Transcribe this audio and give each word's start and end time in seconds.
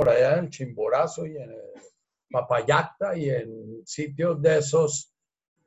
por 0.00 0.08
allá 0.08 0.38
en 0.38 0.48
Chimborazo 0.48 1.26
y 1.26 1.36
en 1.36 1.54
Papayacta 2.30 3.14
y 3.18 3.28
en 3.28 3.82
sitios 3.84 4.40
de 4.40 4.56
esos 4.56 5.12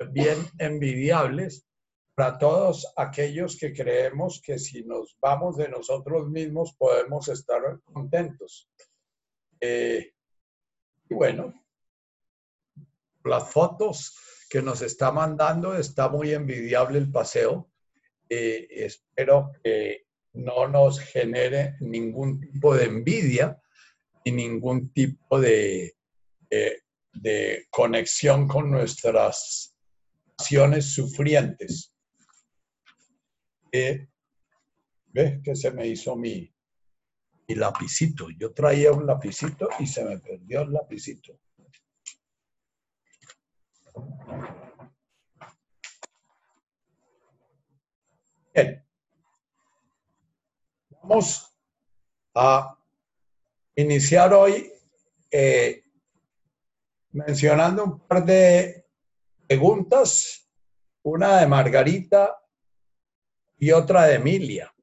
bien 0.10 0.40
envidiables 0.58 1.68
para 2.16 2.40
todos 2.40 2.92
aquellos 2.96 3.56
que 3.56 3.72
creemos 3.72 4.42
que 4.44 4.58
si 4.58 4.84
nos 4.86 5.16
vamos 5.22 5.58
de 5.58 5.70
nosotros 5.70 6.28
mismos 6.30 6.74
podemos 6.74 7.28
estar 7.28 7.62
contentos. 7.84 8.68
Eh, 9.62 10.14
y 11.08 11.14
bueno, 11.14 11.54
las 13.26 13.52
fotos 13.52 14.18
que 14.50 14.64
nos 14.64 14.82
está 14.82 15.12
mandando 15.12 15.76
está 15.76 16.10
muy 16.10 16.34
envidiable 16.34 16.98
el 16.98 17.12
paseo. 17.12 17.70
Eh, 18.28 18.66
espero 18.72 19.52
que 19.64 20.08
no 20.34 20.68
nos 20.68 21.00
genere 21.00 21.76
ningún 21.82 22.42
tipo 22.42 22.74
de 22.74 22.86
envidia 22.86 23.60
y 24.24 24.32
ningún 24.32 24.92
tipo 24.94 25.40
de, 25.40 25.96
de 26.50 27.68
conexión 27.70 28.48
con 28.48 28.72
nuestras 28.72 29.76
acciones 30.38 30.94
sufrientes. 30.94 31.94
¿Ves 33.72 35.42
que 35.44 35.56
se 35.56 35.72
me 35.72 35.88
hizo 35.88 36.16
mi, 36.16 36.52
mi 37.48 37.56
lapicito? 37.56 38.28
Yo 38.38 38.54
traía 38.54 38.92
un 38.92 39.06
lapicito 39.06 39.70
y 39.80 39.86
se 39.86 40.04
me 40.04 40.18
perdió 40.20 40.62
el 40.62 40.74
lapicito. 40.74 41.40
Bien. 48.54 48.86
Vamos 51.02 51.56
a 52.36 52.83
iniciar 53.76 54.34
hoy 54.34 54.72
eh, 55.32 55.84
mencionando 57.12 57.84
un 57.84 58.00
par 58.08 58.26
de 58.26 58.86
preguntas, 59.48 60.50
una 61.04 61.40
de 61.40 61.48
Margarita 61.48 62.38
y 63.58 63.72
otra 63.72 64.06
de 64.06 64.16
Emilia. 64.16 64.74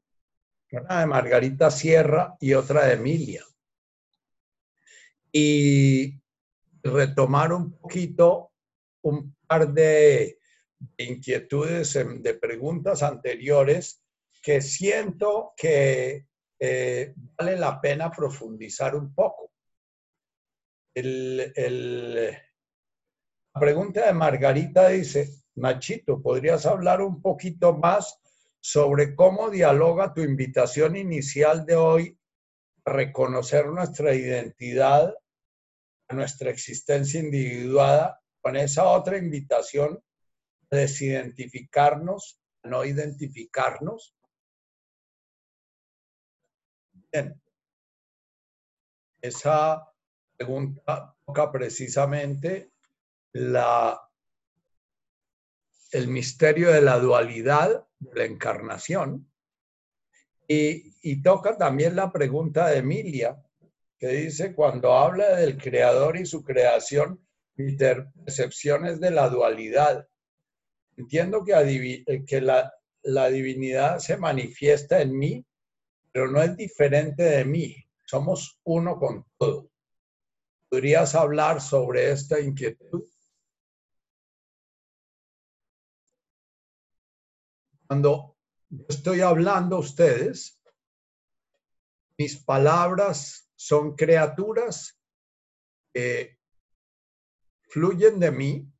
Una 0.73 1.00
de 1.00 1.06
Margarita 1.06 1.70
Sierra 1.70 2.37
y 2.41 2.55
otra 2.55 2.87
de 2.87 2.95
Emilia. 2.95 3.45
Y 5.33 6.20
retomar 6.83 7.53
un 7.53 7.72
poquito 7.72 8.53
un 9.03 9.34
par 9.47 9.72
de 9.72 10.39
inquietudes, 10.97 11.95
de 11.95 12.34
preguntas 12.34 13.03
anteriores 13.03 14.03
que 14.43 14.61
siento 14.62 15.53
que 15.56 16.27
eh, 16.61 17.14
vale 17.16 17.56
la 17.56 17.80
pena 17.80 18.11
profundizar 18.11 18.94
un 18.94 19.14
poco. 19.14 19.50
la 20.94 22.41
pregunta 23.58 24.06
de 24.06 24.12
Margarita 24.12 24.88
dice, 24.88 25.31
Machito, 25.56 26.20
¿podrías 26.20 26.66
hablar 26.66 27.00
un 27.00 27.22
poquito 27.22 27.72
más 27.72 28.20
sobre 28.61 29.14
cómo 29.14 29.48
dialoga 29.50 30.12
tu 30.12 30.20
invitación 30.20 30.97
inicial 30.97 31.64
de 31.64 31.77
hoy 31.77 32.19
a 32.84 32.92
reconocer 32.92 33.66
nuestra 33.66 34.14
identidad, 34.14 35.14
nuestra 36.11 36.50
existencia 36.50 37.20
individuada, 37.20 38.20
con 38.42 38.56
esa 38.56 38.84
otra 38.84 39.16
invitación 39.16 40.03
a 40.70 40.77
desidentificarnos, 40.77 42.38
a 42.62 42.69
no 42.69 42.84
identificarnos. 42.84 44.14
Esa 49.20 49.86
pregunta 50.36 51.14
toca 51.27 51.53
precisamente 51.53 52.72
la, 53.33 54.00
el 55.92 56.08
misterio 56.08 56.72
de 56.72 56.81
la 56.83 56.98
dualidad 56.98 57.87
de 57.99 58.19
la 58.19 58.25
encarnación. 58.25 59.26
Y, 60.49 61.22
toca 61.22 61.56
también 61.56 61.94
la 61.94 62.10
pregunta 62.10 62.69
de 62.69 62.78
Emilia, 62.78 63.41
que 63.99 64.09
dice, 64.09 64.53
cuando 64.53 64.94
habla 64.94 65.37
del 65.37 65.56
creador 65.56 66.16
y 66.16 66.26
su 66.26 66.43
creación, 66.43 67.25
mi 67.54 67.76
percepción 67.76 68.87
es 68.87 68.99
de 68.99 69.12
la 69.12 69.28
dualidad. 69.28 70.09
Entiendo 70.97 71.44
que, 71.44 72.25
que 72.26 72.41
la, 72.41 72.75
la 73.03 73.28
divinidad 73.28 73.99
se 73.99 74.16
manifiesta 74.16 75.00
en 75.00 75.16
mí, 75.16 75.47
pero 76.12 76.31
no 76.31 76.43
es 76.43 76.56
diferente 76.56 77.22
de 77.22 77.44
mí. 77.44 77.76
Somos 78.06 78.59
uno 78.65 78.98
con 78.98 79.25
todo. 79.38 79.71
¿Podrías 80.69 81.15
hablar 81.15 81.60
sobre 81.60 82.10
esta 82.10 82.41
inquietud? 82.41 83.04
Cuando 87.87 88.37
estoy 88.88 89.20
hablando 89.20 89.76
a 89.76 89.81
ustedes, 89.81 90.60
mis 92.19 92.37
palabras 92.37 93.50
son 93.56 93.97
criaturas 93.97 95.00
que 95.93 96.38
fluyen 97.69 98.20
de 98.20 98.31
mí, 98.31 98.72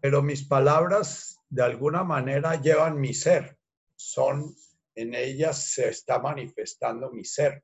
pero 0.00 0.22
mis 0.22 0.46
palabras 0.46 1.38
de 1.48 1.62
alguna 1.62 2.04
manera 2.04 2.60
llevan 2.60 3.00
mi 3.00 3.12
ser. 3.12 3.58
Son, 3.96 4.54
en 4.98 5.14
ellas 5.14 5.64
se 5.64 5.90
está 5.90 6.18
manifestando 6.18 7.12
mi 7.12 7.24
ser. 7.24 7.62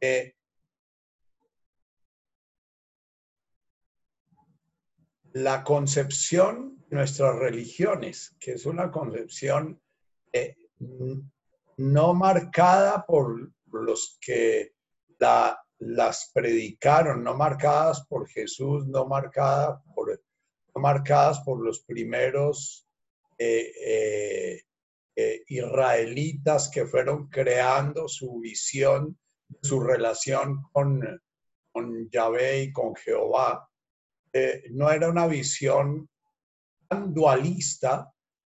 Eh, 0.00 0.34
la 5.34 5.62
concepción 5.62 6.84
de 6.88 6.96
nuestras 6.96 7.36
religiones, 7.36 8.34
que 8.40 8.54
es 8.54 8.66
una 8.66 8.90
concepción 8.90 9.80
eh, 10.32 10.56
no 11.76 12.14
marcada 12.14 13.06
por 13.06 13.52
los 13.70 14.18
que 14.20 14.74
las 15.78 16.32
predicaron, 16.34 17.22
no 17.22 17.36
marcadas 17.36 18.04
por 18.08 18.28
Jesús, 18.28 18.88
no, 18.88 19.06
marcada 19.06 19.80
por, 19.94 20.20
marcadas 20.74 21.38
por 21.44 21.64
los 21.64 21.84
primeros 21.84 22.88
eh, 23.38 24.62
israelitas 25.46 26.70
que 26.70 26.86
fueron 26.86 27.28
creando 27.28 28.08
su 28.08 28.38
visión, 28.40 29.18
su 29.60 29.80
relación 29.80 30.62
con, 30.72 31.02
con 31.70 32.08
Yahvé 32.10 32.62
y 32.62 32.72
con 32.72 32.94
Jehová 32.96 33.68
eh, 34.32 34.64
no 34.70 34.90
era 34.90 35.10
una 35.10 35.26
visión 35.26 36.08
tan 36.88 37.12
dualista 37.12 38.10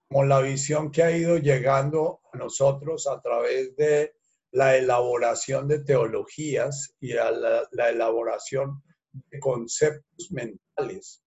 como 0.09 0.23
la 0.23 0.39
visión 0.39 0.89
que 0.89 1.03
ha 1.03 1.15
ido 1.15 1.37
llegando 1.37 2.21
a 2.33 2.37
nosotros 2.37 3.07
a 3.07 3.21
través 3.21 3.75
de 3.75 4.15
la 4.51 4.75
elaboración 4.75 5.67
de 5.67 5.83
teologías 5.83 6.95
y 6.99 7.15
a 7.15 7.29
la, 7.29 7.67
la 7.71 7.89
elaboración 7.89 8.81
de 9.11 9.39
conceptos 9.39 10.31
mentales. 10.31 11.23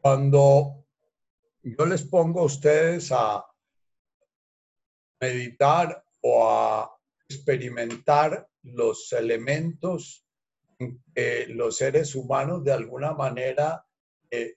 Cuando 0.00 0.85
yo 1.66 1.84
les 1.84 2.04
pongo 2.04 2.42
a 2.42 2.44
ustedes 2.44 3.10
a 3.10 3.44
meditar 5.20 6.04
o 6.20 6.48
a 6.48 6.90
experimentar 7.28 8.48
los 8.62 9.12
elementos 9.12 10.24
los 11.48 11.76
seres 11.76 12.14
humanos 12.14 12.62
de 12.62 12.72
alguna 12.72 13.14
manera 13.14 13.84
eh, 14.30 14.54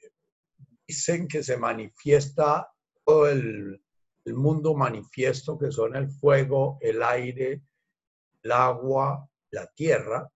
dicen 0.85 1.27
que 1.27 1.41
se 1.41 1.57
manifiesta 1.57 2.69
todo 3.05 3.29
el, 3.29 3.81
el, 4.25 4.33
mundo 4.33 4.75
manifiesto 4.75 5.57
que 5.57 5.71
son 5.71 5.95
el 5.95 6.09
fuego, 6.09 6.77
el 6.81 7.01
aire, 7.01 7.63
el 8.43 8.51
agua, 8.51 9.27
la 9.51 9.67
tierra. 9.67 10.29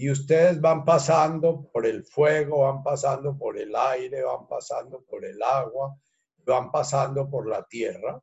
Y 0.00 0.10
ustedes 0.10 0.60
van 0.60 0.84
pasando 0.84 1.68
por 1.72 1.84
el 1.84 2.04
fuego, 2.04 2.60
van 2.60 2.84
pasando 2.84 3.36
por 3.36 3.58
el 3.58 3.74
aire, 3.74 4.22
van 4.22 4.46
pasando 4.46 5.02
por 5.02 5.24
el 5.24 5.42
agua, 5.42 5.98
van 6.46 6.70
pasando 6.70 7.28
por 7.28 7.48
la 7.48 7.64
tierra. 7.64 8.22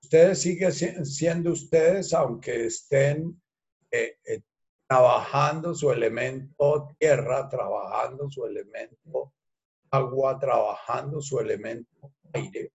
Ustedes 0.00 0.40
siguen 0.40 1.04
siendo 1.04 1.50
ustedes, 1.50 2.14
aunque 2.14 2.66
estén 2.66 3.42
eh, 3.90 4.18
eh, 4.24 4.42
trabajando 4.86 5.74
su 5.74 5.90
elemento 5.90 6.94
tierra, 6.96 7.48
trabajando 7.48 8.30
su 8.30 8.44
elemento 8.46 9.32
agua, 9.90 10.38
trabajando 10.38 11.20
su 11.20 11.40
elemento 11.40 12.12
aire, 12.34 12.72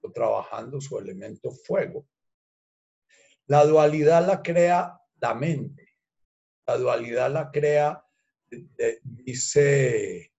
o 0.00 0.12
trabajando 0.12 0.80
su 0.80 0.96
elemento 0.96 1.50
fuego. 1.50 2.06
La 3.46 3.64
dualidad 3.64 4.24
la 4.24 4.42
crea 4.42 5.00
la 5.20 5.34
mente. 5.34 5.85
La 6.66 6.76
dualidad 6.76 7.30
la 7.30 7.50
crea, 7.50 8.04
dice, 9.02 10.32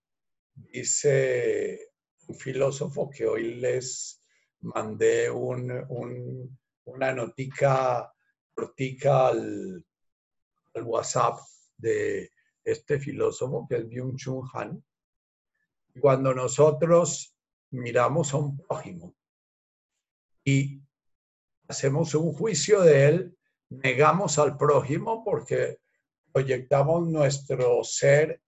dice 0.56 1.94
un 2.28 2.36
filósofo 2.36 3.10
que 3.10 3.26
hoy 3.26 3.56
les 3.56 4.22
mandé 4.60 5.30
un, 5.30 6.58
una 6.84 7.14
notica 7.14 8.14
cortica 8.54 9.28
al, 9.28 9.86
al 10.74 10.84
WhatsApp 10.84 11.40
de 11.78 12.32
este 12.64 13.00
filósofo 13.00 13.66
que 13.70 13.78
es 13.78 13.88
Byung-Chun 13.88 14.50
Han. 14.54 14.84
Cuando 16.02 16.34
nosotros 16.34 17.34
miramos 17.72 18.34
a 18.34 18.38
un 18.38 18.58
prójimo 18.58 19.16
y 20.44 20.82
hacemos 21.70 22.14
un 22.16 22.34
juicio 22.34 22.82
de 22.82 23.06
él, 23.06 23.38
negamos 23.70 24.38
al 24.40 24.58
prójimo 24.58 25.24
porque 25.24 25.80
proyectamos 26.38 27.08
nuestro 27.08 27.84
ser 27.84 28.40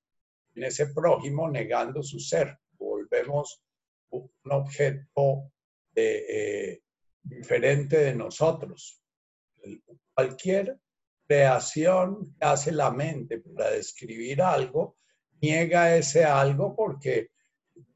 en 0.53 0.63
ese 0.63 0.93
prójimo 0.93 1.49
negando 1.49 2.03
su 2.03 2.19
ser. 2.19 2.55
Volvemos 2.77 3.63
un 4.11 4.29
objeto 4.51 5.51
eh, 5.95 6.81
diferente 7.23 7.97
de 7.97 8.13
nosotros. 8.13 9.01
Cualquier 10.13 10.77
creación 11.27 12.35
que 12.39 12.45
hace 12.45 12.71
la 12.71 12.91
mente 12.91 13.39
para 13.39 13.71
describir 13.71 14.43
algo, 14.43 14.97
niega 15.41 15.95
ese 15.95 16.23
algo 16.23 16.75
porque 16.75 17.31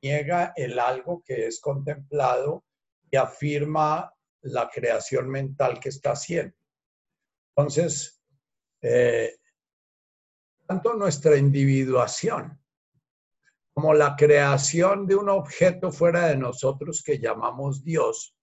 niega 0.02 0.54
el 0.56 0.80
algo 0.80 1.22
que 1.24 1.46
es 1.46 1.60
contemplado 1.60 2.66
y 3.12 3.16
afirma 3.16 4.12
la 4.42 4.68
creación 4.70 5.30
mental 5.30 5.80
que 5.80 5.90
está 5.90 6.14
haciendo. 6.14 6.58
Entonces, 7.56 8.20
eh, 8.82 9.36
tanto 10.74 10.96
nuestra 10.96 11.38
individuación 11.38 12.60
como 13.76 13.94
la 13.94 14.16
creación 14.16 15.06
de 15.06 15.16
un 15.16 15.30
objeto 15.30 15.92
fuera 15.92 16.30
de 16.30 16.36
nosotros 16.36 17.04
que 17.04 17.20
llamamos 17.20 17.84
Dios, 17.84 18.36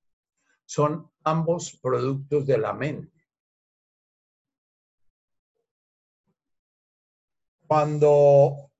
son 0.64 1.10
ambos 1.24 1.76
productos 1.82 2.46
de 2.46 2.58
la 2.58 2.72
mente. 2.72 3.26
Cuando 7.66 8.70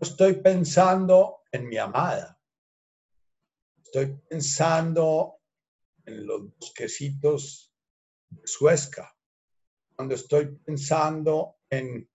estoy 0.00 0.32
pensando 0.34 1.42
en 1.52 1.68
mi 1.68 1.76
amada, 1.76 2.40
estoy 3.84 4.20
pensando 4.28 5.38
en 6.04 6.26
los 6.26 6.56
bosquecitos 6.56 7.72
de 8.30 8.46
Suezca, 8.48 9.15
cuando 9.96 10.14
estoy 10.14 10.56
pensando 10.64 11.56
en 11.70 12.08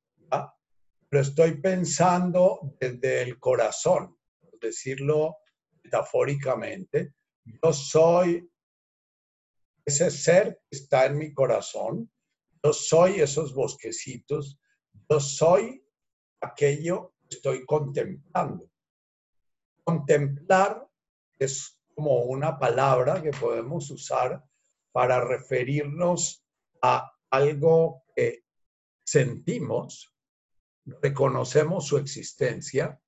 pero 1.11 1.23
estoy 1.23 1.59
pensando 1.59 2.73
desde 2.79 3.21
el 3.21 3.37
corazón, 3.37 4.17
por 4.39 4.57
decirlo 4.61 5.39
metafóricamente. 5.83 7.15
Yo 7.43 7.73
soy 7.73 8.49
ese 9.83 10.09
ser 10.09 10.61
que 10.69 10.77
está 10.77 11.07
en 11.07 11.17
mi 11.17 11.33
corazón, 11.33 12.09
yo 12.63 12.71
soy 12.71 13.19
esos 13.19 13.53
bosquecitos, 13.53 14.57
yo 15.09 15.19
soy 15.19 15.85
aquello 16.39 17.13
que 17.27 17.35
estoy 17.35 17.65
contemplando. 17.65 18.71
Contemplar 19.83 20.87
es 21.37 21.77
como 21.93 22.19
una 22.23 22.57
palabra 22.57 23.21
que 23.21 23.31
podemos 23.31 23.91
usar 23.91 24.41
para 24.93 25.19
referirnos 25.19 26.41
a 26.81 27.10
algo 27.31 28.03
que 28.15 28.43
sentimos, 29.03 30.13
reconocemos 30.85 31.87
su 31.87 31.97
existencia 31.97 33.01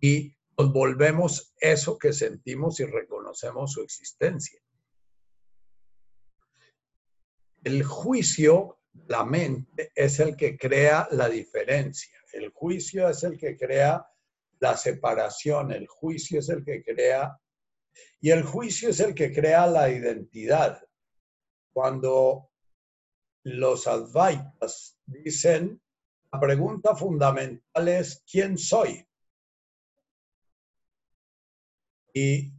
y 0.00 0.34
nos 0.56 0.72
volvemos 0.72 1.54
eso 1.60 1.98
que 1.98 2.12
sentimos 2.12 2.80
y 2.80 2.84
reconocemos 2.84 3.72
su 3.72 3.82
existencia. 3.82 4.60
El 7.62 7.82
juicio, 7.82 8.80
la 9.06 9.24
mente, 9.24 9.92
es 9.94 10.20
el 10.20 10.36
que 10.36 10.56
crea 10.56 11.08
la 11.10 11.28
diferencia. 11.28 12.18
El 12.32 12.50
juicio 12.50 13.08
es 13.08 13.22
el 13.24 13.36
que 13.36 13.56
crea 13.56 14.06
la 14.58 14.76
separación. 14.76 15.72
El 15.72 15.86
juicio 15.86 16.40
es 16.40 16.48
el 16.48 16.64
que 16.64 16.82
crea... 16.82 17.38
Y 18.20 18.30
el 18.30 18.42
juicio 18.42 18.90
es 18.90 19.00
el 19.00 19.14
que 19.14 19.32
crea 19.32 19.66
la 19.66 19.90
identidad. 19.90 20.82
Cuando 21.72 22.49
los 23.44 23.86
advaitas 23.86 24.98
dicen 25.06 25.80
la 26.32 26.38
pregunta 26.38 26.94
fundamental 26.94 27.88
es, 27.88 28.22
¿quién 28.30 28.56
soy? 28.56 29.04
Y 32.14 32.52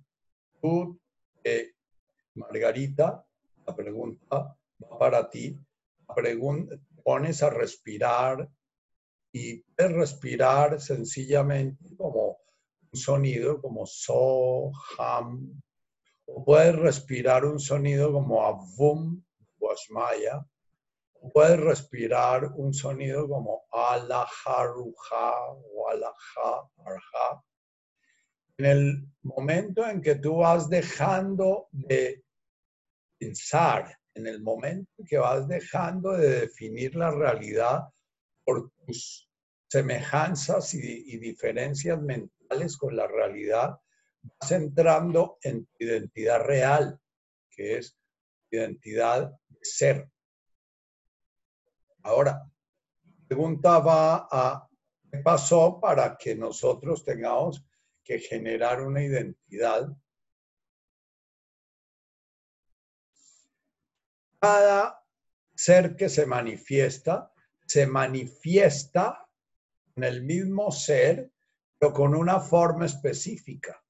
tú, 0.62 1.00
eh, 1.44 1.72
Margarita, 2.36 3.26
la 3.66 3.76
pregunta 3.76 4.58
va 4.84 5.00
para 5.00 5.30
ti. 5.30 5.58
La 6.08 6.16
pregunta, 6.16 6.76
pones 7.04 7.42
a 7.44 7.50
respirar 7.50 8.50
y 9.32 9.62
puedes 9.62 9.94
respirar 9.94 10.82
sencillamente 10.82 11.96
como 11.96 12.40
un 12.92 13.00
sonido 13.00 13.62
como 13.62 13.86
so, 13.86 14.72
ham, 14.98 15.62
o 16.26 16.44
puedes 16.44 16.76
respirar 16.76 17.46
un 17.46 17.60
sonido 17.60 18.12
como 18.12 18.46
avum, 18.46 19.24
guashmaya, 19.58 20.46
puedes 21.30 21.60
respirar 21.60 22.52
un 22.56 22.74
sonido 22.74 23.28
como 23.28 23.64
alajaruja 23.72 25.34
o 25.52 25.90
alaja, 25.90 27.44
En 28.58 28.66
el 28.66 29.08
momento 29.22 29.88
en 29.88 30.02
que 30.02 30.16
tú 30.16 30.38
vas 30.38 30.70
dejando 30.70 31.68
de 31.72 32.24
pensar, 33.20 33.98
en 34.14 34.28
el 34.28 34.42
momento 34.42 34.90
en 34.98 35.06
que 35.06 35.18
vas 35.18 35.48
dejando 35.48 36.14
de 36.14 36.42
definir 36.42 36.96
la 36.96 37.12
realidad 37.12 37.82
por 38.44 38.72
tus 38.72 39.30
semejanzas 39.70 40.74
y, 40.74 41.14
y 41.14 41.18
diferencias 41.18 42.02
mentales 42.02 42.78
con 42.78 42.96
la 42.96 43.08
realidad, 43.08 43.78
vas 44.22 44.52
entrando 44.52 45.38
en 45.44 45.66
tu 45.66 45.86
identidad 45.86 46.42
real, 46.42 47.00
que 47.50 47.78
es 47.78 47.98
identidad 48.52 49.32
de 49.48 49.60
ser. 49.62 50.11
Ahora, 52.04 52.50
pregunta 53.28 53.80
va 53.80 54.28
a 54.32 54.68
qué 55.12 55.20
pasó 55.20 55.80
para 55.80 56.18
que 56.18 56.36
nosotros 56.36 57.04
tengamos 57.04 57.64
que 58.04 58.20
generar 58.20 58.82
una 58.82 59.04
identidad. 59.04 59.96
Cada 64.40 65.06
ser 65.54 65.96
que 65.96 66.10
se 66.10 66.26
manifiesta, 66.26 67.32
se 67.68 67.86
manifiesta 67.86 69.28
en 69.96 70.04
el 70.04 70.24
mismo 70.24 70.72
ser, 70.72 71.32
pero 71.78 71.94
con 71.94 72.16
una 72.16 72.40
forma 72.40 72.86
específica. 72.86 73.84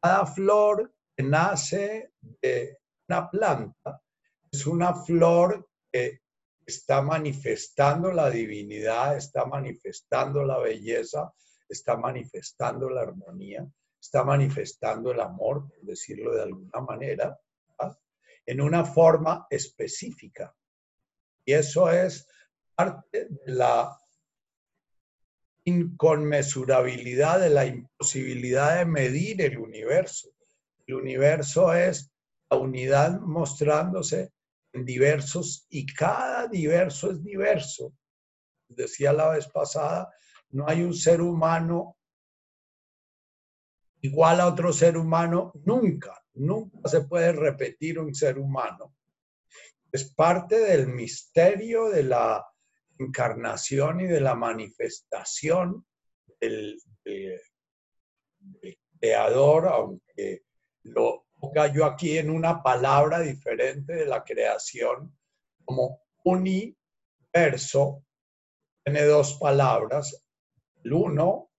Cada 0.00 0.26
flor 0.26 0.94
que 1.14 1.22
nace 1.22 2.12
de 2.20 2.78
una 3.08 3.30
planta 3.30 4.02
es 4.50 4.66
una 4.66 4.94
flor 4.94 5.68
que 5.92 6.22
está 6.66 7.00
manifestando 7.00 8.10
la 8.10 8.28
divinidad, 8.28 9.16
está 9.16 9.46
manifestando 9.46 10.44
la 10.44 10.58
belleza, 10.58 11.32
está 11.68 11.96
manifestando 11.96 12.90
la 12.90 13.02
armonía, 13.02 13.66
está 14.00 14.24
manifestando 14.24 15.12
el 15.12 15.20
amor, 15.20 15.68
por 15.68 15.80
decirlo 15.82 16.34
de 16.34 16.42
alguna 16.42 16.80
manera, 16.80 17.38
en 18.44 18.60
una 18.60 18.84
forma 18.84 19.46
específica. 19.50 20.54
Y 21.44 21.52
eso 21.52 21.90
es 21.90 22.28
parte 22.74 23.26
de 23.30 23.52
la 23.52 23.96
inconmensurabilidad, 25.64 27.40
de 27.40 27.50
la 27.50 27.66
imposibilidad 27.66 28.78
de 28.78 28.84
medir 28.84 29.42
el 29.42 29.58
universo. 29.58 30.30
El 30.86 30.94
universo 30.94 31.74
es 31.74 32.12
la 32.48 32.58
unidad 32.58 33.20
mostrándose 33.20 34.32
diversos 34.72 35.66
y 35.70 35.86
cada 35.86 36.48
diverso 36.48 37.10
es 37.10 37.22
diverso. 37.22 37.94
Decía 38.68 39.12
la 39.12 39.30
vez 39.30 39.46
pasada, 39.48 40.12
no 40.50 40.68
hay 40.68 40.82
un 40.82 40.94
ser 40.94 41.20
humano 41.20 41.96
igual 44.06 44.40
a 44.40 44.46
otro 44.46 44.72
ser 44.72 44.96
humano 44.96 45.52
nunca, 45.64 46.22
nunca 46.34 46.88
se 46.88 47.02
puede 47.02 47.32
repetir 47.32 47.98
un 47.98 48.14
ser 48.14 48.38
humano. 48.38 48.94
Es 49.90 50.12
parte 50.12 50.58
del 50.58 50.88
misterio 50.88 51.88
de 51.88 52.04
la 52.04 52.44
encarnación 52.98 54.00
y 54.00 54.06
de 54.06 54.20
la 54.20 54.34
manifestación 54.34 55.86
del, 56.40 56.80
del 57.04 57.40
creador, 59.00 59.68
aunque 59.68 60.42
lo 60.82 61.25
ponga 61.38 61.72
yo 61.72 61.84
aquí 61.84 62.18
en 62.18 62.30
una 62.30 62.62
palabra 62.62 63.20
diferente 63.20 63.94
de 63.94 64.06
la 64.06 64.24
creación, 64.24 65.16
como 65.64 66.02
universo, 66.24 68.04
tiene 68.84 69.04
dos 69.04 69.38
palabras, 69.38 70.24
el 70.84 70.92
uno, 70.92 71.50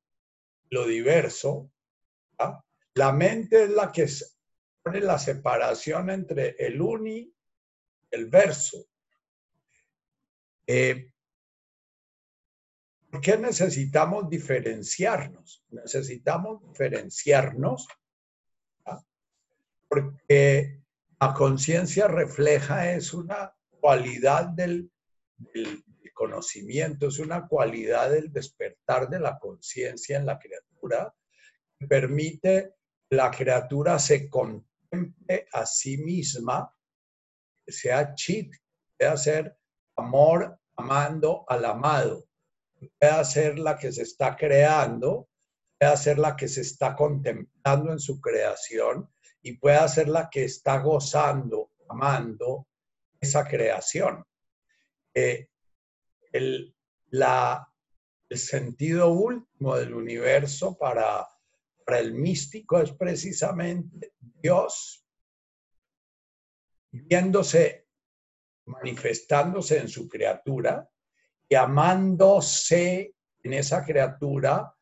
lo 0.70 0.86
diverso. 0.86 1.72
La 2.94 3.12
mente 3.12 3.66
es 3.66 3.70
la 3.70 3.92
que 3.92 4.08
pone 4.82 5.02
la 5.02 5.20
separación 5.20 6.10
entre 6.10 6.56
el 6.58 6.82
uni 6.82 7.20
y 7.20 7.36
el 8.10 8.28
verso. 8.28 8.88
Eh, 10.66 11.12
¿Por 13.12 13.22
qué 13.22 13.38
necesitamos 13.38 14.30
diferenciarnos? 14.30 15.64
Necesitamos 15.70 16.62
diferenciarnos 16.68 17.88
porque 19.88 20.82
la 21.20 21.34
conciencia 21.34 22.08
refleja, 22.08 22.92
es 22.94 23.14
una 23.14 23.54
cualidad 23.80 24.46
del, 24.48 24.92
conocimiento, 26.14 27.10
es 27.10 27.20
una 27.20 27.48
cualidad 27.48 28.10
del 28.10 28.32
despertar 28.34 29.08
de 29.08 29.20
la 29.20 29.38
conciencia 29.38 30.18
en 30.18 30.26
la 30.26 30.40
criatura 30.40 31.14
que 31.78 31.86
permite 31.86 32.74
que 33.08 33.16
la 33.16 33.30
criatura 33.30 34.00
se 34.00 34.28
contemple 34.28 35.48
a 35.52 35.64
sí 35.68 35.98
misma, 36.00 36.74
que 37.64 37.72
sea 37.72 38.16
chit, 38.16 38.52
ser 39.16 39.56
amor 39.96 40.60
amando 40.76 41.46
al 41.48 41.66
amado, 41.66 42.28
pueda 43.00 43.24
ser 43.24 43.60
la 43.60 43.78
que 43.78 43.92
se 43.92 44.02
está 44.04 44.36
creando, 44.36 45.30
pueda 45.78 45.96
ser 45.98 46.18
la 46.18 46.36
que 46.36 46.48
se 46.48 46.62
está 46.62 46.96
contemplando 46.96 47.92
en 47.92 48.00
su 48.00 48.20
creación 48.20 49.08
y 49.48 49.54
pueda 49.54 49.88
ser 49.88 50.10
la 50.10 50.30
que 50.30 50.44
está 50.44 50.80
gozando, 50.80 51.72
amando 51.88 52.68
esa 53.18 53.48
creación. 53.48 54.26
Eh, 55.14 55.48
el, 56.34 56.76
la, 57.12 57.66
el 58.28 58.38
sentido 58.38 59.10
último 59.10 59.78
del 59.78 59.94
universo 59.94 60.78
para, 60.78 61.26
para 61.86 62.00
el 62.00 62.14
místico 62.14 62.82
es 62.82 62.92
precisamente 62.92 64.12
Dios 64.20 65.06
viéndose, 66.92 67.88
manifestándose 68.66 69.80
en 69.80 69.88
su 69.88 70.10
criatura 70.10 70.90
y 71.48 71.56
amándose 71.56 73.16
en 73.44 73.54
esa 73.54 73.86
criatura 73.86 74.74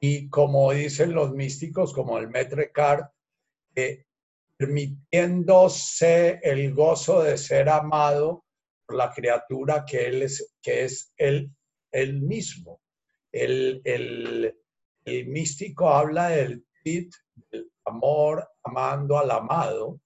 y 0.00 0.30
como 0.30 0.72
dicen 0.72 1.12
los 1.12 1.32
místicos, 1.32 1.92
como 1.92 2.16
el 2.18 2.30
Maître 2.30 2.72
Card, 2.72 3.04
permitiéndose 4.64 6.40
el 6.42 6.72
gozo 6.74 7.22
de 7.22 7.36
ser 7.36 7.68
amado 7.68 8.44
por 8.86 8.96
la 8.96 9.12
criatura 9.12 9.84
que 9.84 10.06
él 10.06 10.22
es, 10.22 10.54
que 10.62 10.84
es 10.84 11.12
él, 11.16 11.50
mismo. 12.22 12.80
El, 13.30 13.82
el, 13.84 14.56
el, 15.04 15.26
místico 15.26 15.90
habla 15.90 16.28
del 16.30 16.64
tit, 16.82 17.12
del 17.50 17.70
amor 17.84 18.48
amando 18.62 19.18
al 19.18 19.30
amado, 19.30 20.00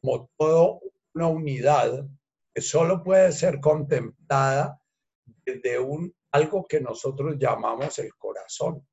como 0.00 0.30
toda 0.36 0.78
una 1.14 1.28
unidad 1.28 2.06
que 2.54 2.60
solo 2.60 3.02
puede 3.02 3.32
ser 3.32 3.60
contemplada 3.60 4.78
desde 5.44 5.78
un, 5.78 6.14
algo 6.32 6.66
que 6.66 6.80
nosotros 6.80 7.36
llamamos 7.38 7.98
el 7.98 8.14
corazón. 8.16 8.86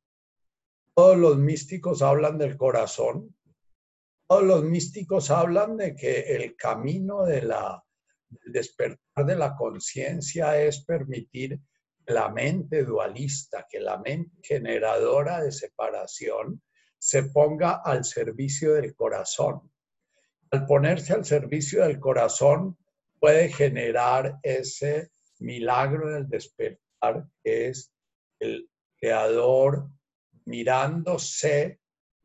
Todos 0.95 1.17
los 1.17 1.37
místicos 1.37 2.01
hablan 2.01 2.37
del 2.37 2.57
corazón, 2.57 3.35
todos 4.29 4.43
los 4.43 4.63
místicos 4.63 5.31
hablan 5.31 5.75
de 5.75 5.95
que 5.95 6.35
el 6.35 6.55
camino 6.55 7.23
del 7.23 7.51
despertar 8.45 9.25
de 9.25 9.35
la 9.35 9.55
conciencia 9.55 10.61
es 10.61 10.85
permitir 10.85 11.59
la 12.05 12.29
mente 12.29 12.83
dualista, 12.83 13.65
que 13.67 13.79
la 13.79 13.97
mente 13.97 14.37
generadora 14.43 15.41
de 15.41 15.51
separación 15.51 16.61
se 16.99 17.23
ponga 17.23 17.81
al 17.83 18.05
servicio 18.05 18.75
del 18.75 18.93
corazón. 18.93 19.71
Al 20.51 20.67
ponerse 20.67 21.13
al 21.13 21.25
servicio 21.25 21.83
del 21.83 21.99
corazón 21.99 22.77
puede 23.19 23.49
generar 23.49 24.37
ese 24.43 25.09
milagro 25.39 26.07
del 26.07 26.29
despertar 26.29 27.25
que 27.43 27.69
es 27.69 27.91
el 28.37 28.69
creador 28.95 29.89
mirándose 30.45 31.79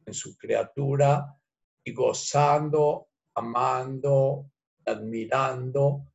en 0.05 0.13
su 0.13 0.37
criatura 0.37 1.35
y 1.85 1.93
gozando, 1.93 3.09
amando, 3.35 4.51
admirando, 4.87 6.07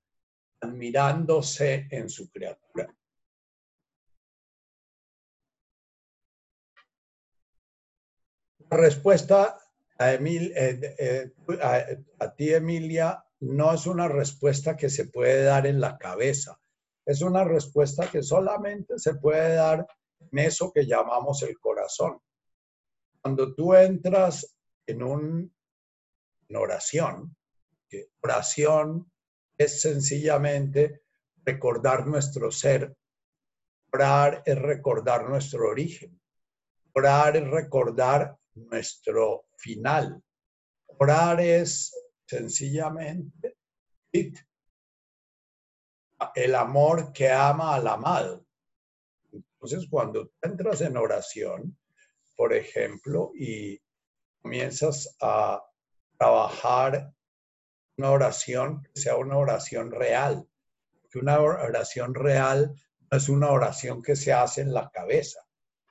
admirándose 0.62 1.88
en 1.90 2.10
su 2.10 2.30
criatura. 2.30 2.94
La 8.70 8.78
respuesta 8.78 9.58
eh, 10.00 10.94
eh, 10.98 11.34
a, 12.20 12.36
ti, 12.36 12.54
Emilia, 12.54 13.24
no 13.42 13.74
es 13.74 13.86
una 13.86 14.08
respuesta 14.08 14.78
que 14.78 14.90
se 14.90 15.06
puede 15.06 15.44
dar 15.44 15.68
en 15.68 15.82
la 15.82 15.98
cabeza. 15.98 16.60
Es 17.06 17.22
una 17.22 17.44
respuesta 17.44 18.10
que 18.10 18.24
solamente 18.24 18.98
se 18.98 19.16
puede 19.16 19.56
dar 19.56 19.86
en 20.20 20.40
eso 20.40 20.72
que 20.72 20.86
llamamos 20.86 21.42
el 21.44 21.60
corazón. 21.60 22.20
Cuando 23.22 23.54
tú 23.56 23.74
entras 23.74 24.56
en 24.86 25.04
un 25.04 25.54
oración. 26.58 27.36
Oración 28.22 29.12
es 29.58 29.82
sencillamente 29.82 31.02
recordar 31.44 32.08
nuestro 32.08 32.52
ser. 32.52 32.96
Orar 33.92 34.44
es 34.46 34.58
recordar 34.58 35.28
nuestro 35.28 35.70
origen. 35.70 36.20
Orar 36.94 37.38
es 37.38 37.48
recordar 37.48 38.38
nuestro 38.56 39.46
final. 39.58 40.22
Orar 40.98 41.42
es 41.42 41.94
sencillamente 42.26 43.58
el 46.36 46.56
amor 46.56 47.12
que 47.14 47.30
ama 47.30 47.76
al 47.76 47.88
amado. 47.88 48.46
Entonces, 49.32 49.88
cuando 49.90 50.32
entras 50.42 50.82
en 50.82 50.98
oración, 50.98 51.78
por 52.36 52.54
ejemplo, 52.54 53.32
y 53.36 53.80
comienzas 54.42 55.16
a 55.22 55.62
trabajar 56.20 57.14
una 57.98 58.12
oración 58.12 58.84
que 58.84 59.02
sea 59.02 59.16
una 59.16 59.38
oración 59.38 59.90
real. 59.90 60.46
Que 61.10 61.20
una 61.20 61.40
oración 61.40 62.14
real 62.14 62.74
no 63.10 63.18
es 63.18 63.30
una 63.30 63.50
oración 63.52 64.04
que 64.04 64.16
se 64.16 64.34
hace 64.34 64.62
en 64.62 64.74
la 64.74 64.90
cabeza. 64.90 65.40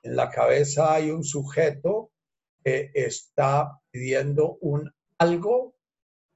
En 0.03 0.15
la 0.15 0.29
cabeza 0.29 0.93
hay 0.93 1.09
un 1.11 1.23
sujeto 1.23 2.11
que 2.63 2.91
está 2.93 3.81
pidiendo 3.91 4.57
un 4.61 4.93
algo 5.17 5.75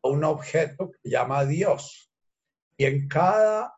o 0.02 0.12
un 0.12 0.24
objeto 0.24 0.92
que 0.92 1.10
llama 1.10 1.46
Dios. 1.46 2.12
Y 2.76 2.86
en 2.86 3.08
cada 3.08 3.76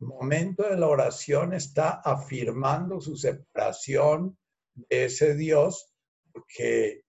momento 0.00 0.64
de 0.64 0.76
la 0.76 0.88
oración 0.88 1.52
está 1.52 2.00
afirmando 2.04 3.00
su 3.00 3.16
separación 3.16 4.36
de 4.74 5.04
ese 5.04 5.34
Dios, 5.34 5.94
porque 6.32 7.04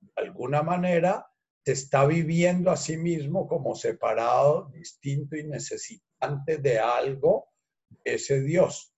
de 0.00 0.12
alguna 0.16 0.62
manera 0.62 1.28
se 1.68 1.72
está 1.72 2.06
viviendo 2.06 2.70
a 2.70 2.78
sí 2.78 2.96
mismo 2.96 3.46
como 3.46 3.74
separado, 3.74 4.70
distinto 4.72 5.36
y 5.36 5.44
necesitante 5.44 6.56
de 6.56 6.78
algo, 6.78 7.50
de 7.90 8.14
ese 8.14 8.40
Dios. 8.40 8.94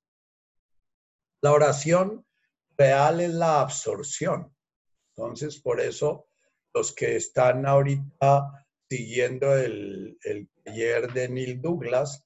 La 1.42 1.52
oración 1.52 2.24
real 2.78 3.22
es 3.22 3.34
la 3.34 3.60
absorción. 3.60 4.54
Entonces, 5.08 5.60
por 5.60 5.80
eso 5.80 6.28
los 6.72 6.94
que 6.94 7.16
están 7.16 7.66
ahorita 7.66 8.64
siguiendo 8.88 9.56
el, 9.56 10.16
el 10.22 10.48
taller 10.62 11.12
de 11.12 11.28
Neil 11.28 11.60
Douglas, 11.60 12.24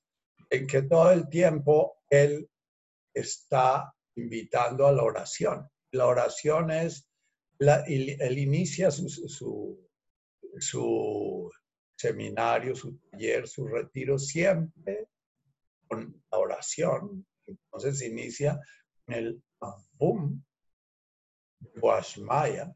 en 0.50 0.66
que 0.66 0.82
todo 0.82 1.10
el 1.10 1.30
tiempo 1.30 2.02
él 2.10 2.50
está 3.14 3.94
invitando 4.14 4.86
a 4.86 4.92
la 4.92 5.04
oración. 5.04 5.70
La 5.92 6.04
oración 6.04 6.70
es, 6.70 7.08
la, 7.56 7.76
él 7.86 8.38
inicia 8.38 8.90
su, 8.90 9.08
su 9.08 9.83
seminario, 11.96 12.74
su 12.74 12.98
taller, 12.98 13.48
su 13.48 13.66
retiro, 13.66 14.18
siempre 14.18 15.08
con 15.86 16.22
la 16.30 16.38
oración. 16.38 17.26
Entonces 17.46 18.02
inicia 18.02 18.60
el 19.06 19.42
Avum 19.60 20.42
de 21.58 21.80
Guasmaya. 21.80 22.74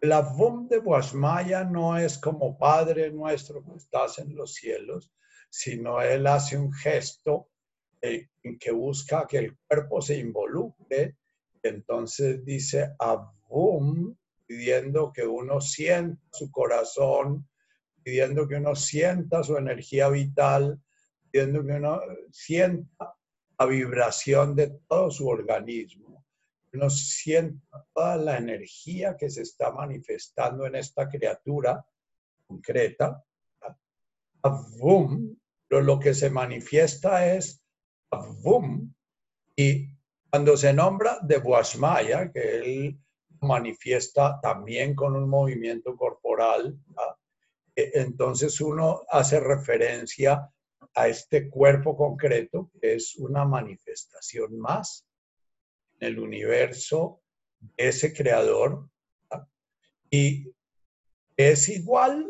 El 0.00 0.12
Avum 0.12 0.68
de 0.68 0.78
Guasmaya 0.78 1.64
no 1.64 1.96
es 1.96 2.18
como 2.18 2.58
Padre 2.58 3.10
nuestro 3.10 3.64
que 3.64 3.76
estás 3.76 4.18
en 4.18 4.34
los 4.34 4.54
cielos, 4.54 5.12
sino 5.48 6.00
él 6.00 6.26
hace 6.26 6.56
un 6.56 6.72
gesto 6.72 7.48
en 8.00 8.58
que 8.58 8.72
busca 8.72 9.26
que 9.26 9.38
el 9.38 9.56
cuerpo 9.68 10.02
se 10.02 10.18
involucre. 10.18 11.16
Entonces 11.62 12.44
dice 12.44 12.94
Avum 12.98 14.16
pidiendo 14.46 15.12
que 15.12 15.26
uno 15.26 15.60
sienta 15.60 16.22
su 16.32 16.50
corazón, 16.50 17.48
pidiendo 18.02 18.46
que 18.48 18.56
uno 18.56 18.74
sienta 18.74 19.42
su 19.42 19.56
energía 19.56 20.08
vital, 20.08 20.80
pidiendo 21.30 21.64
que 21.64 21.72
uno 21.72 22.00
sienta 22.30 23.14
la 23.58 23.66
vibración 23.66 24.54
de 24.54 24.80
todo 24.88 25.10
su 25.10 25.28
organismo, 25.28 26.24
que 26.70 26.76
uno 26.76 26.90
sienta 26.90 27.86
toda 27.94 28.16
la 28.16 28.38
energía 28.38 29.16
que 29.16 29.30
se 29.30 29.42
está 29.42 29.70
manifestando 29.72 30.66
en 30.66 30.76
esta 30.76 31.08
criatura 31.08 31.84
concreta, 32.46 33.24
avum, 34.42 35.36
pero 35.68 35.80
lo 35.80 35.98
que 35.98 36.14
se 36.14 36.28
manifiesta 36.28 37.34
es 37.34 37.62
avum, 38.10 38.92
y 39.54 39.88
cuando 40.28 40.56
se 40.56 40.72
nombra 40.72 41.18
de 41.22 41.38
Boasmaya, 41.38 42.32
que 42.32 42.56
él 42.56 42.98
manifiesta 43.42 44.40
también 44.40 44.94
con 44.94 45.16
un 45.16 45.28
movimiento 45.28 45.96
corporal, 45.96 46.78
e, 47.74 47.90
entonces 47.94 48.60
uno 48.60 49.02
hace 49.08 49.40
referencia 49.40 50.48
a 50.94 51.08
este 51.08 51.48
cuerpo 51.48 51.96
concreto, 51.96 52.70
que 52.80 52.94
es 52.94 53.16
una 53.16 53.44
manifestación 53.44 54.58
más 54.58 55.06
en 55.98 56.08
el 56.08 56.18
universo 56.18 57.20
de 57.58 57.88
ese 57.88 58.12
creador, 58.12 58.88
y 60.10 60.52
es 61.36 61.68
igual 61.70 62.28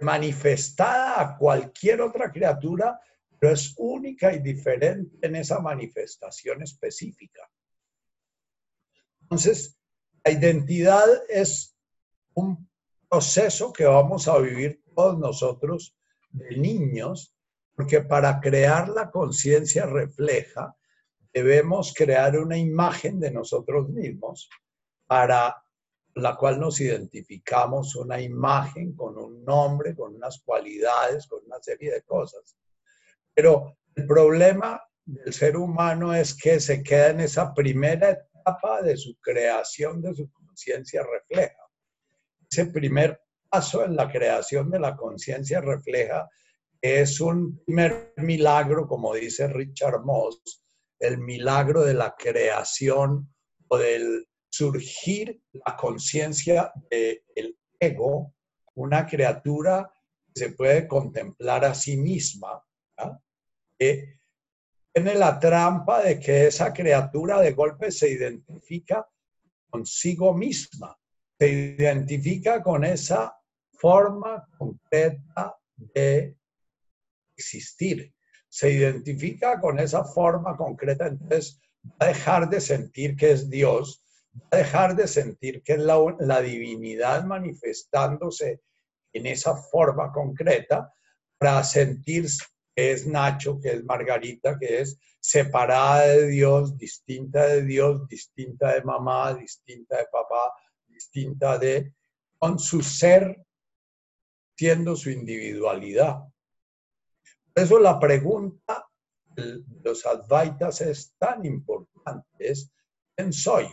manifestada 0.00 1.20
a 1.20 1.36
cualquier 1.36 2.00
otra 2.02 2.30
criatura, 2.30 3.00
pero 3.38 3.52
es 3.52 3.74
única 3.78 4.32
y 4.32 4.40
diferente 4.40 5.26
en 5.26 5.36
esa 5.36 5.60
manifestación 5.60 6.62
específica. 6.62 7.48
Entonces, 9.28 9.76
la 10.24 10.32
identidad 10.32 11.06
es 11.28 11.76
un 12.32 12.66
proceso 13.10 13.74
que 13.74 13.84
vamos 13.84 14.26
a 14.26 14.38
vivir 14.38 14.82
todos 14.94 15.18
nosotros 15.18 15.94
de 16.30 16.56
niños, 16.56 17.34
porque 17.74 18.00
para 18.00 18.40
crear 18.40 18.88
la 18.88 19.10
conciencia 19.10 19.84
refleja, 19.84 20.74
debemos 21.30 21.92
crear 21.94 22.38
una 22.38 22.56
imagen 22.56 23.20
de 23.20 23.30
nosotros 23.30 23.90
mismos 23.90 24.48
para 25.06 25.62
la 26.14 26.34
cual 26.34 26.58
nos 26.58 26.80
identificamos 26.80 27.96
una 27.96 28.20
imagen 28.20 28.94
con 28.94 29.18
un 29.18 29.44
nombre, 29.44 29.94
con 29.94 30.14
unas 30.14 30.40
cualidades, 30.40 31.26
con 31.26 31.44
una 31.44 31.60
serie 31.60 31.92
de 31.92 32.02
cosas. 32.02 32.56
Pero 33.34 33.76
el 33.94 34.06
problema 34.06 34.82
del 35.04 35.32
ser 35.32 35.56
humano 35.56 36.14
es 36.14 36.34
que 36.34 36.60
se 36.60 36.82
queda 36.82 37.10
en 37.10 37.20
esa 37.20 37.54
primera 37.54 38.26
etapa 38.48 38.82
de 38.82 38.96
su 38.96 39.16
creación, 39.20 40.00
de 40.00 40.14
su 40.14 40.30
conciencia 40.30 41.02
refleja. 41.02 41.62
Ese 42.50 42.66
primer 42.66 43.20
paso 43.48 43.84
en 43.84 43.96
la 43.96 44.10
creación 44.10 44.70
de 44.70 44.80
la 44.80 44.96
conciencia 44.96 45.60
refleja 45.60 46.28
es 46.80 47.20
un 47.20 47.62
primer 47.64 48.14
milagro, 48.16 48.86
como 48.86 49.14
dice 49.14 49.48
Richard 49.48 50.04
Moss, 50.04 50.40
el 50.98 51.18
milagro 51.18 51.84
de 51.84 51.94
la 51.94 52.14
creación 52.16 53.32
o 53.68 53.78
del 53.78 54.26
surgir 54.50 55.40
la 55.52 55.76
conciencia 55.76 56.72
del 56.90 57.58
ego, 57.78 58.34
una 58.74 59.06
criatura 59.06 59.92
que 60.32 60.40
se 60.40 60.50
puede 60.52 60.88
contemplar 60.88 61.64
a 61.64 61.74
sí 61.74 61.96
misma, 61.96 62.64
que 63.78 64.17
tiene 64.92 65.14
la 65.14 65.38
trampa 65.38 66.02
de 66.02 66.18
que 66.18 66.46
esa 66.46 66.72
criatura 66.72 67.40
de 67.40 67.52
golpe 67.52 67.90
se 67.90 68.10
identifica 68.10 69.06
consigo 69.70 70.34
misma, 70.34 70.96
se 71.38 71.48
identifica 71.48 72.62
con 72.62 72.84
esa 72.84 73.36
forma 73.72 74.48
concreta 74.56 75.56
de 75.76 76.36
existir, 77.36 78.12
se 78.48 78.72
identifica 78.72 79.60
con 79.60 79.78
esa 79.78 80.04
forma 80.04 80.56
concreta, 80.56 81.06
entonces 81.06 81.60
va 81.84 82.06
a 82.06 82.06
dejar 82.06 82.48
de 82.48 82.60
sentir 82.60 83.14
que 83.14 83.32
es 83.32 83.48
Dios 83.48 84.02
va 84.40 84.48
a 84.52 84.56
dejar 84.58 84.96
de 84.96 85.08
sentir 85.08 85.62
que 85.62 85.74
es 85.74 85.78
la, 85.80 86.40
divinidad 86.40 87.24
manifestándose 87.24 88.60
en 89.12 89.26
esa 89.26 89.56
forma 89.56 90.12
concreta 90.12 90.92
para 91.38 91.64
sentir 91.64 92.26
que 92.78 92.92
es 92.92 93.08
Nacho, 93.08 93.58
que 93.60 93.72
es 93.72 93.82
Margarita, 93.82 94.56
que 94.56 94.82
es 94.82 95.00
separada 95.18 96.06
de 96.06 96.28
Dios, 96.28 96.78
distinta 96.78 97.44
de 97.48 97.64
Dios, 97.64 98.06
distinta 98.06 98.72
de 98.72 98.84
mamá, 98.84 99.34
distinta 99.34 99.96
de 99.96 100.06
papá, 100.12 100.52
distinta 100.86 101.58
de, 101.58 101.92
con 102.38 102.56
su 102.56 102.80
ser 102.80 103.44
siendo 104.56 104.94
su 104.94 105.10
individualidad. 105.10 106.20
Por 107.52 107.64
eso 107.64 107.80
la 107.80 107.98
pregunta 107.98 108.88
de 109.34 109.60
los 109.82 110.06
Advaitas 110.06 110.80
es 110.80 111.16
tan 111.18 111.44
importante, 111.44 112.28
es 112.38 112.72
¿quién 113.16 113.32
soy? 113.32 113.66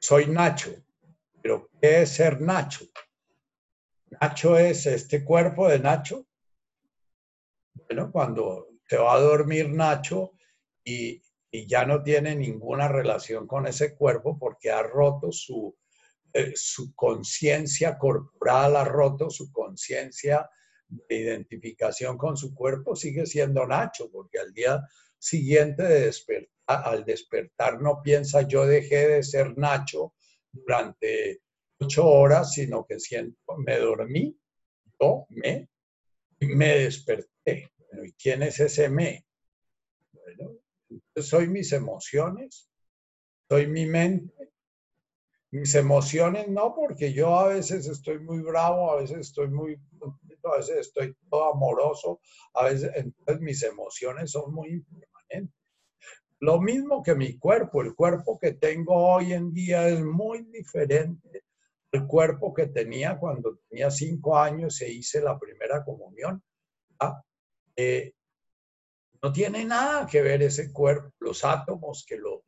soy 0.00 0.26
Nacho. 0.26 0.74
Pero 1.40 1.70
¿qué 1.80 2.02
es 2.02 2.10
ser 2.10 2.40
Nacho? 2.40 2.86
Nacho 4.10 4.58
es 4.58 4.86
este 4.86 5.24
cuerpo 5.24 5.68
de 5.68 5.78
Nacho. 5.78 6.26
Bueno, 7.74 8.10
cuando 8.10 8.68
te 8.88 8.96
va 8.96 9.14
a 9.14 9.20
dormir 9.20 9.68
Nacho 9.70 10.32
y, 10.84 11.22
ya 11.50 11.86
no 11.86 12.02
tiene 12.02 12.36
ninguna 12.36 12.88
relación 12.88 13.46
con 13.46 13.66
ese 13.66 13.96
cuerpo 13.96 14.38
porque 14.38 14.70
ha 14.70 14.82
roto 14.82 15.32
su, 15.32 15.74
eh, 16.34 16.52
su 16.54 16.94
conciencia 16.94 17.96
corporal, 17.96 18.76
ha 18.76 18.84
roto 18.84 19.30
su 19.30 19.50
conciencia 19.50 20.48
de 20.86 21.16
identificación 21.16 22.18
con 22.18 22.36
su 22.36 22.54
cuerpo, 22.54 22.94
sigue 22.94 23.24
siendo 23.24 23.66
Nacho, 23.66 24.10
porque 24.10 24.38
al 24.38 24.52
día 24.52 24.86
siguiente 25.18 25.82
de 25.84 26.00
despertar 26.02 26.58
al 26.68 27.04
despertar 27.04 27.80
no 27.80 28.02
piensa 28.02 28.42
yo 28.42 28.66
dejé 28.66 29.08
de 29.08 29.22
ser 29.22 29.56
Nacho 29.56 30.12
durante 30.52 31.40
ocho 31.80 32.06
horas, 32.06 32.52
sino 32.52 32.84
que 32.84 32.98
siento, 32.98 33.56
me 33.58 33.78
dormí, 33.78 34.36
yo 35.00 35.26
me, 35.30 35.68
me 36.40 36.78
desperté. 36.78 37.72
¿y 38.04 38.12
quién 38.12 38.42
es 38.42 38.60
ese 38.60 38.88
me? 38.88 39.24
Bueno, 40.12 40.52
soy 41.16 41.48
mis 41.48 41.72
emociones, 41.72 42.70
soy 43.48 43.66
mi 43.66 43.86
mente. 43.86 44.52
Mis 45.50 45.74
emociones 45.74 46.48
no, 46.48 46.74
porque 46.74 47.14
yo 47.14 47.38
a 47.38 47.48
veces 47.48 47.86
estoy 47.86 48.18
muy 48.18 48.42
bravo, 48.42 48.92
a 48.92 49.00
veces 49.00 49.18
estoy 49.20 49.48
muy 49.48 49.80
a 50.44 50.56
veces 50.56 50.78
estoy 50.78 51.16
todo 51.30 51.52
amoroso, 51.52 52.20
a 52.54 52.64
veces 52.64 52.90
entonces 52.94 53.40
mis 53.40 53.62
emociones 53.62 54.30
son 54.30 54.54
muy 54.54 54.68
impermanentes. 54.68 55.54
Lo 56.40 56.60
mismo 56.60 57.02
que 57.02 57.14
mi 57.14 57.38
cuerpo, 57.38 57.82
el 57.82 57.94
cuerpo 57.94 58.38
que 58.38 58.52
tengo 58.52 58.94
hoy 58.94 59.32
en 59.32 59.52
día 59.52 59.88
es 59.88 60.00
muy 60.00 60.44
diferente 60.44 61.44
al 61.92 62.06
cuerpo 62.06 62.52
que 62.52 62.66
tenía 62.66 63.18
cuando 63.18 63.58
tenía 63.68 63.90
cinco 63.90 64.36
años 64.38 64.80
e 64.80 64.90
hice 64.90 65.20
la 65.20 65.38
primera 65.38 65.84
comunión. 65.84 66.42
Eh, 67.76 68.12
no 69.22 69.32
tiene 69.32 69.64
nada 69.64 70.06
que 70.06 70.20
ver 70.22 70.42
ese 70.42 70.72
cuerpo, 70.72 71.12
los 71.20 71.44
átomos 71.44 72.04
que 72.06 72.16
lo, 72.16 72.44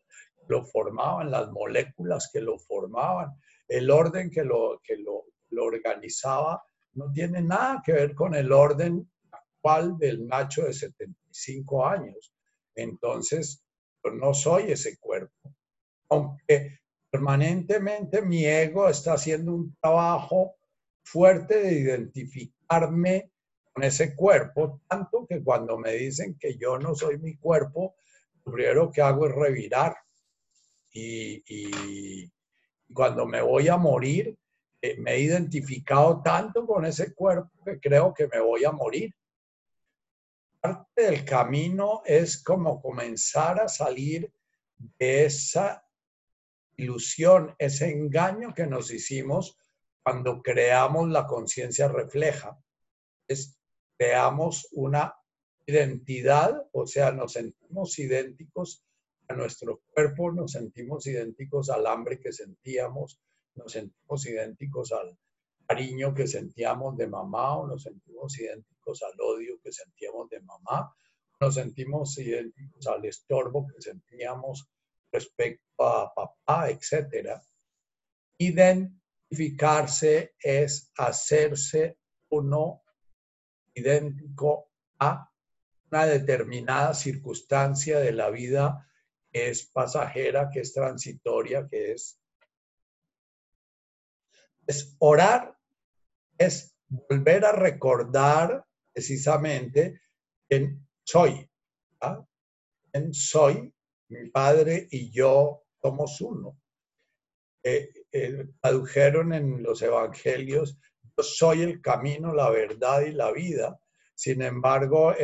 lo 0.49 0.65
formaban, 0.65 1.31
las 1.31 1.51
moléculas 1.51 2.31
que 2.33 2.41
lo 2.41 2.59
formaban, 2.59 3.31
el 3.69 3.91
orden 3.91 4.31
que 4.31 4.45
lo, 4.45 4.81
que 4.83 4.97
lo, 4.97 5.27
lo 5.51 5.65
organizaba, 5.65 6.63
no 6.95 7.11
tiene 7.13 7.43
nada 7.43 7.81
que 7.85 7.93
ver 7.93 8.15
con 8.15 8.35
el 8.35 8.53
orden 8.53 9.09
actual 9.31 9.97
del 9.99 10.27
Nacho 10.27 10.63
de 10.63 10.73
75 10.73 11.87
años. 11.87 12.35
Entonces, 12.75 13.65
no 14.13 14.35
soy 14.35 14.73
ese 14.73 14.99
cuerpo. 14.99 15.55
Aunque 16.09 16.80
permanentemente 17.11 18.23
mi 18.23 18.45
ego 18.45 18.89
está 18.89 19.15
haciendo 19.15 19.55
un 19.55 19.77
trabajo 19.81 20.57
fuerte 21.03 21.61
de 21.61 21.73
identificarme 21.73 23.31
con 23.73 23.85
ese 23.85 24.15
cuerpo, 24.15 24.81
tanto 24.89 25.27
que 25.27 25.43
cuando 25.43 25.79
me 25.79 25.93
dicen 25.93 26.37
que 26.39 26.57
yo 26.57 26.79
no 26.79 26.95
soy 26.95 27.19
mi 27.19 27.37
cuerpo, 27.37 27.95
lo 28.45 28.53
primero 28.53 28.91
que 28.91 29.03
hago 29.03 29.27
es 29.27 29.35
revirar. 29.35 29.97
Y, 30.93 32.31
cuando 32.93 33.25
me 33.25 33.41
voy 33.41 33.69
a 33.69 33.77
morir, 33.77 34.37
eh, 34.83 34.97
me 34.99 35.13
he 35.13 35.21
identificado 35.21 36.21
tanto 36.23 36.67
con 36.67 36.85
ese 36.85 37.15
cuerpo 37.15 37.51
que 37.65 37.79
creo 37.79 38.13
que 38.13 38.27
me 38.27 38.41
voy 38.41 38.65
a 38.65 38.73
morir 38.73 39.15
parte 40.61 41.03
del 41.03 41.25
camino 41.25 42.03
es 42.05 42.43
como 42.43 42.81
comenzar 42.81 43.61
a 43.61 43.69
salir 43.69 44.31
de 44.99 45.25
esa 45.25 45.85
ilusión, 46.83 47.55
ese 47.59 47.91
engaño 47.91 48.55
que 48.55 48.67
nos 48.67 48.91
hicimos 48.91 49.57
cuando 50.03 50.43
creamos 50.43 51.09
la 51.09 51.27
conciencia 51.27 51.89
refleja. 51.89 52.59
Es, 53.29 53.59
creamos 53.97 54.69
una 54.73 55.15
identidad, 55.67 56.67
o 56.73 56.87
sea, 56.87 57.13
nos 57.13 57.35
sentimos 57.35 57.99
idénticos 57.99 58.85
a 59.29 59.35
nuestro 59.35 59.83
cuerpo, 59.93 60.33
nos 60.33 60.53
sentimos 60.53 61.07
idénticos 61.07 61.71
al 61.71 61.87
hambre 61.87 62.19
que 62.19 62.33
sentíamos, 62.33 63.21
nos 63.55 63.73
sentimos 63.73 64.27
idénticos 64.27 64.93
al 64.93 65.17
cariño 65.67 66.13
que 66.15 66.27
sentíamos 66.27 66.97
de 66.97 67.07
mamá 67.07 67.59
o 67.59 67.67
nos 67.67 67.85
sentimos 67.85 68.37
idénticos 68.39 69.03
al 69.03 69.21
odio 69.21 69.61
que 69.63 69.73
sentíamos 69.73 70.29
de 70.29 70.41
mamá, 70.41 70.93
nos 71.41 71.55
sentimos 71.55 72.19
idénticos 72.19 72.87
al 72.89 73.05
estorbo 73.05 73.67
que 73.69 73.81
sentíamos 73.81 74.69
respecto 75.13 75.87
a 75.87 76.13
papá, 76.15 76.71
etc. 76.71 77.41
Identificarse 78.39 80.35
es 80.39 80.91
hacerse 80.97 81.99
uno 82.31 82.83
idéntico 83.75 84.71
a 84.99 85.31
una 85.91 86.07
determinada 86.07 86.95
circunstancia 86.95 87.99
de 87.99 88.13
la 88.13 88.31
vida 88.31 88.87
que 89.33 89.51
es 89.51 89.67
pasajera, 89.67 90.51
que 90.51 90.61
es 90.61 90.73
transitoria, 90.73 91.69
que 91.69 91.93
es... 91.93 92.19
Es 94.67 94.95
orar, 94.99 95.57
es 96.39 96.77
volver 96.89 97.45
a 97.45 97.53
recordar 97.53 98.65
precisamente 98.93 100.01
quién 100.49 100.87
soy. 101.05 101.49
¿Quién 102.93 103.15
soy? 103.15 103.75
Mi 104.11 104.29
padre 104.29 104.89
y 104.91 105.11
yo 105.11 105.65
somos 105.81 106.21
uno. 106.21 106.59
Eh, 107.63 107.91
eh, 108.13 108.49
tradujeron 108.61 109.33
en 109.33 109.63
los 109.63 109.83
evangelios, 109.83 110.79
yo 111.17 111.23
soy 111.23 111.63
el 111.63 111.81
camino, 111.81 112.35
la 112.35 112.51
verdad 112.51 113.03
y 113.03 113.13
la 113.13 113.33
vida. 113.33 113.81
Sin 114.15 114.43
embargo, 114.43 115.15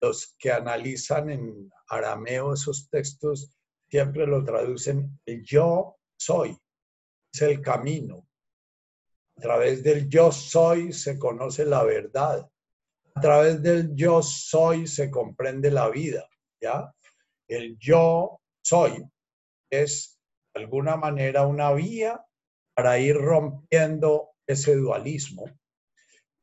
los 0.00 0.36
que 0.38 0.52
analizan 0.52 1.30
en 1.30 1.70
arameo 1.88 2.54
esos 2.54 2.88
textos 2.90 3.50
siempre 3.88 4.26
lo 4.26 4.44
traducen, 4.44 5.18
el 5.26 5.42
yo 5.42 5.98
soy, 6.16 6.56
es 7.32 7.42
el 7.42 7.60
camino. 7.60 8.28
A 9.36 9.40
través 9.40 9.82
del 9.82 10.08
yo 10.08 10.32
soy 10.32 10.92
se 10.92 11.18
conoce 11.18 11.64
la 11.64 11.84
verdad. 11.84 12.48
A 13.14 13.20
través 13.20 13.62
del 13.62 13.94
yo 13.94 14.22
soy 14.22 14.86
se 14.86 15.10
comprende 15.10 15.70
la 15.70 15.88
vida, 15.88 16.28
¿ya? 16.60 16.92
El 17.48 17.78
yo 17.78 18.40
soy 18.62 19.04
es 19.70 20.18
de 20.54 20.62
alguna 20.62 20.96
manera 20.96 21.46
una 21.46 21.72
vía 21.72 22.24
para 22.74 22.98
ir 22.98 23.16
rompiendo 23.16 24.30
ese 24.46 24.76
dualismo. 24.76 25.44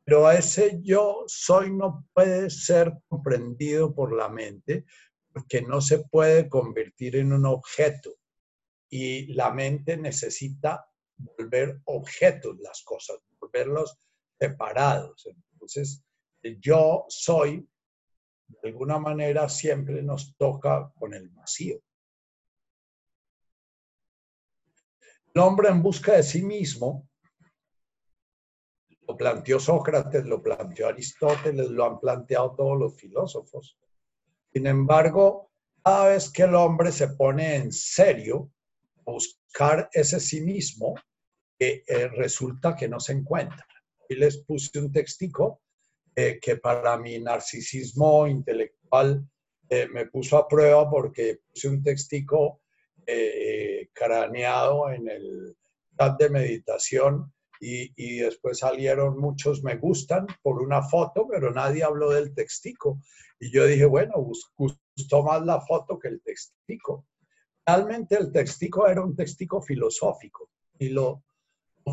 Pero 0.05 0.29
ese 0.29 0.79
yo 0.81 1.23
soy 1.27 1.71
no 1.71 2.05
puede 2.13 2.49
ser 2.49 2.93
comprendido 3.07 3.93
por 3.93 4.13
la 4.15 4.29
mente 4.29 4.85
porque 5.31 5.61
no 5.61 5.81
se 5.81 5.99
puede 5.99 6.47
convertir 6.49 7.15
en 7.15 7.33
un 7.33 7.45
objeto 7.45 8.11
y 8.89 9.33
la 9.33 9.51
mente 9.51 9.97
necesita 9.97 10.85
volver 11.17 11.79
objetos 11.85 12.57
las 12.59 12.83
cosas, 12.83 13.17
volverlos 13.39 13.97
separados. 14.39 15.27
Entonces, 15.53 16.03
el 16.43 16.59
yo 16.59 17.05
soy, 17.07 17.67
de 18.61 18.69
alguna 18.69 18.99
manera, 18.99 19.49
siempre 19.49 20.01
nos 20.01 20.35
toca 20.35 20.91
con 20.95 21.13
el 21.13 21.29
vacío. 21.29 21.79
El 25.33 25.41
hombre 25.41 25.69
en 25.69 25.81
busca 25.81 26.13
de 26.13 26.23
sí 26.23 26.43
mismo, 26.43 27.09
lo 29.07 29.17
planteó 29.17 29.59
Sócrates, 29.59 30.25
lo 30.25 30.41
planteó 30.41 30.87
Aristóteles, 30.87 31.69
lo 31.69 31.85
han 31.85 31.99
planteado 31.99 32.55
todos 32.55 32.79
los 32.79 32.95
filósofos. 32.95 33.77
Sin 34.53 34.67
embargo, 34.67 35.51
cada 35.83 36.09
vez 36.09 36.29
que 36.29 36.43
el 36.43 36.55
hombre 36.55 36.91
se 36.91 37.09
pone 37.09 37.55
en 37.55 37.71
serio 37.71 38.51
a 39.05 39.11
buscar 39.11 39.89
ese 39.91 40.19
sí 40.19 40.41
mismo, 40.41 40.95
eh, 41.59 41.83
eh, 41.87 42.07
resulta 42.09 42.75
que 42.75 42.87
no 42.87 42.99
se 42.99 43.13
encuentra. 43.13 43.65
Y 44.07 44.15
les 44.15 44.37
puse 44.37 44.79
un 44.79 44.91
textico 44.91 45.61
eh, 46.15 46.39
que 46.41 46.57
para 46.57 46.97
mi 46.97 47.19
narcisismo 47.19 48.27
intelectual 48.27 49.25
me 49.91 50.05
puso 50.05 50.37
a 50.37 50.47
prueba 50.47 50.87
porque 50.87 51.39
puse 51.51 51.67
un 51.67 51.81
textico 51.81 52.61
eh, 53.05 53.89
craneado 53.91 54.89
en 54.89 55.09
el 55.09 55.57
chat 55.97 56.17
de 56.17 56.29
meditación 56.29 57.33
y, 57.59 58.17
después 58.17 58.59
salieron 58.59 59.17
muchos 59.17 59.63
me 59.63 59.77
gustan 59.77 60.27
por 60.41 60.61
una 60.61 60.81
foto, 60.83 61.27
pero 61.29 61.51
nadie 61.51 61.83
habló 61.83 62.09
del 62.09 62.33
textico. 62.33 62.99
Y 63.39 63.51
yo 63.53 63.65
dije, 63.65 63.85
bueno, 63.85 64.15
gustó 64.57 65.23
más 65.23 65.45
la 65.45 65.61
foto 65.61 65.97
que 65.97 66.09
el 66.09 66.21
textico. 66.21 67.05
Realmente 67.65 68.17
el 68.17 68.33
textico 68.33 68.85
era 68.87 69.01
un 69.01 69.15
textico 69.15 69.61
filosófico 69.61 70.49
y 70.77 70.89
lo 70.89 71.23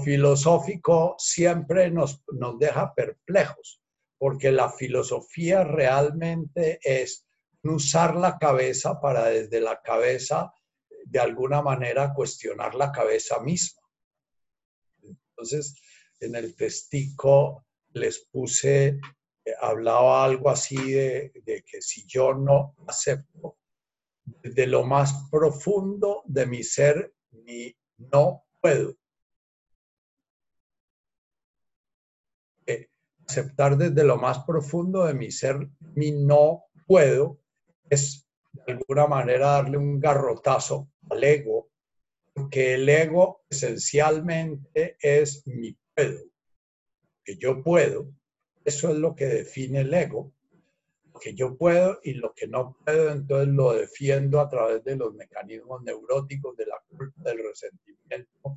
filosófico 0.02 1.14
siempre 1.18 1.90
nos, 1.90 2.24
nos 2.32 2.58
deja 2.58 2.92
perplejos, 2.92 3.79
porque 4.20 4.52
la 4.52 4.70
filosofía 4.70 5.64
realmente 5.64 6.78
es 6.82 7.26
usar 7.62 8.16
la 8.16 8.36
cabeza 8.36 9.00
para 9.00 9.24
desde 9.30 9.62
la 9.62 9.80
cabeza 9.80 10.52
de 11.06 11.18
alguna 11.18 11.62
manera 11.62 12.12
cuestionar 12.12 12.74
la 12.74 12.92
cabeza 12.92 13.40
misma. 13.40 13.80
Entonces, 15.02 15.74
en 16.20 16.34
el 16.34 16.54
testico 16.54 17.64
les 17.94 18.18
puse, 18.30 18.88
eh, 18.88 19.54
hablaba 19.58 20.22
algo 20.22 20.50
así 20.50 20.76
de, 20.76 21.32
de 21.42 21.62
que 21.62 21.80
si 21.80 22.06
yo 22.06 22.34
no 22.34 22.74
acepto 22.86 23.56
de 24.42 24.66
lo 24.66 24.84
más 24.84 25.14
profundo 25.30 26.24
de 26.26 26.44
mi 26.44 26.62
ser, 26.62 27.14
ni 27.30 27.74
no 27.96 28.44
puedo. 28.60 28.99
Aceptar 33.30 33.76
desde 33.76 34.02
lo 34.02 34.16
más 34.16 34.40
profundo 34.44 35.06
de 35.06 35.14
mi 35.14 35.30
ser, 35.30 35.68
mi 35.94 36.10
no 36.10 36.64
puedo, 36.86 37.38
es 37.88 38.26
de 38.66 38.72
alguna 38.72 39.06
manera 39.06 39.52
darle 39.52 39.78
un 39.78 40.00
garrotazo 40.00 40.90
al 41.08 41.22
ego, 41.22 41.70
porque 42.34 42.74
el 42.74 42.88
ego 42.88 43.44
esencialmente 43.48 44.96
es 45.00 45.46
mi 45.46 45.76
puedo, 45.94 46.24
que 47.24 47.36
yo 47.36 47.62
puedo, 47.62 48.12
eso 48.64 48.90
es 48.90 48.96
lo 48.96 49.14
que 49.14 49.26
define 49.26 49.82
el 49.82 49.94
ego, 49.94 50.32
lo 51.12 51.20
que 51.20 51.34
yo 51.34 51.56
puedo 51.56 52.00
y 52.02 52.14
lo 52.14 52.34
que 52.34 52.48
no 52.48 52.76
puedo, 52.84 53.12
entonces 53.12 53.54
lo 53.54 53.72
defiendo 53.72 54.40
a 54.40 54.48
través 54.48 54.82
de 54.82 54.96
los 54.96 55.14
mecanismos 55.14 55.82
neuróticos, 55.82 56.56
de 56.56 56.66
la 56.66 56.82
culpa, 56.88 57.22
del 57.22 57.38
resentimiento. 57.44 58.54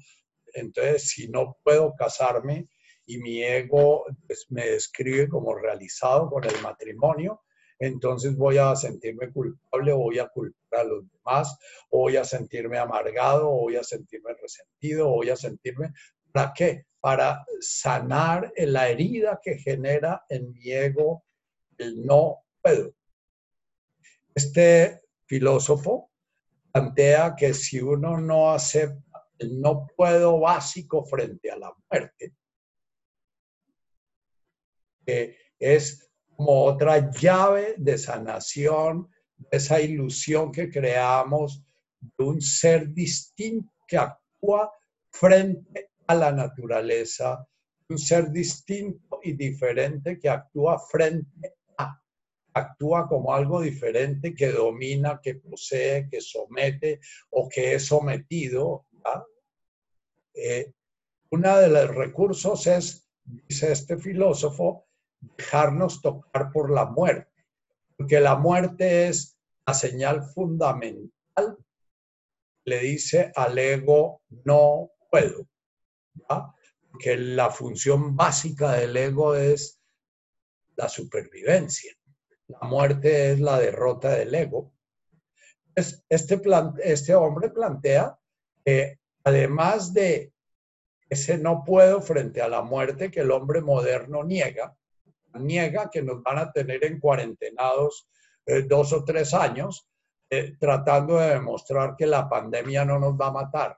Entonces, 0.56 1.10
si 1.10 1.28
no 1.30 1.58
puedo 1.64 1.94
casarme 1.96 2.68
y 3.06 3.18
mi 3.18 3.44
ego 3.44 4.06
pues, 4.28 4.46
me 4.50 4.66
describe 4.66 5.28
como 5.28 5.56
realizado 5.56 6.30
con 6.30 6.44
el 6.44 6.60
matrimonio, 6.62 7.42
entonces 7.80 8.38
voy 8.38 8.58
a 8.58 8.76
sentirme 8.76 9.32
culpable 9.32 9.92
voy 9.92 10.20
a 10.20 10.28
culpar 10.28 10.82
a 10.82 10.84
los 10.84 11.04
demás, 11.12 11.58
voy 11.92 12.18
a 12.18 12.24
sentirme 12.24 12.78
amargado, 12.78 13.50
voy 13.50 13.76
a 13.76 13.84
sentirme 13.84 14.34
resentido, 14.34 15.10
voy 15.10 15.30
a 15.30 15.36
sentirme... 15.36 15.92
¿Para 16.32 16.54
qué? 16.54 16.86
Para 17.00 17.46
sanar 17.60 18.52
la 18.56 18.90
herida 18.90 19.40
que 19.44 19.58
genera 19.58 20.24
en 20.30 20.52
mi 20.52 20.72
ego 20.72 21.24
el 21.78 22.06
no 22.06 22.44
puedo. 22.62 22.94
Este 24.34 25.02
filósofo 25.26 26.10
plantea 26.72 27.36
que 27.36 27.54
si 27.54 27.82
uno 27.82 28.18
no 28.18 28.52
acepta 28.52 29.28
el 29.38 29.60
no 29.60 29.88
puedo 29.96 30.40
básico 30.40 31.06
frente 31.06 31.52
a 31.52 31.58
la 31.58 31.74
muerte, 31.90 32.34
que 35.06 35.38
es 35.60 36.10
como 36.36 36.64
otra 36.64 37.12
llave 37.12 37.76
de 37.78 37.98
sanación, 37.98 39.10
esa 39.52 39.80
ilusión 39.82 40.52
que 40.52 40.70
creamos 40.70 41.64
de 42.00 42.24
un 42.24 42.42
ser 42.42 42.90
distinto 42.94 43.72
que 43.88 43.98
actúa 43.98 44.72
frente 45.12 45.92
a 46.08 46.16
la 46.16 46.32
naturaleza, 46.32 47.48
un 47.90 47.98
ser 47.98 48.32
distinto 48.32 49.20
y 49.24 49.34
diferente 49.34 50.20
que 50.20 50.30
actúa 50.30 50.80
frente 50.80 51.56
a, 51.78 52.02
actúa 52.54 53.08
como 53.08 53.34
algo 53.34 53.62
diferente 53.62 54.34
que 54.34 54.52
domina, 54.52 55.20
que 55.22 55.36
posee, 55.36 56.08
que 56.10 56.22
somete 56.22 57.00
o 57.32 57.48
que 57.48 57.76
es 57.76 57.86
sometido. 57.86 58.88
Eh, 60.34 60.72
uno 61.30 61.58
de 61.58 61.70
los 61.70 61.96
recursos 61.96 62.68
es, 62.68 63.08
dice 63.24 63.72
este 63.72 63.98
filósofo, 63.98 64.88
dejarnos 65.38 66.02
tocar 66.02 66.52
por 66.52 66.72
la 66.72 66.86
muerte, 66.86 67.46
porque 67.98 68.20
la 68.20 68.36
muerte 68.36 69.08
es 69.08 69.38
la 69.66 69.74
señal 69.74 70.24
fundamental, 70.24 71.58
le 72.66 72.80
dice 72.80 73.32
al 73.36 73.58
ego, 73.58 74.22
no 74.46 74.92
puedo, 75.10 75.48
porque 76.92 77.18
la 77.18 77.50
función 77.50 78.16
básica 78.16 78.74
del 78.74 78.96
ego 78.96 79.36
es 79.36 79.80
la 80.76 80.90
supervivencia. 80.90 81.94
La 82.48 82.68
muerte 82.68 83.32
es 83.32 83.40
la 83.40 83.60
derrota 83.60 84.12
del 84.12 84.34
ego. 84.34 84.74
Este, 85.76 86.40
este 86.84 87.16
hombre 87.16 87.50
plantea 87.50 88.18
que 88.64 89.00
además 89.24 89.94
de 89.94 90.34
ese 91.10 91.38
no 91.38 91.64
puedo 91.66 92.02
frente 92.02 92.42
a 92.42 92.48
la 92.48 92.62
muerte 92.62 93.12
que 93.12 93.22
el 93.22 93.32
hombre 93.32 93.62
moderno 93.62 94.24
niega, 94.24 94.76
niega 95.40 95.90
que 95.90 96.02
nos 96.02 96.22
van 96.22 96.40
a 96.40 96.52
tener 96.52 96.84
en 96.86 97.00
cuarentenados 97.00 98.08
eh, 98.46 98.64
dos 98.64 98.94
o 98.94 99.04
tres 99.04 99.34
años, 99.34 99.88
eh, 100.30 100.56
tratando 100.60 101.18
de 101.18 101.30
demostrar 101.30 101.96
que 101.98 102.08
la 102.08 102.28
pandemia 102.30 102.86
no 102.86 103.00
nos 103.00 103.14
va 103.14 103.28
a 103.28 103.32
matar. 103.32 103.78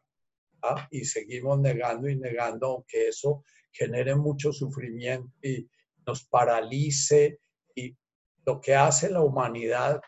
¿ah? 0.65 0.87
y 0.91 1.05
seguimos 1.05 1.59
negando 1.59 2.09
y 2.09 2.15
negando, 2.15 2.67
aunque 2.67 3.09
eso 3.09 3.43
genere 3.71 4.15
mucho 4.15 4.51
sufrimiento 4.51 5.31
y 5.41 5.67
nos 6.05 6.25
paralice. 6.25 7.39
Y 7.75 7.95
lo 8.45 8.59
que 8.59 8.75
hace 8.75 9.09
la 9.09 9.21
humanidad, 9.21 10.01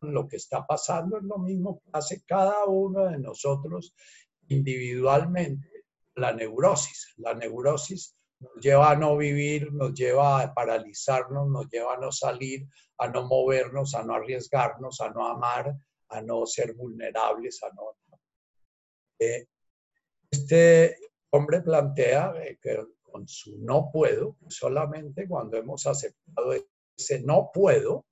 lo 0.00 0.28
que 0.28 0.36
está 0.36 0.66
pasando 0.66 1.18
es 1.18 1.24
lo 1.24 1.38
mismo 1.38 1.80
que 1.80 1.90
hace 1.92 2.22
cada 2.24 2.64
uno 2.66 3.06
de 3.06 3.18
nosotros 3.18 3.94
individualmente, 4.48 5.84
la 6.14 6.32
neurosis. 6.32 7.14
La 7.16 7.34
neurosis 7.34 8.16
nos 8.40 8.52
lleva 8.60 8.90
a 8.90 8.96
no 8.96 9.16
vivir, 9.16 9.72
nos 9.72 9.94
lleva 9.94 10.40
a 10.40 10.54
paralizarnos, 10.54 11.48
nos 11.48 11.68
lleva 11.68 11.94
a 11.94 11.98
no 11.98 12.12
salir, 12.12 12.66
a 12.98 13.08
no 13.08 13.26
movernos, 13.26 13.94
a 13.94 14.02
no 14.04 14.14
arriesgarnos, 14.14 15.00
a 15.00 15.10
no 15.10 15.26
amar, 15.26 15.74
a 16.08 16.20
no 16.22 16.46
ser 16.46 16.74
vulnerables, 16.74 17.62
a 17.62 17.70
no... 17.70 17.96
Eh, 19.18 19.46
este 20.30 20.98
hombre 21.30 21.60
plantea 21.60 22.34
eh, 22.42 22.58
que 22.60 22.84
con 23.02 23.28
su 23.28 23.58
no 23.58 23.90
puedo, 23.92 24.36
solamente 24.48 25.28
cuando 25.28 25.56
hemos 25.56 25.86
aceptado 25.86 26.52
ese 26.96 27.20
no 27.20 27.50
puedo, 27.52 28.04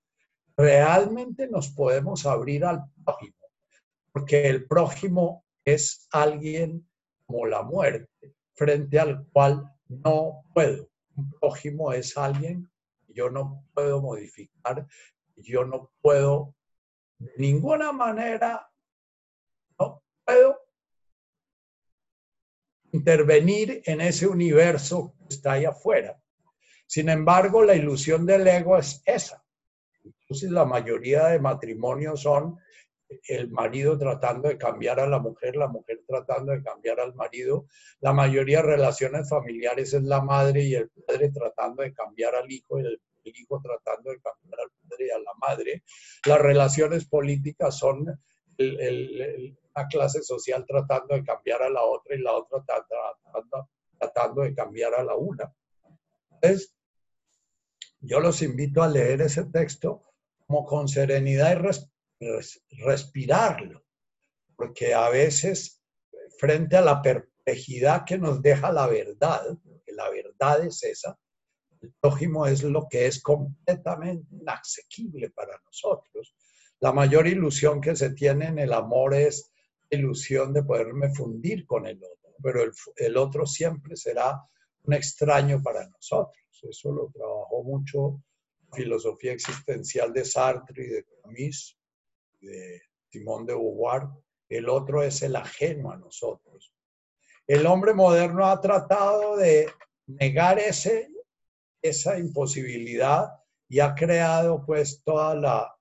realmente 0.56 1.48
nos 1.48 1.70
podemos 1.70 2.26
abrir 2.26 2.64
al 2.64 2.84
prójimo, 3.04 3.48
porque 4.12 4.48
el 4.48 4.66
prójimo 4.66 5.44
es 5.64 6.06
alguien 6.12 6.88
como 7.26 7.46
la 7.46 7.62
muerte, 7.62 8.34
frente 8.54 8.98
al 8.98 9.26
cual 9.32 9.71
no 10.04 10.44
puedo. 10.54 10.88
Un 11.16 11.30
prójimo 11.32 11.92
es 11.92 12.16
alguien 12.16 12.70
que 13.06 13.14
yo 13.14 13.30
no 13.30 13.66
puedo 13.74 14.00
modificar, 14.00 14.86
yo 15.36 15.64
no 15.64 15.92
puedo 16.00 16.54
de 17.18 17.32
ninguna 17.36 17.92
manera, 17.92 18.68
no 19.78 20.02
puedo 20.24 20.58
intervenir 22.92 23.82
en 23.84 24.00
ese 24.00 24.26
universo 24.26 25.14
que 25.18 25.34
está 25.34 25.52
ahí 25.52 25.64
afuera. 25.64 26.20
Sin 26.86 27.08
embargo, 27.08 27.64
la 27.64 27.74
ilusión 27.74 28.26
del 28.26 28.46
ego 28.46 28.76
es 28.76 29.02
esa. 29.06 29.42
Entonces, 30.04 30.50
la 30.50 30.64
mayoría 30.64 31.26
de 31.28 31.38
matrimonios 31.38 32.22
son 32.22 32.58
el 33.28 33.50
marido 33.50 33.98
tratando 33.98 34.48
de 34.48 34.58
cambiar 34.58 35.00
a 35.00 35.06
la 35.06 35.18
mujer, 35.18 35.56
la 35.56 35.68
mujer 35.68 36.02
tratando 36.06 36.52
de 36.52 36.62
cambiar 36.62 37.00
al 37.00 37.14
marido. 37.14 37.66
La 38.00 38.12
mayoría 38.12 38.58
de 38.58 38.68
relaciones 38.68 39.28
familiares 39.28 39.94
es 39.94 40.02
la 40.02 40.20
madre 40.20 40.62
y 40.62 40.74
el 40.74 40.90
padre 40.90 41.30
tratando 41.30 41.82
de 41.82 41.92
cambiar 41.92 42.34
al 42.34 42.50
hijo 42.50 42.78
y 42.78 42.82
el, 42.82 43.00
hijo 43.24 43.60
tratando 43.62 44.10
de 44.10 44.20
cambiar 44.20 44.60
al 44.60 44.70
padre 44.88 45.06
y 45.06 45.10
a 45.10 45.18
la 45.18 45.32
madre. 45.40 45.82
Las 46.26 46.40
relaciones 46.40 47.06
políticas 47.06 47.78
son 47.78 48.20
una 48.58 49.88
clase 49.88 50.22
social 50.22 50.64
tratando 50.66 51.14
de 51.14 51.24
cambiar 51.24 51.62
a 51.62 51.70
la 51.70 51.82
otra 51.82 52.16
y 52.16 52.20
la 52.20 52.32
otra 52.32 52.64
tratando, 52.64 53.68
tratando 53.98 54.42
de 54.42 54.54
cambiar 54.54 54.94
a 54.94 55.04
la 55.04 55.14
una. 55.14 55.52
Entonces, 56.30 56.74
yo 58.00 58.18
los 58.18 58.42
invito 58.42 58.82
a 58.82 58.88
leer 58.88 59.22
ese 59.22 59.44
texto 59.44 60.02
como 60.46 60.66
con 60.66 60.88
serenidad 60.88 61.52
y 61.52 61.54
respeto 61.54 61.91
respirarlo, 62.70 63.84
porque 64.56 64.94
a 64.94 65.08
veces 65.08 65.82
frente 66.38 66.76
a 66.76 66.80
la 66.80 67.02
perplejidad 67.02 68.04
que 68.04 68.18
nos 68.18 68.40
deja 68.42 68.72
la 68.72 68.86
verdad, 68.86 69.42
porque 69.64 69.92
la 69.92 70.10
verdad 70.10 70.64
es 70.64 70.82
esa, 70.82 71.18
el 71.80 71.92
prójimo 72.00 72.46
es 72.46 72.62
lo 72.62 72.86
que 72.88 73.06
es 73.06 73.22
completamente 73.22 74.34
inasequible 74.34 75.30
para 75.30 75.60
nosotros. 75.64 76.34
La 76.80 76.92
mayor 76.92 77.26
ilusión 77.26 77.80
que 77.80 77.96
se 77.96 78.10
tiene 78.10 78.46
en 78.46 78.58
el 78.58 78.72
amor 78.72 79.14
es 79.14 79.52
la 79.90 79.98
ilusión 79.98 80.52
de 80.52 80.62
poderme 80.62 81.12
fundir 81.14 81.66
con 81.66 81.86
el 81.86 81.96
otro, 81.96 82.34
pero 82.42 82.62
el, 82.62 82.72
el 82.96 83.16
otro 83.16 83.46
siempre 83.46 83.96
será 83.96 84.40
un 84.84 84.94
extraño 84.94 85.62
para 85.62 85.88
nosotros. 85.88 86.36
Eso 86.62 86.92
lo 86.92 87.10
trabajó 87.10 87.62
mucho 87.64 88.22
filosofía 88.72 89.32
existencial 89.32 90.12
de 90.12 90.24
Sartre 90.24 90.84
y 90.84 90.88
de 90.88 91.04
Camus 91.04 91.78
de 92.42 92.82
Simón 93.10 93.46
de 93.46 93.54
Beauvoir, 93.54 94.08
el 94.48 94.68
otro 94.68 95.02
es 95.02 95.22
el 95.22 95.36
ajeno 95.36 95.90
a 95.90 95.96
nosotros. 95.96 96.74
El 97.46 97.66
hombre 97.66 97.94
moderno 97.94 98.46
ha 98.46 98.60
tratado 98.60 99.36
de 99.36 99.70
negar 100.06 100.58
ese, 100.58 101.10
esa 101.82 102.18
imposibilidad 102.18 103.30
y 103.68 103.80
ha 103.80 103.94
creado 103.94 104.64
pues 104.66 105.02
toda 105.02 105.34
la 105.34 105.74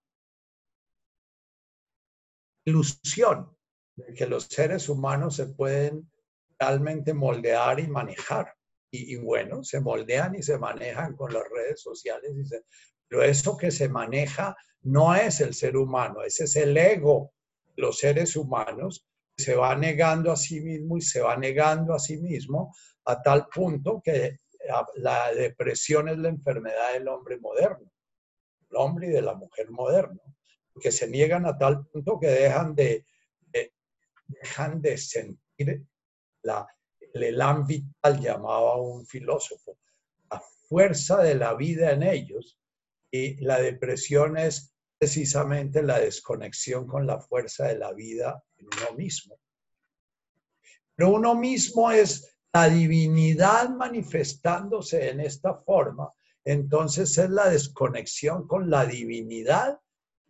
ilusión 2.66 3.56
de 3.96 4.14
que 4.14 4.26
los 4.26 4.46
seres 4.46 4.88
humanos 4.88 5.36
se 5.36 5.48
pueden 5.48 6.10
realmente 6.58 7.14
moldear 7.14 7.80
y 7.80 7.88
manejar. 7.88 8.56
Y, 8.94 9.16
bueno, 9.16 9.64
se 9.64 9.80
moldean 9.80 10.36
y 10.36 10.44
se 10.44 10.58
manejan 10.58 11.16
con 11.16 11.34
las 11.34 11.44
redes 11.50 11.82
sociales, 11.82 12.34
y 12.36 12.44
pero 13.12 13.24
eso 13.24 13.58
que 13.58 13.72
se 13.72 13.90
maneja 13.90 14.56
no 14.84 15.14
es 15.14 15.42
el 15.42 15.54
ser 15.54 15.76
humano, 15.76 16.24
ese 16.24 16.46
es 16.46 16.56
el 16.56 16.78
ego. 16.78 17.34
Los 17.76 17.98
seres 17.98 18.38
humanos 18.38 19.06
se 19.36 19.54
va 19.54 19.76
negando 19.76 20.32
a 20.32 20.38
sí 20.38 20.62
mismo 20.62 20.98
y 20.98 21.02
se 21.02 21.20
va 21.20 21.36
negando 21.36 21.94
a 21.94 22.00
sí 22.00 22.16
mismo 22.16 22.74
a 23.04 23.22
tal 23.22 23.48
punto 23.54 24.02
que 24.02 24.38
la 24.96 25.30
depresión 25.34 26.08
es 26.08 26.20
la 26.20 26.30
enfermedad 26.30 26.94
del 26.94 27.10
hombre 27.10 27.38
moderno, 27.38 27.92
el 28.70 28.78
hombre 28.78 29.08
y 29.08 29.10
de 29.10 29.22
la 29.22 29.34
mujer 29.34 29.70
moderno, 29.72 30.22
que 30.82 30.94
se 30.94 31.10
niegan 31.10 31.46
a 31.46 31.58
tal 31.58 31.86
punto 31.88 32.18
que 32.18 32.28
dejan 32.28 32.74
de, 32.76 33.06
dejan 34.26 34.82
de 34.82 34.98
sentir 34.98 35.84
la, 36.44 36.66
el 37.14 37.24
elan 37.24 37.68
vital, 37.68 38.22
llamaba 38.22 38.78
un 38.78 39.06
filósofo, 39.06 39.78
la 40.30 40.42
fuerza 40.70 41.22
de 41.22 41.36
la 41.36 41.56
vida 41.56 41.92
en 41.92 42.04
ellos, 42.04 42.58
y 43.12 43.36
la 43.44 43.60
depresión 43.60 44.38
es 44.38 44.74
precisamente 44.98 45.84
la 45.84 46.00
desconexión 46.00 46.88
con 46.88 47.06
la 47.06 47.20
fuerza 47.20 47.68
de 47.68 47.78
la 47.78 47.92
vida 47.92 48.44
en 48.58 48.68
uno 48.68 48.98
mismo. 48.98 49.38
Pero 50.96 51.14
uno 51.14 51.36
mismo 51.36 51.92
es 51.92 52.38
la 52.54 52.70
divinidad 52.70 53.70
manifestándose 53.70 55.10
en 55.10 55.20
esta 55.22 55.56
forma. 55.56 56.12
Entonces 56.44 57.18
es 57.18 57.30
la 57.30 57.50
desconexión 57.50 58.48
con 58.48 58.70
la 58.70 58.86
divinidad 58.86 59.80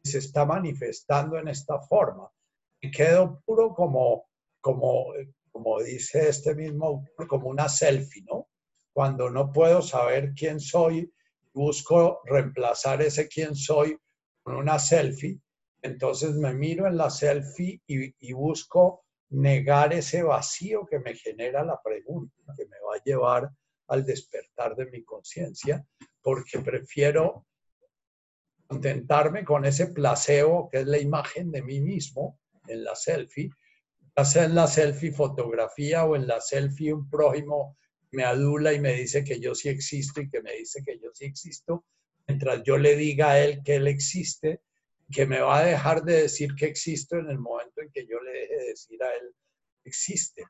que 0.02 0.10
se 0.10 0.18
está 0.20 0.46
manifestando 0.46 1.38
en 1.38 1.48
esta 1.48 1.80
forma. 1.82 2.30
Y 2.80 2.92
quedo 2.92 3.42
puro 3.46 3.74
como, 3.74 4.30
como, 4.60 5.14
como 5.52 5.82
dice 5.82 6.30
este 6.30 6.56
mismo 6.56 6.86
autor, 6.86 7.28
como 7.28 7.50
una 7.50 7.70
selfie, 7.70 8.24
¿no? 8.24 8.48
Cuando 8.94 9.30
no 9.30 9.52
puedo 9.52 9.82
saber 9.82 10.34
quién 10.34 10.60
soy, 10.60 11.12
busco 11.54 12.22
reemplazar 12.26 13.02
ese 13.02 13.28
quién 13.28 13.56
soy 13.56 13.98
con 14.44 14.56
una 14.56 14.80
selfie, 14.80 15.40
entonces 15.82 16.32
me 16.36 16.54
miro 16.54 16.88
en 16.88 16.98
la 16.98 17.10
selfie 17.10 17.82
y, 17.88 18.34
busco 18.34 19.04
negar 19.30 19.94
ese 19.94 20.24
vacío 20.24 20.86
que 20.86 21.00
me 21.00 21.16
genera 21.16 21.64
la 21.64 21.82
pregunta, 21.82 22.36
que 22.56 22.66
me 22.66 22.78
va 22.80 22.96
a 22.96 23.04
llevar 23.04 23.50
al 23.88 24.06
despertar 24.06 24.76
de 24.76 24.86
mi 24.88 25.04
conciencia, 25.04 25.86
porque 26.22 26.60
prefiero 26.60 27.46
contentarme 28.68 29.44
con 29.44 29.66
ese 29.66 29.88
placebo 29.88 30.70
que 30.70 30.80
es 30.80 30.88
la 30.88 30.98
imagen 30.98 31.52
de 31.52 31.62
mí 31.62 31.82
mismo 31.82 32.40
en 32.68 32.84
la 32.84 32.96
selfie, 32.96 33.50
ya 34.16 34.44
en 34.44 34.56
la 34.56 34.68
selfie 34.68 35.12
fotografía 35.12 36.06
o 36.06 36.16
en 36.16 36.28
la 36.28 36.40
selfie 36.40 36.94
un 36.94 37.10
prójimo 37.10 37.78
me 38.12 38.24
adula 38.24 38.74
y 38.74 38.80
me 38.80 38.94
dice 38.94 39.24
que 39.24 39.40
yo 39.40 39.56
sí 39.56 39.70
existo 39.70 40.22
y 40.22 40.30
que 40.30 40.42
me 40.42 40.54
dice 40.54 40.84
que 40.84 41.00
yo 41.00 41.10
sí 41.14 41.26
existo, 41.26 41.86
mientras 42.28 42.64
yo 42.64 42.78
le 42.78 42.96
diga 42.96 43.32
a 43.32 43.40
él 43.40 43.62
que 43.64 43.76
él 43.76 43.88
existe, 43.88 44.62
que 45.12 45.26
me 45.26 45.40
va 45.40 45.60
a 45.60 45.66
dejar 45.66 46.04
de 46.04 46.22
decir 46.24 46.56
que 46.56 46.66
existo 46.66 47.18
en 47.18 47.30
el 47.30 47.40
momento 47.40 47.82
en 47.82 47.92
que 47.92 48.06
yo 48.06 48.22
le 48.22 48.32
deje 48.32 48.56
de 48.56 48.66
decir 48.68 49.04
a 49.04 49.14
él 49.14 49.36
existe. 49.84 50.44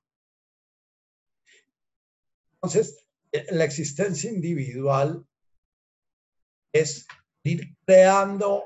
Entonces, 2.55 3.05
eh, 3.31 3.45
la 3.51 3.63
existencia 3.63 4.29
individual 4.29 5.25
es 6.73 7.07
ir 7.43 7.75
creando 7.85 8.65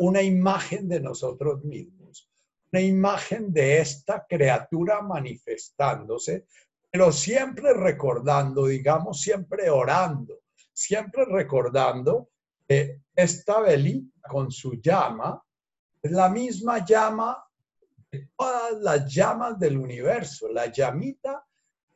una 0.00 0.22
imagen 0.22 0.88
de 0.88 1.00
nosotros 1.00 1.64
mismos, 1.64 2.28
una 2.72 2.82
imagen 2.82 3.52
de 3.52 3.78
esta 3.78 4.26
criatura 4.28 5.02
manifestándose, 5.02 6.46
pero 6.90 7.12
siempre 7.12 7.74
recordando, 7.74 8.66
digamos, 8.66 9.20
siempre 9.20 9.70
orando, 9.70 10.40
siempre 10.72 11.24
recordando 11.24 12.30
esta 13.14 13.60
velita 13.60 14.28
con 14.28 14.50
su 14.50 14.74
llama 14.80 15.42
es 16.02 16.12
la 16.12 16.28
misma 16.28 16.84
llama 16.84 17.44
de 18.10 18.30
todas 18.36 18.80
las 18.80 19.12
llamas 19.12 19.58
del 19.58 19.76
universo, 19.76 20.48
la 20.50 20.66
llamita 20.66 21.44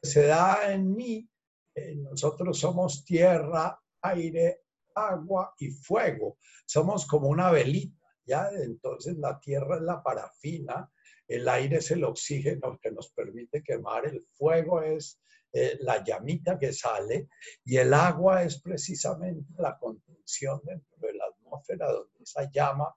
que 0.00 0.08
se 0.08 0.26
da 0.26 0.72
en 0.72 0.94
mí. 0.94 1.28
Eh, 1.74 1.96
nosotros 1.96 2.58
somos 2.58 3.04
tierra, 3.04 3.80
aire, 4.02 4.62
agua 4.94 5.54
y 5.58 5.70
fuego. 5.70 6.36
Somos 6.66 7.06
como 7.06 7.28
una 7.28 7.50
velita, 7.50 8.04
¿ya? 8.26 8.50
Entonces 8.50 9.16
la 9.18 9.38
tierra 9.38 9.76
es 9.76 9.82
la 9.82 10.02
parafina, 10.02 10.90
el 11.34 11.48
aire 11.48 11.78
es 11.78 11.90
el 11.90 12.04
oxígeno 12.04 12.78
que 12.80 12.90
nos 12.90 13.10
permite 13.12 13.62
quemar, 13.62 14.06
el 14.06 14.24
fuego 14.32 14.82
es 14.82 15.20
eh, 15.52 15.78
la 15.80 16.02
llamita 16.02 16.58
que 16.58 16.72
sale 16.72 17.28
y 17.64 17.76
el 17.76 17.92
agua 17.94 18.42
es 18.42 18.60
precisamente 18.60 19.52
la 19.58 19.78
contención 19.78 20.60
dentro 20.64 20.96
de 20.98 21.14
la 21.14 21.26
atmósfera 21.26 21.90
donde 21.90 22.22
esa 22.22 22.50
llama 22.50 22.94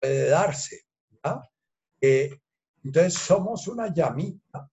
puede 0.00 0.28
darse. 0.28 0.82
Entonces 2.84 3.14
somos 3.14 3.66
una 3.68 3.92
llamita, 3.92 4.70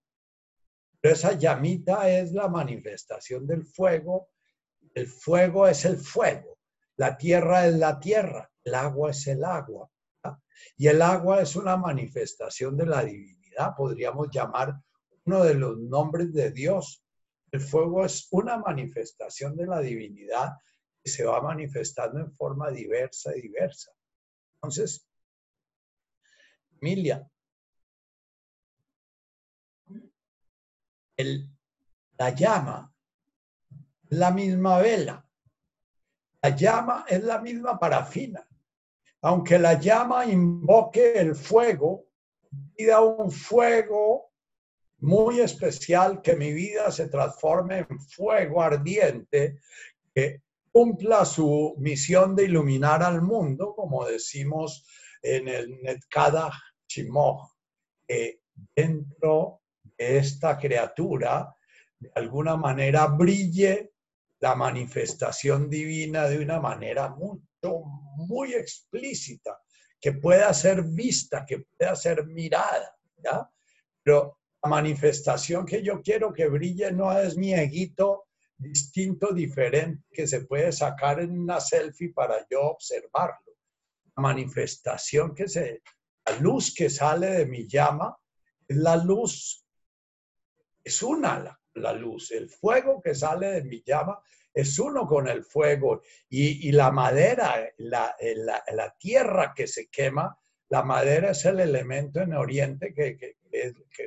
pero 1.00 1.14
esa 1.14 1.34
llamita 1.34 2.10
es 2.10 2.32
la 2.34 2.48
manifestación 2.48 3.48
del 3.48 3.66
fuego, 3.66 4.30
el 4.94 5.08
fuego 5.08 5.68
es 5.68 5.86
el 5.86 5.98
fuego, 5.98 6.60
la 6.98 7.18
tierra 7.18 7.68
es 7.68 7.76
la 7.76 8.00
tierra, 8.00 8.52
el 8.64 8.76
agua 8.76 9.12
es 9.12 9.28
el 9.28 9.44
agua. 9.44 9.90
Y 10.78 10.88
el 10.88 11.02
agua 11.02 11.42
es 11.42 11.56
una 11.56 11.78
manifestación 11.78 12.78
de 12.78 12.86
la 12.86 13.04
divinidad, 13.04 13.76
podríamos 13.76 14.30
llamar 14.32 14.76
uno 15.26 15.44
de 15.44 15.54
los 15.54 15.78
nombres 15.78 16.34
de 16.34 16.52
Dios. 16.52 17.04
El 17.52 17.62
fuego 17.62 18.06
es 18.06 18.28
una 18.32 18.58
manifestación 18.58 19.56
de 19.56 19.68
la 19.68 19.80
divinidad 19.80 20.54
que 21.04 21.10
se 21.10 21.26
va 21.26 21.42
manifestando 21.42 22.20
en 22.20 22.32
forma 22.32 22.70
diversa 22.70 23.36
y 23.36 23.42
diversa. 23.42 23.92
Entonces, 24.56 25.08
Emilia, 26.80 27.28
la 32.18 32.30
llama 32.32 32.94
la 34.10 34.32
misma 34.32 34.80
vela, 34.80 35.26
la 36.42 36.50
llama 36.50 37.06
es 37.08 37.24
la 37.24 37.40
misma 37.40 37.80
parafina 37.80 38.46
aunque 39.22 39.60
la 39.60 39.80
llama 39.80 40.26
invoque 40.26 41.14
el 41.14 41.36
fuego, 41.36 42.06
pida 42.76 43.02
un 43.02 43.32
fuego 43.32 44.32
muy 45.00 45.40
especial, 45.40 46.22
que 46.22 46.36
mi 46.36 46.54
vida 46.54 46.92
se 46.92 47.08
transforme 47.08 47.80
en 47.80 48.00
fuego 48.00 48.62
ardiente, 48.62 49.60
que 50.14 50.42
cumpla 50.72 51.26
su 51.26 51.76
misión 51.78 52.36
de 52.36 52.46
iluminar 52.46 53.04
al 53.04 53.22
mundo, 53.22 53.74
como 53.76 54.06
decimos 54.06 54.86
en 55.22 55.48
el 55.48 55.82
Netkada 55.82 56.52
Shimoh, 56.88 57.52
que 58.08 58.42
dentro 58.76 59.62
de 59.98 60.18
esta 60.18 60.58
criatura, 60.58 61.56
de 62.00 62.12
alguna 62.16 62.56
manera, 62.56 63.08
brille 63.08 63.94
la 64.40 64.56
manifestación 64.56 65.70
divina 65.70 66.28
de 66.28 66.40
una 66.40 66.60
manera 66.60 67.10
mucho 67.10 67.84
muy 68.16 68.54
explícita, 68.54 69.60
que 70.00 70.14
pueda 70.14 70.54
ser 70.54 70.84
vista, 70.84 71.46
que 71.46 71.60
pueda 71.60 71.96
ser 71.96 72.26
mirada, 72.26 72.96
¿ya? 73.24 73.50
Pero 74.04 74.40
la 74.64 74.70
manifestación 74.70 75.66
que 75.66 75.84
yo 75.84 76.02
quiero 76.02 76.34
que 76.34 76.48
brille 76.48 76.92
no 76.92 77.18
es 77.18 77.38
mi 77.38 77.54
eguito 77.54 78.26
distinto, 78.58 79.34
diferente, 79.34 80.04
que 80.12 80.28
se 80.28 80.42
puede 80.42 80.72
sacar 80.72 81.20
en 81.20 81.38
una 81.40 81.60
selfie 81.60 82.14
para 82.14 82.46
yo 82.50 82.62
observarlo. 82.62 83.54
La 84.16 84.22
manifestación 84.22 85.34
que 85.34 85.48
se, 85.48 85.82
la 86.26 86.38
luz 86.38 86.74
que 86.74 86.90
sale 86.90 87.28
de 87.32 87.46
mi 87.48 87.68
llama, 87.68 88.16
es 88.68 88.78
la 88.78 88.96
luz, 88.98 89.66
es 90.84 91.02
una 91.02 91.40
la, 91.40 91.60
la 91.76 91.94
luz, 91.94 92.32
el 92.32 92.50
fuego 92.50 93.02
que 93.02 93.16
sale 93.16 93.48
de 93.48 93.64
mi 93.64 93.82
llama 93.84 94.22
es 94.54 94.80
uno 94.80 95.08
con 95.08 95.28
el 95.28 95.44
fuego 95.44 96.02
y, 96.30 96.72
la 96.72 96.92
madera, 96.92 97.70
la, 97.78 98.16
la, 98.20 98.96
tierra 98.98 99.54
que 99.56 99.68
se 99.68 99.90
quema, 99.90 100.38
la 100.70 100.84
madera 100.84 101.32
es 101.32 101.46
el 101.46 101.60
elemento 101.60 102.22
en 102.22 102.34
Oriente 102.34 102.94
que, 102.94 103.18
que, 103.18 103.36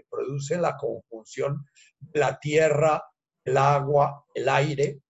produce 0.09 0.57
la 0.57 0.77
conjunción 0.77 1.67
la 2.13 2.39
tierra, 2.39 3.03
el 3.45 3.57
agua, 3.57 4.27
el 4.35 4.49
aire. 4.49 5.01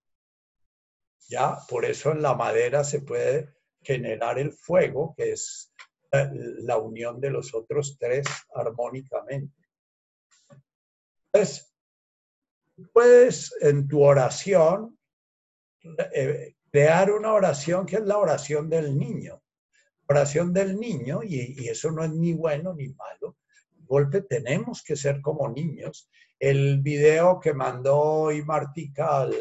Ya, 1.27 1.57
por 1.67 1.85
eso 1.85 2.11
en 2.11 2.21
la 2.21 2.35
madera 2.35 2.83
se 2.83 3.01
puede 3.01 3.55
generar 3.81 4.39
el 4.39 4.51
fuego, 4.51 5.13
que 5.15 5.31
es 5.31 5.73
la 6.11 6.77
unión 6.77 7.19
de 7.19 7.29
los 7.29 7.53
otros 7.53 7.97
tres 7.99 8.25
armónicamente. 8.53 9.53
Entonces, 11.33 11.73
puedes 12.93 13.53
en 13.61 13.87
tu 13.87 14.03
oración 14.03 14.94
eh, 14.94 14.94
crear 16.71 17.11
una 17.11 17.33
oración 17.33 17.85
que 17.85 17.97
es 17.97 18.05
la 18.05 18.17
oración 18.17 18.69
del 18.69 18.97
niño. 18.97 19.41
Oración 20.07 20.53
del 20.53 20.79
niño, 20.79 21.21
y, 21.23 21.67
eso 21.67 21.91
no 21.91 22.03
es 22.03 22.11
ni 22.11 22.33
bueno 22.33 22.73
ni 22.73 22.89
malo. 22.89 23.37
golpe 23.87 24.21
tenemos 24.21 24.83
que 24.83 24.95
ser 24.95 25.21
como 25.21 25.49
niños. 25.49 26.09
El 26.39 26.81
video 26.81 27.39
que 27.39 27.53
mandó 27.53 27.97
hoy 27.97 28.43
Martica 28.43 29.21
al, 29.21 29.33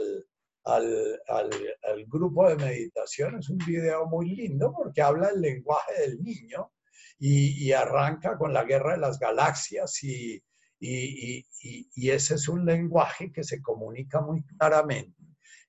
al, 0.64 1.20
al, 1.28 2.06
grupo 2.06 2.48
de 2.48 2.56
meditación 2.56 3.38
es 3.38 3.48
un 3.50 3.58
video 3.58 4.06
muy 4.06 4.30
lindo 4.30 4.72
porque 4.72 5.02
habla 5.02 5.30
el 5.30 5.40
lenguaje 5.40 6.00
del 6.00 6.22
niño 6.22 6.72
y, 7.18 7.66
y 7.66 7.72
arranca 7.72 8.38
con 8.38 8.52
la 8.52 8.64
guerra 8.64 8.92
de 8.92 8.98
las 8.98 9.18
galaxias 9.18 10.02
y, 10.04 10.42
y, 10.78 11.44
y, 11.60 12.10
ese 12.10 12.34
es 12.34 12.48
un 12.48 12.64
lenguaje 12.64 13.32
que 13.32 13.42
se 13.42 13.60
comunica 13.60 14.20
muy 14.20 14.44
claramente 14.44 15.23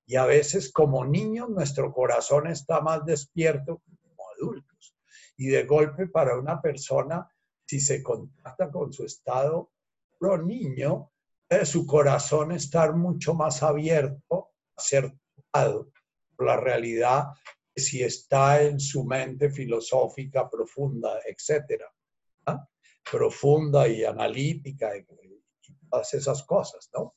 y 0.05 0.15
a 0.15 0.25
veces 0.25 0.71
como 0.71 1.05
niños 1.05 1.49
nuestro 1.49 1.91
corazón 1.91 2.47
está 2.47 2.81
más 2.81 3.05
despierto 3.05 3.81
que 3.85 3.97
como 3.97 4.29
adultos. 4.37 4.95
Y 5.37 5.47
de 5.47 5.63
golpe 5.63 6.07
para 6.07 6.37
una 6.37 6.61
persona, 6.61 7.27
si 7.65 7.79
se 7.79 8.03
contacta 8.03 8.71
con 8.71 8.93
su 8.93 9.03
estado 9.03 9.71
pro 10.19 10.41
niño, 10.41 11.11
eh, 11.49 11.65
su 11.65 11.85
corazón 11.85 12.51
estar 12.51 12.95
mucho 12.95 13.33
más 13.33 13.61
abierto 13.63 14.51
a 14.75 14.81
ser 14.81 15.13
tocado 15.35 15.91
por 16.35 16.47
la 16.47 16.57
realidad 16.57 17.25
si 17.75 18.03
está 18.03 18.61
en 18.61 18.79
su 18.79 19.03
mente 19.03 19.49
filosófica 19.49 20.49
profunda, 20.49 21.19
etcétera, 21.25 21.91
¿ah? 22.45 22.65
profunda 23.09 23.87
y 23.87 24.05
analítica 24.05 24.91
todas 25.89 26.13
esas 26.13 26.43
cosas, 26.43 26.89
¿no? 26.93 27.15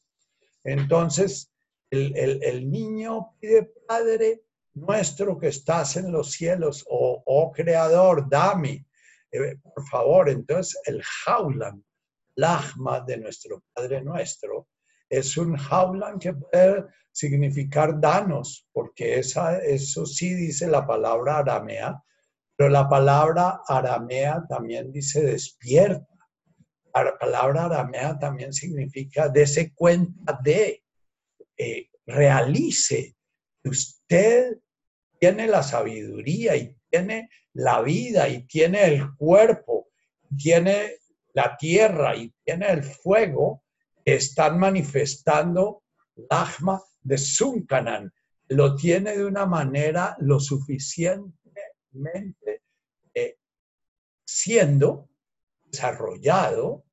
Entonces, 0.64 1.52
el, 1.90 2.70
niño 2.70 3.34
pide, 3.40 3.72
Padre 3.86 4.44
nuestro 4.74 5.38
que 5.38 5.48
estás 5.48 5.96
en 5.96 6.12
los 6.12 6.32
cielos, 6.32 6.84
o 6.88 7.22
oh, 7.24 7.52
Creador, 7.52 8.28
dame, 8.28 8.86
eh, 9.32 9.56
por 9.62 9.86
favor. 9.88 10.28
Entonces, 10.28 10.80
el 10.84 11.02
jaulan, 11.02 11.84
lagma 12.36 13.00
de 13.00 13.18
nuestro 13.18 13.64
Padre 13.72 14.02
nuestro, 14.02 14.68
es 15.08 15.36
un 15.36 15.56
jaulan 15.56 16.18
que 16.18 16.34
puede 16.34 16.84
significar 17.10 18.00
danos, 18.00 18.68
porque 18.72 19.18
esa, 19.18 19.58
eso 19.58 20.06
sí 20.06 20.34
dice 20.34 20.68
la 20.68 20.86
palabra 20.86 21.38
aramea, 21.38 22.02
pero 22.56 22.70
la 22.70 22.88
palabra 22.88 23.60
aramea 23.66 24.44
también 24.48 24.92
dice 24.92 25.22
despierta. 25.22 26.06
La 26.94 27.16
palabra 27.16 27.66
aramea 27.66 28.18
también 28.18 28.52
significa 28.52 29.28
dese 29.28 29.72
cuenta 29.74 30.38
de. 30.42 30.82
Eh, 31.58 31.90
realice 32.06 33.14
que 33.62 33.68
usted 33.68 34.56
tiene 35.18 35.46
la 35.48 35.62
sabiduría 35.62 36.56
y 36.56 36.74
tiene 36.88 37.28
la 37.52 37.82
vida 37.82 38.26
y 38.28 38.46
tiene 38.46 38.84
el 38.84 39.14
cuerpo, 39.16 39.88
tiene 40.36 40.98
la 41.34 41.56
tierra 41.56 42.14
y 42.16 42.32
tiene 42.44 42.70
el 42.70 42.84
fuego, 42.84 43.64
están 44.04 44.58
manifestando 44.58 45.82
Lagma 46.30 46.80
de 47.00 47.18
Sunkanan. 47.18 48.12
Lo 48.48 48.76
tiene 48.76 49.16
de 49.16 49.24
una 49.24 49.44
manera 49.44 50.16
lo 50.20 50.38
suficientemente 50.40 52.62
eh, 53.12 53.36
siendo 54.24 55.10
desarrollado 55.64 56.84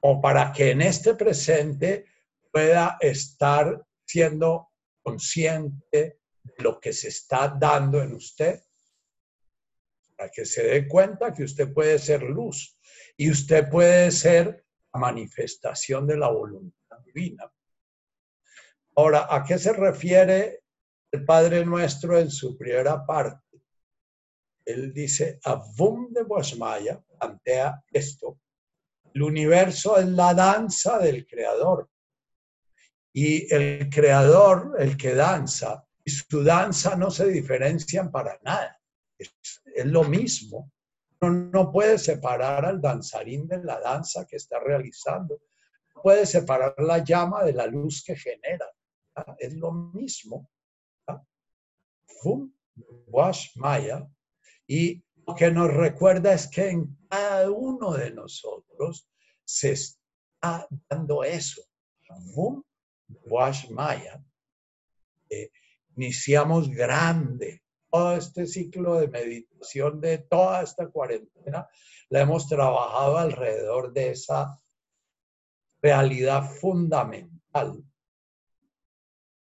o 0.00 0.20
para 0.20 0.52
que 0.52 0.70
en 0.70 0.82
este 0.82 1.14
presente 1.14 2.06
pueda 2.52 2.98
estar 3.00 3.82
siendo 4.04 4.68
consciente 5.02 6.20
de 6.42 6.54
lo 6.58 6.78
que 6.78 6.92
se 6.92 7.08
está 7.08 7.48
dando 7.48 8.00
en 8.02 8.14
usted, 8.14 8.60
para 10.16 10.30
que 10.30 10.44
se 10.44 10.62
dé 10.62 10.86
cuenta 10.86 11.32
que 11.32 11.44
usted 11.44 11.72
puede 11.72 11.98
ser 11.98 12.22
luz 12.22 12.78
y 13.16 13.30
usted 13.30 13.68
puede 13.68 14.10
ser 14.10 14.64
manifestación 14.92 16.06
de 16.06 16.18
la 16.18 16.28
voluntad 16.28 16.98
divina. 17.04 17.50
Ahora, 18.94 19.26
¿a 19.30 19.42
qué 19.42 19.58
se 19.58 19.72
refiere 19.72 20.64
el 21.10 21.24
Padre 21.24 21.64
Nuestro 21.64 22.18
en 22.18 22.30
su 22.30 22.58
primera 22.58 23.04
parte? 23.06 23.62
Él 24.64 24.92
dice, 24.92 25.40
Avum 25.44 26.12
de 26.12 26.22
Boasmaya 26.22 27.02
plantea 27.18 27.82
esto. 27.90 28.38
El 29.14 29.22
universo 29.22 29.98
es 29.98 30.06
la 30.06 30.34
danza 30.34 30.98
del 30.98 31.26
Creador. 31.26 31.88
Y 33.12 33.52
el 33.52 33.90
creador, 33.90 34.76
el 34.78 34.96
que 34.96 35.14
danza, 35.14 35.86
y 36.04 36.10
su 36.10 36.42
danza 36.42 36.96
no 36.96 37.10
se 37.10 37.28
diferencian 37.28 38.10
para 38.10 38.38
nada. 38.42 38.80
Es, 39.18 39.30
lo 39.84 40.04
mismo. 40.04 40.70
Uno 41.20 41.32
no 41.52 41.72
puede 41.72 41.98
separar 41.98 42.64
al 42.64 42.80
danzarín 42.80 43.46
de 43.46 43.62
la 43.62 43.80
danza 43.80 44.26
que 44.26 44.36
está 44.36 44.58
realizando. 44.58 45.40
No 45.94 46.02
puede 46.02 46.26
separar 46.26 46.74
la 46.78 46.98
llama 46.98 47.44
de 47.44 47.52
la 47.52 47.66
luz 47.66 48.02
que 48.04 48.16
genera. 48.16 48.66
Es 49.38 49.54
lo 49.54 49.72
mismo. 49.72 50.50
Fum, 52.20 52.52
wash 53.06 53.56
maya. 53.56 54.08
Y 54.66 55.04
lo 55.26 55.34
que 55.34 55.50
nos 55.50 55.72
recuerda 55.72 56.32
es 56.32 56.48
que 56.48 56.70
en 56.70 56.98
cada 57.08 57.50
uno 57.50 57.92
de 57.92 58.10
nosotros 58.10 59.08
se 59.44 59.72
está 59.72 60.66
dando 60.88 61.22
eso. 61.22 61.62
Fum, 62.34 62.62
wash 63.24 63.68
maya. 63.70 64.22
Eh, 65.28 65.50
iniciamos 65.96 66.68
grande. 66.70 67.62
Todo 67.90 68.16
este 68.16 68.46
ciclo 68.46 69.00
de 69.00 69.08
meditación 69.08 70.00
de 70.00 70.18
toda 70.18 70.62
esta 70.62 70.88
cuarentena 70.88 71.68
la 72.08 72.20
hemos 72.20 72.48
trabajado 72.48 73.18
alrededor 73.18 73.92
de 73.92 74.10
esa 74.10 74.58
realidad 75.82 76.48
fundamental. 76.60 77.84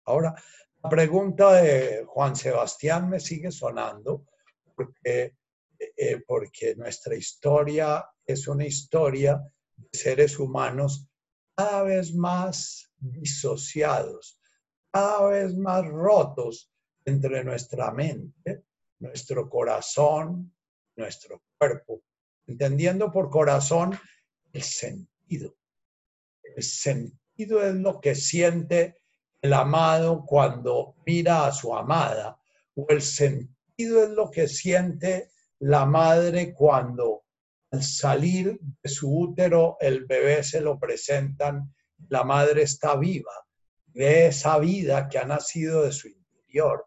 Ahora, 0.05 0.35
la 0.83 0.89
pregunta 0.89 1.53
de 1.55 2.05
Juan 2.07 2.37
Sebastián 2.37 3.11
me 3.11 3.21
sigue 3.21 3.51
sonando 3.51 4.27
porque, 4.75 5.35
eh, 5.79 6.23
porque 6.27 6.75
nuestra 6.77 7.17
historia 7.17 8.07
es 8.25 8.47
una 8.47 8.65
historia 8.65 9.43
de 9.77 9.99
seres 9.99 10.39
humanos 10.39 11.08
cada 11.59 11.83
vez 11.83 12.15
más 12.15 12.89
disociados, 12.99 14.41
cada 14.93 15.27
vez 15.27 15.57
más 15.57 15.85
rotos 15.85 16.71
entre 17.05 17.43
nuestra 17.43 17.91
mente, 17.91 18.63
nuestro 19.01 19.51
corazón, 19.51 20.55
nuestro 20.95 21.43
cuerpo, 21.59 22.03
entendiendo 22.47 23.11
por 23.11 23.29
corazón 23.29 23.99
el 24.53 24.63
sentido. 24.63 25.57
El 26.45 26.63
sentido 26.63 27.61
es 27.65 27.75
lo 27.75 28.01
que 28.01 28.15
siente 28.15 29.01
el 29.43 29.53
amado 29.53 30.25
cuando 30.25 30.95
mira 31.07 31.45
a 31.45 31.53
su 31.53 31.75
amada, 31.75 32.39
o 32.77 32.87
el 32.89 33.03
sentido 33.03 34.05
es 34.05 34.11
lo 34.11 34.31
que 34.31 34.47
siente 34.47 35.33
la 35.59 35.87
madre 35.87 36.55
cuando 36.55 37.25
al 37.71 37.83
salir 37.83 38.59
de 38.83 38.89
su 38.89 39.11
útero 39.11 39.77
el 39.81 40.07
bebé 40.07 40.43
se 40.43 40.61
lo 40.61 40.79
presentan, 40.79 41.75
la 42.09 42.25
madre 42.25 42.63
está 42.63 42.97
viva 42.97 43.33
de 43.87 44.29
esa 44.29 44.59
vida 44.59 45.09
que 45.09 45.19
ha 45.19 45.25
nacido 45.25 45.83
de 45.83 45.93
su 45.93 46.09
interior. 46.09 46.87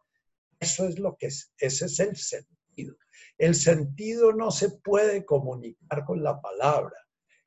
Eso 0.59 0.87
es 0.87 0.97
lo 0.99 1.17
que 1.17 1.27
es, 1.27 1.53
ese 1.57 1.85
es 1.85 1.99
el 1.99 2.15
sentido. 2.15 2.95
El 3.37 3.55
sentido 3.55 4.33
no 4.33 4.51
se 4.51 4.69
puede 4.69 5.25
comunicar 5.25 6.05
con 6.05 6.23
la 6.23 6.39
palabra. 6.39 6.95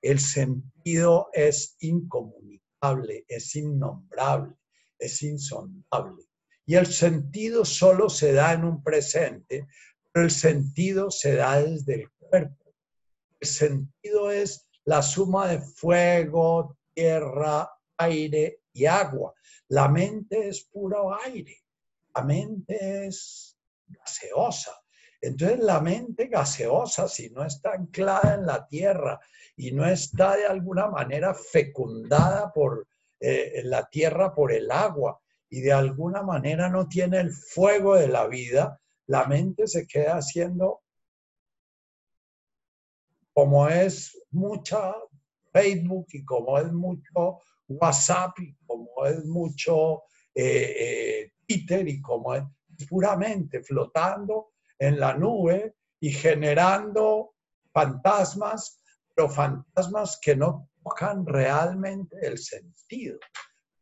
El 0.03 0.21
sentido 0.21 1.29
es 1.33 1.77
incomunicable, 1.81 3.25
es 3.29 3.55
innombrable, 3.57 4.55
es 4.99 5.23
insondable. 5.23 6.25
Y 6.67 6.75
el 6.75 6.87
sentido 6.87 7.65
solo 7.65 8.09
se 8.09 8.33
da 8.33 8.53
en 8.53 8.65
un 8.65 8.83
presente, 8.83 9.67
pero 10.13 10.27
el 10.27 10.31
sentido 10.31 11.11
se 11.11 11.37
da 11.37 11.63
desde 11.63 11.95
el 11.95 12.11
cuerpo. 12.11 12.64
Sentido 13.45 14.31
es 14.31 14.67
la 14.85 15.03
suma 15.03 15.49
de 15.49 15.61
fuego, 15.61 16.77
tierra, 16.93 17.71
aire 17.99 18.61
y 18.73 18.87
agua. 18.87 19.35
La 19.69 19.89
mente 19.89 20.49
es 20.49 20.65
puro 20.65 21.15
aire, 21.25 21.57
la 22.15 22.23
mente 22.23 23.07
es 23.07 23.57
gaseosa. 23.87 24.73
Entonces 25.21 25.59
la 25.61 25.81
mente 25.81 26.27
gaseosa, 26.27 27.09
si 27.09 27.31
no 27.31 27.45
está 27.45 27.73
anclada 27.73 28.35
en 28.35 28.45
la 28.45 28.67
tierra 28.67 29.19
y 29.57 29.73
no 29.73 29.87
está 29.87 30.37
de 30.37 30.47
alguna 30.47 30.89
manera 30.89 31.35
fecundada 31.35 32.53
por 32.53 32.87
eh, 33.21 33.63
la 33.65 33.89
tierra, 33.89 34.35
por 34.35 34.53
el 34.53 34.71
agua, 34.71 35.19
y 35.49 35.61
de 35.61 35.73
alguna 35.73 36.23
manera 36.23 36.69
no 36.69 36.89
tiene 36.89 37.21
el 37.21 37.31
fuego 37.31 37.95
de 37.95 38.09
la 38.09 38.27
vida, 38.27 38.81
la 39.07 39.25
mente 39.27 39.67
se 39.67 39.87
queda 39.87 40.17
haciendo 40.17 40.83
como 43.35 43.69
es 43.69 44.17
mucha 44.31 44.95
Facebook 45.53 46.07
y 46.13 46.25
como 46.25 46.59
es 46.59 46.73
mucho 46.73 47.41
WhatsApp 47.69 48.39
y 48.41 48.55
como 48.67 49.07
es 49.07 49.25
mucho 49.25 50.03
eh, 50.35 50.75
eh, 50.79 51.33
Twitter 51.47 51.87
y 51.87 52.01
como 52.01 52.35
es 52.35 52.45
puramente 52.89 53.63
flotando 53.63 54.53
en 54.79 54.99
la 54.99 55.15
nube 55.15 55.77
y 56.01 56.11
generando 56.11 57.35
fantasmas, 57.73 58.81
pero 59.15 59.29
fantasmas 59.29 60.19
que 60.21 60.37
no 60.37 60.69
tocan 60.83 61.27
realmente 61.27 62.17
el 62.23 62.39
sentido. 62.39 63.19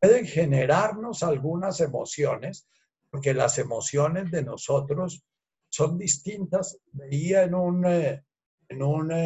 Pueden 0.00 0.26
generarnos 0.26 1.22
algunas 1.22 1.80
emociones, 1.80 2.68
porque 3.10 3.34
las 3.34 3.58
emociones 3.58 4.30
de 4.30 4.42
nosotros 4.42 5.24
son 5.68 5.98
distintas. 5.98 6.78
Veía 6.92 7.44
en 7.44 7.54
un, 7.54 7.86
eh, 7.86 8.24
en 8.72 8.82
un, 8.82 9.12
uno 9.12 9.16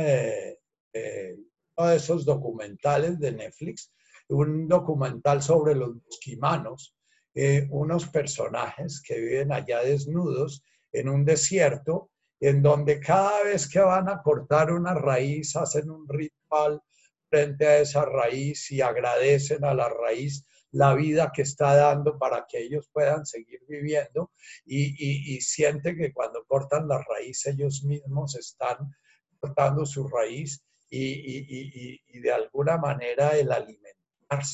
de 1.88 1.96
esos 1.96 2.24
documentales 2.24 3.18
de 3.18 3.32
Netflix 3.32 3.92
un 4.28 4.68
documental 4.68 5.42
sobre 5.42 5.74
los 5.74 6.02
bosquimanos, 6.02 6.94
eh, 7.34 7.66
unos 7.70 8.06
personajes 8.08 9.02
que 9.02 9.20
viven 9.20 9.52
allá 9.52 9.82
desnudos 9.82 10.64
en 10.92 11.08
un 11.08 11.24
desierto, 11.24 12.10
en 12.40 12.62
donde 12.62 13.00
cada 13.00 13.42
vez 13.44 13.68
que 13.68 13.80
van 13.80 14.08
a 14.08 14.22
cortar 14.22 14.72
una 14.72 14.94
raíz 14.94 15.56
hacen 15.56 15.90
un 15.90 16.08
ritual 16.08 16.80
frente 17.28 17.66
a 17.66 17.78
esa 17.78 18.04
raíz 18.04 18.70
y 18.70 18.80
agradecen 18.80 19.64
a 19.64 19.74
la 19.74 19.88
raíz 19.88 20.46
la 20.72 20.94
vida 20.94 21.32
que 21.34 21.42
está 21.42 21.74
dando 21.74 22.18
para 22.18 22.44
que 22.46 22.58
ellos 22.58 22.88
puedan 22.92 23.24
seguir 23.24 23.60
viviendo 23.66 24.32
y, 24.66 25.34
y 25.34 25.40
sienten 25.40 25.96
que 25.96 26.12
cuando 26.12 26.44
cortan 26.46 26.88
la 26.88 27.02
raíz 27.02 27.46
ellos 27.46 27.82
mismos 27.84 28.36
están 28.36 28.94
cortando 29.38 29.86
su 29.86 30.08
raíz 30.08 30.62
y, 30.88 32.00
y 32.08 32.20
de 32.20 32.32
alguna 32.32 32.76
manera 32.78 33.36
el 33.36 33.50
alimento 33.50 33.96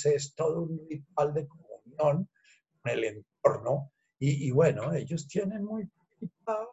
es 0.04 0.34
todo 0.34 0.62
un 0.62 0.86
ritual 0.88 1.34
de 1.34 1.46
comunión 1.48 2.28
con 2.80 2.92
el 2.92 3.04
entorno. 3.04 3.92
Y, 4.18 4.52
bueno, 4.52 4.92
ellos 4.92 5.26
tienen 5.26 5.64
muy 5.64 5.84
poquita 5.86 6.68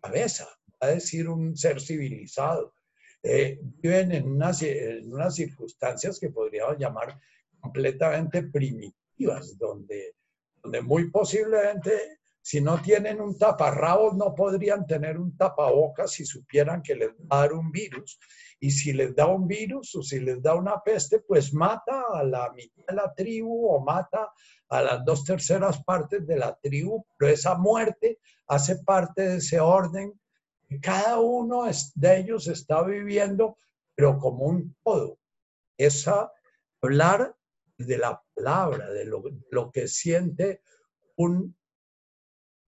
cabeza, 0.00 0.48
va 0.82 0.88
a 0.88 0.94
decir 0.94 1.28
un 1.28 1.56
ser 1.56 1.80
civilizado. 1.80 2.74
Eh, 3.22 3.60
viven 3.62 4.10
en 4.10 4.26
unas, 4.26 4.62
en 4.62 5.12
unas 5.12 5.36
circunstancias 5.36 6.18
que 6.18 6.30
podríamos 6.30 6.76
llamar 6.78 7.20
completamente 7.60 8.42
primitivas, 8.42 9.56
donde, 9.58 10.16
donde 10.60 10.82
muy 10.82 11.08
posiblemente 11.08 12.18
si 12.42 12.60
no 12.60 12.82
tienen 12.82 13.20
un 13.20 13.38
taparrabos, 13.38 14.14
no 14.16 14.34
podrían 14.34 14.84
tener 14.84 15.16
un 15.16 15.36
tapabocas 15.36 16.10
si 16.10 16.26
supieran 16.26 16.82
que 16.82 16.96
les 16.96 17.10
va 17.10 17.38
a 17.38 17.40
dar 17.42 17.52
un 17.52 17.70
virus. 17.70 18.18
Y 18.58 18.72
si 18.72 18.92
les 18.92 19.14
da 19.14 19.26
un 19.26 19.46
virus 19.46 19.94
o 19.94 20.02
si 20.02 20.18
les 20.18 20.42
da 20.42 20.56
una 20.56 20.82
peste, 20.82 21.20
pues 21.20 21.54
mata 21.54 22.02
a 22.12 22.24
la 22.24 22.52
mitad 22.52 22.84
de 22.88 22.94
la 22.94 23.14
tribu 23.14 23.68
o 23.68 23.80
mata 23.80 24.32
a 24.68 24.82
las 24.82 25.04
dos 25.04 25.24
terceras 25.24 25.82
partes 25.84 26.26
de 26.26 26.36
la 26.36 26.58
tribu. 26.60 27.06
Pero 27.16 27.32
esa 27.32 27.54
muerte 27.54 28.18
hace 28.48 28.76
parte 28.82 29.22
de 29.22 29.36
ese 29.36 29.60
orden. 29.60 30.12
Cada 30.80 31.20
uno 31.20 31.64
de 31.94 32.16
ellos 32.18 32.48
está 32.48 32.82
viviendo, 32.82 33.56
pero 33.94 34.18
como 34.18 34.46
un 34.46 34.76
todo. 34.82 35.18
Esa 35.76 36.32
hablar 36.80 37.36
de 37.78 37.98
la 37.98 38.20
palabra, 38.34 38.90
de 38.90 39.04
lo, 39.04 39.22
lo 39.50 39.70
que 39.70 39.86
siente 39.86 40.60
un 41.16 41.56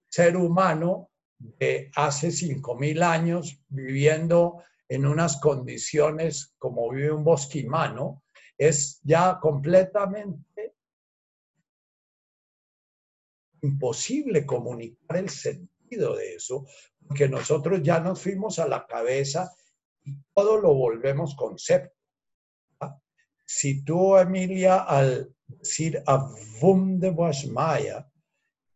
ser 0.08 0.36
humano 0.36 1.10
de 1.38 1.90
hace 1.94 2.28
5.000 2.28 3.02
años 3.02 3.62
viviendo 3.68 4.62
en 4.88 5.06
unas 5.06 5.38
condiciones 5.40 6.54
como 6.58 6.90
vive 6.90 7.12
un 7.12 7.24
bosquimano, 7.24 8.24
es 8.56 9.00
ya 9.02 9.38
completamente 9.40 10.74
imposible 13.62 14.46
comunicar 14.46 15.18
el 15.18 15.28
sentido 15.28 16.16
de 16.16 16.34
eso, 16.34 16.66
porque 17.06 17.28
nosotros 17.28 17.82
ya 17.82 18.00
nos 18.00 18.20
fuimos 18.20 18.58
a 18.58 18.68
la 18.68 18.86
cabeza 18.86 19.52
y 20.04 20.16
todo 20.34 20.58
lo 20.58 20.74
volvemos 20.74 21.34
concepto. 21.34 21.94
Si 23.44 23.82
tú, 23.82 24.16
Emilia, 24.16 24.82
al 24.82 25.34
decir 25.46 26.02
Avum 26.06 26.98
de 26.98 27.12
Maya, 27.50 28.07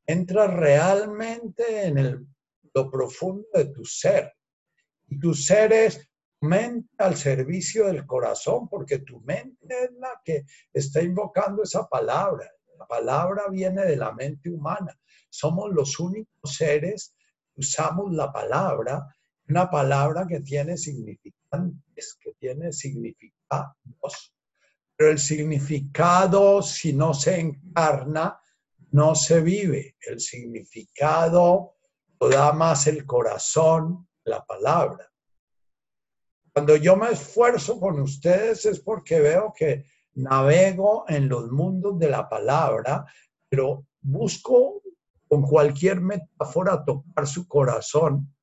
entra 0.07 0.47
realmente 0.47 1.87
en 1.87 1.99
el, 1.99 2.27
lo 2.75 2.91
profundo 2.91 3.47
de 3.55 3.67
tu 3.67 3.85
ser. 3.85 4.33
Y 5.09 5.19
tu 5.19 5.35
ser 5.35 5.73
es 5.73 6.09
mente 6.41 6.89
al 6.99 7.17
servicio 7.17 7.87
del 7.87 8.07
corazón, 8.07 8.69
porque 8.69 8.99
tu 8.99 9.21
mente 9.21 9.85
es 9.85 9.93
la 9.99 10.21
que 10.25 10.45
está 10.73 11.03
invocando 11.03 11.63
esa 11.63 11.87
palabra. 11.89 12.51
La 12.79 12.87
palabra 12.87 13.45
viene 13.51 13.85
de 13.85 13.97
la 13.97 14.13
mente 14.13 14.51
humana. 14.51 14.99
Somos 15.31 15.71
los 15.73 15.99
únicos 16.01 16.57
seres 16.57 17.15
que 17.55 17.61
usamos 17.61 18.13
la 18.13 18.33
palabra 18.33 19.07
Una 19.49 19.69
palabra 19.69 20.27
que 20.27 20.41
tiene 20.41 20.77
significantes, 20.77 22.17
que 22.21 22.33
tiene 22.39 22.73
significados. 22.73 24.35
Pero 24.97 25.11
el 25.11 25.19
significado, 25.19 26.63
si 26.63 26.93
no 26.93 27.13
se 27.13 27.41
encarna, 27.41 28.42
no 28.93 29.15
se 29.15 29.41
vive. 29.41 29.97
El 30.01 30.21
significado 30.21 31.75
lo 32.21 32.29
da 32.29 32.53
más 32.53 32.87
el 32.87 33.05
corazón, 33.05 34.09
la 34.25 34.45
palabra. 34.45 35.11
Cuando 36.53 36.77
yo 36.77 36.97
me 36.97 37.11
esfuerzo 37.11 37.81
con 37.81 37.99
ustedes 38.01 38.67
es 38.67 38.81
porque 38.81 39.21
veo 39.21 39.53
que 39.57 39.87
navego 40.15 41.05
en 41.09 41.29
los 41.29 41.51
mundos 41.51 41.99
de 41.99 42.11
la 42.11 42.29
palabra, 42.29 43.07
pero 43.49 43.87
busco 44.03 44.83
con 45.27 45.43
cualquier 45.43 46.01
metáfora 46.01 46.85
tocar 46.85 47.27
su 47.27 47.49
corazón, 47.49 48.35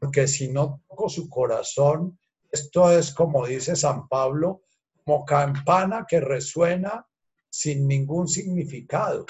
porque 0.00 0.26
si 0.26 0.48
no 0.48 0.82
toco 0.88 1.08
su 1.08 1.28
corazón, 1.28 2.18
esto 2.50 2.90
es 2.90 3.14
como 3.14 3.46
dice 3.46 3.76
San 3.76 4.08
Pablo, 4.08 4.62
como 5.04 5.24
campana 5.24 6.04
que 6.08 6.20
resuena 6.20 7.06
sin 7.48 7.86
ningún 7.86 8.26
significado. 8.26 9.24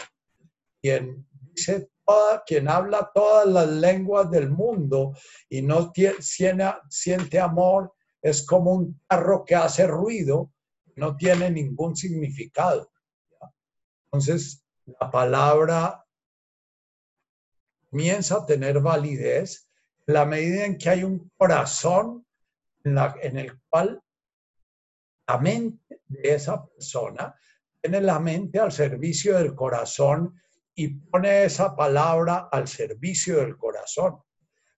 Quien 0.85 1.27
dice 1.55 1.89
toda, 2.05 2.45
quien 2.45 2.69
habla 2.69 3.11
todas 3.15 3.47
las 3.47 3.67
lenguas 3.67 4.31
del 4.31 4.51
mundo 4.51 5.17
y 5.49 5.63
no 5.63 5.91
tiene, 5.91 6.17
siente 6.91 7.41
amor, 7.41 7.95
es 8.21 8.45
como 8.45 8.73
un 8.73 9.01
carro 9.09 9.47
que 9.47 9.55
hace 9.55 9.87
ruido, 9.87 10.53
no 10.97 11.17
tiene 11.17 11.51
ningún 11.51 11.97
significado. 11.97 12.93
Entonces, 14.05 14.63
la 15.01 15.11
palabra 15.11 16.05
comienza 17.89 18.37
a 18.37 18.45
tener 18.45 18.79
validez 18.79 19.67
en 20.07 20.13
la 20.13 20.27
medida 20.27 20.67
en 20.67 20.77
que 20.77 20.91
hay 20.91 21.03
un 21.03 21.33
corazón 21.39 22.27
en, 22.85 22.99
en 23.23 23.39
el 23.39 23.59
cual 23.71 24.03
la 25.27 25.39
mente 25.39 26.03
de 26.09 26.35
esa 26.35 26.63
persona 26.63 27.35
tiene 27.81 28.03
la 28.03 28.21
mente 28.21 28.61
al 28.61 28.71
servicio 28.71 29.39
del 29.39 29.55
corazón 29.55 30.39
y 30.75 30.89
pone 30.89 31.45
esa 31.45 31.75
palabra 31.77 32.49
al 32.51 32.67
servicio 32.67 33.37
del 33.39 33.57
corazón. 33.57 34.21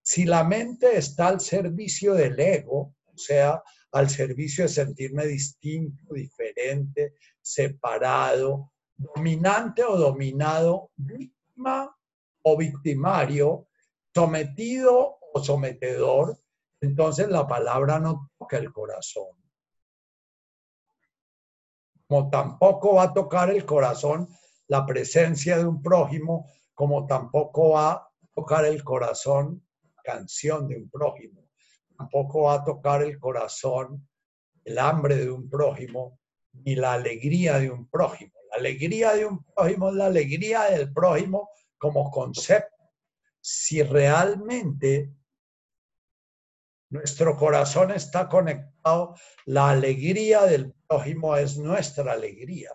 Si 0.03 0.25
la 0.25 0.45
mente 0.45 0.97
está 0.97 1.29
al 1.29 1.41
servicio 1.41 2.15
del 2.15 2.39
ego, 2.39 2.95
o 3.05 3.19
sea, 3.19 3.63
al 3.93 4.11
servicio 4.11 4.65
de 4.65 4.69
sentirme 4.69 5.27
distinto, 5.27 6.13
diferente, 6.13 7.15
separado, 7.41 8.73
dominante 8.97 9.83
o 9.85 9.97
dominado, 9.97 10.91
víctima 10.97 11.97
o 12.43 12.57
victimario, 12.57 13.69
sometido 14.15 15.19
o 15.33 15.43
sometedor, 15.43 16.39
entonces 16.81 17.29
la 17.29 17.47
palabra 17.47 17.99
no 17.99 18.31
toca 18.39 18.59
el 18.59 18.73
corazón. 18.73 19.29
Como 22.07 22.31
tampoco 22.31 22.95
va 22.95 23.05
a 23.05 23.15
tocar 23.15 23.51
el 23.51 23.65
corazón 23.65 24.29
la 24.69 24.85
presencia 24.87 25.59
de 25.59 25.67
un 25.67 25.83
prójimo, 25.83 26.47
como 26.75 27.07
tampoco 27.07 27.71
va 27.71 27.93
a 27.93 28.11
tocar 28.35 28.65
el 28.65 28.83
corazón 28.85 29.63
canción 30.03 30.69
de 30.69 30.77
un 30.77 30.89
prójimo 30.89 31.47
tampoco 31.97 32.43
va 32.43 32.55
a 32.55 32.65
tocar 32.65 33.03
el 33.03 33.19
corazón, 33.19 34.09
el 34.65 34.79
hambre 34.79 35.17
de 35.17 35.31
un 35.31 35.49
prójimo, 35.49 36.19
ni 36.53 36.75
la 36.75 36.95
alegría 36.95 37.59
de 37.59 37.71
un 37.71 37.89
prójimo. 37.89 38.33
La 38.51 38.59
alegría 38.59 39.15
de 39.15 39.27
un 39.27 39.45
prójimo 39.45 39.89
es 39.89 39.95
la 39.95 40.07
alegría 40.07 40.65
del 40.65 40.93
prójimo 40.93 41.51
como 41.79 42.11
concepto. 42.11 42.75
Si 43.41 43.83
realmente 43.83 45.13
nuestro 46.91 47.37
corazón 47.37 47.91
está 47.91 48.29
conectado, 48.29 49.15
la 49.45 49.71
alegría 49.71 50.43
del 50.45 50.73
prójimo 50.89 51.37
es 51.37 51.57
nuestra 51.59 52.13
alegría. 52.13 52.71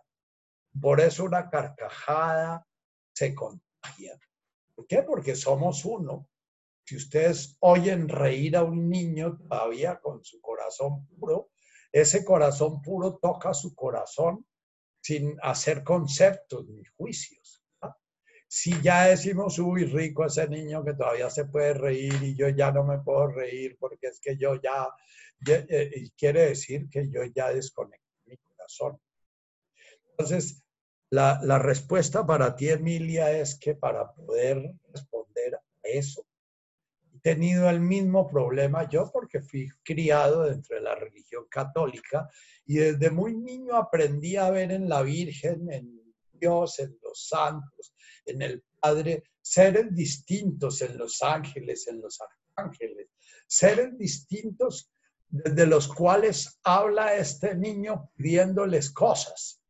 Por 0.79 1.01
eso 1.01 1.25
una 1.25 1.49
carcajada 1.49 2.65
se 3.13 3.35
contagia. 3.35 4.17
¿Por 4.75 4.87
qué? 4.87 5.03
Porque 5.03 5.35
somos 5.35 5.85
uno. 5.85 6.27
Si 6.85 6.95
ustedes 6.95 7.57
oyen 7.59 8.09
reír 8.09 8.57
a 8.57 8.63
un 8.63 8.89
niño 8.89 9.37
todavía 9.37 9.99
con 9.99 10.23
su 10.23 10.41
corazón 10.41 11.05
puro, 11.07 11.51
ese 11.91 12.23
corazón 12.23 12.81
puro 12.81 13.17
toca 13.17 13.53
su 13.53 13.75
corazón 13.75 14.45
sin 15.01 15.37
hacer 15.41 15.83
conceptos 15.83 16.67
ni 16.67 16.83
juicios. 16.97 17.63
Si 18.47 18.81
ya 18.81 19.05
decimos, 19.05 19.57
uy, 19.59 19.85
rico 19.85 20.25
ese 20.25 20.47
niño 20.47 20.83
que 20.83 20.93
todavía 20.93 21.29
se 21.29 21.45
puede 21.45 21.73
reír 21.73 22.21
y 22.21 22.35
yo 22.35 22.49
ya 22.49 22.69
no 22.71 22.83
me 22.83 22.99
puedo 22.99 23.27
reír 23.27 23.77
porque 23.79 24.07
es 24.07 24.19
que 24.19 24.35
yo 24.35 24.55
ya, 24.61 24.89
eh, 25.47 26.09
quiere 26.17 26.47
decir 26.47 26.89
que 26.89 27.09
yo 27.09 27.23
ya 27.33 27.53
desconecté 27.53 28.05
mi 28.25 28.35
corazón. 28.37 28.99
Entonces, 30.11 30.63
la, 31.09 31.39
la 31.43 31.59
respuesta 31.59 32.25
para 32.25 32.55
ti, 32.55 32.69
Emilia, 32.69 33.31
es 33.31 33.57
que 33.57 33.75
para 33.75 34.13
poder 34.13 34.73
responder 34.93 35.55
a 35.55 35.61
eso, 35.83 36.25
tenido 37.21 37.69
el 37.69 37.79
mismo 37.79 38.27
problema 38.27 38.89
yo 38.89 39.11
porque 39.11 39.41
fui 39.41 39.69
criado 39.83 40.43
dentro 40.43 40.75
de 40.75 40.81
la 40.81 40.95
religión 40.95 41.45
católica 41.49 42.27
y 42.65 42.77
desde 42.77 43.11
muy 43.11 43.35
niño 43.35 43.75
aprendí 43.75 44.35
a 44.37 44.49
ver 44.49 44.71
en 44.71 44.89
la 44.89 45.01
Virgen, 45.01 45.71
en 45.71 46.01
Dios, 46.33 46.79
en 46.79 46.97
los 47.03 47.27
santos, 47.27 47.93
en 48.25 48.41
el 48.41 48.63
Padre, 48.79 49.23
seres 49.41 49.93
distintos 49.93 50.81
en 50.81 50.97
los 50.97 51.21
ángeles, 51.21 51.87
en 51.87 52.01
los 52.01 52.19
arcángeles, 52.21 53.09
seres 53.47 53.97
distintos 53.97 54.91
desde 55.29 55.65
los 55.65 55.87
cuales 55.87 56.59
habla 56.63 57.15
este 57.15 57.55
niño 57.55 58.11
pidiéndoles 58.15 58.91
cosas. 58.91 59.60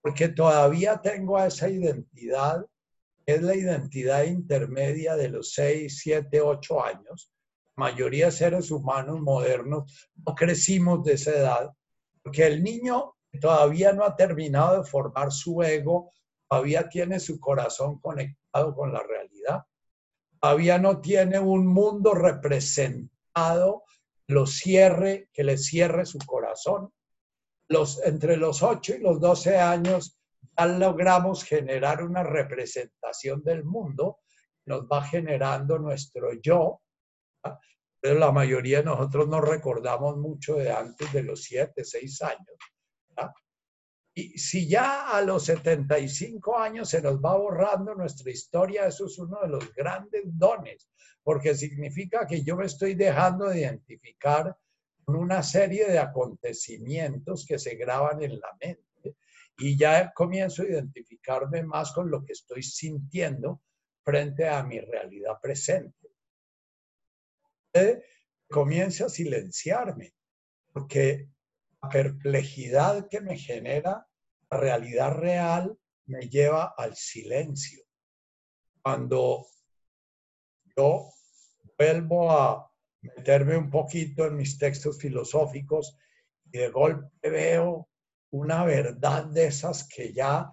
Porque 0.00 0.28
todavía 0.28 1.00
tengo 1.02 1.38
esa 1.38 1.68
identidad 1.68 2.64
es 3.26 3.42
la 3.42 3.56
identidad 3.56 4.24
intermedia 4.24 5.16
de 5.16 5.28
los 5.28 5.52
6, 5.52 5.98
7, 6.00 6.40
8 6.40 6.84
años. 6.84 7.32
La 7.76 7.90
mayoría 7.90 8.26
de 8.26 8.32
seres 8.32 8.70
humanos 8.70 9.20
modernos 9.20 10.08
no 10.24 10.34
crecimos 10.34 11.02
de 11.02 11.14
esa 11.14 11.32
edad, 11.32 11.70
porque 12.22 12.46
el 12.46 12.62
niño 12.62 13.16
todavía 13.40 13.92
no 13.92 14.04
ha 14.04 14.14
terminado 14.14 14.80
de 14.80 14.88
formar 14.88 15.32
su 15.32 15.60
ego, 15.62 16.12
todavía 16.48 16.88
tiene 16.88 17.18
su 17.18 17.40
corazón 17.40 17.98
conectado 17.98 18.74
con 18.74 18.92
la 18.92 19.02
realidad, 19.02 19.64
todavía 20.40 20.78
no 20.78 21.00
tiene 21.00 21.40
un 21.40 21.66
mundo 21.66 22.14
representado, 22.14 23.82
lo 24.28 24.46
cierre, 24.46 25.28
que 25.32 25.42
le 25.42 25.58
cierre 25.58 26.06
su 26.06 26.18
corazón. 26.18 26.92
Los, 27.68 28.02
entre 28.04 28.36
los 28.36 28.62
8 28.62 28.96
y 28.96 28.98
los 29.00 29.20
12 29.20 29.58
años 29.58 30.18
logramos 30.64 31.44
generar 31.44 32.02
una 32.02 32.22
representación 32.22 33.42
del 33.42 33.64
mundo, 33.64 34.20
nos 34.66 34.82
va 34.82 35.02
generando 35.04 35.78
nuestro 35.78 36.32
yo, 36.40 36.80
pero 38.00 38.18
la 38.18 38.32
mayoría 38.32 38.78
de 38.78 38.84
nosotros 38.84 39.28
no 39.28 39.40
recordamos 39.40 40.16
mucho 40.16 40.56
de 40.56 40.70
antes 40.70 41.12
de 41.12 41.22
los 41.22 41.42
7, 41.42 41.84
6 41.84 42.22
años. 42.22 42.56
Y 44.18 44.38
si 44.38 44.66
ya 44.66 45.10
a 45.10 45.20
los 45.20 45.44
75 45.44 46.58
años 46.58 46.88
se 46.88 47.02
nos 47.02 47.16
va 47.16 47.36
borrando 47.36 47.94
nuestra 47.94 48.30
historia, 48.30 48.86
eso 48.86 49.06
es 49.06 49.18
uno 49.18 49.40
de 49.42 49.48
los 49.48 49.74
grandes 49.74 50.22
dones, 50.24 50.88
porque 51.22 51.54
significa 51.54 52.26
que 52.26 52.42
yo 52.42 52.56
me 52.56 52.64
estoy 52.64 52.94
dejando 52.94 53.46
de 53.48 53.60
identificar 53.60 54.56
una 55.14 55.42
serie 55.42 55.86
de 55.86 55.98
acontecimientos 55.98 57.46
que 57.46 57.58
se 57.58 57.76
graban 57.76 58.22
en 58.22 58.40
la 58.40 58.56
mente 58.60 59.16
y 59.58 59.78
ya 59.78 60.12
comienzo 60.12 60.62
a 60.62 60.66
identificarme 60.66 61.62
más 61.62 61.92
con 61.92 62.10
lo 62.10 62.24
que 62.24 62.32
estoy 62.32 62.62
sintiendo 62.62 63.62
frente 64.02 64.48
a 64.48 64.62
mi 64.62 64.80
realidad 64.80 65.38
presente. 65.40 66.10
Eh, 67.72 68.02
comienzo 68.48 69.06
a 69.06 69.08
silenciarme, 69.08 70.14
porque 70.72 71.28
la 71.82 71.88
perplejidad 71.88 73.08
que 73.08 73.20
me 73.20 73.38
genera 73.38 74.06
la 74.50 74.58
realidad 74.58 75.12
real 75.12 75.78
me 76.06 76.28
lleva 76.28 76.74
al 76.76 76.94
silencio. 76.96 77.84
Cuando 78.82 79.46
yo 80.76 81.10
vuelvo 81.76 82.30
a 82.30 82.70
meterme 83.16 83.56
un 83.56 83.70
poquito 83.70 84.26
en 84.26 84.36
mis 84.36 84.58
textos 84.58 84.98
filosóficos 84.98 85.96
y 86.44 86.58
de 86.58 86.68
golpe 86.68 87.30
veo 87.30 87.88
una 88.30 88.64
verdad 88.64 89.26
de 89.26 89.46
esas 89.46 89.88
que 89.88 90.12
ya 90.12 90.52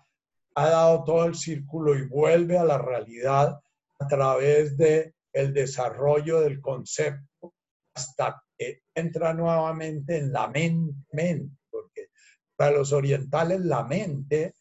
ha 0.55 0.69
dado 0.69 1.03
todo 1.03 1.25
el 1.25 1.35
círculo 1.35 1.95
y 1.95 2.07
vuelve 2.07 2.57
a 2.57 2.63
la 2.63 2.77
realidad 2.77 3.59
a 3.99 4.07
través 4.07 4.77
de 4.77 5.15
el 5.31 5.53
desarrollo 5.53 6.41
del 6.41 6.61
concepto 6.61 7.53
hasta 7.95 8.43
que 8.57 8.83
entra 8.93 9.33
nuevamente 9.33 10.17
en 10.17 10.31
la 10.31 10.47
mente, 10.47 11.57
porque 11.69 12.09
para 12.55 12.71
los 12.71 12.91
orientales 12.93 13.61
la 13.61 13.83
mente 13.83 14.53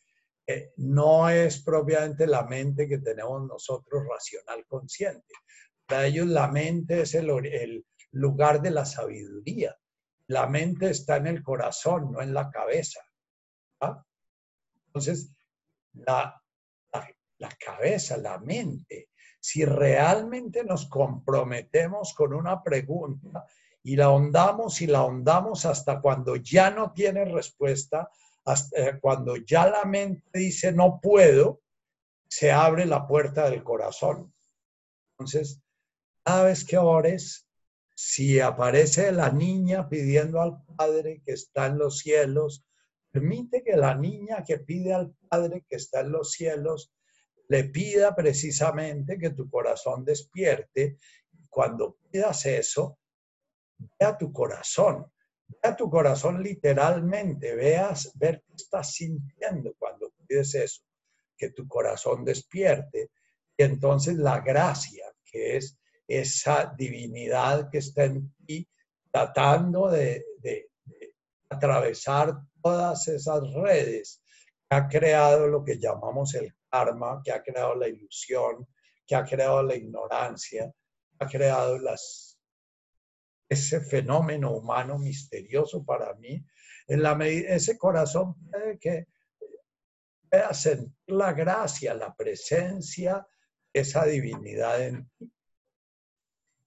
eh, 0.46 0.72
no 0.76 1.28
es 1.28 1.62
propiamente 1.62 2.26
la 2.26 2.44
mente 2.44 2.88
que 2.88 2.98
tenemos 2.98 3.46
nosotros 3.46 4.02
racional 4.08 4.64
consciente. 4.66 5.34
Para 5.86 6.06
ellos 6.06 6.26
la 6.26 6.48
mente 6.48 7.02
es 7.02 7.14
el, 7.14 7.84
lugar 8.12 8.60
de 8.60 8.70
la 8.70 8.84
sabiduría. 8.84 9.76
La 10.26 10.46
mente 10.46 10.90
está 10.90 11.16
en 11.16 11.26
el 11.26 11.42
corazón, 11.42 12.12
no 12.12 12.22
en 12.22 12.32
la 12.32 12.50
cabeza. 12.50 13.00
Entonces, 14.86 15.32
la, 15.94 16.40
la, 17.38 17.48
cabeza, 17.58 18.16
la 18.18 18.38
mente, 18.38 19.08
si 19.40 19.64
realmente 19.64 20.64
nos 20.64 20.88
comprometemos 20.88 22.14
con 22.14 22.34
una 22.34 22.62
pregunta 22.62 23.46
y 23.82 23.96
la 23.96 24.04
ahondamos 24.04 24.80
y 24.80 24.86
la 24.86 24.98
ahondamos 24.98 25.64
hasta 25.66 26.00
cuando 26.00 26.36
ya 26.36 26.70
no 26.70 26.92
tiene 26.92 27.24
respuesta, 27.24 28.10
hasta 28.44 28.88
eh, 28.88 29.00
cuando 29.00 29.36
ya 29.36 29.66
la 29.68 29.84
mente 29.84 30.38
dice 30.38 30.72
no 30.72 31.00
puedo, 31.00 31.62
se 32.28 32.52
abre 32.52 32.86
la 32.86 33.06
puerta 33.06 33.50
del 33.50 33.62
corazón. 33.62 34.32
Entonces, 35.12 35.60
cada 36.24 36.44
vez 36.44 36.64
que 36.64 36.78
ores, 36.78 37.46
si 37.94 38.40
aparece 38.40 39.12
la 39.12 39.30
niña 39.30 39.88
pidiendo 39.88 40.40
al 40.40 40.62
Padre 40.76 41.22
que 41.24 41.32
está 41.32 41.66
en 41.66 41.78
los 41.78 41.98
cielos, 41.98 42.64
permite 43.10 43.62
que 43.62 43.76
la 43.76 43.94
niña 43.94 44.42
que 44.46 44.58
pide 44.58 44.94
al 44.94 45.14
Padre 45.28 45.64
que 45.68 45.76
está 45.76 46.00
en 46.00 46.12
los 46.12 46.32
cielos 46.32 46.92
le 47.48 47.64
pida 47.64 48.14
precisamente 48.14 49.18
que 49.18 49.30
tu 49.30 49.50
corazón 49.50 50.04
despierte. 50.04 50.96
Cuando 51.50 51.98
pidas 52.10 52.46
eso, 52.46 52.98
vea 54.00 54.16
tu 54.16 54.32
corazón, 54.32 55.12
vea 55.62 55.76
tu 55.76 55.90
corazón 55.90 56.42
literalmente, 56.42 57.54
veas, 57.54 58.10
ver 58.14 58.42
qué 58.46 58.54
estás 58.54 58.94
sintiendo 58.94 59.74
cuando 59.78 60.12
pides 60.26 60.54
eso 60.54 60.82
que 61.36 61.50
tu 61.50 61.66
corazón 61.68 62.24
despierte. 62.24 63.10
Y 63.56 63.64
entonces 63.64 64.16
la 64.16 64.40
gracia, 64.40 65.04
que 65.24 65.58
es 65.58 65.76
esa 66.18 66.74
divinidad 66.76 67.70
que 67.70 67.78
está 67.78 68.04
en 68.04 68.34
ti, 68.46 68.68
tratando 69.10 69.90
de, 69.90 70.24
atravesar 71.48 72.34
todas 72.62 73.08
esas 73.08 73.42
redes 73.52 74.22
que 74.68 74.76
ha 74.76 74.88
creado 74.88 75.46
lo 75.48 75.62
que 75.62 75.78
llamamos 75.78 76.34
el 76.34 76.54
karma, 76.70 77.20
que 77.22 77.30
ha 77.30 77.42
creado 77.42 77.74
la 77.74 77.88
ilusión, 77.88 78.66
que 79.06 79.14
ha 79.14 79.24
creado 79.24 79.62
la 79.62 79.74
ignorancia, 79.74 80.72
ha 81.18 81.26
creado 81.26 81.78
las, 81.78 82.38
ese 83.48 83.82
fenómeno 83.82 84.52
humano 84.52 84.98
misterioso 84.98 85.84
para 85.84 86.14
mí. 86.14 86.42
En 86.88 87.02
la 87.02 87.12
ese 87.26 87.76
corazón 87.76 88.34
puede 88.50 88.78
que 88.78 89.06
pueda 90.30 90.54
sentir 90.54 90.94
la 91.06 91.34
gracia, 91.34 91.94
la 91.94 92.14
presencia, 92.14 93.26
esa 93.72 94.06
divinidad 94.06 94.82
en 94.82 95.10
ti. 95.18 95.30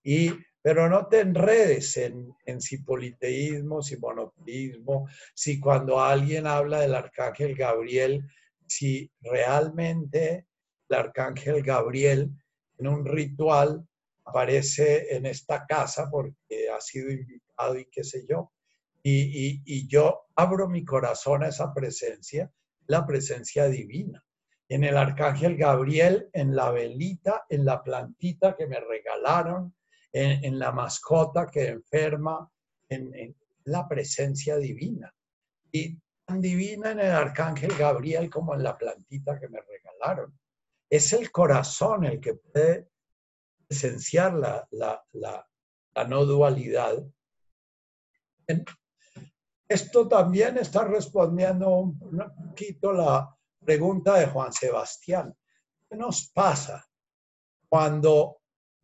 Y, 0.05 0.31
pero 0.61 0.87
no 0.87 1.07
te 1.07 1.19
enredes 1.19 1.97
en, 1.97 2.33
en 2.45 2.61
si 2.61 2.77
politeísmo, 2.77 3.81
si 3.81 3.97
monoteísmo, 3.97 5.09
si 5.33 5.59
cuando 5.59 5.99
alguien 5.99 6.47
habla 6.47 6.79
del 6.79 6.95
arcángel 6.95 7.55
Gabriel, 7.55 8.23
si 8.67 9.11
realmente 9.19 10.47
el 10.87 10.97
arcángel 10.97 11.61
Gabriel 11.61 12.31
en 12.77 12.87
un 12.87 13.05
ritual 13.05 13.85
aparece 14.23 15.13
en 15.15 15.25
esta 15.25 15.65
casa 15.65 16.09
porque 16.09 16.69
ha 16.73 16.79
sido 16.79 17.11
invitado 17.11 17.77
y 17.77 17.85
qué 17.91 18.03
sé 18.03 18.25
yo. 18.29 18.53
Y, 19.03 19.47
y, 19.49 19.61
y 19.65 19.87
yo 19.87 20.27
abro 20.35 20.69
mi 20.69 20.85
corazón 20.85 21.43
a 21.43 21.49
esa 21.49 21.73
presencia 21.73 22.49
la 22.87 23.05
presencia 23.05 23.67
divina. 23.67 24.23
En 24.67 24.83
el 24.83 24.97
arcángel 24.97 25.57
Gabriel, 25.57 26.29
en 26.33 26.55
la 26.55 26.71
velita, 26.71 27.45
en 27.49 27.65
la 27.65 27.83
plantita 27.83 28.55
que 28.55 28.67
me 28.67 28.79
regalaron, 28.79 29.74
en, 30.17 30.57
la 30.57 30.71
mascota 30.71 31.47
que 31.47 31.67
enferma, 31.67 32.49
en, 32.87 33.35
la 33.65 33.87
presencia 33.87 34.57
divina. 34.57 35.13
Y 35.71 35.97
tan 36.23 36.39
divina 36.39 36.91
en 36.91 36.99
el 37.01 37.11
arcángel 37.11 37.75
Gabriel 37.77 38.29
como 38.29 38.53
en 38.53 38.63
la 38.63 38.77
plantita 38.77 39.37
que 39.39 39.49
me 39.49 39.59
regalaron. 39.59 40.37
Es 40.89 41.11
el 41.13 41.31
corazón 41.31 42.05
el 42.05 42.21
que 42.21 42.35
puede 42.35 42.87
esenciar 43.67 44.35
la, 44.35 44.65
la, 44.71 45.03
la, 45.13 46.07
no 46.07 46.25
dualidad. 46.25 47.03
Esto 49.67 50.07
también 50.07 50.57
está 50.57 50.85
respondiendo 50.85 51.69
un 51.69 51.99
poquito 51.99 52.93
la 52.93 53.35
pregunta 53.65 54.17
de 54.19 54.27
Juan 54.27 54.53
Sebastián. 54.53 55.35
¿Qué 55.89 55.97
nos 55.97 56.29
pasa 56.29 56.87
cuando 57.67 58.37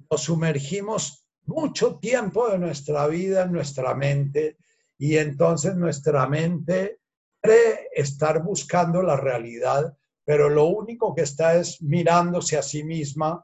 nos 0.10 0.24
sumergimos 0.24 1.21
mucho 1.46 1.98
tiempo 2.00 2.50
de 2.50 2.60
nuestra 2.60 3.08
vida 3.08 3.44
en 3.44 3.52
nuestra 3.52 3.96
mente 3.96 4.58
y 4.98 5.18
entonces 5.18 5.76
nuestra 5.76 6.28
mente 6.28 7.00
cree 7.42 7.90
estar 7.94 8.44
buscando 8.44 9.02
la 9.02 9.18
realidad, 9.18 9.98
pero 10.24 10.50
lo 10.50 10.66
único 10.66 11.16
que 11.16 11.24
está 11.24 11.56
es 11.56 11.82
mirándose 11.82 12.58
a 12.58 12.62
sí 12.62 12.84
misma, 12.84 13.44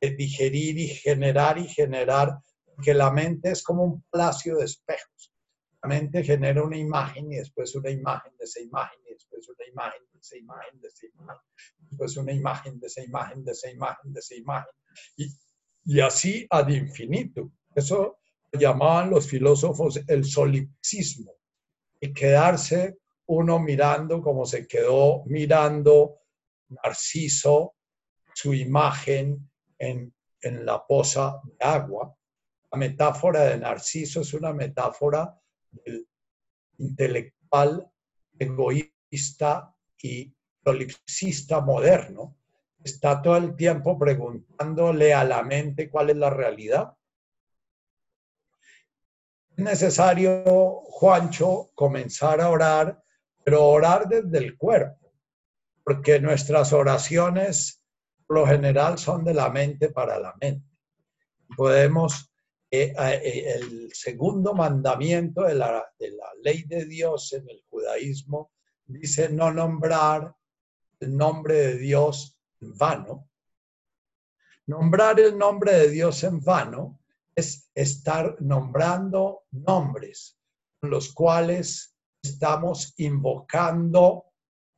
digerir 0.00 0.78
y 0.78 0.88
generar 0.88 1.58
y 1.58 1.66
generar, 1.66 2.38
que 2.82 2.94
la 2.94 3.10
mente 3.10 3.50
es 3.50 3.62
como 3.62 3.84
un 3.84 4.04
palacio 4.10 4.56
de 4.58 4.66
espejos 4.66 5.32
la 5.82 5.88
mente 5.88 6.24
genera 6.24 6.62
una 6.62 6.76
imagen 6.76 7.32
y 7.32 7.36
después 7.36 7.74
una 7.76 7.90
imagen 7.90 8.32
de 8.36 8.44
esa 8.44 8.60
imagen 8.60 8.98
y 9.08 9.12
después 9.12 9.48
una 9.48 9.66
imagen 9.66 10.02
de 10.12 10.18
esa 10.18 10.36
imagen 10.36 10.80
de 10.80 10.88
esa 10.88 11.06
imagen, 11.06 11.42
después 11.78 12.16
una 12.16 12.32
imagen 12.32 12.80
de 12.80 12.86
esa 12.86 13.02
imagen 13.04 13.44
de 13.44 13.52
esa 13.52 13.70
imagen 13.70 14.12
de 14.12 14.20
esa 14.20 14.34
imagen. 14.34 14.74
Y, 15.16 15.28
y 15.88 16.00
así 16.00 16.46
ad 16.50 16.68
infinito. 16.68 17.50
Eso 17.74 18.18
llamaban 18.52 19.08
los 19.08 19.26
filósofos 19.26 19.98
el 20.06 20.24
solipsismo, 20.24 21.32
y 21.98 22.12
quedarse 22.12 22.98
uno 23.26 23.58
mirando 23.58 24.20
como 24.22 24.44
se 24.44 24.66
quedó 24.66 25.24
mirando 25.24 26.20
Narciso, 26.68 27.74
su 28.34 28.52
imagen 28.52 29.50
en, 29.78 30.12
en 30.42 30.66
la 30.66 30.86
poza 30.86 31.40
de 31.44 31.56
agua. 31.60 32.14
La 32.70 32.78
metáfora 32.78 33.44
de 33.44 33.56
Narciso 33.58 34.20
es 34.20 34.34
una 34.34 34.52
metáfora 34.52 35.40
del 35.70 36.06
intelectual, 36.76 37.90
egoísta 38.38 39.74
y 40.02 40.30
solipsista 40.62 41.62
moderno, 41.62 42.36
está 42.82 43.20
todo 43.20 43.36
el 43.36 43.56
tiempo 43.56 43.98
preguntándole 43.98 45.12
a 45.12 45.24
la 45.24 45.42
mente 45.42 45.90
cuál 45.90 46.10
es 46.10 46.16
la 46.16 46.30
realidad. 46.30 46.94
Es 49.56 49.64
necesario, 49.64 50.82
Juancho, 50.84 51.70
comenzar 51.74 52.40
a 52.40 52.50
orar, 52.50 53.02
pero 53.44 53.64
orar 53.66 54.08
desde 54.08 54.38
el 54.38 54.56
cuerpo, 54.56 55.12
porque 55.82 56.20
nuestras 56.20 56.72
oraciones, 56.72 57.82
por 58.26 58.38
lo 58.38 58.46
general, 58.46 58.98
son 58.98 59.24
de 59.24 59.34
la 59.34 59.50
mente 59.50 59.90
para 59.90 60.18
la 60.18 60.34
mente. 60.40 60.66
Podemos 61.56 62.30
eh, 62.70 62.94
eh, 62.98 63.54
el 63.56 63.90
segundo 63.92 64.54
mandamiento 64.54 65.42
de 65.42 65.54
la, 65.54 65.84
de 65.98 66.10
la 66.10 66.26
ley 66.42 66.64
de 66.64 66.84
Dios 66.84 67.32
en 67.32 67.48
el 67.48 67.64
judaísmo 67.70 68.52
dice 68.88 69.28
no 69.28 69.52
nombrar 69.52 70.34
el 71.00 71.16
nombre 71.16 71.54
de 71.54 71.78
Dios 71.78 72.37
vano. 72.60 73.30
Nombrar 74.66 75.18
el 75.20 75.36
nombre 75.38 75.72
de 75.72 75.88
Dios 75.88 76.22
en 76.24 76.40
vano 76.40 77.00
es 77.34 77.70
estar 77.74 78.36
nombrando 78.40 79.44
nombres 79.52 80.38
con 80.80 80.90
los 80.90 81.12
cuales 81.12 81.96
estamos 82.22 82.94
invocando 82.98 84.26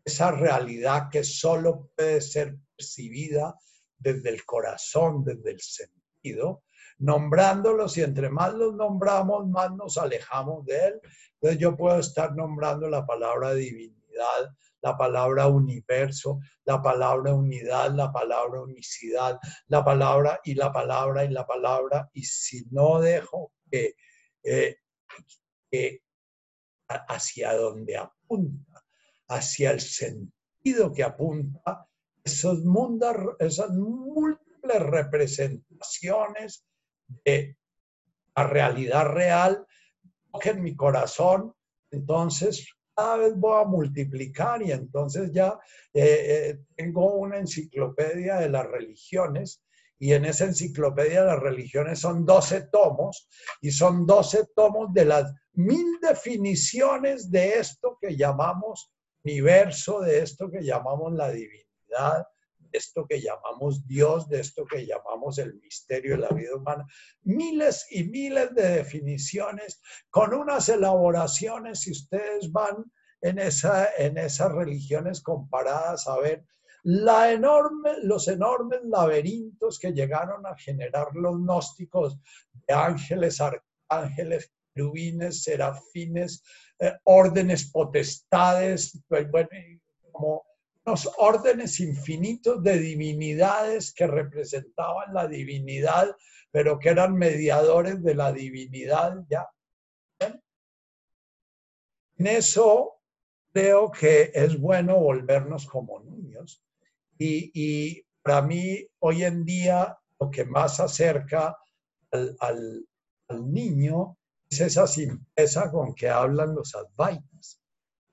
esa 0.05 0.31
realidad 0.31 1.09
que 1.11 1.25
solo 1.25 1.91
puede 1.97 2.21
ser 2.21 2.59
percibida 2.77 3.59
desde 3.99 4.31
el 4.31 4.45
corazón, 4.45 5.25
desde 5.25 5.53
el 5.53 5.61
sentido, 5.61 6.65
nombrándolos 6.99 7.97
y 7.99 8.03
entre 8.03 8.31
más 8.31 8.55
los 8.55 8.75
nombramos, 8.75 9.47
más 9.49 9.73
nos 9.73 9.99
alejamos 9.99 10.65
de 10.67 10.87
Él. 10.87 11.01
Entonces 11.35 11.59
yo 11.59 11.77
puedo 11.77 11.99
estar 11.99 12.35
nombrando 12.35 12.89
la 12.89 13.07
palabra 13.07 13.55
divinidad, 13.55 14.55
la 14.83 14.97
palabra 14.97 15.47
universo, 15.47 16.41
la 16.65 16.81
palabra 16.81 17.35
unidad, 17.35 17.93
la 17.93 18.13
palabra 18.13 18.63
unicidad, 18.63 19.39
la 19.69 19.85
palabra 19.85 20.41
y 20.45 20.55
la 20.55 20.73
palabra 20.73 21.25
y 21.25 21.29
la 21.29 21.47
palabra. 21.47 22.09
Y 22.13 22.25
si 22.25 22.65
no 22.71 23.01
dejo 23.01 23.53
que, 23.71 23.95
eh, 24.43 24.77
hacia 26.89 27.55
donde 27.55 27.97
apunta, 27.97 28.85
hacia 29.29 29.71
el 29.71 29.81
sentido 29.81 30.93
que 30.93 31.05
apunta, 31.05 31.87
esos 32.25 32.65
mundos, 32.65 33.17
esas 33.39 33.71
múltiples 33.71 34.83
representaciones 34.83 36.67
de 37.25 37.57
la 38.37 38.47
realidad 38.47 39.07
real 39.07 39.67
en 40.43 40.63
mi 40.63 40.77
corazón, 40.77 41.55
entonces 41.91 42.69
cada 43.01 43.17
vez 43.17 43.35
voy 43.35 43.63
a 43.63 43.65
multiplicar 43.65 44.61
y 44.61 44.73
entonces 44.73 45.33
ya 45.33 45.59
eh, 45.95 46.03
eh, 46.05 46.59
tengo 46.77 47.15
una 47.15 47.39
enciclopedia 47.39 48.37
de 48.37 48.51
las 48.51 48.67
religiones 48.67 49.63
y 49.99 50.13
en 50.13 50.27
esa 50.27 50.45
enciclopedia 50.45 51.23
de 51.23 51.29
las 51.29 51.41
religiones 51.41 51.99
son 51.99 52.27
12 52.27 52.69
tomos 52.71 53.27
y 53.63 53.71
son 53.71 54.05
12 54.05 54.49
tomos 54.55 54.93
de 54.93 55.07
las 55.07 55.33
mil 55.55 55.99
definiciones 56.03 57.31
de 57.31 57.59
esto 57.59 57.97
que 57.99 58.19
llamamos 58.19 58.93
universo, 59.25 60.01
de 60.01 60.19
esto 60.19 60.51
que 60.51 60.63
llamamos 60.63 61.15
la 61.15 61.31
divinidad, 61.31 62.27
de 62.71 62.79
esto 62.79 63.07
que 63.07 63.21
llamamos 63.21 63.87
Dios, 63.87 64.29
de 64.29 64.41
esto 64.41 64.65
que 64.65 64.87
llamamos 64.87 65.39
el 65.39 65.55
misterio 65.61 66.13
de 66.13 66.23
la 66.23 66.29
vida 66.31 66.57
humana. 66.57 66.87
Miles 67.23 67.87
y 67.91 68.05
miles 68.05 68.55
de 68.55 68.69
definiciones 68.69 69.81
con 70.11 70.35
unas 70.35 70.69
elaboraciones, 70.69 71.81
si 71.81 71.93
ustedes 71.93 72.51
van 72.53 72.85
en, 73.21 73.39
esa, 73.39 73.89
en 73.97 74.19
esas 74.19 74.53
religiones 74.53 75.23
comparadas 75.23 76.07
a 76.09 76.19
ver 76.19 76.45
la 76.83 77.33
enorme, 77.33 77.91
los 78.03 78.27
enormes 78.29 78.81
laberintos 78.85 79.79
que 79.79 79.93
llegaron 79.93 80.47
a 80.47 80.57
generar 80.57 81.09
los 81.15 81.37
gnósticos 81.37 82.19
de 82.67 82.75
ángeles, 82.75 83.41
arcángeles, 83.41 84.51
querubines, 84.75 85.43
serafines, 85.43 86.43
eh, 86.79 86.95
órdenes, 87.05 87.71
potestades, 87.71 88.99
pues, 89.09 89.27
como 90.11 90.43
los 90.85 91.11
órdenes 91.19 91.81
infinitos 91.81 92.63
de 92.63 92.79
divinidades 92.79 93.93
que 93.93 94.07
representaban 94.07 95.13
la 95.13 95.27
divinidad, 95.27 96.17
pero 96.51 96.79
que 96.79 96.89
eran 96.89 97.15
mediadores 97.15 98.03
de 98.03 98.15
la 98.15 98.33
divinidad 98.33 99.15
ya. 99.29 99.49
En 102.17 102.27
eso 102.27 103.01
creo 103.53 103.91
que 103.91 104.31
es 104.35 104.59
bueno 104.61 104.99
volvernos 104.99 105.67
como 105.67 106.01
niños. 106.01 106.63
Y, 107.19 108.03
para 108.23 108.43
mí, 108.43 108.87
hoy 108.99 109.25
en 109.25 109.45
día, 109.45 109.99
lo 110.19 110.31
que 110.31 110.45
más 110.45 110.81
acerca 110.81 111.57
al, 112.11 112.37
al, 112.41 112.87
al 113.29 113.53
niño 113.53 114.19
es 114.51 114.61
esa 114.61 114.87
simpleza 114.87 115.71
con 115.71 115.95
que 115.95 116.09
hablan 116.09 116.55
los 116.55 116.75
advaitas. 116.75 117.61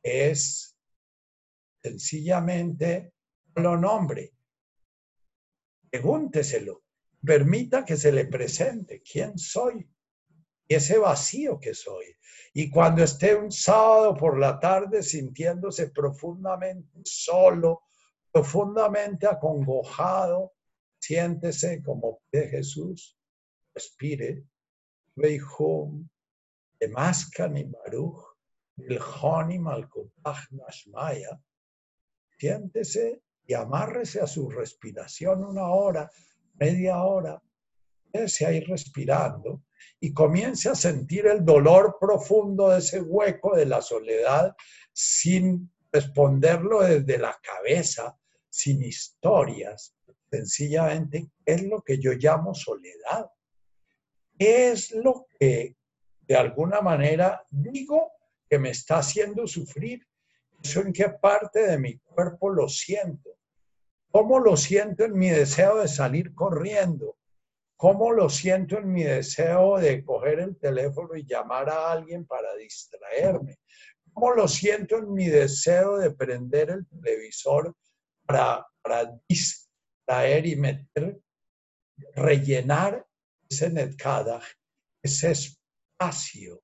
Es 0.01 0.66
sencillamente 1.87 3.13
lo 3.55 3.77
nombre. 3.77 4.33
Pregúnteselo. 5.89 6.83
Permita 7.25 7.83
que 7.83 7.97
se 7.97 8.11
le 8.11 8.25
presente 8.25 9.01
quién 9.01 9.37
soy 9.37 9.89
y 10.67 10.75
ese 10.75 10.97
vacío 10.97 11.59
que 11.59 11.73
soy. 11.73 12.05
Y 12.53 12.69
cuando 12.69 13.03
esté 13.03 13.35
un 13.35 13.51
sábado 13.51 14.15
por 14.15 14.39
la 14.39 14.59
tarde 14.59 15.01
sintiéndose 15.01 15.89
profundamente 15.89 17.01
solo, 17.03 17.83
profundamente 18.31 19.27
acongojado, 19.27 20.53
siéntese 20.99 21.81
como 21.81 22.21
de 22.31 22.47
Jesús, 22.49 23.17
respire, 23.73 24.43
ve 25.15 25.39
home, 25.57 26.07
Temascan 26.79 27.57
y 27.57 27.63
Baruch, 27.63 28.37
el 28.77 28.99
Honi 28.99 29.57
Malkutach 29.57 30.51
Nashmaya, 30.51 31.41
siéntese 32.37 33.21
y 33.45 33.53
amárrese 33.53 34.21
a 34.21 34.27
su 34.27 34.49
respiración 34.49 35.43
una 35.43 35.67
hora, 35.67 36.09
media 36.55 37.03
hora, 37.03 37.41
quédese 38.11 38.45
ahí 38.45 38.59
respirando 38.61 39.63
y 39.99 40.13
comience 40.13 40.69
a 40.69 40.75
sentir 40.75 41.27
el 41.27 41.43
dolor 41.43 41.97
profundo 41.99 42.69
de 42.69 42.79
ese 42.79 43.01
hueco 43.01 43.55
de 43.55 43.65
la 43.65 43.81
soledad 43.81 44.55
sin 44.91 45.71
responderlo 45.91 46.81
desde 46.81 47.17
la 47.17 47.37
cabeza, 47.41 48.17
sin 48.49 48.83
historias, 48.83 49.95
sencillamente, 50.29 51.29
es 51.45 51.63
lo 51.63 51.81
que 51.81 51.99
yo 51.99 52.13
llamo 52.13 52.53
soledad? 52.53 53.31
¿Qué 54.37 54.71
es 54.71 54.91
lo 54.91 55.25
que 55.39 55.77
de 56.27 56.35
alguna 56.35 56.81
manera 56.81 57.43
digo 57.49 58.11
que 58.49 58.59
me 58.59 58.69
está 58.69 58.99
haciendo 58.99 59.47
sufrir. 59.47 60.05
¿Eso 60.63 60.81
en 60.81 60.93
qué 60.93 61.09
parte 61.09 61.67
de 61.67 61.77
mi 61.77 61.97
cuerpo 61.99 62.49
lo 62.49 62.67
siento? 62.67 63.37
¿Cómo 64.11 64.39
lo 64.39 64.57
siento 64.57 65.05
en 65.05 65.17
mi 65.17 65.29
deseo 65.29 65.77
de 65.77 65.87
salir 65.87 66.33
corriendo? 66.33 67.17
¿Cómo 67.75 68.11
lo 68.11 68.29
siento 68.29 68.77
en 68.77 68.91
mi 68.91 69.03
deseo 69.03 69.77
de 69.77 70.03
coger 70.03 70.39
el 70.39 70.57
teléfono 70.57 71.15
y 71.15 71.25
llamar 71.25 71.69
a 71.69 71.91
alguien 71.91 72.25
para 72.25 72.55
distraerme? 72.55 73.59
¿Cómo 74.13 74.33
lo 74.33 74.47
siento 74.47 74.97
en 74.97 75.13
mi 75.13 75.27
deseo 75.27 75.97
de 75.97 76.11
prender 76.11 76.71
el 76.71 76.87
televisor 76.87 77.75
para, 78.25 78.65
para 78.81 79.13
distraer 79.29 80.47
y 80.47 80.55
meter, 80.55 81.19
rellenar 82.15 83.05
ese 83.47 83.69
netkadach, 83.69 84.43
ese 85.03 85.31
espacio, 85.31 86.63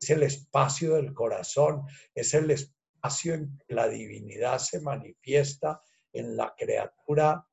es 0.00 0.10
el 0.10 0.24
espacio 0.24 0.94
del 0.96 1.14
corazón, 1.14 1.82
es 2.14 2.34
el 2.34 2.50
espacio 2.50 2.77
en 3.24 3.58
que 3.66 3.74
la 3.74 3.88
divinidad 3.88 4.58
se 4.58 4.80
manifiesta 4.80 5.80
en 6.12 6.36
la 6.36 6.54
criatura 6.56 7.44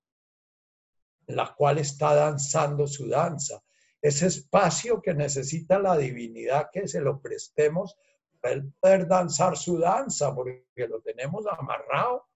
la 1.28 1.54
cual 1.56 1.80
está 1.80 2.14
danzando 2.14 2.88
su 2.88 3.08
danza. 3.08 3.62
Ese 4.02 4.28
espacio 4.28 5.02
que 5.02 5.14
necesita 5.14 5.80
la 5.80 5.98
divinidad 5.98 6.70
que 6.72 6.88
se 6.88 7.02
lo 7.02 7.20
prestemos 7.20 7.96
para 8.40 8.64
poder 8.80 9.08
danzar 9.08 9.58
su 9.58 9.80
danza, 9.80 10.34
porque 10.36 10.66
lo 10.88 11.02
tenemos 11.02 11.46
amarrado 11.48 12.28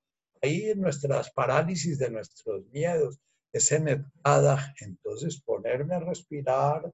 ahí 0.41 0.71
en 0.71 0.81
nuestras 0.81 1.29
parálisis 1.31 1.99
de 1.99 2.09
nuestros 2.09 2.65
miedos. 2.71 3.19
Ese 3.51 3.79
netada, 3.79 4.73
entonces 4.79 5.41
ponerme 5.41 5.95
a 5.95 5.99
respirar, 5.99 6.91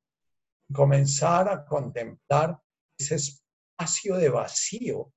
comenzar 0.73 1.47
a 1.47 1.65
contemplar 1.65 2.57
ese 2.97 3.15
espacio 3.15 4.15
de 4.15 4.29
vacío 4.29 5.13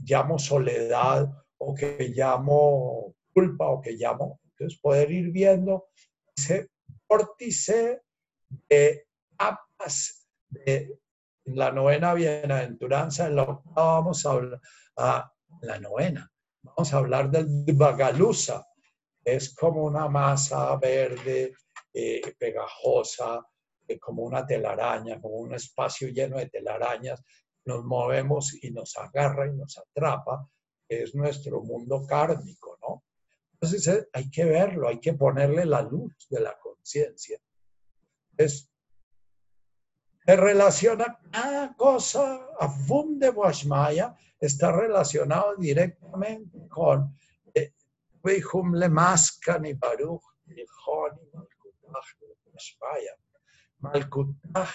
llamo 0.00 0.38
soledad 0.38 1.28
o 1.58 1.74
que 1.74 2.12
llamo 2.14 3.14
culpa 3.32 3.68
o 3.68 3.80
que 3.80 3.92
llamo, 3.92 4.40
entonces 4.50 4.78
poder 4.80 5.10
ir 5.10 5.30
viendo 5.30 5.88
ese 6.36 6.70
vórtice 7.08 8.02
de 8.68 9.06
apas 9.38 10.28
de 10.48 10.98
la 11.46 11.70
novena 11.72 12.14
bienaventuranza, 12.14 13.26
en 13.26 13.36
la 13.36 13.42
octava 13.42 14.00
vamos 14.00 14.24
a 14.24 14.30
hablar, 14.30 14.60
a 14.96 15.32
la 15.62 15.78
novena, 15.78 16.30
vamos 16.62 16.94
a 16.94 16.98
hablar 16.98 17.30
del 17.30 17.46
Bagalusa, 17.74 18.66
es 19.24 19.54
como 19.54 19.84
una 19.84 20.08
masa 20.08 20.76
verde, 20.76 21.52
eh, 21.92 22.20
pegajosa, 22.38 23.46
eh, 23.86 23.98
como 23.98 24.22
una 24.22 24.46
telaraña, 24.46 25.20
como 25.20 25.36
un 25.36 25.54
espacio 25.54 26.08
lleno 26.08 26.38
de 26.38 26.48
telarañas, 26.48 27.22
nos 27.64 27.84
movemos 27.84 28.62
y 28.62 28.70
nos 28.70 28.96
agarra 28.96 29.46
y 29.48 29.54
nos 29.54 29.78
atrapa, 29.78 30.48
es 30.88 31.14
nuestro 31.14 31.62
mundo 31.62 32.06
kármico, 32.06 32.78
¿no? 32.82 33.04
Entonces 33.54 33.86
eh, 33.88 34.08
hay 34.12 34.30
que 34.30 34.44
verlo, 34.44 34.88
hay 34.88 35.00
que 35.00 35.14
ponerle 35.14 35.64
la 35.64 35.82
luz 35.82 36.14
de 36.28 36.40
la 36.40 36.58
conciencia. 36.58 37.38
Es, 38.36 38.70
se 40.26 40.36
relaciona 40.36 41.18
cada 41.30 41.74
cosa, 41.74 42.48
a 42.58 42.68
Fum 42.68 43.18
de 43.18 43.30
Washmaya, 43.30 44.14
está 44.38 44.72
relacionado 44.72 45.56
directamente 45.56 46.68
con. 46.68 47.16
Malkutaj 53.78 54.70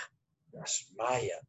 Maya. 0.98 1.40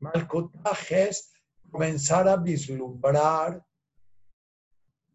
Malkutaj 0.00 0.92
es 0.92 1.32
comenzar 1.70 2.28
a 2.28 2.36
vislumbrar, 2.36 3.62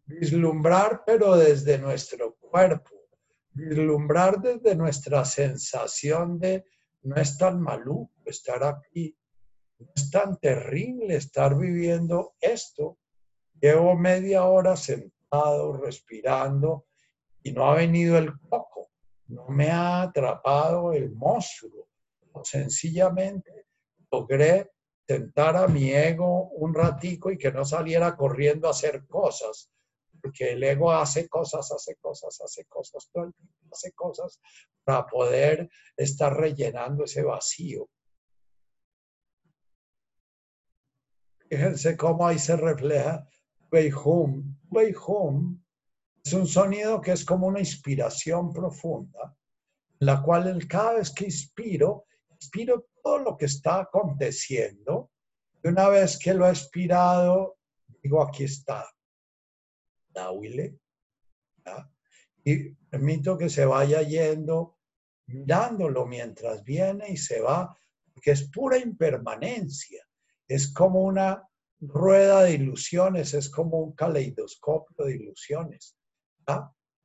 vislumbrar 0.06 1.02
pero 1.04 1.36
desde 1.36 1.78
nuestro 1.78 2.36
cuerpo, 2.36 2.90
vislumbrar 3.52 4.40
desde 4.40 4.74
nuestra 4.74 5.24
sensación 5.24 6.38
de 6.38 6.64
no 7.02 7.16
es 7.16 7.36
tan 7.36 7.60
maluco 7.60 8.12
estar 8.24 8.64
aquí, 8.64 9.16
no 9.78 9.88
es 9.94 10.10
tan 10.10 10.38
terrible 10.38 11.16
estar 11.16 11.56
viviendo 11.56 12.34
esto. 12.40 12.98
Llevo 13.60 13.96
media 13.96 14.44
hora 14.44 14.76
sentado, 14.76 15.76
respirando 15.78 16.86
y 17.42 17.52
no 17.52 17.70
ha 17.70 17.74
venido 17.74 18.18
el 18.18 18.38
coco 18.48 18.76
no 19.28 19.48
me 19.48 19.70
ha 19.70 20.02
atrapado 20.02 20.92
el 20.92 21.10
monstruo. 21.12 21.88
Sencillamente 22.42 23.66
logré 24.10 24.70
tentar 25.06 25.56
a 25.56 25.68
mi 25.68 25.92
ego 25.92 26.48
un 26.50 26.74
ratico 26.74 27.30
y 27.30 27.38
que 27.38 27.52
no 27.52 27.64
saliera 27.64 28.16
corriendo 28.16 28.66
a 28.66 28.72
hacer 28.72 29.06
cosas, 29.06 29.70
porque 30.20 30.52
el 30.52 30.62
ego 30.62 30.92
hace 30.92 31.28
cosas, 31.28 31.70
hace 31.72 31.96
cosas, 31.96 32.40
hace 32.40 32.64
cosas, 32.64 33.08
hace 33.72 33.92
cosas 33.92 34.40
para 34.84 35.06
poder 35.06 35.70
estar 35.96 36.36
rellenando 36.36 37.04
ese 37.04 37.22
vacío. 37.22 37.88
Fíjense 41.48 41.96
cómo 41.96 42.26
ahí 42.26 42.38
se 42.38 42.56
refleja 42.56 43.26
Beihum. 43.70 44.58
Beihum 44.64 45.62
es 46.24 46.32
un 46.32 46.46
sonido 46.46 47.00
que 47.00 47.12
es 47.12 47.24
como 47.24 47.46
una 47.46 47.60
inspiración 47.60 48.52
profunda 48.52 49.36
la 50.00 50.22
cual 50.22 50.66
cada 50.68 50.94
vez 50.94 51.10
que 51.10 51.24
inspiro, 51.24 52.06
inspiro 52.46 52.88
todo 53.02 53.18
lo 53.18 53.36
que 53.36 53.46
está 53.46 53.80
aconteciendo. 53.80 55.10
Y 55.62 55.68
una 55.68 55.88
vez 55.88 56.18
que 56.18 56.32
lo 56.32 56.46
he 56.46 56.50
expirado, 56.50 57.58
digo, 58.02 58.22
aquí 58.22 58.44
está. 58.44 58.88
La 60.14 60.30
huile. 60.30 60.78
Y 62.44 62.70
permito 62.70 63.36
que 63.36 63.48
se 63.48 63.64
vaya 63.64 64.02
yendo, 64.02 64.78
mirándolo 65.26 66.06
mientras 66.06 66.62
viene 66.62 67.10
y 67.10 67.16
se 67.16 67.40
va, 67.40 67.76
porque 68.14 68.30
es 68.30 68.48
pura 68.50 68.78
impermanencia. 68.78 70.06
Es 70.46 70.72
como 70.72 71.02
una 71.02 71.42
rueda 71.80 72.44
de 72.44 72.52
ilusiones, 72.52 73.34
es 73.34 73.50
como 73.50 73.78
un 73.78 73.92
caleidoscopio 73.92 75.04
de 75.04 75.16
ilusiones. 75.16 75.96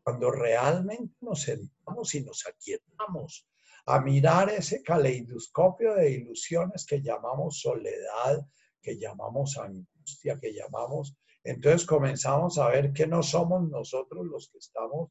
Cuando 0.03 0.31
realmente 0.31 1.15
nos 1.21 1.41
sentamos 1.41 2.13
y 2.15 2.23
nos 2.23 2.45
aquietamos 2.45 3.47
a 3.85 3.99
mirar 3.99 4.49
ese 4.49 4.81
caleidoscopio 4.81 5.95
de 5.95 6.11
ilusiones 6.11 6.85
que 6.85 7.01
llamamos 7.01 7.59
soledad, 7.59 8.45
que 8.81 8.97
llamamos 8.97 9.57
angustia, 9.57 10.39
que 10.39 10.53
llamamos, 10.53 11.15
entonces 11.43 11.85
comenzamos 11.85 12.57
a 12.57 12.69
ver 12.69 12.93
que 12.93 13.07
no 13.07 13.23
somos 13.23 13.67
nosotros 13.69 14.25
los 14.25 14.49
que 14.49 14.59
estamos 14.59 15.09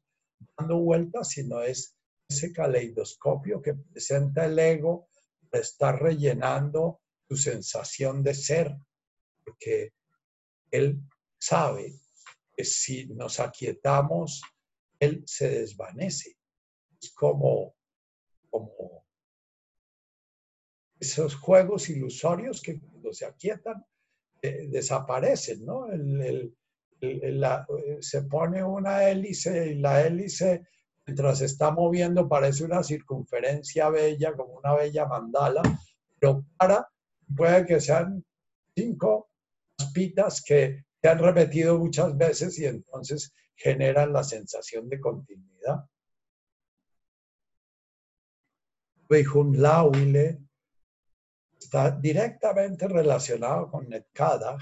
dando 0.57 0.79
vueltas, 0.79 1.29
sino 1.29 1.61
es 1.61 1.97
ese 2.27 2.53
caleidoscopio 2.53 3.61
que 3.61 3.73
presenta 3.73 4.45
el 4.45 4.57
ego, 4.57 5.09
está 5.51 5.91
rellenando 5.91 7.01
tu 7.27 7.35
sensación 7.35 8.23
de 8.23 8.33
ser, 8.33 8.75
porque 9.43 9.93
Él 10.69 11.01
sabe 11.37 11.99
que 12.55 12.63
si 12.63 13.07
nos 13.07 13.39
aquietamos, 13.39 14.41
Él 14.99 15.23
se 15.25 15.49
desvanece. 15.49 16.37
Es 17.01 17.11
como, 17.13 17.75
como 18.51 19.05
esos 20.99 21.35
juegos 21.35 21.89
ilusorios 21.89 22.61
que 22.61 22.79
cuando 22.79 23.11
se 23.11 23.25
aquietan 23.25 23.83
eh, 24.41 24.67
desaparecen, 24.69 25.65
¿no? 25.65 25.87
se 27.99 28.21
pone 28.23 28.63
una 28.63 29.09
hélice 29.09 29.71
y 29.71 29.75
la 29.75 30.05
hélice, 30.05 30.67
mientras 31.07 31.39
se 31.39 31.45
está 31.45 31.71
moviendo, 31.71 32.29
parece 32.29 32.63
una 32.63 32.83
circunferencia 32.83 33.89
bella, 33.89 34.33
como 34.33 34.59
una 34.59 34.75
bella 34.75 35.07
mandala, 35.07 35.63
pero 36.19 36.45
para, 36.57 36.87
puede 37.35 37.65
que 37.65 37.79
sean 37.81 38.23
cinco 38.75 39.31
pitas 39.93 40.43
que 40.43 40.85
se 41.01 41.09
han 41.09 41.17
repetido 41.17 41.79
muchas 41.79 42.15
veces 42.15 42.59
y 42.59 42.65
entonces 42.65 43.33
generan 43.55 44.13
la 44.13 44.23
sensación 44.23 44.87
de 44.89 44.99
continuidad. 44.99 45.85
Lauile 49.53 50.39
está 51.59 51.91
directamente 51.91 52.87
relacionado 52.87 53.69
con 53.69 53.87
Netkadach. 53.89 54.61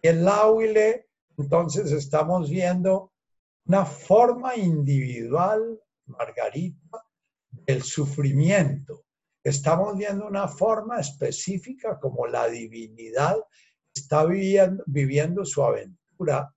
Y 0.00 0.08
el 0.08 0.24
Lauile, 0.24 1.08
entonces 1.36 1.92
estamos 1.92 2.50
viendo 2.50 3.12
una 3.66 3.84
forma 3.84 4.56
individual, 4.56 5.80
Margarita, 6.06 7.04
del 7.50 7.82
sufrimiento. 7.82 9.04
Estamos 9.42 9.96
viendo 9.96 10.26
una 10.26 10.48
forma 10.48 11.00
específica 11.00 11.98
como 11.98 12.26
la 12.26 12.48
divinidad 12.48 13.36
está 13.94 14.24
viviendo, 14.24 14.84
viviendo 14.86 15.44
su 15.44 15.62
aventura 15.62 16.52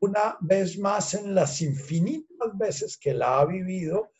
una 0.00 0.36
vez 0.40 0.78
más 0.78 1.14
en 1.14 1.34
las 1.34 1.60
infinitas 1.60 2.56
veces 2.58 2.96
que 2.96 3.14
la 3.14 3.38
ha 3.38 3.44
vivido, 3.44 4.10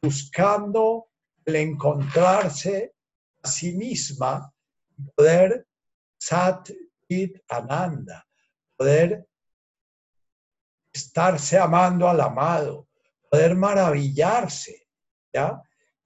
buscando 0.00 1.08
el 1.44 1.56
encontrarse 1.56 2.94
a 3.42 3.48
sí 3.48 3.72
misma, 3.72 4.52
poder 5.14 5.66
sat 6.18 6.70
ananda, 7.48 8.26
poder 8.76 9.26
estarse 10.92 11.58
amando 11.58 12.08
al 12.08 12.20
amado, 12.20 12.88
poder 13.30 13.54
maravillarse, 13.54 14.88
¿ya? 15.32 15.62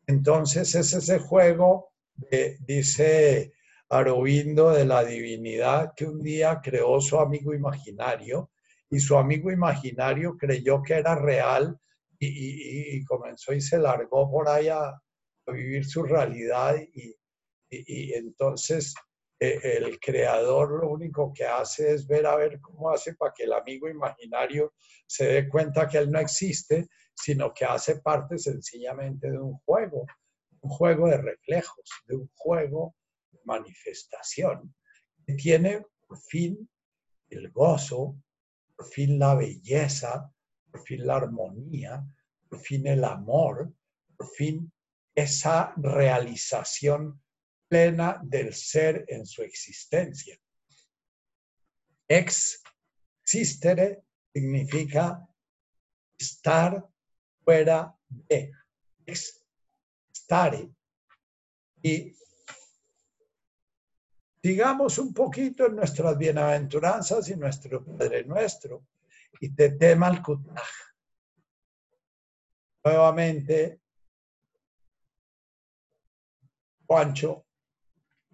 Entonces 0.07 0.75
es 0.75 0.93
ese 0.93 1.19
juego, 1.19 1.93
de, 2.15 2.59
dice 2.61 3.53
Arobindo 3.89 4.71
de 4.73 4.85
la 4.85 5.05
divinidad 5.05 5.93
que 5.95 6.07
un 6.07 6.21
día 6.21 6.61
creó 6.61 7.01
su 7.01 7.21
amigo 7.21 7.55
imaginario 7.55 8.51
y 8.91 8.99
su 8.99 9.17
amigo 9.17 9.53
imaginario 9.53 10.37
creyó 10.37 10.83
que 10.83 10.95
era 10.95 11.15
real 11.15 11.79
y, 12.19 13.05
comenzó 13.05 13.53
y 13.53 13.61
se 13.61 13.79
largó 13.79 14.29
por 14.29 14.49
ahí 14.49 14.69
a, 15.47 15.53
vivir 15.53 15.85
su 15.85 16.03
realidad 16.03 16.77
y, 16.95 17.17
entonces 17.69 18.95
eh, 19.41 19.59
el 19.63 19.99
creador 19.99 20.83
lo 20.83 20.91
único 20.91 21.33
que 21.35 21.45
hace 21.45 21.93
es 21.93 22.07
ver 22.07 22.27
a 22.27 22.37
ver 22.37 22.61
cómo 22.61 22.91
hace 22.91 23.15
para 23.17 23.35
que 23.35 23.43
el 23.43 23.53
amigo 23.53 23.89
imaginario 23.89 24.75
se 25.07 25.27
dé 25.27 25.49
cuenta 25.49 25.89
que 25.89 25.99
él 25.99 26.11
no 26.11 26.21
existe, 26.21 26.89
sino 27.15 27.53
que 27.53 27.65
hace 27.65 28.01
parte 28.01 28.39
sencillamente 28.39 29.31
de 29.31 29.39
un 29.39 29.59
juego, 29.59 30.07
un 30.61 30.71
juego 30.71 31.09
de 31.09 31.19
reflejos, 31.19 31.91
de 32.07 32.17
un 32.17 32.31
juego 32.35 32.95
manifestación, 33.45 34.75
que 35.27 35.35
tiene 35.35 35.85
por 36.07 36.19
fin 36.19 36.69
el 37.31 37.51
gozo, 37.51 38.17
por 38.77 38.87
fin 38.87 39.19
la 39.19 39.35
belleza, 39.35 40.31
por 40.71 40.83
fin 40.83 41.07
la 41.07 41.17
armonía, 41.17 42.05
por 42.49 42.61
fin 42.61 42.87
el 42.87 43.05
amor, 43.05 43.73
por 44.17 44.29
fin 44.29 44.73
esa 45.17 45.75
realización 45.77 47.21
plena 47.67 48.21
del 48.23 48.55
ser 48.55 49.05
en 49.09 49.27
su 49.27 49.43
existencia. 49.43 50.39
Existere 52.07 54.05
significa 54.33 55.27
estar 56.17 56.89
fuera 57.45 57.93
de. 58.09 58.53
Estare. 60.13 60.71
Y 61.83 62.17
Digamos 64.47 64.99
un 64.99 65.13
poquito 65.13 65.67
en 65.67 65.75
nuestras 65.75 66.17
bienaventuranzas 66.17 67.29
y 67.31 67.35
nuestro 67.35 67.85
Padre 67.85 68.23
Nuestro. 68.23 68.87
Y 69.41 69.49
te 69.49 69.71
tema 69.71 70.09
el 70.09 70.23
kutaj. 70.23 70.63
Nuevamente, 72.85 73.81
Juancho, 76.87 77.47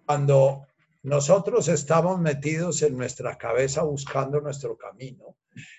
cuando 0.05 0.67
nosotros 1.03 1.67
estamos 1.67 2.19
metidos 2.19 2.81
en 2.81 2.97
nuestra 2.97 3.37
cabeza 3.37 3.83
buscando 3.83 4.39
nuestro 4.39 4.77
camino, 4.77 5.37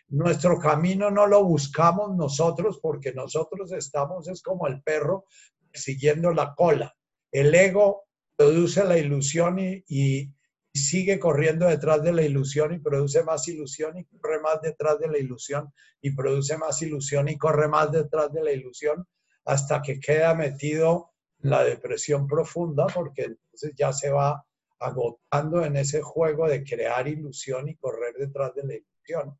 nuestro 0.08 0.58
camino 0.58 1.10
no 1.10 1.26
lo 1.26 1.44
buscamos 1.44 2.14
nosotros 2.16 2.78
porque 2.80 3.12
nosotros 3.12 3.72
estamos, 3.72 4.28
es 4.28 4.42
como 4.42 4.66
el 4.66 4.82
perro 4.82 5.26
siguiendo 5.72 6.32
la 6.32 6.54
cola. 6.54 6.94
El 7.32 7.54
ego 7.54 8.04
produce 8.36 8.84
la 8.84 8.98
ilusión 8.98 9.58
y, 9.58 10.30
sigue 10.76 11.20
corriendo 11.20 11.68
detrás 11.68 12.02
de 12.02 12.12
la 12.12 12.22
ilusión 12.22 12.74
y 12.74 12.80
produce 12.80 13.22
más 13.22 13.46
ilusión 13.46 13.96
y 13.96 14.06
corre 14.06 14.40
más 14.40 14.60
detrás 14.60 14.98
de 14.98 15.06
la 15.06 15.18
ilusión 15.18 15.72
y 16.00 16.10
produce 16.10 16.58
más 16.58 16.82
ilusión 16.82 17.28
y 17.28 17.38
corre 17.38 17.68
más 17.68 17.92
detrás 17.92 18.32
de 18.32 18.42
la 18.42 18.50
ilusión 18.50 19.06
hasta 19.44 19.80
que 19.80 20.00
queda 20.00 20.34
metido 20.34 21.13
la 21.44 21.62
depresión 21.62 22.26
profunda 22.26 22.86
porque 22.86 23.22
entonces 23.24 23.72
ya 23.76 23.92
se 23.92 24.10
va 24.10 24.44
agotando 24.78 25.64
en 25.64 25.76
ese 25.76 26.00
juego 26.02 26.48
de 26.48 26.64
crear 26.64 27.06
ilusión 27.06 27.68
y 27.68 27.76
correr 27.76 28.14
detrás 28.14 28.54
de 28.54 28.64
la 28.64 28.74
ilusión. 28.74 29.38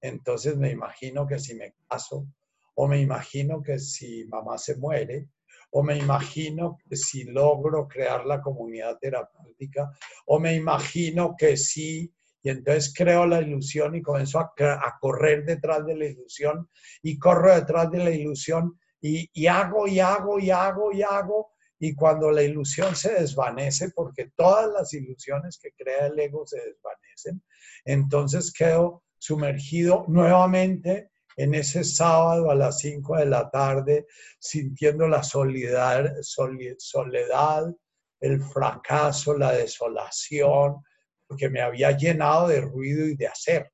Entonces 0.00 0.56
me 0.56 0.70
imagino 0.70 1.26
que 1.26 1.38
si 1.38 1.54
me 1.54 1.74
caso 1.88 2.26
o 2.74 2.86
me 2.86 3.00
imagino 3.00 3.62
que 3.62 3.78
si 3.78 4.26
mamá 4.26 4.58
se 4.58 4.76
muere 4.76 5.28
o 5.70 5.82
me 5.82 5.96
imagino 5.96 6.78
que 6.88 6.96
si 6.96 7.24
logro 7.24 7.88
crear 7.88 8.24
la 8.26 8.40
comunidad 8.40 8.98
terapéutica, 8.98 9.90
o 10.26 10.38
me 10.38 10.54
imagino 10.54 11.34
que 11.36 11.56
sí, 11.56 12.12
y 12.42 12.50
entonces 12.50 12.94
creo 12.96 13.26
la 13.26 13.40
ilusión 13.40 13.94
y 13.94 14.02
comienzo 14.02 14.38
a, 14.38 14.52
correr 15.00 15.44
detrás 15.44 15.84
de 15.84 15.96
la 15.96 16.06
ilusión 16.06 16.68
y 17.02 17.18
corro 17.18 17.54
detrás 17.54 17.90
de 17.90 17.98
la 17.98 18.10
ilusión 18.10 18.78
y, 19.00 19.46
hago 19.46 19.86
y 19.86 20.00
hago 20.00 20.38
y 20.38 20.50
hago 20.50 20.92
y 20.92 21.02
hago. 21.02 21.52
Y 21.78 21.94
cuando 21.94 22.30
la 22.30 22.42
ilusión 22.42 22.96
se 22.96 23.12
desvanece, 23.12 23.90
porque 23.90 24.30
todas 24.34 24.72
las 24.72 24.94
ilusiones 24.94 25.58
que 25.58 25.72
crea 25.72 26.06
el 26.06 26.18
ego 26.18 26.46
se 26.46 26.56
desvanecen, 26.56 27.42
entonces 27.84 28.52
quedo 28.52 29.02
sumergido 29.18 30.04
nuevamente 30.08 31.10
en 31.36 31.54
ese 31.54 31.84
sábado 31.84 32.50
a 32.50 32.54
las 32.54 32.78
5 32.78 33.16
de 33.18 33.26
la 33.26 33.50
tarde, 33.50 34.06
sintiendo 34.38 35.06
la 35.06 35.22
soledad, 35.22 36.14
soledad, 36.22 37.74
el 38.20 38.40
fracaso, 38.40 39.36
la 39.36 39.52
desolación, 39.52 40.82
porque 41.26 41.50
me 41.50 41.60
había 41.60 41.90
llenado 41.90 42.48
de 42.48 42.62
ruido 42.62 43.06
y 43.06 43.16
de 43.16 43.26
hacer. 43.26 43.70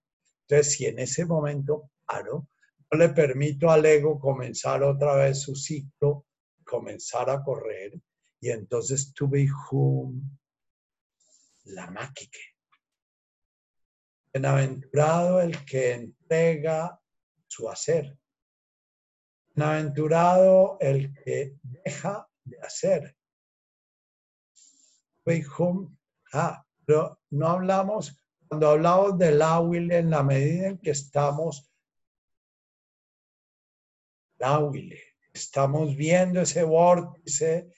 Entonces, 0.48 0.74
si 0.74 0.86
en 0.86 0.98
ese 0.98 1.24
momento 1.24 1.90
paro, 2.04 2.48
le 2.96 3.08
permito 3.08 3.70
al 3.70 3.86
ego 3.86 4.18
comenzar 4.18 4.82
otra 4.82 5.14
vez 5.14 5.40
su 5.40 5.54
ciclo, 5.54 6.26
comenzar 6.64 7.30
a 7.30 7.42
correr, 7.42 7.98
y 8.40 8.50
entonces 8.50 9.12
tuve 9.14 9.48
hum 9.70 10.38
la 11.64 11.90
máquica. 11.90 12.38
Bienaventurado 14.32 15.40
el 15.40 15.64
que 15.64 15.92
entrega 15.92 17.00
su 17.46 17.68
hacer. 17.68 18.18
Bienaventurado 19.54 20.78
el 20.80 21.12
que 21.14 21.56
deja 21.62 22.28
de 22.44 22.58
hacer. 22.60 23.16
Ah, 26.32 26.64
pero 26.84 27.20
no 27.30 27.48
hablamos, 27.48 28.18
cuando 28.48 28.70
hablamos 28.70 29.18
del 29.18 29.40
áhuile, 29.40 29.98
en 29.98 30.10
la 30.10 30.22
medida 30.22 30.68
en 30.68 30.78
que 30.78 30.90
estamos 30.90 31.71
áhuile, 34.44 35.00
estamos 35.32 35.96
viendo 35.96 36.40
ese 36.40 36.62
vórtice 36.62 37.68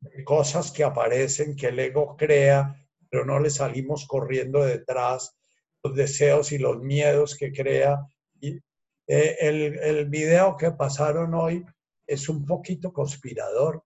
de 0.00 0.24
cosas 0.24 0.70
que 0.70 0.84
aparecen, 0.84 1.56
que 1.56 1.68
el 1.68 1.78
ego 1.78 2.16
crea, 2.16 2.74
pero 3.10 3.24
no 3.24 3.40
le 3.40 3.50
salimos 3.50 4.06
corriendo 4.06 4.64
detrás, 4.64 5.36
los 5.82 5.94
deseos 5.94 6.52
y 6.52 6.58
los 6.58 6.80
miedos 6.80 7.36
que 7.36 7.52
crea. 7.52 8.06
Y, 8.40 8.58
eh, 9.06 9.36
el, 9.40 9.78
el 9.78 10.08
video 10.08 10.56
que 10.56 10.70
pasaron 10.72 11.34
hoy 11.34 11.64
es 12.06 12.28
un 12.28 12.44
poquito 12.44 12.92
conspirador. 12.92 13.84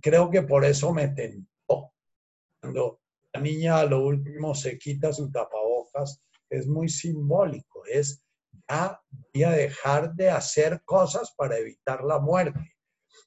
Creo 0.00 0.30
que 0.30 0.42
por 0.42 0.64
eso 0.64 0.92
me 0.92 1.08
tentó. 1.08 1.92
Cuando 2.60 3.00
la 3.32 3.40
niña 3.40 3.78
a 3.78 3.84
lo 3.84 4.04
último 4.04 4.54
se 4.54 4.78
quita 4.78 5.12
su 5.12 5.30
tapabocas, 5.30 6.22
es 6.48 6.66
muy 6.66 6.88
simbólico, 6.88 7.84
es 7.86 8.23
voy 8.68 9.42
a 9.42 9.50
dejar 9.50 10.14
de 10.14 10.30
hacer 10.30 10.82
cosas 10.84 11.34
para 11.36 11.58
evitar 11.58 12.02
la 12.04 12.18
muerte, 12.18 12.76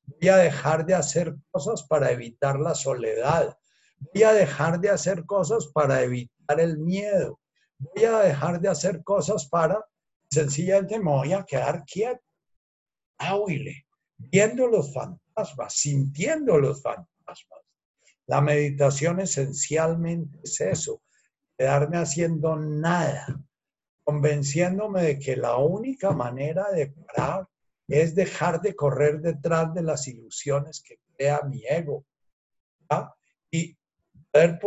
voy 0.06 0.30
a 0.30 0.38
dejar 0.38 0.86
de 0.86 0.96
hacer 0.96 1.36
cosas 1.52 1.84
para 1.84 2.12
evitar 2.12 2.60
la 2.60 2.76
soledad, 2.76 3.58
voy 4.14 4.24
a 4.24 4.34
dejar 4.34 4.80
de 4.80 4.90
hacer 4.90 5.26
cosas 5.26 5.68
para 5.74 6.02
evitar 6.02 6.60
el 6.60 6.78
miedo, 6.78 7.40
voy 7.78 8.06
a 8.06 8.20
dejar 8.20 8.60
de 8.60 8.70
hacer 8.70 9.04
cosas 9.04 9.48
para, 9.48 9.84
sencillamente 10.30 10.98
me 11.00 11.12
voy 11.12 11.34
a 11.34 11.44
quedar 11.44 11.84
quieto, 11.86 12.22
huile, 13.36 13.86
viendo 14.18 14.68
los 14.68 14.94
fantasmas, 14.94 15.74
sintiendo 15.74 16.58
los 16.58 16.82
fantasmas. 16.82 17.62
La 18.28 18.42
meditación 18.42 19.22
esencialmente 19.22 20.40
es 20.44 20.60
eso, 20.60 21.02
quedarme 21.58 21.98
haciendo 21.98 22.56
nada, 22.58 23.40
convenciéndome 24.08 25.02
de 25.04 25.20
que 25.20 25.36
la 25.36 25.58
única 25.58 26.12
manera 26.12 26.72
de 26.72 26.88
parar 26.88 27.46
es 27.90 28.16
dejar 28.16 28.62
de 28.62 28.74
correr 28.74 29.20
detrás 29.20 29.74
de 29.74 29.84
las 29.84 30.08
ilusiones 30.08 30.82
que 30.82 31.02
crea 31.14 31.42
mi 31.42 31.66
ego. 31.68 32.06
Y 33.52 33.78
ver, 34.32 34.62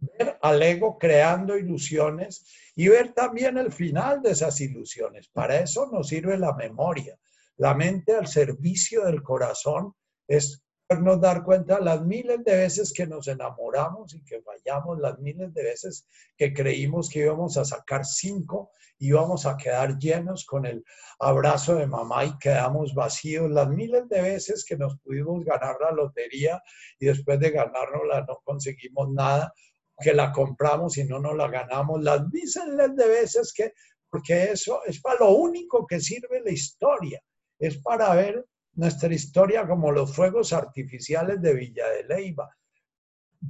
ver 0.00 0.38
al 0.42 0.60
ego 0.64 0.98
creando 0.98 1.56
ilusiones 1.56 2.44
y 2.74 2.88
ver 2.88 3.12
también 3.12 3.56
el 3.56 3.70
final 3.70 4.20
de 4.20 4.32
esas 4.32 4.60
ilusiones. 4.60 5.28
Para 5.28 5.60
eso 5.60 5.88
nos 5.92 6.08
sirve 6.08 6.36
la 6.36 6.52
memoria. 6.52 7.16
La 7.58 7.72
mente 7.72 8.16
al 8.16 8.26
servicio 8.26 9.04
del 9.04 9.22
corazón 9.22 9.94
es 10.26 10.65
nos 10.94 11.20
dar 11.20 11.42
cuenta 11.42 11.80
las 11.80 12.02
miles 12.02 12.44
de 12.44 12.56
veces 12.56 12.92
que 12.92 13.06
nos 13.06 13.26
enamoramos 13.26 14.14
y 14.14 14.22
que 14.22 14.40
fallamos, 14.40 14.98
las 15.00 15.18
miles 15.18 15.52
de 15.52 15.64
veces 15.64 16.06
que 16.36 16.52
creímos 16.52 17.08
que 17.08 17.20
íbamos 17.20 17.56
a 17.56 17.64
sacar 17.64 18.04
cinco, 18.04 18.70
íbamos 18.98 19.46
a 19.46 19.56
quedar 19.56 19.98
llenos 19.98 20.46
con 20.46 20.64
el 20.64 20.84
abrazo 21.18 21.74
de 21.74 21.86
mamá 21.86 22.24
y 22.24 22.38
quedamos 22.38 22.94
vacíos, 22.94 23.50
las 23.50 23.68
miles 23.68 24.08
de 24.08 24.22
veces 24.22 24.64
que 24.64 24.76
nos 24.76 24.96
pudimos 25.00 25.44
ganar 25.44 25.76
la 25.80 25.90
lotería 25.90 26.62
y 27.00 27.06
después 27.06 27.40
de 27.40 27.50
ganárnosla 27.50 28.24
no 28.26 28.40
conseguimos 28.44 29.10
nada, 29.10 29.52
que 29.98 30.12
la 30.12 30.30
compramos 30.30 30.96
y 30.98 31.04
no 31.04 31.18
nos 31.18 31.36
la 31.36 31.48
ganamos, 31.48 32.02
las 32.02 32.22
miles 32.28 32.94
de 32.94 33.08
veces 33.08 33.52
que, 33.52 33.72
porque 34.08 34.52
eso 34.52 34.82
es 34.86 35.00
para 35.00 35.20
lo 35.20 35.30
único 35.30 35.84
que 35.84 36.00
sirve 36.00 36.42
la 36.44 36.52
historia, 36.52 37.20
es 37.58 37.78
para 37.78 38.14
ver 38.14 38.46
nuestra 38.76 39.12
historia 39.12 39.66
como 39.66 39.90
los 39.90 40.14
fuegos 40.14 40.52
artificiales 40.52 41.40
de 41.42 41.54
Villa 41.54 41.88
de 41.88 42.04
Leyva. 42.04 42.56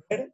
Ver 0.08 0.32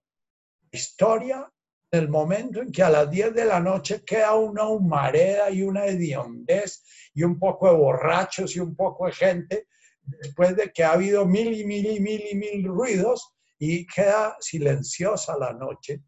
historia 0.72 1.51
del 1.90 2.09
momento 2.09 2.62
en 2.62 2.72
que 2.72 2.82
a 2.82 2.88
las 2.88 3.11
10 3.11 3.34
de 3.34 3.45
la 3.45 3.61
noche 3.61 4.03
queda 4.03 4.34
una 4.34 4.66
humareda 4.66 5.51
y 5.51 5.62
una 5.62 5.84
hediondez 5.84 6.82
y 7.12 7.22
un 7.22 7.38
poco 7.38 7.68
de 7.70 7.76
borrachos 7.76 8.57
y 8.57 8.61
un 8.61 8.74
poco 8.74 9.07
de 9.07 9.12
gente, 9.12 9.68
después 10.03 10.57
de 10.57 10.72
que 10.72 10.84
ha 10.84 10.93
habido 10.93 11.26
mil 11.26 11.53
y 11.53 11.64
mil 11.64 11.86
y 11.86 12.01
mil 12.01 12.22
y 12.30 12.34
mil 12.34 12.64
ruidos 12.64 13.34
y 13.59 13.86
queda 13.86 14.36
silenciosa 14.40 15.36
la 15.38 15.53
noche. 15.53 16.03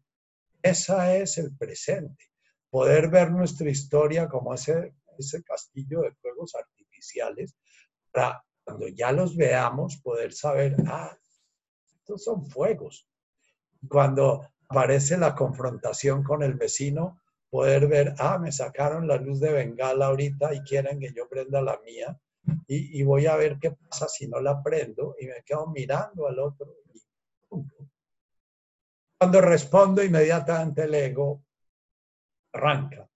Esa 0.61 1.15
es 1.15 1.37
el 1.37 1.55
presente. 1.55 2.25
Poder 2.71 3.09
ver 3.09 3.31
nuestra 3.31 3.69
historia 3.69 4.27
como 4.27 4.55
ese, 4.55 4.95
ese 5.17 5.43
castillo 5.43 6.01
de 6.01 6.11
fuegos 6.15 6.55
artificiales 6.55 7.55
para 8.11 8.43
cuando 8.65 8.87
ya 8.87 9.11
los 9.11 9.37
veamos, 9.37 9.97
poder 9.97 10.33
saber, 10.33 10.75
ah, 10.87 11.15
estos 11.99 12.23
son 12.23 12.45
fuegos. 12.45 13.07
Cuando 13.87 14.49
aparece 14.67 15.17
la 15.17 15.35
confrontación 15.35 16.23
con 16.23 16.41
el 16.41 16.55
vecino, 16.55 17.21
poder 17.49 17.87
ver, 17.87 18.15
ah, 18.17 18.39
me 18.39 18.51
sacaron 18.51 19.07
la 19.07 19.17
luz 19.17 19.39
de 19.39 19.51
bengala 19.51 20.07
ahorita 20.07 20.53
y 20.53 20.61
quieren 20.61 20.99
que 20.99 21.13
yo 21.15 21.29
prenda 21.29 21.61
la 21.61 21.79
mía 21.85 22.19
y, 22.67 23.03
voy 23.03 23.27
a 23.27 23.35
ver 23.35 23.57
qué 23.59 23.71
pasa 23.71 24.07
si 24.07 24.27
no 24.27 24.39
la 24.39 24.61
prendo 24.61 25.15
y 25.19 25.27
me 25.27 25.43
quedo 25.43 25.67
mirando 25.67 26.27
al 26.27 26.39
otro. 26.39 26.75
Cuando 29.17 29.41
respondo 29.41 30.03
inmediatamente 30.03 30.83
el 30.83 30.93
ego 30.93 31.43
arranca, 32.53 33.09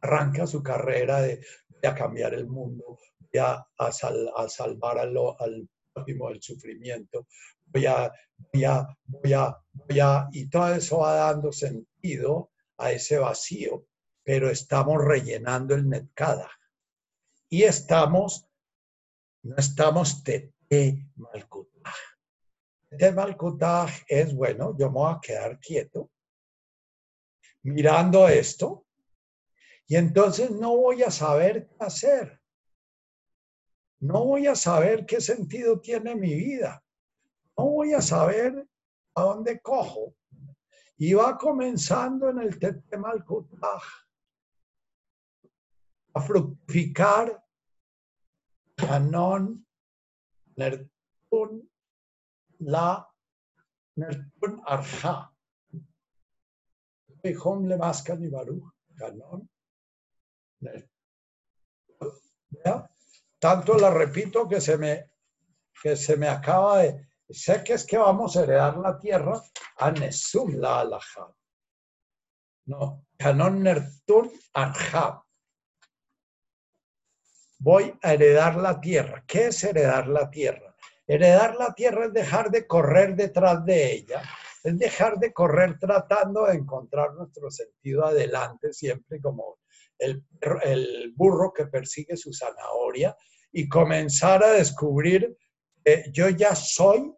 arranca 0.00 0.46
su 0.46 0.62
carrera 0.62 1.20
de, 1.20 1.44
de 1.68 1.94
cambiar 1.94 2.34
el 2.34 2.46
mundo, 2.46 2.98
voy 3.32 3.40
a, 3.40 3.66
a, 3.78 4.48
salvar 4.48 4.98
al, 4.98 5.16
al 5.38 5.68
del 5.94 6.42
sufrimiento, 6.42 7.26
voy 7.66 7.86
a, 7.86 8.12
voy 8.52 8.64
a, 8.64 8.86
voy 9.04 9.32
a, 9.32 9.56
voy 9.72 10.00
a, 10.00 10.28
y 10.32 10.48
todo 10.48 10.74
eso 10.74 10.98
va 10.98 11.14
dando 11.14 11.52
sentido 11.52 12.50
a 12.78 12.92
ese 12.92 13.18
vacío, 13.18 13.86
pero 14.22 14.50
estamos 14.50 15.02
rellenando 15.02 15.74
el 15.74 15.88
Netkada. 15.88 16.50
Y 17.48 17.64
estamos, 17.64 18.46
no 19.42 19.56
estamos 19.56 20.22
tete 20.22 21.08
malkutaj. 21.16 21.94
Tete 22.88 23.12
malkutaj 23.12 23.90
es, 24.08 24.34
bueno, 24.34 24.76
yo 24.78 24.88
me 24.88 24.94
voy 24.94 25.14
a 25.14 25.20
quedar 25.20 25.58
quieto 25.58 26.10
mirando 27.62 28.26
esto 28.28 28.86
y 29.86 29.96
entonces 29.96 30.50
no 30.50 30.76
voy 30.76 31.02
a 31.02 31.10
saber 31.10 31.68
qué 31.68 31.76
hacer 31.80 32.39
no 34.00 34.24
voy 34.24 34.46
a 34.46 34.54
saber 34.54 35.04
qué 35.04 35.20
sentido 35.20 35.80
tiene 35.80 36.14
mi 36.14 36.34
vida. 36.34 36.82
No 37.56 37.66
voy 37.66 37.92
a 37.92 38.00
saber 38.00 38.66
a 39.14 39.22
dónde 39.22 39.60
cojo. 39.60 40.14
Y 40.96 41.14
va 41.14 41.36
comenzando 41.36 42.28
en 42.30 42.40
el 42.40 42.58
Tetemalkutaj 42.58 43.82
a 46.14 46.20
fructificar 46.20 47.42
Canon, 48.74 49.66
Nertun, 50.56 51.70
La, 52.60 53.06
Nertun 53.96 54.62
Arja. 54.66 55.32
Hom 57.44 57.66
le 57.66 57.76
mascan 57.76 58.24
y 58.24 58.28
baruch, 58.28 58.72
Canon, 58.96 59.48
¿Ya? 62.64 62.89
Tanto 63.40 63.76
la 63.76 63.90
repito 63.90 64.46
que 64.46 64.60
se 64.60 64.78
me, 64.78 65.10
que 65.82 65.96
se 65.96 66.16
me 66.16 66.28
acaba 66.28 66.78
de... 66.78 67.08
Sé 67.28 67.62
que 67.64 67.74
es 67.74 67.86
que 67.86 67.96
vamos 67.96 68.36
a 68.36 68.42
heredar 68.42 68.76
la 68.76 68.98
tierra 68.98 69.40
a 69.76 69.90
Nesum 69.92 70.56
la 70.56 70.80
alajá. 70.80 71.32
No, 72.66 73.06
Canon 73.16 73.62
Nertun 73.62 74.30
Arjab. 74.52 75.22
Voy 77.60 77.96
a 78.02 78.14
heredar 78.14 78.56
la 78.56 78.80
tierra. 78.80 79.22
¿Qué 79.26 79.46
es 79.46 79.62
heredar 79.62 80.08
la 80.08 80.28
tierra? 80.28 80.74
Heredar 81.06 81.56
la 81.56 81.72
tierra 81.74 82.06
es 82.06 82.12
dejar 82.12 82.50
de 82.50 82.66
correr 82.66 83.16
detrás 83.16 83.64
de 83.64 83.92
ella, 83.92 84.22
es 84.62 84.78
dejar 84.78 85.18
de 85.18 85.32
correr 85.32 85.76
tratando 85.78 86.46
de 86.46 86.54
encontrar 86.54 87.14
nuestro 87.14 87.50
sentido 87.50 88.06
adelante, 88.06 88.72
siempre 88.72 89.20
como 89.20 89.58
el, 90.00 91.12
burro 91.14 91.52
que 91.52 91.66
persigue 91.66 92.16
su 92.16 92.32
zanahoria, 92.32 93.16
y 93.52 93.68
comenzar 93.68 94.44
a 94.44 94.52
descubrir 94.52 95.36
que 95.84 96.04
yo 96.12 96.28
ya 96.28 96.54
soy 96.54 97.12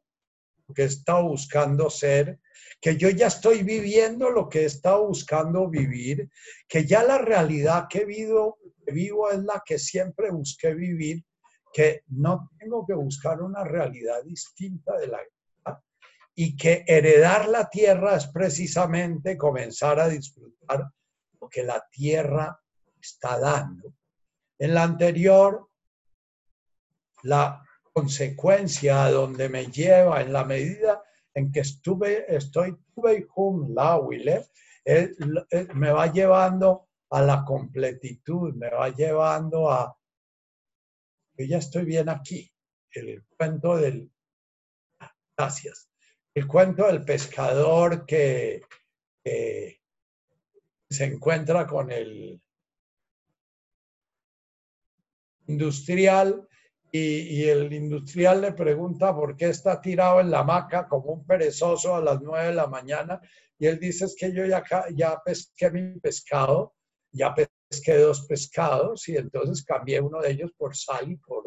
lo 0.66 0.74
que 0.74 0.83
he 0.83 0.87
estado 0.87 1.28
buscando 1.28 1.91
ser, 1.91 2.39
que 2.80 2.97
yo 2.97 3.11
ya 3.11 3.26
estoy 3.26 3.62
viviendo 3.62 4.30
lo 4.30 4.49
que 4.49 4.62
he 4.62 4.64
estado 4.64 5.07
buscando 5.07 5.68
vivir, 5.68 6.30
que 6.68 6.87
ya 6.87 7.03
la 7.03 7.18
realidad 7.18 7.87
que 7.89 7.99
he 7.99 8.05
vivido, 8.05 8.59
que 8.85 8.93
vivo 8.93 9.30
es 9.30 9.43
la 9.43 9.62
que 9.64 9.78
siempre 9.78 10.30
busqué 10.30 10.74
vivir, 10.74 11.24
que 11.72 12.03
no 12.09 12.51
tengo 12.59 12.85
que 12.87 12.95
buscar 12.95 13.43
una 13.43 13.64
realidad 13.64 14.22
distinta 14.24 14.99
de 14.99 15.07
la 15.07 15.20
y 16.35 16.57
que 16.57 16.85
heredar 16.87 17.49
la 17.49 17.68
tierra 17.68 18.16
es 18.16 18.26
precisamente 18.28 19.37
comenzar 19.37 20.01
a 20.01 20.09
disfrutar 20.09 20.91
lo 21.41 21.49
que 21.49 21.62
la 21.62 21.87
tierra 21.91 22.59
está 23.03 23.38
dando. 23.38 23.94
En 24.59 24.74
la 24.74 24.84
anterior, 24.84 25.68
la 27.24 27.64
consecuencia 27.92 29.05
a 29.05 29.11
donde 29.11 29.48
me 29.48 29.66
lleva 29.66 30.22
en 30.22 30.32
la 30.32 30.44
medida 30.44 31.03
en 31.34 31.50
que 31.50 31.61
estuve, 31.61 32.24
estoy, 32.34 32.76
tuve 32.94 33.26
la 33.68 33.96
Wille, 33.98 34.46
me 35.74 35.90
va 35.90 36.12
llevando 36.12 36.88
a 37.11 37.22
la 37.22 37.44
completitud, 37.44 38.55
me 38.55 38.70
va 38.70 38.88
llevando 38.88 39.70
a 39.70 39.96
que 41.36 41.48
ya 41.48 41.59
estoy 41.59 41.84
bien 41.84 42.09
aquí. 42.09 42.50
El 42.90 43.24
cuento 43.36 43.76
del... 43.76 44.11
Gracias. 45.36 45.88
El 46.34 46.46
cuento 46.46 46.86
del 46.86 47.05
pescador 47.05 48.07
que, 48.07 48.62
se 50.90 51.05
encuentra 51.05 51.66
con 51.66 51.90
el 51.90 52.42
industrial 55.47 56.47
y, 56.90 57.45
el 57.45 57.72
industrial 57.72 58.43
le 58.43 58.53
pregunta 58.53 59.14
por 59.14 59.36
qué 59.36 59.49
está 59.49 59.80
tirado 59.80 60.20
en 60.20 60.30
la 60.30 60.40
hamaca 60.40 60.86
como 60.86 61.12
un 61.12 61.26
perezoso 61.26 61.95
a 61.97 62.01
las 62.03 62.20
nueve 62.20 62.49
de 62.49 62.55
la 62.55 62.66
mañana 62.66 63.20
y 63.59 63.66
él 63.66 63.78
dice 63.78 64.05
es 64.05 64.14
que 64.14 64.32
yo 64.32 64.45
ya, 64.45 64.62
ya 64.95 65.20
pesqué 65.24 65.70
mi 65.70 65.99
pescado 66.01 66.74
ya 67.12 67.34
pesqué 67.34 67.99
dos 67.99 68.26
pescados 68.26 69.09
y 69.09 69.16
entonces 69.16 69.64
cambié 69.64 70.01
uno 70.01 70.20
de 70.20 70.30
ellos 70.30 70.53
por 70.57 70.76
sal 70.76 71.11
y 71.11 71.16
por 71.16 71.45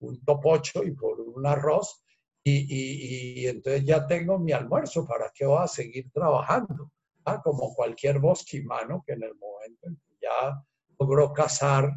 un 0.00 0.22
topocho 0.24 0.84
y 0.84 0.92
por 0.92 1.20
un 1.20 1.46
arroz 1.46 2.02
y, 2.44 3.46
entonces 3.46 3.84
ya 3.84 4.06
tengo 4.06 4.38
mi 4.38 4.52
almuerzo, 4.52 5.06
¿para 5.06 5.30
qué 5.34 5.44
voy 5.44 5.62
a 5.62 5.66
seguir 5.66 6.10
trabajando? 6.10 6.92
Ah, 7.26 7.42
como 7.42 7.74
cualquier 7.74 8.20
bosquimano 8.20 9.02
que 9.06 9.12
en 9.12 9.22
el 9.22 9.34
momento 9.34 9.86
en 9.86 9.96
que 9.96 10.16
ya 10.22 10.64
logró 10.98 11.30
cazar 11.34 11.92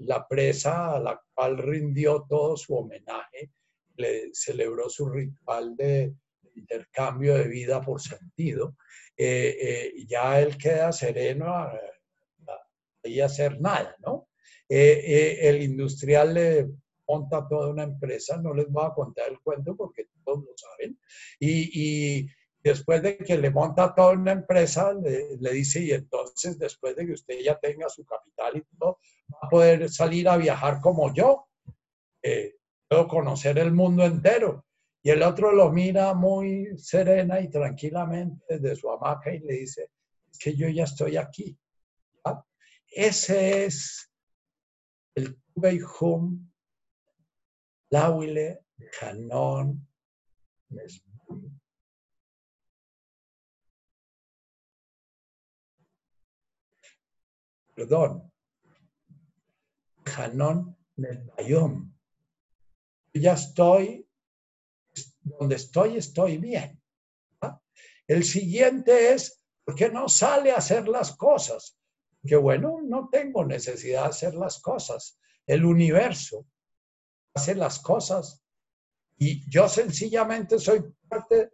la 0.00 0.26
presa 0.26 0.94
a 0.94 1.00
la 1.00 1.20
cual 1.34 1.58
rindió 1.58 2.26
todo 2.28 2.56
su 2.56 2.74
homenaje, 2.74 3.50
le 3.96 4.30
celebró 4.32 4.88
su 4.88 5.08
ritual 5.08 5.76
de 5.76 6.14
intercambio 6.54 7.34
de 7.34 7.48
vida 7.48 7.80
por 7.80 8.00
sentido, 8.00 8.76
eh, 9.16 9.56
eh, 9.60 10.06
ya 10.06 10.40
él 10.40 10.56
queda 10.56 10.92
sereno 10.92 11.70
y 13.04 13.20
hacer 13.20 13.60
nada, 13.60 13.96
¿no? 14.00 14.28
Eh, 14.68 15.02
eh, 15.04 15.48
el 15.48 15.62
industrial 15.62 16.34
le 16.34 16.68
monta 17.06 17.46
toda 17.46 17.68
una 17.68 17.82
empresa, 17.82 18.38
no 18.38 18.54
les 18.54 18.70
voy 18.70 18.86
a 18.86 18.94
contar 18.94 19.30
el 19.30 19.38
cuento 19.40 19.76
porque 19.76 20.06
todos 20.24 20.44
lo 20.44 20.52
saben, 20.56 20.98
y, 21.38 22.26
después 22.62 23.02
de 23.02 23.16
que 23.16 23.36
le 23.36 23.50
monta 23.50 23.94
toda 23.94 24.12
una 24.12 24.32
empresa, 24.32 24.92
le, 24.94 25.52
dice, 25.52 25.80
y 25.80 25.92
entonces 25.92 26.58
después 26.58 26.94
de 26.96 27.06
que 27.06 27.12
usted 27.12 27.38
ya 27.40 27.58
tenga 27.58 27.88
su 27.88 28.04
capital 28.04 28.56
y 28.56 28.76
todo, 28.78 28.98
va 29.32 29.38
a 29.42 29.48
poder 29.48 29.90
salir 29.90 30.28
a 30.28 30.36
viajar 30.36 30.80
como 30.80 31.12
yo, 31.12 31.48
puedo 32.88 33.08
conocer 33.08 33.58
el 33.58 33.72
mundo 33.72 34.04
entero. 34.04 34.64
Y 35.02 35.10
el 35.10 35.22
otro 35.22 35.50
lo 35.50 35.72
mira 35.72 36.14
muy 36.14 36.78
serena 36.78 37.40
y 37.40 37.50
tranquilamente 37.50 38.60
desde 38.60 38.76
su 38.76 38.90
hamaca 38.90 39.34
y 39.34 39.40
le 39.40 39.54
dice, 39.54 39.90
es 40.30 40.38
que 40.38 40.54
yo 40.54 40.68
ya 40.68 40.84
estoy 40.84 41.16
aquí. 41.16 41.58
Ese 42.94 43.64
es 43.64 44.12
el 45.14 45.40
Tubeihum 45.54 46.52
Lawile 47.90 48.66
Hanon 49.00 49.88
Perdón. 57.82 58.30
Hanon 60.16 60.76
Nesbayom. 60.98 61.92
Ya 63.12 63.32
estoy, 63.32 64.08
donde 65.20 65.56
estoy, 65.56 65.96
estoy 65.96 66.38
bien. 66.38 66.80
El 68.06 68.22
siguiente 68.22 69.12
es, 69.12 69.44
¿por 69.64 69.74
qué 69.74 69.88
no 69.88 70.08
sale 70.08 70.52
a 70.52 70.58
hacer 70.58 70.86
las 70.86 71.16
cosas? 71.16 71.76
que 72.24 72.36
bueno, 72.36 72.78
no 72.84 73.08
tengo 73.10 73.44
necesidad 73.44 74.02
de 74.02 74.10
hacer 74.10 74.34
las 74.34 74.60
cosas. 74.60 75.18
El 75.44 75.64
universo 75.64 76.46
hace 77.34 77.56
las 77.56 77.80
cosas 77.80 78.44
y 79.18 79.50
yo 79.50 79.68
sencillamente 79.68 80.60
soy 80.60 80.84
parte 81.08 81.50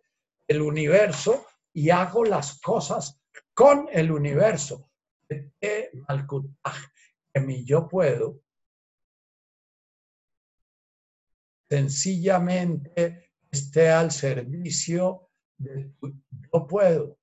del 0.47 0.61
universo 0.61 1.47
y 1.73 1.89
hago 1.89 2.23
las 2.23 2.61
cosas 2.61 3.19
con 3.55 3.89
el 3.91 4.13
universo. 4.13 4.89
Que 5.29 5.91
mi 7.41 7.65
yo 7.65 7.87
puedo 7.89 8.41
sencillamente 11.69 13.33
esté 13.51 13.91
al 13.91 14.11
servicio 14.11 15.31
de 15.59 15.93
yo 16.01 16.67
puedo 16.67 17.19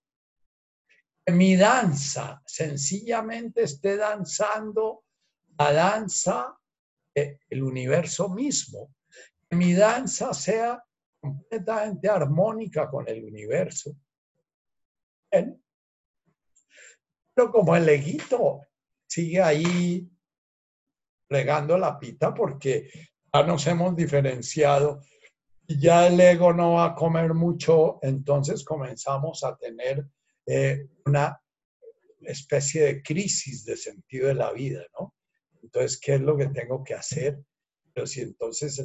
mi 1.32 1.56
danza 1.56 2.41
sencillamente 2.45 3.64
esté 3.64 3.97
danzando 3.97 5.06
la 5.58 5.74
danza 5.74 6.60
del 7.14 7.64
universo 7.64 8.30
mismo. 8.30 8.93
Que 9.49 9.56
mi 9.56 9.74
danza 9.74 10.34
sea 10.34 10.84
completamente 11.20 12.08
armónica 12.10 12.89
con 12.89 13.08
el 13.08 13.24
universo. 13.24 13.95
Pero 15.30 15.58
como 17.36 17.76
el 17.76 17.86
leguito 17.86 18.62
sigue 19.08 19.42
ahí 19.42 20.10
regando 21.30 21.78
la 21.78 22.00
pita 22.00 22.34
porque 22.34 22.90
ya 23.34 23.44
nos 23.44 23.68
hemos 23.68 23.96
diferenciado 23.96 25.02
y 25.68 25.80
ya 25.80 26.08
el 26.08 26.20
ego 26.20 26.54
no 26.54 26.74
va 26.74 26.86
a 26.86 26.96
comer 26.96 27.34
mucho, 27.34 28.00
entonces 28.02 28.64
comenzamos 28.64 29.44
a 29.44 29.56
tener 29.58 30.06
eh, 30.46 30.88
una 31.06 31.42
especie 32.22 32.84
de 32.84 33.02
crisis 33.02 33.66
de 33.66 33.76
sentido 33.76 34.28
de 34.28 34.36
la 34.36 34.52
vida, 34.52 34.86
¿no? 34.98 35.16
Entonces, 35.64 36.00
¿qué 36.00 36.16
es 36.16 36.22
lo 36.22 36.38
que 36.38 36.48
tengo 36.48 36.84
que 36.84 36.94
hacer? 36.94 37.40
Pero 37.94 38.06
si 38.06 38.22
entonces 38.22 38.78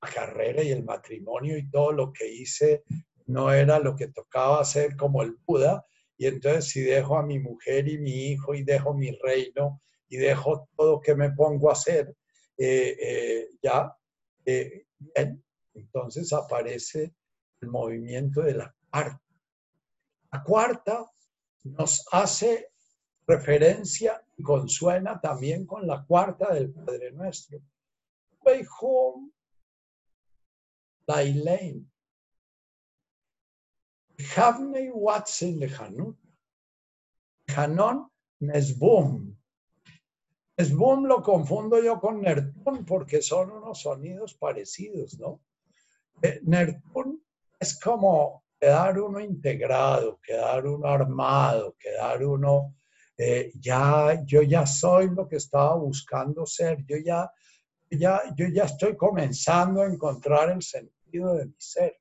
la 0.00 0.08
carrera 0.08 0.62
y 0.62 0.70
el 0.70 0.84
matrimonio 0.84 1.58
y 1.58 1.68
todo 1.68 1.90
lo 1.90 2.12
que 2.12 2.32
hice 2.32 2.84
no 3.26 3.52
era 3.52 3.80
lo 3.80 3.96
que 3.96 4.08
tocaba 4.08 4.60
hacer 4.60 4.96
como 4.96 5.22
el 5.22 5.36
Buda, 5.44 5.84
y 6.18 6.26
entonces 6.26 6.68
si 6.68 6.82
dejo 6.82 7.16
a 7.16 7.22
mi 7.22 7.38
mujer 7.38 7.88
y 7.88 7.98
mi 7.98 8.32
hijo 8.32 8.54
y 8.54 8.64
dejo 8.64 8.92
mi 8.92 9.12
reino 9.22 9.80
y 10.08 10.18
dejo 10.18 10.68
todo 10.76 11.00
que 11.00 11.14
me 11.14 11.30
pongo 11.30 11.70
a 11.70 11.72
hacer, 11.72 12.14
eh, 12.58 12.96
eh, 13.00 13.48
ya, 13.62 13.96
bien, 14.44 15.44
entonces 15.74 16.32
aparece 16.32 17.14
el 17.60 17.68
movimiento 17.68 18.42
de 18.42 18.54
la 18.54 18.74
parte 18.90 19.28
la 20.30 20.42
cuarta 20.42 21.10
nos 21.64 22.06
hace 22.12 22.70
referencia 23.26 24.22
y 24.36 24.42
consuena 24.42 25.20
también 25.20 25.66
con 25.66 25.86
la 25.86 26.04
cuarta 26.04 26.52
del 26.52 26.72
Padre 26.72 27.12
Nuestro. 27.12 27.60
home, 28.80 29.30
Lailein. 31.06 31.90
Havnei 34.18 34.90
Watson 34.92 35.58
Lehanut. 35.60 36.16
Hanon 37.48 38.08
Nesbum. 38.42 39.34
Nesbum 40.58 41.06
lo 41.06 41.22
confundo 41.22 41.82
yo 41.82 42.00
con 42.00 42.20
Nertun 42.20 42.84
porque 42.84 43.22
son 43.22 43.52
unos 43.52 43.80
sonidos 43.80 44.34
parecidos, 44.34 45.18
¿no? 45.18 45.40
Eh, 46.20 46.40
Nertun 46.42 47.22
es 47.60 47.78
como 47.78 48.44
quedar 48.60 48.98
uno 49.00 49.20
integrado, 49.20 50.20
quedar 50.20 50.66
uno 50.66 50.88
armado, 50.88 51.76
quedar 51.78 52.24
uno, 52.24 52.74
eh, 53.16 53.52
ya, 53.54 54.22
yo 54.24 54.42
ya 54.42 54.66
soy 54.66 55.10
lo 55.10 55.28
que 55.28 55.36
estaba 55.36 55.76
buscando 55.76 56.44
ser, 56.44 56.84
yo 56.84 56.96
ya, 56.96 57.30
ya, 57.90 58.22
yo 58.36 58.46
ya 58.48 58.64
estoy 58.64 58.96
comenzando 58.96 59.82
a 59.82 59.86
encontrar 59.86 60.50
el 60.50 60.62
sentido 60.62 61.34
de 61.34 61.46
mi 61.46 61.54
ser. 61.56 61.96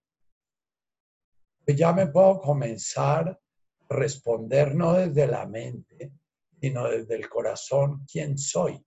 Pues 1.68 1.78
ya 1.78 1.92
me 1.92 2.08
puedo 2.08 2.40
comenzar 2.40 3.28
a 3.28 3.94
responder 3.94 4.74
no 4.74 4.94
desde 4.94 5.28
la 5.28 5.46
mente, 5.46 6.14
sino 6.62 6.88
desde 6.88 7.16
el 7.16 7.28
corazón 7.28 8.06
quién 8.10 8.38
soy. 8.38 8.82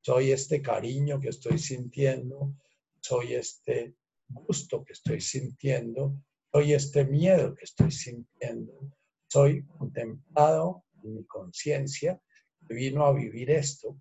Soy 0.00 0.32
este 0.32 0.62
cariño 0.62 1.20
que 1.20 1.28
estoy 1.28 1.58
sintiendo, 1.58 2.54
soy 2.98 3.34
este 3.34 3.94
gusto 4.26 4.82
que 4.82 4.94
estoy 4.94 5.20
sintiendo, 5.20 6.16
soy 6.50 6.72
este 6.72 7.04
miedo 7.04 7.54
que 7.54 7.64
estoy 7.64 7.90
sintiendo, 7.90 8.72
soy 9.28 9.62
contemplado 9.66 10.86
en 11.02 11.16
mi 11.16 11.26
conciencia 11.26 12.18
que 12.66 12.72
vino 12.72 13.04
a 13.04 13.12
vivir 13.12 13.50
esto. 13.50 14.00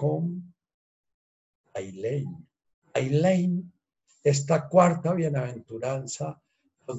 Home, 0.00 0.42
esta 4.26 4.66
cuarta 4.66 5.12
bienaventuranza 5.14 6.42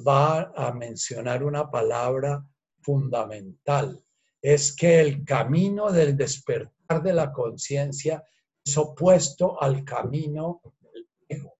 va 0.06 0.50
a 0.56 0.72
mencionar 0.72 1.44
una 1.44 1.70
palabra 1.70 2.42
fundamental. 2.80 4.02
Es 4.40 4.74
que 4.74 4.98
el 4.98 5.26
camino 5.26 5.92
del 5.92 6.16
despertar 6.16 7.02
de 7.02 7.12
la 7.12 7.30
conciencia 7.30 8.24
es 8.64 8.78
opuesto 8.78 9.62
al 9.62 9.84
camino 9.84 10.62
del 10.80 11.06
ego. 11.28 11.58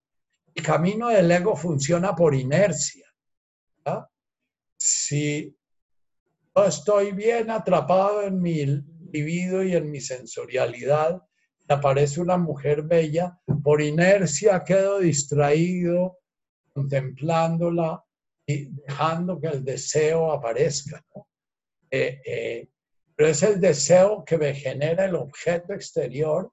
El 0.55 0.63
camino 0.63 1.09
del 1.09 1.31
ego 1.31 1.55
funciona 1.55 2.17
por 2.17 2.35
inercia. 2.35 3.05
Si 4.75 5.55
estoy 6.55 7.13
bien 7.13 7.51
atrapado 7.51 8.23
en 8.23 8.41
mi 8.41 8.65
libido 9.13 9.63
y 9.63 9.77
en 9.77 9.91
mi 9.91 10.01
sensorialidad, 10.01 11.23
aparece 11.69 12.21
una 12.21 12.37
mujer 12.37 12.83
bella, 12.83 13.39
por 13.63 13.81
inercia 13.83 14.65
quedo 14.65 14.99
distraído 14.99 16.19
contemplándola 16.73 18.03
y 18.47 18.67
dejando 18.67 19.41
que 19.41 19.49
el 19.49 19.65
deseo 19.65 20.33
aparezca. 20.33 21.05
Eh, 21.91 22.21
eh, 22.25 22.69
pero 23.15 23.31
es 23.31 23.43
el 23.43 23.61
deseo 23.61 24.25
que 24.25 24.39
me 24.39 24.55
genera 24.55 25.05
el 25.05 25.17
objeto 25.17 25.73
exterior 25.73 26.53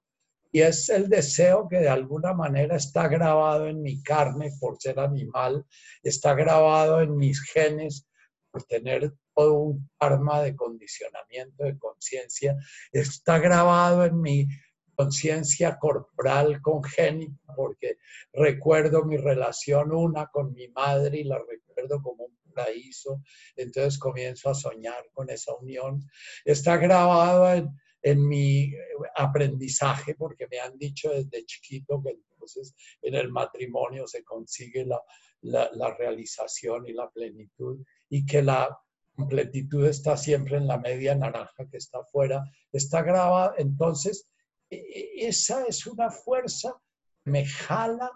y 0.50 0.62
es 0.62 0.88
el 0.88 1.08
deseo 1.08 1.68
que 1.68 1.78
de 1.78 1.88
alguna 1.88 2.32
manera 2.32 2.76
está 2.76 3.08
grabado 3.08 3.66
en 3.68 3.82
mi 3.82 4.02
carne 4.02 4.50
por 4.58 4.80
ser 4.80 4.98
animal, 4.98 5.64
está 6.02 6.34
grabado 6.34 7.00
en 7.00 7.16
mis 7.16 7.40
genes 7.42 8.06
por 8.50 8.64
tener 8.64 9.12
todo 9.34 9.54
un 9.54 9.90
arma 9.98 10.42
de 10.42 10.56
condicionamiento 10.56 11.64
de 11.64 11.78
conciencia, 11.78 12.56
está 12.90 13.38
grabado 13.38 14.04
en 14.04 14.20
mi 14.20 14.48
conciencia 14.96 15.78
corporal 15.78 16.60
congénita, 16.62 17.54
porque 17.54 17.98
recuerdo 18.32 19.04
mi 19.04 19.16
relación 19.16 19.92
una 19.92 20.26
con 20.26 20.52
mi 20.52 20.68
madre 20.68 21.18
y 21.18 21.24
la 21.24 21.38
recuerdo 21.38 22.02
como 22.02 22.24
un 22.24 22.36
paraíso, 22.54 23.22
entonces 23.54 23.98
comienzo 23.98 24.50
a 24.50 24.54
soñar 24.54 25.08
con 25.12 25.30
esa 25.30 25.54
unión. 25.54 26.02
Está 26.44 26.78
grabado 26.78 27.52
en, 27.52 27.68
en 28.02 28.26
mi 28.26 28.72
aprendizaje, 29.16 30.14
porque 30.14 30.46
me 30.50 30.58
han 30.60 30.78
dicho 30.78 31.10
desde 31.10 31.44
chiquito 31.44 32.02
que 32.02 32.10
entonces 32.10 32.74
en 33.02 33.14
el 33.14 33.30
matrimonio 33.30 34.06
se 34.06 34.24
consigue 34.24 34.84
la, 34.84 35.00
la, 35.42 35.94
realización 35.96 36.86
y 36.86 36.92
la 36.92 37.10
plenitud 37.10 37.84
y 38.08 38.24
que 38.24 38.42
la 38.42 38.78
completitud 39.14 39.86
está 39.86 40.16
siempre 40.16 40.56
en 40.56 40.66
la 40.66 40.78
media 40.78 41.14
naranja 41.14 41.68
que 41.70 41.78
está 41.78 41.98
afuera, 41.98 42.44
está 42.72 43.02
grabada, 43.02 43.54
entonces 43.58 44.28
esa 44.70 45.64
es 45.66 45.86
una 45.86 46.10
fuerza 46.10 46.74
que 47.22 47.30
me 47.30 47.46
jala 47.46 48.10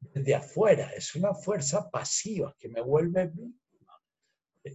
de 0.00 0.34
afuera, 0.34 0.92
es 0.94 1.14
una 1.14 1.34
fuerza 1.34 1.90
pasiva 1.90 2.54
que 2.58 2.68
me 2.68 2.80
vuelve 2.80 3.26
víctima. 3.26 4.00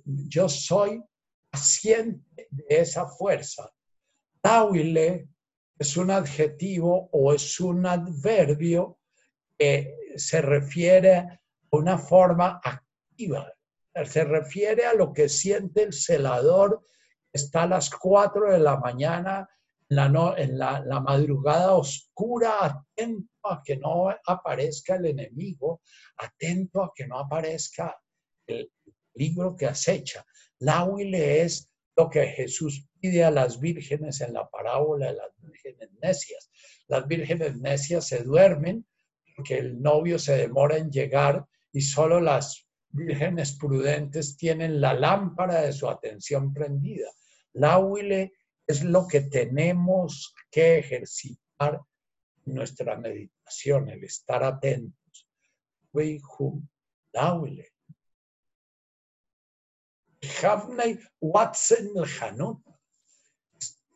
Yo 0.06 0.50
soy 0.50 1.04
paciente 1.50 2.48
de 2.50 2.66
esa 2.70 3.08
fuerza. 3.08 3.72
Tawile 4.42 5.30
es 5.78 5.98
un 5.98 6.12
adjetivo 6.12 7.10
o 7.12 7.34
es 7.34 7.60
un 7.60 7.86
adverbio 7.86 9.00
que 9.58 9.96
se 10.16 10.42
refiere 10.42 11.16
a 11.16 11.40
una 11.72 11.98
forma 11.98 12.60
activa, 12.64 13.54
se 14.06 14.24
refiere 14.24 14.86
a 14.86 14.94
lo 14.94 15.14
que 15.14 15.30
siente 15.30 15.84
el 15.84 15.94
celador 15.94 16.84
está 17.34 17.64
a 17.64 17.68
las 17.68 17.90
4 17.90 18.52
de 18.52 18.60
la 18.60 18.78
mañana 18.78 19.50
en 20.38 20.58
la, 20.58 21.00
madrugada 21.02 21.74
oscura, 21.74 22.66
atento 22.66 23.30
a 23.44 23.62
que 23.64 23.78
no 23.78 24.10
aparezca 24.26 24.96
el 24.96 25.06
enemigo, 25.06 25.82
atento 26.18 26.84
a 26.84 26.92
que 26.96 27.08
no 27.08 27.20
aparezca 27.20 27.96
el 28.48 28.72
libro 29.16 29.56
que 29.56 29.68
acecha. 29.68 30.26
La 30.60 30.84
huile 30.84 31.42
es 31.42 31.70
lo 31.96 32.10
que 32.10 32.28
Jesús 32.28 32.88
pide 33.00 33.24
a 33.24 33.32
las 33.32 33.60
vírgenes 33.60 34.22
en 34.22 34.34
la 34.34 34.50
parábola 34.50 35.08
de 35.08 35.18
las 35.18 35.30
vírgenes 35.38 35.90
necias. 36.02 36.50
Las 36.88 37.08
vírgenes 37.08 37.58
necias 37.58 38.08
se 38.08 38.24
duermen 38.24 38.86
porque 39.36 39.58
el 39.58 39.82
novio 39.82 40.20
se 40.20 40.38
demora 40.38 40.78
en 40.78 40.92
llegar 40.92 41.46
y 41.72 41.82
solo 41.82 42.20
las 42.20 42.68
vírgenes 42.90 43.58
prudentes 43.58 44.38
tienen 44.38 44.80
la 44.80 44.94
lámpara 44.94 45.62
de 45.62 45.74
su 45.74 45.90
atención 45.90 46.54
prendida. 46.54 47.10
La 47.54 47.80
huile 47.80 48.34
es 48.68 48.84
lo 48.84 49.08
que 49.08 49.22
tenemos 49.22 50.34
que 50.50 50.80
ejercitar 50.80 51.82
en 52.46 52.54
nuestra 52.54 52.98
meditación, 52.98 53.90
el 53.90 54.04
estar 54.04 54.44
atentos. 54.44 55.28
Watson 61.20 61.94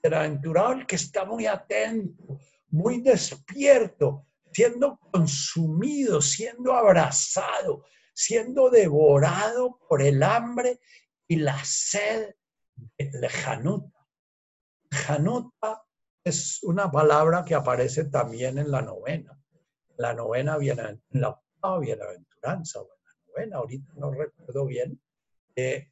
el 0.04 0.86
que 0.86 0.96
está 0.96 1.26
muy 1.26 1.46
atento, 1.46 2.40
muy 2.70 3.02
despierto, 3.02 4.26
siendo 4.52 5.00
consumido, 5.12 6.22
siendo 6.22 6.74
abrazado, 6.74 7.86
siendo 8.14 8.70
devorado 8.70 9.80
por 9.88 10.02
el 10.02 10.24
hambre 10.24 10.80
y 11.28 11.38
la 11.38 11.64
sed 11.64 12.36
del 12.98 13.22
lejanut, 13.22 13.92
Hanuta 15.08 15.84
es 16.24 16.64
una 16.64 16.92
palabra 16.92 17.44
que 17.46 17.56
aparece 17.56 18.06
también 18.06 18.58
en 18.58 18.72
la 18.72 18.82
novena. 18.82 19.40
La 19.98 20.14
novena 20.14 20.58
viene 20.58 20.84
en 20.84 21.22
la 21.22 21.30
octava 21.30 21.80
bienaventuranza, 21.80 22.82
o 22.82 22.84
en 22.84 23.04
la 23.04 23.14
novena, 23.28 23.58
ahorita 23.58 23.94
no 23.96 24.12
recuerdo 24.12 24.66
bien. 24.66 25.02
Eh, 25.56 25.92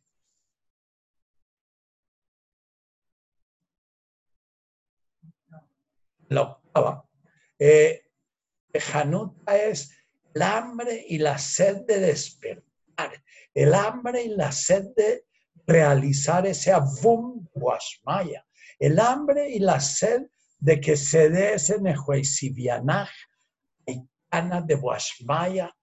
la 6.30 6.42
octava. 6.42 7.10
Eh, 7.58 8.02
Hanuta 8.94 9.58
es 9.58 9.92
el 10.34 10.42
hambre 10.42 11.06
y 11.08 11.18
la 11.18 11.38
sed 11.38 11.86
de 11.86 12.00
despertar, 12.00 13.24
el 13.54 13.74
hambre 13.74 14.24
y 14.24 14.30
la 14.30 14.52
sed 14.52 14.94
de 14.96 15.26
realizar 15.66 16.46
ese 16.46 16.74
avum 16.74 17.48
guasmaya, 17.54 18.45
el 18.80 19.00
hambre 19.00 19.50
y 19.50 19.60
la 19.60 19.80
sed 19.80 20.28
de 20.60 20.80
que 20.80 20.98
se 20.98 21.30
dé 21.30 21.54
ese 21.54 21.80
nehuesibianaj, 21.80 23.10
Ana 24.32 24.62
de 24.62 24.76
Washmaya, 24.76 25.74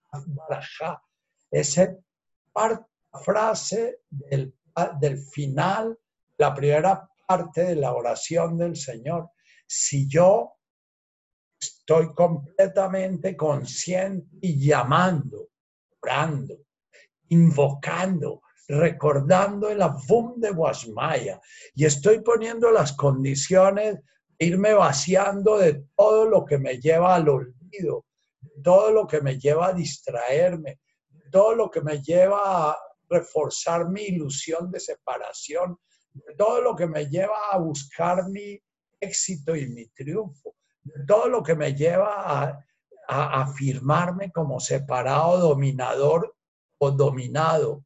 esa 1.51 1.97
frase 3.25 4.01
del, 4.11 4.55
del 5.01 5.19
final, 5.19 5.99
la 6.37 6.55
primera 6.55 7.09
parte 7.27 7.65
de 7.65 7.77
la 7.77 7.95
oración 7.95 8.59
del 8.59 8.77
Señor. 8.77 9.31
Si 9.67 10.07
yo 10.09 10.53
estoy 11.59 12.13
completamente 12.15 13.37
consciente 13.37 14.37
y 14.41 14.67
llamando, 14.67 15.49
orando, 16.01 16.59
invocando, 17.29 18.43
recordando 18.73 19.69
el 19.69 19.83
Avum 19.83 20.41
de 20.41 20.51
Guasmaya. 20.51 21.41
Y 21.75 21.85
estoy 21.85 22.21
poniendo 22.21 22.71
las 22.71 22.95
condiciones 22.95 24.01
de 24.39 24.47
irme 24.47 24.73
vaciando 24.73 25.59
de 25.59 25.85
todo 25.95 26.25
lo 26.25 26.45
que 26.45 26.59
me 26.59 26.79
lleva 26.79 27.15
al 27.15 27.29
olvido, 27.29 28.07
todo 28.65 28.91
lo 28.91 29.07
que 29.07 29.21
me 29.21 29.39
lleva 29.39 29.69
a 29.69 29.73
distraerme, 29.75 30.81
todo 31.31 31.55
lo 31.55 31.71
que 31.71 31.83
me 31.83 32.01
lleva 32.01 32.71
a 32.71 32.79
reforzar 33.09 33.89
mi 33.89 34.03
ilusión 34.05 34.71
de 34.71 34.81
separación, 34.81 35.79
todo 36.39 36.63
lo 36.63 36.75
que 36.75 36.87
me 36.87 37.07
lleva 37.07 37.51
a 37.51 37.59
buscar 37.59 38.29
mi 38.31 38.59
éxito 38.99 39.55
y 39.55 39.67
mi 39.69 39.87
triunfo, 39.89 40.57
todo 41.07 41.29
lo 41.29 41.43
que 41.43 41.55
me 41.55 41.75
lleva 41.75 42.43
a, 42.43 42.59
a 43.09 43.43
afirmarme 43.43 44.33
como 44.33 44.61
separado, 44.61 45.39
dominador 45.39 46.35
o 46.79 46.91
dominado 46.91 47.85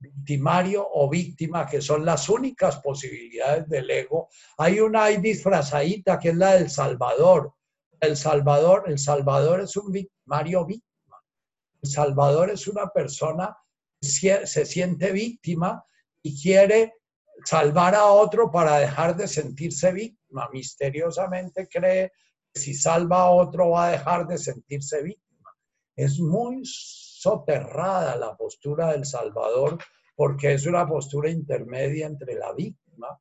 victimario 0.00 0.86
o 0.92 1.08
víctima, 1.08 1.66
que 1.66 1.80
son 1.80 2.04
las 2.04 2.28
únicas 2.28 2.78
posibilidades 2.78 3.68
del 3.68 3.90
ego. 3.90 4.28
Hay 4.58 4.80
una 4.80 5.06
disfrazadita 5.06 6.18
que 6.18 6.30
es 6.30 6.36
la 6.36 6.54
del 6.54 6.70
Salvador. 6.70 7.54
El 8.00 8.16
Salvador, 8.16 8.84
el 8.86 8.98
Salvador 8.98 9.60
es 9.60 9.76
un 9.76 9.92
victimario 9.92 10.64
víctima. 10.64 11.18
El 11.82 11.90
Salvador 11.90 12.50
es 12.50 12.66
una 12.66 12.88
persona 12.88 13.54
que 14.00 14.46
se 14.46 14.64
siente 14.64 15.12
víctima 15.12 15.84
y 16.22 16.40
quiere 16.40 16.94
salvar 17.44 17.94
a 17.94 18.06
otro 18.06 18.50
para 18.50 18.78
dejar 18.78 19.16
de 19.16 19.28
sentirse 19.28 19.92
víctima. 19.92 20.48
Misteriosamente 20.52 21.68
cree 21.68 22.12
que 22.52 22.60
si 22.60 22.74
salva 22.74 23.22
a 23.22 23.30
otro 23.30 23.70
va 23.70 23.88
a 23.88 23.90
dejar 23.92 24.26
de 24.26 24.38
sentirse 24.38 25.02
víctima. 25.02 25.50
Es 25.94 26.18
muy 26.18 26.62
soterrada 27.20 28.16
la 28.16 28.36
postura 28.36 28.92
del 28.92 29.04
Salvador 29.04 29.78
porque 30.14 30.54
es 30.54 30.66
una 30.66 30.86
postura 30.86 31.28
intermedia 31.30 32.06
entre 32.06 32.34
la 32.34 32.52
víctima 32.52 33.18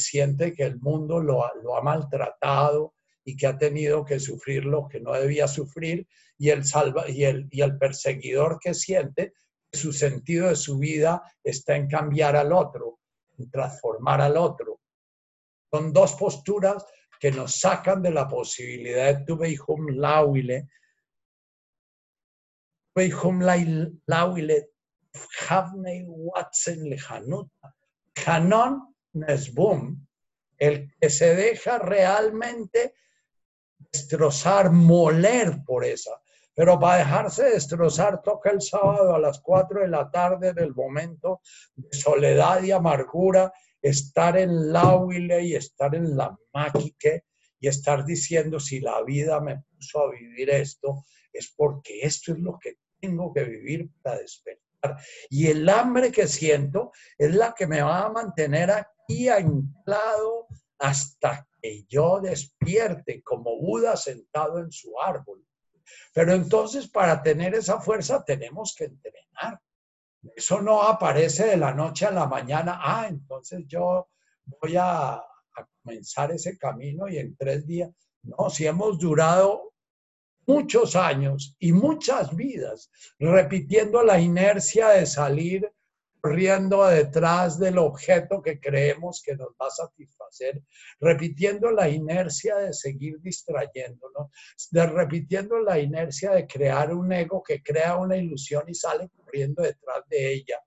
siente 0.00 0.52
que 0.52 0.64
el 0.64 0.80
mundo 0.80 1.20
lo, 1.20 1.44
ha 1.44 1.82
maltratado 1.82 2.94
y 3.24 3.36
que 3.36 3.46
ha 3.46 3.56
tenido 3.56 4.04
que 4.04 4.18
sufrir 4.18 4.64
lo 4.64 4.88
que 4.88 5.00
no 5.00 5.12
debía 5.12 5.46
sufrir, 5.46 6.08
y 6.38 6.48
el, 6.50 6.64
salva, 6.64 7.08
y 7.08 7.24
el, 7.24 7.46
y 7.50 7.60
el 7.60 7.78
perseguidor 7.78 8.58
que 8.58 8.72
siente 8.74 9.34
que 9.70 9.78
su 9.78 9.92
sentido 9.92 10.48
de 10.48 10.56
su 10.56 10.78
vida 10.78 11.22
está 11.44 11.76
en 11.76 11.86
cambiar 11.86 12.34
al 12.34 12.52
otro, 12.52 12.98
en 13.38 13.50
transformar 13.50 14.22
al 14.22 14.36
otro. 14.36 14.80
Son 15.70 15.92
dos 15.92 16.14
posturas 16.14 16.84
que 17.20 17.30
nos 17.30 17.56
sacan 17.56 18.02
de 18.02 18.10
la 18.10 18.26
posibilidad 18.26 19.14
de 19.14 19.24
tuveihum 19.24 19.88
lauile, 19.90 20.68
tuveihum 23.00 23.40
lauile, 24.06 24.68
havnei 25.48 26.04
watsen 26.06 26.84
lejanuta, 26.90 27.72
canon 28.14 28.80
nesbum, 29.14 29.96
el 30.58 30.88
que 31.00 31.08
se 31.08 31.34
deja 31.34 31.78
realmente 31.78 32.94
destrozar, 33.92 34.70
moler 34.70 35.64
por 35.66 35.84
esa. 35.84 36.20
Pero 36.54 36.78
para 36.78 36.98
dejarse 36.98 37.44
destrozar 37.44 38.20
toca 38.22 38.50
el 38.50 38.60
sábado 38.60 39.14
a 39.14 39.18
las 39.18 39.40
4 39.40 39.80
de 39.80 39.88
la 39.88 40.10
tarde 40.10 40.48
en 40.48 40.58
el 40.58 40.74
momento 40.74 41.40
de 41.74 41.96
soledad 41.96 42.62
y 42.62 42.70
amargura, 42.70 43.52
estar 43.80 44.36
en 44.36 44.70
la 44.70 44.96
huile 44.96 45.42
y 45.44 45.54
estar 45.54 45.94
en 45.94 46.16
la 46.16 46.36
máquique 46.52 47.24
y 47.58 47.68
estar 47.68 48.04
diciendo 48.04 48.60
si 48.60 48.80
la 48.80 49.02
vida 49.02 49.40
me 49.40 49.62
puso 49.74 50.00
a 50.00 50.10
vivir 50.10 50.50
esto, 50.50 51.04
es 51.32 51.54
porque 51.56 52.00
esto 52.02 52.32
es 52.32 52.38
lo 52.38 52.58
que 52.58 52.76
tengo 53.00 53.32
que 53.32 53.44
vivir 53.44 53.90
para 54.02 54.18
despertar. 54.18 54.60
Y 55.28 55.46
el 55.48 55.68
hambre 55.68 56.10
que 56.10 56.26
siento 56.26 56.92
es 57.18 57.34
la 57.34 57.54
que 57.54 57.66
me 57.66 57.82
va 57.82 58.06
a 58.06 58.12
mantener 58.12 58.70
aquí 58.70 59.28
anclado 59.28 60.46
hasta 60.78 61.46
que 61.60 61.84
yo 61.88 62.20
despierte 62.20 63.22
como 63.22 63.58
Buda 63.60 63.96
sentado 63.96 64.58
en 64.58 64.72
su 64.72 64.98
árbol. 65.00 65.44
Pero 66.14 66.32
entonces 66.32 66.88
para 66.88 67.22
tener 67.22 67.54
esa 67.54 67.80
fuerza 67.80 68.24
tenemos 68.24 68.74
que 68.76 68.84
entrenar. 68.84 69.60
Eso 70.34 70.60
no 70.60 70.82
aparece 70.82 71.46
de 71.46 71.56
la 71.56 71.74
noche 71.74 72.06
a 72.06 72.10
la 72.10 72.26
mañana. 72.26 72.78
Ah, 72.80 73.06
entonces 73.08 73.64
yo 73.66 74.08
voy 74.60 74.76
a, 74.76 75.14
a 75.14 75.68
comenzar 75.82 76.30
ese 76.32 76.58
camino 76.58 77.08
y 77.08 77.18
en 77.18 77.36
tres 77.36 77.66
días. 77.66 77.90
No, 78.22 78.50
si 78.50 78.66
hemos 78.66 78.98
durado 78.98 79.69
muchos 80.50 80.96
años 80.96 81.54
y 81.60 81.72
muchas 81.72 82.34
vidas 82.34 82.90
repitiendo 83.18 84.02
la 84.02 84.18
inercia 84.18 84.88
de 84.88 85.06
salir 85.06 85.70
corriendo 86.20 86.86
detrás 86.86 87.58
del 87.58 87.78
objeto 87.78 88.42
que 88.42 88.58
creemos 88.58 89.22
que 89.24 89.36
nos 89.36 89.50
va 89.60 89.68
a 89.68 89.70
satisfacer, 89.70 90.60
repitiendo 91.00 91.70
la 91.70 91.88
inercia 91.88 92.56
de 92.56 92.72
seguir 92.72 93.20
distrayéndonos, 93.20 94.26
de 94.70 94.86
repitiendo 94.86 95.60
la 95.60 95.78
inercia 95.78 96.32
de 96.32 96.46
crear 96.46 96.92
un 96.92 97.12
ego 97.12 97.42
que 97.42 97.62
crea 97.62 97.96
una 97.96 98.16
ilusión 98.16 98.64
y 98.66 98.74
sale 98.74 99.08
corriendo 99.16 99.62
detrás 99.62 100.02
de 100.08 100.32
ella, 100.34 100.58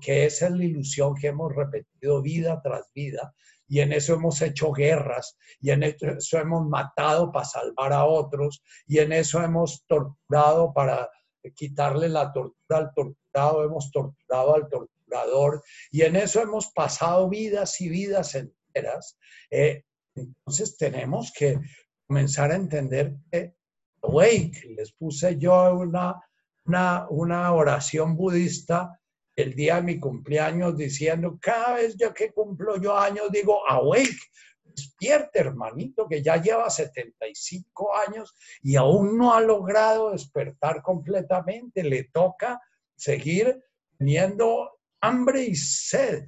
que 0.00 0.26
es 0.26 0.42
la 0.42 0.64
ilusión 0.64 1.14
que 1.14 1.28
hemos 1.28 1.54
repetido 1.54 2.20
vida 2.20 2.60
tras 2.62 2.92
vida. 2.92 3.34
Y 3.72 3.80
en 3.80 3.94
eso 3.94 4.12
hemos 4.12 4.42
hecho 4.42 4.70
guerras, 4.70 5.38
y 5.58 5.70
en 5.70 5.82
eso 5.82 6.38
hemos 6.38 6.68
matado 6.68 7.32
para 7.32 7.46
salvar 7.46 7.94
a 7.94 8.04
otros, 8.04 8.62
y 8.86 8.98
en 8.98 9.14
eso 9.14 9.42
hemos 9.42 9.82
torturado 9.86 10.74
para 10.74 11.08
quitarle 11.54 12.10
la 12.10 12.30
tortura 12.34 12.78
al 12.80 12.92
torturador 12.94 13.64
hemos 13.64 13.90
torturado 13.90 14.56
al 14.56 14.68
torturador 14.68 15.62
y 15.90 16.02
en 16.02 16.16
eso 16.16 16.42
hemos 16.42 16.70
pasado 16.72 17.30
vidas 17.30 17.80
y 17.80 17.88
vidas 17.88 18.34
enteras. 18.34 19.16
Eh, 19.50 19.84
entonces 20.14 20.76
tenemos 20.76 21.32
que 21.32 21.58
comenzar 22.06 22.52
a 22.52 22.56
entender 22.56 23.16
que 23.30 23.54
Wake, 24.02 24.74
les 24.76 24.92
puse 24.92 25.38
yo 25.38 25.74
una, 25.76 26.20
una, 26.66 27.06
una 27.08 27.52
oración 27.54 28.16
budista 28.16 29.00
el 29.36 29.54
día 29.54 29.76
de 29.76 29.82
mi 29.82 29.98
cumpleaños 29.98 30.76
diciendo, 30.76 31.38
cada 31.40 31.74
vez 31.74 31.96
yo 31.96 32.12
que 32.12 32.32
cumplo 32.32 32.80
yo 32.80 32.96
años, 32.96 33.30
digo, 33.30 33.66
awake, 33.68 34.18
despierte 34.62 35.40
hermanito, 35.40 36.08
que 36.08 36.22
ya 36.22 36.36
lleva 36.36 36.68
75 36.68 37.94
años 37.96 38.34
y 38.62 38.76
aún 38.76 39.16
no 39.16 39.34
ha 39.34 39.40
logrado 39.40 40.12
despertar 40.12 40.82
completamente, 40.82 41.82
le 41.82 42.04
toca 42.04 42.60
seguir 42.94 43.62
teniendo 43.98 44.78
hambre 45.00 45.44
y 45.44 45.54
sed. 45.54 46.24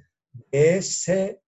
Ese 0.51 1.41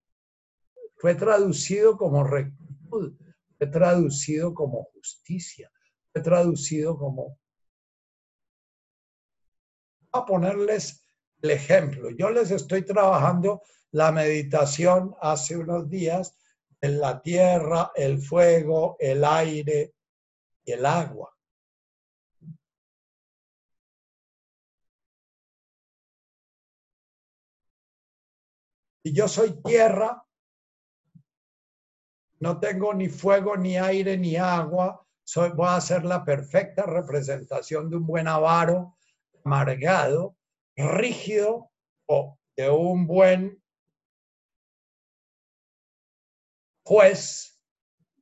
fue 0.98 1.16
traducido 1.16 1.98
como 1.98 2.24
rectitud, 2.24 3.16
fue 3.58 3.68
traducido 3.68 4.54
como 4.54 4.84
justicia, 4.94 5.72
fue 6.12 6.22
traducido 6.22 6.98
como... 6.98 7.38
A 10.14 10.26
ponerles 10.26 11.07
el 11.42 11.52
ejemplo. 11.52 12.10
Yo 12.12 12.30
les 12.30 12.52
estoy 12.52 12.84
trabajando 12.84 13.62
la 13.92 14.12
meditación 14.12 15.16
hace 15.22 15.58
unos 15.58 15.90
días 15.90 16.38
en 16.82 17.00
la 17.00 17.22
tierra, 17.22 17.92
el 17.96 18.22
fuego, 18.22 18.98
el 19.00 19.24
aire 19.24 19.94
y 20.66 20.72
el 20.72 20.86
agua. 20.86 21.34
Si 29.04 29.14
yo 29.14 29.28
soy 29.28 29.62
tierra, 29.64 30.24
no 32.40 32.60
tengo 32.60 32.94
ni 32.94 33.10
fuego, 33.10 33.58
ni 33.58 33.78
aire, 33.78 34.18
ni 34.18 34.36
agua, 34.36 35.04
soy, 35.24 35.50
voy 35.52 35.70
a 35.70 35.82
ser 35.82 36.06
la 36.06 36.24
perfecta 36.24 36.86
representación 36.86 37.90
de 37.90 37.98
un 37.98 38.06
buen 38.06 38.28
avaro, 38.28 38.98
amargado, 39.44 40.37
rígido 40.78 41.72
o 42.08 42.38
de 42.56 42.70
un 42.70 43.08
buen 43.08 43.62
juez 46.84 47.60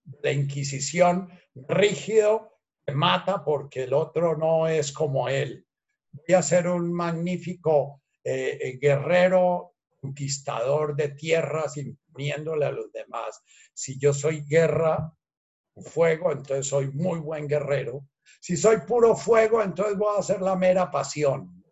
de 0.04 0.34
Inquisición, 0.34 1.30
rígido, 1.54 2.60
que 2.86 2.94
mata 2.94 3.44
porque 3.44 3.84
el 3.84 3.94
otro 3.94 4.38
no 4.38 4.68
es 4.68 4.92
como 4.92 5.28
él. 5.30 5.66
Voy 6.12 6.36
a 6.36 6.42
ser 6.42 6.68
un 6.68 6.94
magnífico 6.94 8.02
eh, 8.24 8.58
eh, 8.62 8.78
guerrero 8.80 9.76
conquistador 10.00 10.96
de 10.96 11.10
tierras 11.10 11.78
imponiéndole 11.78 12.66
a 12.66 12.72
los 12.72 12.92
demás. 12.92 13.42
Si 13.74 14.00
yo 14.00 14.14
soy 14.14 14.46
guerra, 14.46 15.12
fuego, 15.84 16.32
entonces 16.32 16.68
soy 16.68 16.88
muy 16.92 17.20
buen 17.20 17.48
guerrero. 17.48 18.08
Si 18.40 18.56
soy 18.56 18.78
puro 18.88 19.16
fuego, 19.16 19.62
entonces 19.62 19.98
voy 19.98 20.16
a 20.16 20.20
hacer 20.20 20.42
la 20.42 20.56
mera 20.56 20.90
pasión. 20.90 21.65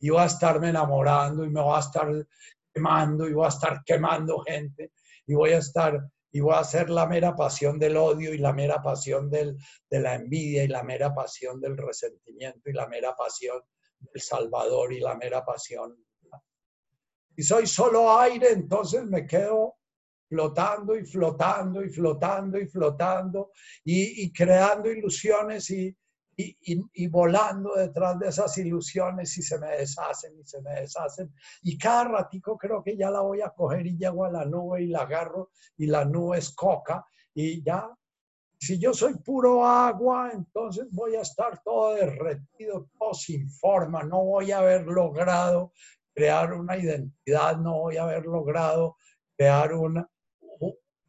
Y 0.00 0.10
voy 0.10 0.20
a 0.20 0.26
estarme 0.26 0.70
enamorando 0.70 1.44
y 1.44 1.50
me 1.50 1.60
voy 1.60 1.76
a 1.76 1.80
estar 1.80 2.26
quemando 2.72 3.28
y 3.28 3.32
voy 3.32 3.46
a 3.46 3.48
estar 3.48 3.82
quemando 3.84 4.40
gente 4.40 4.92
y 5.26 5.34
voy 5.34 5.50
a 5.50 5.58
estar 5.58 6.00
y 6.30 6.40
voy 6.40 6.54
a 6.54 6.58
hacer 6.58 6.90
la 6.90 7.06
mera 7.06 7.34
pasión 7.34 7.78
del 7.78 7.96
odio 7.96 8.34
y 8.34 8.38
la 8.38 8.52
mera 8.52 8.82
pasión 8.82 9.30
del, 9.30 9.56
de 9.88 10.00
la 10.00 10.14
envidia 10.14 10.62
y 10.62 10.68
la 10.68 10.82
mera 10.82 11.14
pasión 11.14 11.60
del 11.60 11.76
resentimiento 11.76 12.68
y 12.68 12.74
la 12.74 12.86
mera 12.86 13.14
pasión 13.16 13.62
del 13.98 14.22
Salvador 14.22 14.92
y 14.92 15.00
la 15.00 15.14
mera 15.14 15.44
pasión. 15.44 15.96
Y 17.34 17.42
soy 17.42 17.66
solo 17.66 18.18
aire, 18.18 18.50
entonces 18.50 19.04
me 19.04 19.26
quedo 19.26 19.76
flotando 20.28 20.96
y 20.96 21.06
flotando 21.06 21.82
y 21.82 21.88
flotando 21.88 22.58
y 22.58 22.66
flotando 22.66 23.52
y, 23.84 24.32
creando 24.32 24.90
ilusiones 24.90 25.70
y, 25.70 25.96
y, 26.40 27.08
volando 27.08 27.74
detrás 27.74 28.16
de 28.18 28.28
esas 28.28 28.56
ilusiones 28.58 29.36
y 29.38 29.42
se 29.42 29.58
me 29.58 29.76
deshacen 29.76 30.38
y 30.38 30.44
se 30.44 30.62
me 30.62 30.70
deshacen. 30.80 31.34
Y 31.62 31.76
cada 31.76 32.04
ratico 32.04 32.56
creo 32.56 32.82
que 32.82 32.96
ya 32.96 33.10
la 33.10 33.20
voy 33.20 33.40
a 33.40 33.50
coger 33.50 33.86
y 33.86 33.98
llego 33.98 34.24
a 34.24 34.30
la 34.30 34.44
nube 34.44 34.82
y 34.82 34.86
la 34.86 35.00
agarro 35.00 35.50
y 35.76 35.86
la 35.86 36.04
nube 36.04 36.38
es 36.38 36.54
coca 36.54 37.04
y 37.34 37.62
ya. 37.62 37.90
Si 38.60 38.78
yo 38.78 38.92
soy 38.94 39.14
puro 39.14 39.64
agua, 39.64 40.30
entonces 40.32 40.86
voy 40.90 41.16
a 41.16 41.22
estar 41.22 41.60
todo 41.62 41.94
derretido, 41.94 42.88
todo 42.98 43.14
sin 43.14 43.50
forma, 43.50 44.02
no 44.04 44.24
voy 44.24 44.52
a 44.52 44.58
haber 44.58 44.86
logrado 44.86 45.72
crear 46.14 46.52
una 46.52 46.76
identidad, 46.76 47.56
no 47.56 47.78
voy 47.78 47.96
a 47.96 48.04
haber 48.04 48.26
logrado 48.26 48.96
crear 49.36 49.72
una, 49.72 50.08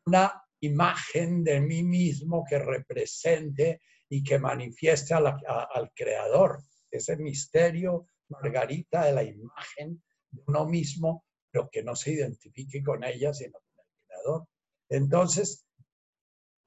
una 0.05 0.43
imagen 0.59 1.43
de 1.43 1.59
mí 1.59 1.83
mismo 1.83 2.43
que 2.47 2.59
represente 2.59 3.81
y 4.09 4.23
que 4.23 4.39
manifieste 4.39 5.13
al 5.13 5.91
creador. 5.95 6.63
Ese 6.91 7.15
misterio, 7.17 8.07
Margarita, 8.29 9.05
de 9.05 9.13
la 9.13 9.23
imagen 9.23 10.03
de 10.31 10.41
uno 10.47 10.65
mismo, 10.65 11.25
pero 11.51 11.69
que 11.71 11.83
no 11.83 11.95
se 11.95 12.13
identifique 12.13 12.83
con 12.83 13.03
ella, 13.03 13.33
sino 13.33 13.53
con 13.53 13.85
el 13.85 14.05
creador. 14.07 14.47
Entonces, 14.89 15.65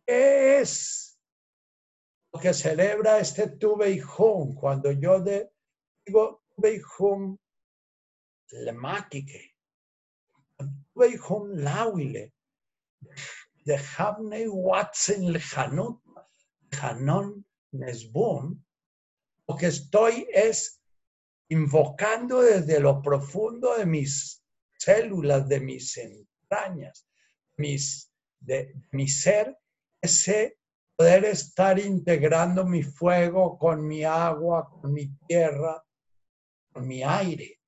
¿qué 0.06 0.60
es 0.60 1.18
lo 2.32 2.40
que 2.40 2.54
celebra 2.54 3.18
este 3.18 3.48
Tuve 3.48 3.90
y 3.90 4.00
Cuando 4.00 4.92
yo 4.92 5.20
digo 5.20 6.42
Tuve 6.54 6.76
y 6.76 6.80
le 8.52 8.72
máquique. 8.72 9.54
Tuve 10.94 11.18
lauile. 11.54 12.32
de 13.64 13.76
Havnei 13.76 14.48
Watson 14.48 15.32
Lejanut, 15.32 16.01
Nesbun, 17.72 18.64
lo 19.48 19.56
que 19.56 19.66
estoy 19.66 20.26
es 20.32 20.80
invocando 21.48 22.40
desde 22.42 22.80
lo 22.80 23.02
profundo 23.02 23.76
de 23.76 23.86
mis 23.86 24.42
células, 24.78 25.48
de 25.48 25.60
mis 25.60 25.96
entrañas, 25.96 27.06
mis, 27.56 28.10
de, 28.40 28.74
mi 28.90 29.08
ser, 29.08 29.56
ese 30.00 30.58
poder 30.96 31.24
estar 31.24 31.78
integrando 31.78 32.64
mi 32.66 32.82
fuego 32.82 33.58
con 33.58 33.86
mi 33.86 34.04
agua, 34.04 34.68
con 34.70 34.92
mi 34.92 35.14
tierra, 35.26 35.82
con 36.72 36.86
mi 36.86 37.02
aire. 37.02 37.60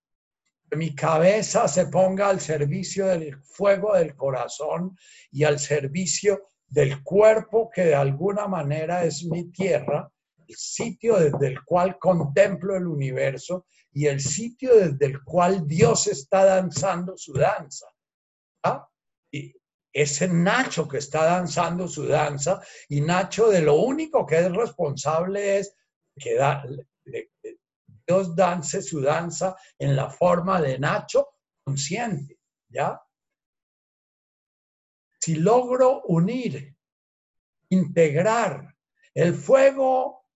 Que 0.69 0.77
mi 0.77 0.95
cabeza 0.95 1.69
se 1.69 1.87
ponga 1.87 2.29
al 2.29 2.41
servicio 2.41 3.07
del 3.07 3.37
fuego 3.43 3.95
del 3.95 4.17
corazón 4.17 4.97
y 5.31 5.45
al 5.45 5.59
servicio 5.59 6.54
del 6.75 7.05
cuerpo 7.05 7.71
que 7.73 7.85
de 7.85 7.95
alguna 7.95 8.49
manera 8.49 9.05
es 9.05 9.25
mi 9.25 9.45
tierra, 9.53 10.11
el 10.49 10.57
sitio 10.57 11.17
desde 11.19 11.47
el 11.47 11.65
cual 11.65 12.01
contemplo 12.01 12.77
el 12.77 12.89
universo 12.89 13.67
y 13.93 14.07
el 14.07 14.21
sitio 14.21 14.75
desde 14.75 15.07
el 15.07 15.23
cual 15.23 15.69
Dios 15.69 16.09
está 16.09 16.45
danzando 16.45 17.17
su 17.17 17.33
danza. 17.33 17.87
¿ah? 18.65 18.89
Y 19.31 19.55
ese 19.93 20.27
Nacho 20.27 20.89
que 20.89 20.99
está 20.99 21.25
danzando 21.25 21.87
su 21.87 22.09
danza 22.09 22.61
y 22.89 23.01
Nacho 23.01 23.51
de 23.51 23.61
lo 23.61 23.77
único 23.77 24.27
que 24.27 24.39
es 24.39 24.53
responsable 24.53 25.59
es 25.59 25.77
que 26.19 26.37
Dios 28.05 28.35
dance 28.35 28.83
su 28.83 29.01
danza 29.01 29.55
en 29.79 29.95
la 29.95 30.11
forma 30.11 30.61
de 30.61 30.77
Nacho 30.81 31.35
consciente, 31.65 32.41
¿ya? 32.69 33.01
Si 35.25 35.37
logro 35.37 36.03
unir, 36.03 36.77
integrar 37.71 38.77
el 39.15 39.33
fuego 39.33 40.27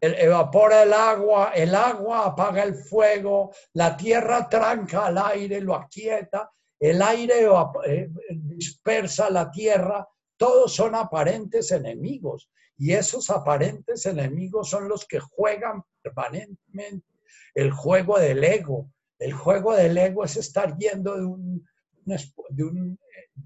evapora 0.00 0.82
el 0.82 0.94
agua, 0.94 1.52
el 1.54 1.74
agua 1.74 2.24
apaga 2.24 2.62
el 2.62 2.74
fuego, 2.74 3.52
la 3.74 3.94
tierra 3.94 4.48
tranca 4.48 5.04
al 5.08 5.18
aire, 5.18 5.60
lo 5.60 5.74
aquieta, 5.74 6.50
el 6.80 7.02
aire 7.02 7.46
eh, 7.84 8.08
dispersa 8.30 9.28
la 9.28 9.50
tierra, 9.50 10.08
todos 10.38 10.74
son 10.74 10.94
aparentes 10.94 11.70
enemigos 11.70 12.48
y 12.78 12.94
esos 12.94 13.28
aparentes 13.28 14.06
enemigos 14.06 14.70
son 14.70 14.88
los 14.88 15.04
que 15.04 15.20
juegan 15.20 15.82
permanentemente 16.00 17.06
el 17.54 17.72
juego 17.72 18.18
del 18.18 18.42
ego. 18.42 18.90
El 19.18 19.34
juego 19.34 19.74
del 19.74 19.98
ego 19.98 20.24
es 20.24 20.38
estar 20.38 20.78
yendo 20.78 21.14
de 21.14 21.26
un, 21.26 21.66
un, 22.06 22.18
de 22.50 22.64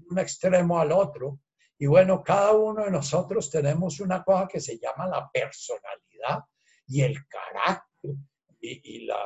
un 0.09 0.19
extremo 0.19 0.79
al 0.79 0.91
otro. 0.91 1.39
Y 1.77 1.85
bueno, 1.85 2.23
cada 2.23 2.53
uno 2.53 2.83
de 2.83 2.91
nosotros 2.91 3.49
tenemos 3.49 3.99
una 3.99 4.23
cosa 4.23 4.47
que 4.47 4.59
se 4.59 4.77
llama 4.77 5.07
la 5.07 5.29
personalidad 5.31 6.43
y 6.87 7.01
el 7.01 7.25
carácter 7.27 8.15
y, 8.59 9.05
la, 9.05 9.23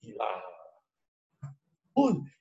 y, 0.00 0.12
la 0.12 0.26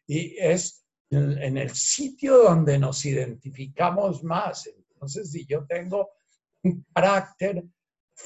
y 0.08 0.38
es 0.38 0.86
en, 1.10 1.58
el 1.58 1.70
sitio 1.72 2.44
donde 2.44 2.78
nos 2.78 3.06
identificamos 3.06 4.24
más. 4.24 4.68
Entonces, 4.68 5.32
si 5.32 5.46
yo 5.46 5.66
tengo 5.66 6.12
un 6.64 6.86
carácter 6.94 7.64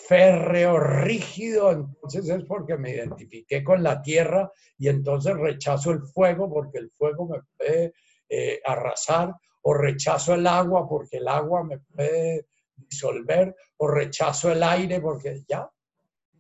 férreo, 0.08 0.80
rígido, 0.80 1.72
entonces 1.72 2.30
es 2.30 2.44
porque 2.46 2.78
me 2.78 2.92
identifiqué 2.92 3.64
con 3.64 3.82
la 3.82 4.02
tierra 4.02 4.52
y 4.78 4.88
entonces 4.88 5.36
rechazo 5.36 5.92
el 5.92 6.02
fuego 6.02 6.50
porque 6.50 6.80
el 6.80 6.92
fuego 6.92 7.28
me 7.28 7.40
puede 7.58 7.94
eh, 8.30 8.60
arrasar, 8.66 9.34
o 9.62 9.74
rechazo 9.74 10.36
el 10.36 10.46
agua 10.46 10.88
porque 10.88 11.18
el 11.18 11.28
agua 11.28 11.64
me 11.64 11.80
puede 11.80 12.48
disolver, 12.76 13.56
o 13.78 13.88
rechazo 13.88 14.52
el 14.52 14.62
aire 14.62 15.00
porque 15.00 15.44
ya, 15.48 15.70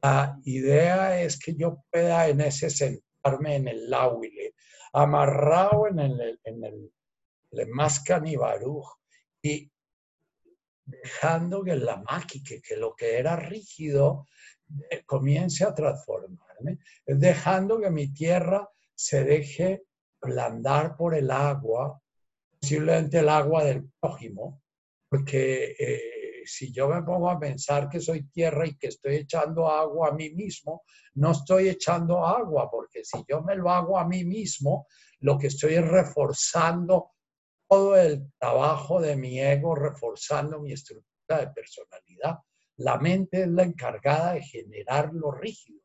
la 0.02 0.40
idea 0.44 1.19
es 1.19 1.40
que 1.40 1.56
yo 1.56 1.84
pueda 1.91 2.27
en 2.27 2.41
ese 2.41 2.69
sentarme 2.69 3.56
en 3.56 3.68
el 3.68 3.90
lauile, 3.90 4.53
amarrado 4.94 5.88
en 5.88 5.99
el, 5.99 6.40
en 6.44 6.64
el, 6.64 6.91
el 7.52 8.38
Baruch 8.38 8.86
y 9.41 9.72
dejando 10.86 11.64
que 11.64 11.76
la 11.76 11.98
máquina, 11.98 12.62
que 12.64 12.78
lo 12.78 12.95
que 12.95 13.18
era 13.18 13.36
rígido, 13.36 14.28
eh, 14.90 15.03
comience 15.06 15.64
a 15.64 15.74
transformarme, 15.74 16.80
dejando 17.06 17.80
que 17.80 17.90
mi 17.90 18.14
tierra 18.14 18.70
se 18.94 19.24
deje 19.24 19.84
ablandar 20.22 20.95
por 20.95 21.16
el 21.16 21.30
agua, 21.30 22.02
posiblemente 22.60 23.20
el 23.20 23.30
agua 23.30 23.64
del 23.64 23.90
prójimo, 23.99 24.62
porque 25.10 25.76
eh, 25.78 26.44
si 26.45 26.72
yo 26.72 26.88
me 26.88 27.02
pongo 27.03 27.30
a 27.30 27.40
pensar 27.40 27.90
que 27.90 27.99
soy 27.99 28.28
tierra 28.30 28.66
y 28.68 28.76
que 28.76 28.88
estoy 28.88 29.16
echando 29.16 29.70
agua 29.70 30.10
a 30.10 30.14
mí 30.14 30.30
mismo, 30.32 30.84
no 31.16 31.32
estoy 31.32 31.70
echando 31.70 32.26
agua, 32.26 32.70
porque 32.70 33.03
si 33.03 33.24
yo 33.28 33.41
me 33.41 33.56
lo 33.56 33.70
hago 33.70 33.98
a 33.98 34.07
mí 34.07 34.24
mismo, 34.24 34.88
lo 35.20 35.38
que 35.38 35.48
estoy 35.48 35.76
es 35.76 35.88
reforzando 35.88 37.15
todo 37.68 37.96
el 37.96 38.32
trabajo 38.40 39.02
de 39.02 39.16
mi 39.16 39.40
ego, 39.40 39.76
reforzando 39.76 40.60
mi 40.60 40.74
estructura 40.74 41.40
de 41.40 41.48
personalidad. 41.48 42.40
La 42.78 42.98
mente 42.98 43.44
es 43.44 43.48
la 43.48 43.64
encargada 43.64 44.34
de 44.34 44.44
generar 44.44 45.14
lo 45.14 45.32
rígido. 45.32 45.82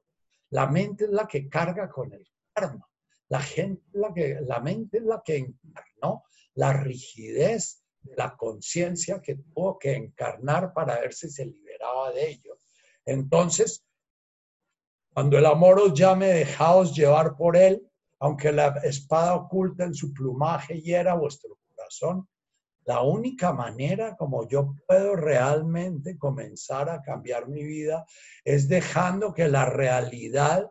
La 0.50 0.66
mente 0.66 1.04
es 1.04 1.10
la 1.10 1.26
que 1.26 1.48
carga 1.48 1.88
con 1.88 2.12
el 2.12 2.26
karma. 2.52 2.86
La, 3.28 3.40
gente, 3.40 3.82
la, 3.92 4.12
que, 4.12 4.40
la 4.40 4.60
mente 4.60 4.98
es 4.98 5.04
la 5.04 5.22
que 5.24 5.36
encarnó 5.36 6.24
la 6.54 6.72
rigidez 6.72 7.84
la 8.16 8.36
conciencia 8.36 9.20
que 9.20 9.36
tuvo 9.36 9.78
que 9.78 9.94
encarnar 9.94 10.72
para 10.72 10.98
ver 11.00 11.12
si 11.12 11.28
se 11.28 11.44
liberaba 11.44 12.12
de 12.12 12.30
ello. 12.30 12.58
Entonces, 13.04 13.84
cuando 15.12 15.38
el 15.38 15.46
amor 15.46 15.78
os 15.80 15.94
llame, 15.94 16.28
dejaos 16.28 16.94
llevar 16.94 17.36
por 17.36 17.56
él, 17.56 17.86
aunque 18.18 18.52
la 18.52 18.68
espada 18.84 19.34
oculta 19.34 19.84
en 19.84 19.94
su 19.94 20.12
plumaje 20.12 20.80
hiera 20.80 21.14
vuestro 21.14 21.58
corazón. 21.90 22.28
La 22.84 23.02
única 23.02 23.52
manera 23.52 24.16
como 24.16 24.48
yo 24.48 24.74
puedo 24.86 25.14
realmente 25.14 26.16
comenzar 26.16 26.88
a 26.88 27.02
cambiar 27.02 27.48
mi 27.48 27.62
vida 27.62 28.06
es 28.44 28.68
dejando 28.68 29.34
que 29.34 29.48
la 29.48 29.66
realidad 29.66 30.70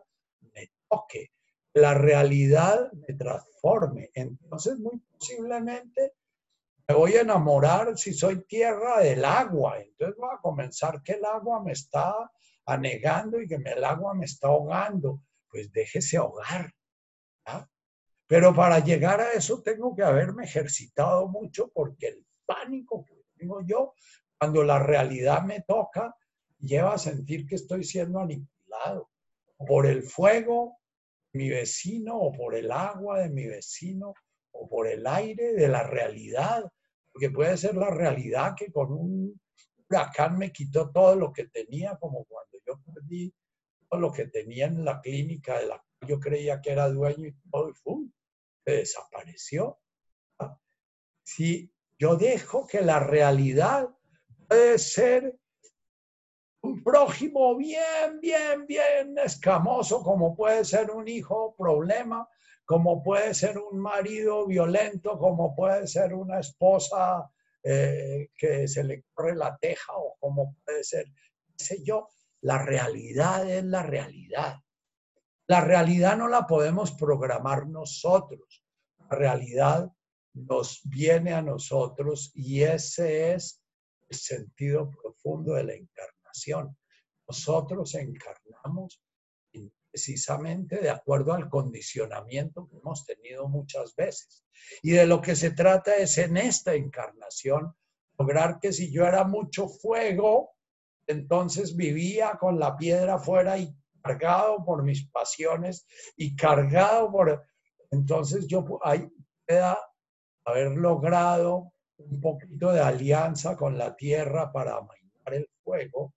me 0.52 0.72
toque, 0.88 1.30
la 1.72 1.94
realidad 1.94 2.90
me 2.92 3.14
transforme. 3.14 4.10
Entonces, 4.14 4.78
muy 4.78 4.98
posiblemente 4.98 6.14
me 6.88 6.96
voy 6.96 7.14
a 7.14 7.20
enamorar 7.20 7.96
si 7.96 8.12
soy 8.12 8.44
tierra 8.44 8.98
del 9.00 9.24
agua. 9.24 9.78
Entonces 9.78 10.16
voy 10.18 10.30
a 10.36 10.40
comenzar 10.40 11.02
que 11.04 11.12
el 11.12 11.24
agua 11.24 11.62
me 11.62 11.72
está 11.72 12.12
anegando 12.66 13.40
y 13.40 13.46
que 13.46 13.54
el 13.54 13.84
agua 13.84 14.14
me 14.14 14.24
está 14.24 14.48
ahogando. 14.48 15.22
Pues 15.48 15.70
déjese 15.72 16.16
ahogar. 16.16 16.72
Pero 18.30 18.54
para 18.54 18.78
llegar 18.78 19.20
a 19.20 19.32
eso 19.32 19.60
tengo 19.60 19.92
que 19.92 20.04
haberme 20.04 20.44
ejercitado 20.44 21.26
mucho 21.26 21.68
porque 21.74 22.06
el 22.06 22.24
pánico 22.46 23.04
que 23.04 23.16
tengo 23.36 23.60
yo 23.66 23.94
cuando 24.38 24.62
la 24.62 24.78
realidad 24.78 25.42
me 25.42 25.62
toca 25.62 26.14
lleva 26.60 26.94
a 26.94 26.98
sentir 26.98 27.44
que 27.44 27.56
estoy 27.56 27.82
siendo 27.82 28.20
aniquilado 28.20 29.10
por 29.66 29.84
el 29.84 30.04
fuego 30.04 30.78
de 31.32 31.40
mi 31.40 31.48
vecino 31.48 32.18
o 32.18 32.30
por 32.30 32.54
el 32.54 32.70
agua 32.70 33.18
de 33.18 33.30
mi 33.30 33.46
vecino 33.46 34.14
o 34.52 34.68
por 34.68 34.86
el 34.86 35.04
aire 35.08 35.54
de 35.54 35.66
la 35.66 35.82
realidad 35.82 36.70
porque 37.10 37.30
puede 37.30 37.56
ser 37.56 37.74
la 37.74 37.90
realidad 37.90 38.54
que 38.56 38.70
con 38.70 38.92
un 38.92 39.40
huracán 39.88 40.38
me 40.38 40.52
quitó 40.52 40.92
todo 40.92 41.16
lo 41.16 41.32
que 41.32 41.46
tenía, 41.46 41.96
como 41.96 42.24
cuando 42.26 42.58
yo 42.64 42.80
perdí 42.94 43.34
todo 43.88 43.98
lo 43.98 44.12
que 44.12 44.28
tenía 44.28 44.66
en 44.66 44.84
la 44.84 45.00
clínica 45.00 45.58
de 45.58 45.66
la 45.66 45.84
yo 46.06 46.18
creía 46.18 46.60
que 46.60 46.70
era 46.70 46.88
dueño 46.88 47.26
y 47.26 47.34
todo, 47.50 47.70
y. 47.70 48.19
desapareció. 48.78 49.78
Si 51.22 51.72
yo 51.98 52.16
dejo 52.16 52.66
que 52.66 52.80
la 52.80 52.98
realidad 52.98 53.88
puede 54.48 54.78
ser 54.78 55.38
un 56.62 56.82
prójimo 56.82 57.56
bien, 57.56 58.20
bien, 58.20 58.66
bien 58.66 59.16
escamoso, 59.18 60.02
como 60.02 60.34
puede 60.34 60.64
ser 60.64 60.90
un 60.90 61.08
hijo 61.08 61.54
problema, 61.56 62.28
como 62.64 63.02
puede 63.02 63.34
ser 63.34 63.58
un 63.58 63.80
marido 63.80 64.46
violento, 64.46 65.18
como 65.18 65.54
puede 65.54 65.86
ser 65.86 66.14
una 66.14 66.40
esposa 66.40 67.30
eh, 67.62 68.28
que 68.36 68.68
se 68.68 68.84
le 68.84 69.04
corre 69.12 69.34
la 69.36 69.56
teja 69.58 69.92
o 69.94 70.16
como 70.18 70.56
puede 70.64 70.84
ser, 70.84 71.06
qué 71.56 71.64
sé 71.64 71.82
yo, 71.82 72.08
la 72.42 72.58
realidad 72.64 73.48
es 73.50 73.64
la 73.64 73.82
realidad. 73.82 74.56
La 75.50 75.60
realidad 75.60 76.16
no 76.16 76.28
la 76.28 76.46
podemos 76.46 76.92
programar 76.92 77.66
nosotros. 77.66 78.64
La 79.00 79.16
realidad 79.16 79.90
nos 80.32 80.80
viene 80.84 81.32
a 81.32 81.42
nosotros 81.42 82.30
y 82.34 82.62
ese 82.62 83.32
es 83.32 83.60
el 84.08 84.16
sentido 84.16 84.88
profundo 84.88 85.54
de 85.54 85.64
la 85.64 85.74
encarnación. 85.74 86.78
Nosotros 87.26 87.96
encarnamos 87.96 89.02
en 89.52 89.72
precisamente 89.90 90.76
de 90.76 90.90
acuerdo 90.90 91.32
al 91.32 91.48
condicionamiento 91.48 92.68
que 92.68 92.76
hemos 92.76 93.04
tenido 93.04 93.48
muchas 93.48 93.96
veces. 93.96 94.44
Y 94.82 94.92
de 94.92 95.04
lo 95.04 95.20
que 95.20 95.34
se 95.34 95.50
trata 95.50 95.96
es 95.96 96.16
en 96.18 96.36
esta 96.36 96.74
encarnación 96.74 97.74
lograr 98.16 98.60
que 98.60 98.72
si 98.72 98.92
yo 98.92 99.04
era 99.04 99.24
mucho 99.24 99.66
fuego, 99.66 100.52
entonces 101.08 101.74
vivía 101.74 102.38
con 102.38 102.60
la 102.60 102.76
piedra 102.76 103.14
afuera 103.14 103.58
y 103.58 103.74
cargado 104.02 104.64
por 104.64 104.82
mis 104.82 105.08
pasiones 105.08 105.86
y 106.16 106.34
cargado 106.36 107.10
por... 107.10 107.44
Entonces 107.90 108.46
yo 108.46 108.78
ahí 108.82 109.08
pueda 109.46 109.78
haber 110.44 110.72
logrado 110.72 111.72
un 111.98 112.20
poquito 112.20 112.72
de 112.72 112.80
alianza 112.80 113.56
con 113.56 113.76
la 113.76 113.94
tierra 113.94 114.52
para 114.52 114.76
amainar 114.76 115.34
el 115.34 115.48
fuego, 115.62 116.14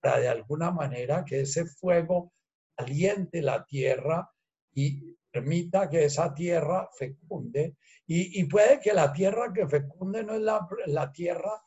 para 0.00 0.20
de 0.20 0.28
alguna 0.28 0.70
manera 0.70 1.24
que 1.24 1.40
ese 1.40 1.66
fuego 1.66 2.32
aliente 2.76 3.42
la 3.42 3.64
tierra 3.64 4.30
y 4.74 5.16
permita 5.30 5.88
que 5.88 6.04
esa 6.04 6.32
tierra 6.34 6.88
fecunde. 6.96 7.76
Y, 8.06 8.44
puede 8.44 8.78
que 8.80 8.92
la 8.92 9.12
tierra 9.12 9.52
que 9.52 9.66
fecunde 9.66 10.22
no 10.22 10.34
es 10.34 10.42
la, 10.42 10.68
la 10.86 11.10
tierra 11.10 11.64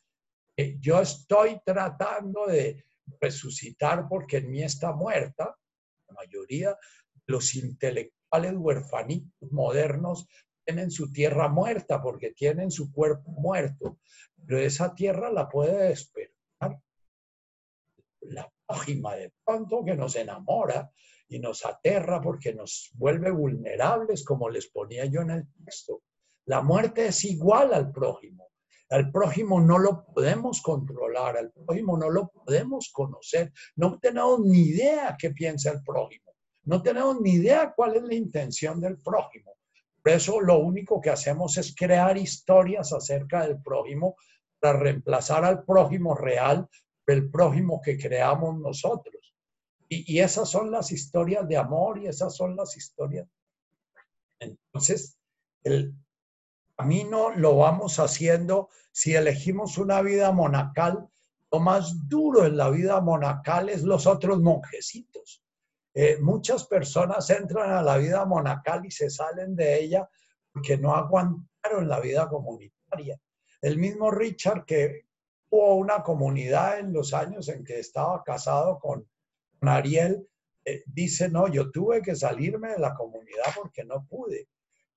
que 0.55 0.77
yo 0.79 1.01
estoy 1.01 1.59
tratando 1.65 2.45
de 2.45 2.85
resucitar 3.19 4.07
porque 4.07 4.37
en 4.37 4.51
mí 4.51 4.63
está 4.63 4.93
muerta. 4.93 5.55
La 6.07 6.15
mayoría 6.15 6.77
los 7.27 7.55
intelectuales 7.55 8.53
huerfanitos 8.55 9.51
modernos 9.51 10.27
tienen 10.65 10.91
su 10.91 11.11
tierra 11.11 11.47
muerta 11.47 12.01
porque 12.01 12.31
tienen 12.31 12.71
su 12.71 12.91
cuerpo 12.91 13.31
muerto, 13.31 13.99
pero 14.35 14.59
esa 14.59 14.93
tierra 14.95 15.31
la 15.31 15.47
puede 15.47 15.89
despertar. 15.89 16.81
La 18.21 18.51
página 18.65 19.15
de 19.15 19.31
pronto 19.45 19.85
que 19.85 19.95
nos 19.95 20.15
enamora 20.15 20.91
y 21.29 21.39
nos 21.39 21.65
aterra 21.65 22.21
porque 22.21 22.53
nos 22.53 22.91
vuelve 22.95 23.31
vulnerables, 23.31 24.23
como 24.25 24.49
les 24.49 24.67
ponía 24.67 25.05
yo 25.05 25.21
en 25.21 25.31
el 25.31 25.47
texto. 25.63 26.03
La 26.45 26.61
muerte 26.61 27.07
es 27.07 27.23
igual 27.25 27.73
al 27.73 27.91
prójimo. 27.91 28.46
Al 28.89 29.11
prójimo 29.11 29.59
no 29.59 29.77
lo 29.77 30.05
podemos 30.05 30.61
controlar, 30.61 31.37
al 31.37 31.51
prójimo 31.51 31.97
no 31.97 32.09
lo 32.09 32.29
podemos 32.29 32.89
conocer. 32.93 33.51
No 33.75 33.99
tenemos 33.99 34.39
ni 34.41 34.59
idea 34.59 35.15
qué 35.19 35.31
piensa 35.31 35.71
el 35.71 35.83
prójimo. 35.83 36.33
No 36.63 36.81
tenemos 36.81 37.19
ni 37.21 37.31
idea 37.31 37.73
cuál 37.75 37.95
es 37.95 38.03
la 38.03 38.15
intención 38.15 38.79
del 38.79 38.97
prójimo. 38.99 39.53
Por 40.01 40.11
eso 40.11 40.39
lo 40.39 40.59
único 40.59 41.01
que 41.01 41.09
hacemos 41.09 41.57
es 41.57 41.75
crear 41.75 42.17
historias 42.17 42.93
acerca 42.93 43.45
del 43.45 43.61
prójimo 43.61 44.15
para 44.59 44.79
reemplazar 44.79 45.43
al 45.43 45.63
prójimo 45.63 46.15
real 46.15 46.67
del 47.05 47.29
prójimo 47.29 47.81
que 47.81 47.97
creamos 47.97 48.57
nosotros. 48.59 49.33
Y, 49.89 50.19
esas 50.19 50.49
son 50.49 50.69
las 50.69 50.91
historias 50.91 51.47
de 51.47 51.55
amor 51.55 51.99
y 51.99 52.07
esas 52.07 52.35
son 52.35 52.55
las 52.57 52.75
historias. 52.75 53.27
Entonces, 54.39 55.17
el 55.63 55.95
camino 56.77 57.31
lo 57.31 57.57
vamos 57.57 57.99
haciendo 57.99 58.69
si 58.91 59.15
elegimos 59.15 59.77
una 59.77 60.01
vida 60.01 60.31
monacal. 60.31 61.07
Lo 61.51 61.59
más 61.59 62.07
duro 62.07 62.45
en 62.45 62.57
la 62.57 62.69
vida 62.69 63.01
monacal 63.01 63.69
es 63.69 63.83
los 63.83 64.05
otros 64.05 64.39
monjecitos. 64.41 65.43
Eh, 65.93 66.19
muchas 66.21 66.65
personas 66.65 67.29
entran 67.31 67.71
a 67.71 67.81
la 67.81 67.97
vida 67.97 68.23
monacal 68.25 68.85
y 68.85 68.91
se 68.91 69.09
salen 69.09 69.55
de 69.55 69.79
ella 69.79 70.07
porque 70.51 70.77
no 70.77 70.93
aguantaron 70.93 71.87
la 71.87 71.99
vida 71.99 72.27
comunitaria. 72.29 73.19
El 73.61 73.77
mismo 73.77 74.11
Richard 74.11 74.65
que 74.65 75.07
hubo 75.49 75.75
una 75.75 76.03
comunidad 76.03 76.79
en 76.79 76.93
los 76.93 77.13
años 77.13 77.49
en 77.49 77.63
que 77.63 77.79
estaba 77.79 78.23
casado 78.23 78.77
con, 78.79 79.07
Ariel, 79.61 80.27
eh, 80.63 80.83
dice, 80.85 81.29
no, 81.29 81.47
yo 81.47 81.71
tuve 81.71 82.03
que 82.03 82.15
salirme 82.15 82.73
de 82.73 82.79
la 82.79 82.93
comunidad 82.93 83.45
porque 83.55 83.83
no 83.83 84.05
pude. 84.05 84.47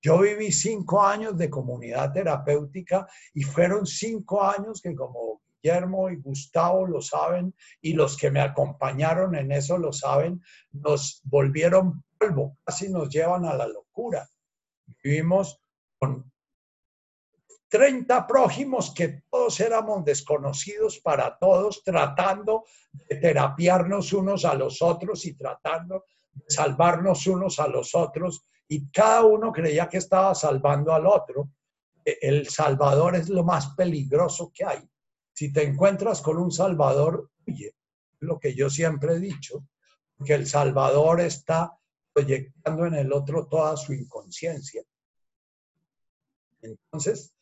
Yo 0.03 0.21
viví 0.21 0.51
cinco 0.51 1.03
años 1.03 1.37
de 1.37 1.51
comunidad 1.51 2.13
terapéutica 2.13 3.07
y 3.35 3.43
fueron 3.43 3.87
cinco 3.87 4.43
años 4.43 4.81
que 4.81 4.95
como 4.95 5.43
Guillermo 5.63 6.09
y 6.09 6.17
Gustavo 6.17 6.87
lo 6.87 7.03
saben 7.03 7.55
y 7.83 7.93
los 7.93 8.17
que 8.17 8.31
me 8.31 8.41
acompañaron 8.41 9.35
en 9.35 9.53
eso 9.53 9.77
lo 9.77 9.93
saben, 9.93 10.43
nos 10.73 11.21
volvieron 11.25 12.03
polvo, 12.19 12.57
casi 12.65 12.89
nos 12.89 13.11
llevan 13.11 13.45
a 13.45 13.55
la 13.55 13.67
locura. 13.67 14.29
Vivimos 15.03 15.61
con 15.99 16.31
30 17.69 18.27
prójimos 18.27 18.93
que 18.93 19.23
todos 19.31 19.61
éramos 19.61 20.05
desconocidos 20.05 20.99
para 20.99 21.39
todos, 21.39 21.85
tratando 21.85 22.65
de 22.93 23.17
terapiarnos 23.17 24.13
unos 24.13 24.45
a 24.45 24.55
los 24.55 24.83
otros 24.83 25.25
y 25.25 25.35
tratando 25.35 26.05
de 26.33 26.45
salvarnos 26.49 27.27
unos 27.29 27.61
a 27.61 27.69
los 27.69 27.95
otros, 27.95 28.45
y 28.71 28.89
cada 28.89 29.25
uno 29.25 29.51
creía 29.51 29.89
que 29.89 29.99
estaba 29.99 30.33
salvando 30.33 30.93
al 30.95 31.05
otro. 31.05 31.51
El 32.05 32.49
Salvador 32.49 33.17
es 33.17 33.29
lo 33.29 33.43
más 33.43 33.75
peligroso 33.75 34.53
que 34.55 34.65
hay. 34.65 34.89
Si 35.33 35.53
te 35.53 35.65
encuentras 35.65 36.23
con 36.23 36.39
un 36.39 36.53
Salvador, 36.53 37.33
oye, 37.49 37.75
lo 38.21 38.39
que 38.39 38.55
yo 38.55 38.71
siempre 38.71 39.15
he 39.15 39.19
dicho, 39.19 39.67
que 40.25 40.35
el 40.35 40.47
Salvador 40.47 41.21
está 41.21 41.77
proyectando 42.13 42.87
en 42.87 42.95
el 42.95 43.13
otro 43.13 43.49
toda 43.49 43.77
su 43.77 43.93
inconsciencia. 43.93 44.85
Entonces, 46.63 47.35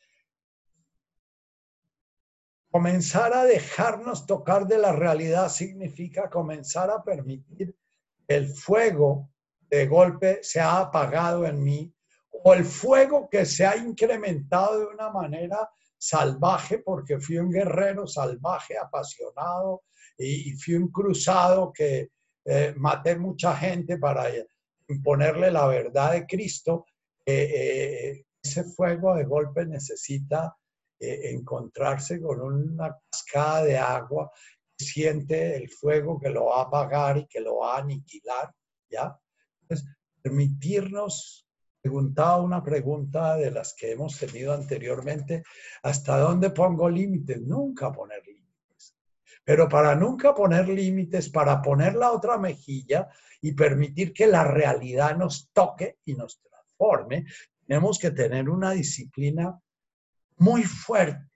comenzar 2.71 3.35
a 3.35 3.45
dejarnos 3.45 4.25
tocar 4.25 4.67
de 4.67 4.79
la 4.79 4.93
realidad 4.93 5.51
significa 5.51 6.31
comenzar 6.31 6.91
a 6.91 7.05
permitir 7.05 7.77
el 8.29 8.49
fuego 8.49 9.31
de 9.71 9.87
golpe 9.87 10.41
se 10.43 10.61
ha 10.61 10.79
apagado 10.79 11.47
en 11.47 11.63
mí 11.63 11.93
o 12.31 12.55
el 12.55 12.65
fuego 12.65 13.29
que 13.29 13.45
se 13.45 13.67
ha 13.67 13.77
incrementado 13.77 14.81
de 14.81 14.87
una 14.87 15.11
manera 15.11 15.69
salvaje 15.97 16.79
porque 16.79 17.19
fui 17.19 17.39
un 17.39 17.51
guerrero 17.51 18.07
salvaje, 18.07 18.79
apasionado 18.79 19.83
y, 20.17 20.53
fui 20.53 20.75
un 20.75 20.89
cruzado 20.89 21.73
que 21.73 22.11
eh, 22.45 22.75
maté 22.77 23.17
mucha 23.17 23.55
gente 23.57 23.99
para 23.99 24.27
imponerle 24.89 25.51
la 25.51 25.67
verdad 25.67 26.13
de 26.13 26.27
Cristo. 26.27 26.87
Eh, 27.27 27.51
eh, 27.53 28.25
ese 28.43 28.65
fuego 28.65 29.15
de 29.15 29.25
golpe 29.25 29.67
necesita 29.67 30.57
encontrarse 31.01 32.21
con 32.21 32.41
una 32.41 32.97
cascada 33.09 33.65
de 33.65 33.79
agua, 33.79 34.33
siente 34.77 35.57
el 35.57 35.69
fuego 35.69 36.19
que 36.19 36.31
lo 36.31 36.47
va 36.47 36.59
a 36.59 36.63
apagar 36.63 37.19
y 37.19 37.27
que 37.27 37.41
lo 37.41 37.59
va 37.59 37.77
a 37.77 37.81
aniquilar, 37.81 38.53
¿ya? 38.91 39.17
Permitirnos 40.23 41.49
preguntaba 41.81 42.43
una 42.43 42.63
pregunta 42.63 43.37
de 43.37 43.51
las 43.51 43.75
que 43.75 43.93
hemos 43.93 44.19
tenido 44.19 44.53
anteriormente, 44.53 45.43
¿hasta 45.83 46.19
dónde 46.19 46.51
pongo 46.51 46.89
límites? 46.89 47.41
Nunca 47.41 47.93
poner 47.93 48.23
límites. 48.27 48.97
Pero 49.45 49.69
para 49.69 49.95
nunca 49.95 50.35
poner 50.35 50.69
límites, 50.69 51.31
para 51.31 51.63
poner 51.63 51.95
la 51.95 52.13
otra 52.13 52.37
mejilla 52.37 53.09
y 53.41 53.53
permitir 53.53 54.13
que 54.13 54.27
la 54.27 54.45
realidad 54.45 55.17
nos 55.17 55.51
toque 55.53 55.99
y 56.05 56.15
nos 56.15 56.41
transforme, 56.41 57.27
tenemos 57.67 57.99
que 57.99 58.11
tener 58.11 58.49
una 58.49 58.73
disciplina 58.73 59.59
muy 60.39 60.65
fuerte, 60.65 61.31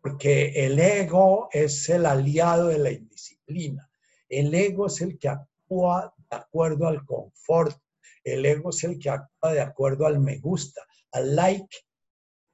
porque 0.00 0.66
el 0.66 0.78
ego 0.78 1.48
es 1.52 1.88
el 1.88 2.06
aliado 2.06 2.68
de 2.68 2.78
la 2.78 2.90
indisciplina. 2.90 3.90
El 4.28 4.54
ego 4.54 4.86
es 4.86 5.00
el 5.00 5.18
que 5.18 5.28
actúa 5.28 6.14
acuerdo 6.30 6.86
al 6.86 7.04
confort, 7.04 7.76
el 8.24 8.44
ego 8.44 8.70
es 8.70 8.84
el 8.84 8.98
que 8.98 9.10
actúa 9.10 9.52
de 9.52 9.60
acuerdo 9.60 10.06
al 10.06 10.20
me 10.20 10.38
gusta, 10.38 10.82
al 11.12 11.34
like. 11.34 11.76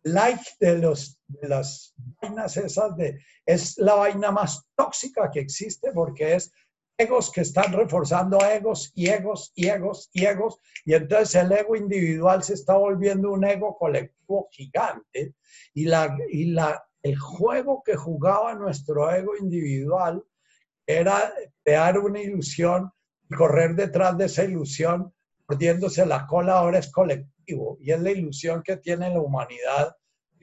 Like 0.05 0.44
de, 0.61 0.78
los, 0.78 1.19
de 1.27 1.48
las 1.48 1.93
vainas 1.97 2.57
esas 2.57 2.97
de, 2.97 3.19
es 3.44 3.77
la 3.77 3.94
vaina 3.94 4.31
más 4.31 4.65
tóxica 4.77 5.28
que 5.32 5.40
existe 5.40 5.90
porque 5.90 6.36
es 6.36 6.53
egos 6.98 7.31
que 7.31 7.43
están 7.43 7.73
reforzando 7.73 8.39
egos 8.39 8.90
y 8.94 9.09
egos 9.09 9.53
y 9.55 9.69
egos 9.69 10.09
y 10.12 10.24
egos, 10.24 10.61
y 10.85 10.94
entonces 10.94 11.35
el 11.35 11.53
ego 11.53 11.77
individual 11.77 12.43
se 12.43 12.55
está 12.55 12.77
volviendo 12.77 13.32
un 13.32 13.44
ego 13.44 13.77
colectivo 13.77 14.48
gigante, 14.51 15.35
y, 15.74 15.85
la, 15.85 16.16
y 16.31 16.47
la, 16.47 16.82
el 17.03 17.19
juego 17.19 17.82
que 17.85 17.97
jugaba 17.97 18.55
nuestro 18.55 19.11
ego 19.12 19.36
individual 19.36 20.24
era 20.86 21.32
crear 21.62 21.98
una 21.98 22.20
ilusión 22.20 22.90
correr 23.36 23.74
detrás 23.74 24.16
de 24.19 24.27
esa 24.27 24.44
ilusión 24.44 25.12
mordiéndose 25.48 26.05
la 26.07 26.27
cola 26.27 26.59
ahora 26.59 26.78
es 26.78 26.90
colectivo. 26.90 27.78
Y 27.81 27.93
es 27.93 28.01
la 28.01 28.11
ilusión 28.11 28.62
que 28.62 28.77
tiene 28.77 29.11
la 29.11 29.20
humanidad 29.20 29.97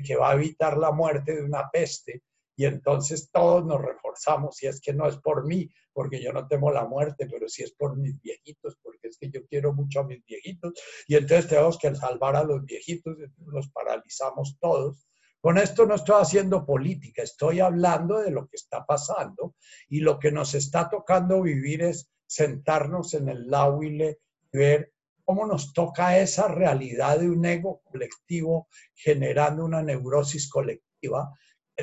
que 0.04 0.16
va 0.16 0.32
a 0.32 0.36
evitar 0.36 0.78
la 0.78 0.92
muerte 0.92 1.36
de 1.36 1.44
una 1.44 1.70
peste. 1.72 2.24
Y 2.56 2.66
entonces 2.66 3.30
todos 3.32 3.66
nos 3.66 3.82
reforzamos 3.82 4.62
y 4.62 4.68
es 4.68 4.80
que 4.80 4.94
no 4.94 5.08
es 5.08 5.18
por 5.18 5.46
mí, 5.46 5.70
porque 5.92 6.22
yo 6.22 6.32
no 6.32 6.48
temo 6.48 6.72
la 6.72 6.86
muerte, 6.86 7.28
pero 7.30 7.48
sí 7.50 7.64
es 7.64 7.74
por 7.74 7.98
mis 7.98 8.20
viejitos, 8.22 8.78
porque 8.82 9.08
es 9.08 9.18
que 9.18 9.30
yo 9.30 9.46
quiero 9.48 9.74
mucho 9.74 10.02
a 10.02 10.04
mis 10.04 10.24
viejitos. 10.24 10.74
Y 11.08 11.16
entonces 11.16 11.48
tenemos 11.48 11.78
que 11.80 11.96
salvar 11.96 12.36
a 12.36 12.44
los 12.44 12.64
viejitos, 12.64 13.18
los 13.38 13.70
paralizamos 13.72 14.58
todos, 14.60 15.08
Con 15.44 15.58
esto 15.58 15.86
no 15.86 15.96
estoy 15.96 16.22
haciendo 16.22 16.66
política, 16.66 17.22
estoy 17.22 17.60
hablando 17.60 18.20
de 18.20 18.32
lo 18.32 18.48
que 18.48 18.56
está 18.56 18.86
pasando 18.86 19.56
y 19.90 20.00
lo 20.00 20.18
que 20.18 20.32
nos 20.32 20.54
está 20.54 20.90
tocando 20.90 21.42
vivir 21.42 21.82
es 21.82 22.10
sentarnos 22.26 23.14
en 23.14 23.28
el 23.28 23.50
lauile 23.50 24.22
y 24.54 24.58
ver 24.58 24.94
cómo 25.26 25.46
nos 25.46 25.74
toca 25.74 26.18
esa 26.18 26.48
realidad 26.48 27.20
de 27.20 27.30
un 27.30 27.44
ego 27.44 27.82
colectivo 27.84 28.70
generando 28.96 29.66
una 29.66 29.84
neurosis 29.84 30.50
colectiva 30.50 31.38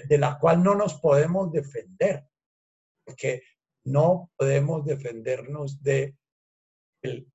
de 0.09 0.16
la 0.16 0.39
cual 0.39 0.62
no 0.62 0.74
nos 0.74 0.99
podemos 0.99 1.53
defender, 1.53 2.27
porque 3.05 3.43
no 3.85 4.31
podemos 4.39 4.87
defendernos 4.87 5.82
de 5.82 6.16
el, 7.03 7.31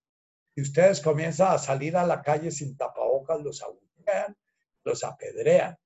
si 0.56 0.61
ustedes 0.64 1.02
comienzan 1.02 1.53
a 1.53 1.60
salir 1.60 1.95
a 1.95 2.07
la 2.07 2.23
calle 2.23 2.49
sin 2.49 2.76
tapabocas, 2.76 3.41
los 3.41 3.61
abuchean, 3.61 4.35
los 4.84 5.03
apedrean. 5.03 5.77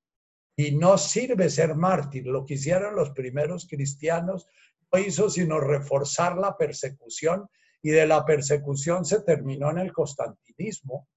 Y 0.59 0.75
no 0.75 0.97
sirve 0.97 1.49
ser 1.49 1.73
mártir. 1.75 2.27
Lo 2.27 2.45
que 2.45 2.55
hicieron 2.55 2.93
los 2.93 3.11
primeros 3.11 3.65
cristianos 3.65 4.45
no 4.91 4.99
hizo 4.99 5.29
sino 5.29 5.57
reforzar 5.61 6.37
la 6.37 6.57
persecución 6.57 7.47
y 7.81 7.91
de 7.91 8.05
la 8.05 8.25
persecución 8.25 9.05
se 9.05 9.21
terminó 9.21 9.71
en 9.71 9.77
el 9.77 9.93
constantinismo, 9.93 11.07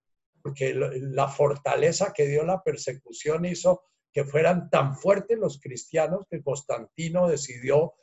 porque 0.40 0.72
la 0.74 1.26
fortaleza 1.26 2.12
que 2.12 2.28
dio 2.28 2.44
la 2.44 2.62
persecución 2.62 3.44
hizo 3.44 3.82
que 4.12 4.24
fueran 4.24 4.70
tan 4.70 4.94
fuertes 4.94 5.36
los 5.36 5.60
cristianos 5.60 6.24
que 6.30 6.40
Constantino 6.40 7.26
decidió 7.26 7.94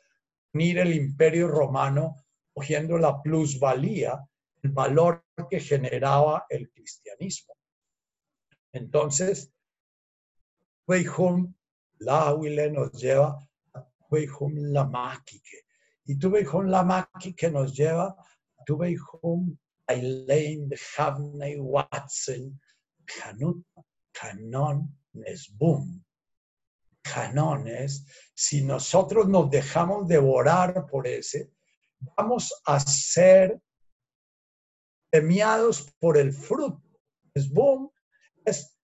unir 0.52 0.80
el 0.80 0.92
imperio 0.94 1.48
romano 1.48 2.16
cogiendo 2.52 2.98
la 2.98 3.22
plusvalía, 3.22 4.28
el 4.62 4.72
valor 4.72 5.24
que 5.48 5.60
generaba 5.60 6.44
el 6.50 6.70
cristianismo. 6.70 7.54
Entonces, 8.72 9.54
Weihum 10.88 11.54
la 12.00 12.34
nos 12.70 12.92
lleva 12.92 13.38
a 13.74 13.86
Weihum 14.10 14.72
la 14.72 15.18
Y 16.06 16.18
tu 16.18 16.30
Weihum 16.30 16.66
la 16.66 17.08
que 17.36 17.50
nos 17.50 17.76
lleva 17.76 18.08
a 18.08 18.64
tu 18.64 18.76
Weihum 18.76 19.56
Ailein 19.88 20.70
Havnei 20.96 21.58
Watson 21.58 22.60
Hanut 23.06 23.64
Canon 24.12 24.88
Nesbum. 25.14 26.02
Canones, 27.02 28.04
si 28.34 28.62
nosotros 28.62 29.28
nos 29.28 29.50
dejamos 29.50 30.06
devorar 30.06 30.86
por 30.86 31.06
ese, 31.06 31.50
vamos 31.98 32.52
a 32.66 32.78
ser 32.78 33.60
premiados 35.10 35.90
por 35.98 36.16
el 36.16 36.32
fruto. 36.32 36.82
Nesbum 37.34 37.90
es 38.44 38.78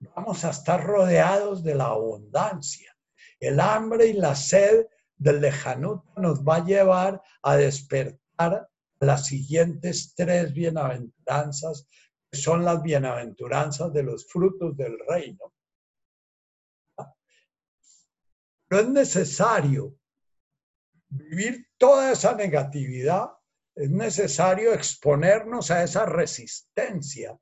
vamos 0.00 0.44
a 0.44 0.50
estar 0.50 0.84
rodeados 0.84 1.62
de 1.62 1.74
la 1.74 1.86
abundancia. 1.86 2.96
El 3.40 3.60
hambre 3.60 4.06
y 4.06 4.12
la 4.14 4.34
sed 4.34 4.86
del 5.16 5.40
lejanut 5.40 6.04
nos 6.16 6.42
va 6.42 6.56
a 6.56 6.64
llevar 6.64 7.22
a 7.42 7.56
despertar 7.56 8.68
las 9.00 9.26
siguientes 9.26 10.14
tres 10.14 10.52
bienaventuranzas, 10.52 11.86
que 12.30 12.38
son 12.38 12.64
las 12.64 12.82
bienaventuranzas 12.82 13.92
de 13.92 14.02
los 14.02 14.26
frutos 14.26 14.76
del 14.76 14.98
reino. 15.08 15.52
No 18.70 18.78
es 18.78 18.88
necesario 18.88 19.96
vivir 21.08 21.68
toda 21.78 22.12
esa 22.12 22.34
negatividad, 22.34 23.30
es 23.74 23.90
necesario 23.90 24.74
exponernos 24.74 25.70
a 25.70 25.82
esa 25.82 26.04
resistencia, 26.04 27.38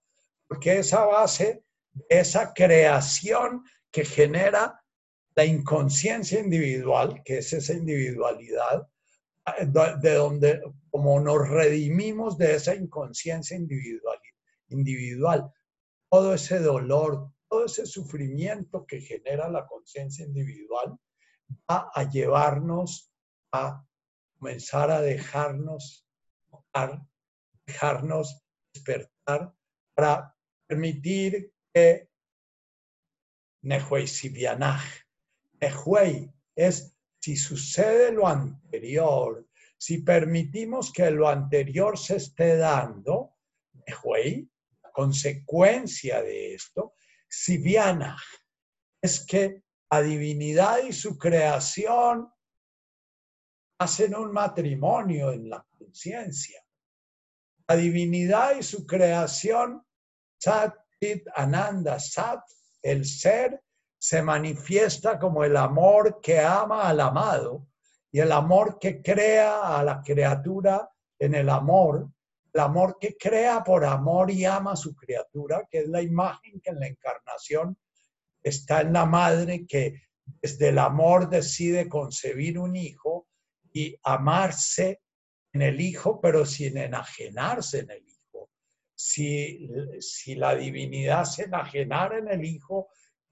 porque 0.46 0.78
esa 0.78 1.04
base 1.04 1.65
esa 2.09 2.52
creación 2.52 3.64
que 3.90 4.05
genera 4.05 4.81
la 5.35 5.44
inconsciencia 5.44 6.40
individual, 6.40 7.23
que 7.24 7.39
es 7.39 7.52
esa 7.52 7.74
individualidad, 7.74 8.89
de 10.02 10.14
donde 10.14 10.60
como 10.90 11.20
nos 11.20 11.48
redimimos 11.48 12.36
de 12.39 12.56
esa 12.56 12.74
inconsciencia 12.74 13.56
individual, 13.56 14.18
individual, 14.68 15.52
todo 16.10 16.35
ese 16.35 16.59
dolor, 16.59 17.32
todo 17.48 17.66
ese 17.66 17.86
sufrimiento 17.86 18.86
que 18.86 19.01
genera 19.01 19.48
la 19.48 19.66
conciencia 19.66 20.24
individual, 20.24 20.98
va 21.70 21.90
a 21.94 22.10
llevarnos 22.10 23.12
a 23.52 23.85
comenzar 24.39 24.90
a 24.90 25.01
dejarnos 25.01 26.06
tocar, 26.51 27.01
dejarnos 27.66 28.43
despertar 28.73 29.55
para 29.94 30.35
permitir 30.66 31.52
Nehuey 33.62 34.06
Sibianaj. 34.06 34.84
Es 36.54 36.96
si 37.20 37.36
sucede 37.36 38.12
lo 38.12 38.26
anterior, 38.26 39.46
si 39.76 39.98
permitimos 39.98 40.92
que 40.92 41.10
lo 41.10 41.28
anterior 41.28 41.98
se 41.98 42.16
esté 42.16 42.56
dando, 42.56 43.34
Nehuey, 43.86 44.48
consecuencia 44.92 46.22
de 46.22 46.54
esto, 46.54 46.94
Sibianaj, 47.28 48.22
es 49.02 49.26
que 49.26 49.62
la 49.90 50.00
divinidad 50.00 50.82
y 50.82 50.92
su 50.92 51.18
creación 51.18 52.32
hacen 53.78 54.14
un 54.14 54.32
matrimonio 54.32 55.32
en 55.32 55.50
la 55.50 55.66
conciencia. 55.68 56.64
La 57.68 57.76
divinidad 57.76 58.56
y 58.56 58.62
su 58.62 58.86
creación, 58.86 59.84
Ananda 61.35 61.98
Sat, 61.98 62.40
el 62.82 63.05
ser, 63.05 63.62
se 63.98 64.23
manifiesta 64.23 65.18
como 65.18 65.44
el 65.44 65.56
amor 65.56 66.20
que 66.23 66.40
ama 66.40 66.89
al 66.89 67.01
amado 67.01 67.66
y 68.10 68.20
el 68.20 68.32
amor 68.32 68.78
que 68.78 69.02
crea 69.02 69.77
a 69.77 69.82
la 69.82 70.01
criatura 70.02 70.89
en 71.18 71.35
el 71.35 71.48
amor, 71.48 72.09
el 72.52 72.60
amor 72.60 72.98
que 73.01 73.16
crea 73.16 73.64
por 73.64 73.85
amor 73.85 74.31
y 74.31 74.44
ama 74.44 74.73
a 74.73 74.77
su 74.77 74.94
criatura, 74.94 75.66
que 75.70 75.81
es 75.81 75.89
la 75.89 76.02
imagen 76.02 76.60
que 76.60 76.70
en 76.70 76.81
la 76.81 76.86
encarnación 76.86 77.77
está 78.43 78.81
en 78.82 78.93
la 78.93 79.06
madre 79.06 79.66
que 79.66 80.02
desde 80.24 80.68
el 80.68 80.78
amor 80.78 81.28
decide 81.28 81.89
concebir 81.89 82.59
un 82.59 82.77
hijo 82.77 83.27
y 83.73 83.98
amarse 84.02 85.02
en 85.52 85.62
el 85.62 85.81
hijo, 85.81 86.20
pero 86.20 86.47
sin 86.47 86.78
enajenarse 86.78 87.81
en 87.81 87.90
el 87.90 88.05
si, 89.06 90.34
la 90.34 90.54
divinidad 90.54 91.24
se 91.24 91.44
enajenara 91.44 92.18
en 92.18 92.28
el 92.28 92.44
Hijo, 92.44 92.88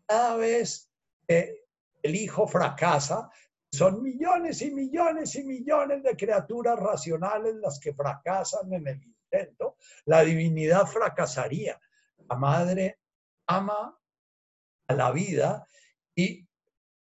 cada 0.07 0.37
vez 0.37 0.91
que 1.27 1.65
el 2.03 2.15
Hijo 2.15 2.47
fracasa, 2.47 3.29
son 3.73 4.03
millones 4.03 4.63
y 4.63 4.71
millones 4.71 5.35
y 5.35 5.43
millones 5.43 6.03
de 6.05 6.17
criaturas 6.17 6.79
racionales 6.79 7.57
las 7.57 7.81
que 7.81 7.93
fracasan 7.93 8.73
en 8.73 8.87
el 8.87 9.03
intento, 9.03 9.77
la 10.05 10.23
divinidad 10.23 10.87
fracasaría. 10.87 11.81
La 12.29 12.37
madre 12.37 13.01
ama 13.49 13.99
a 14.87 14.95
la 14.95 15.11
vida 15.11 15.67
y 16.15 16.47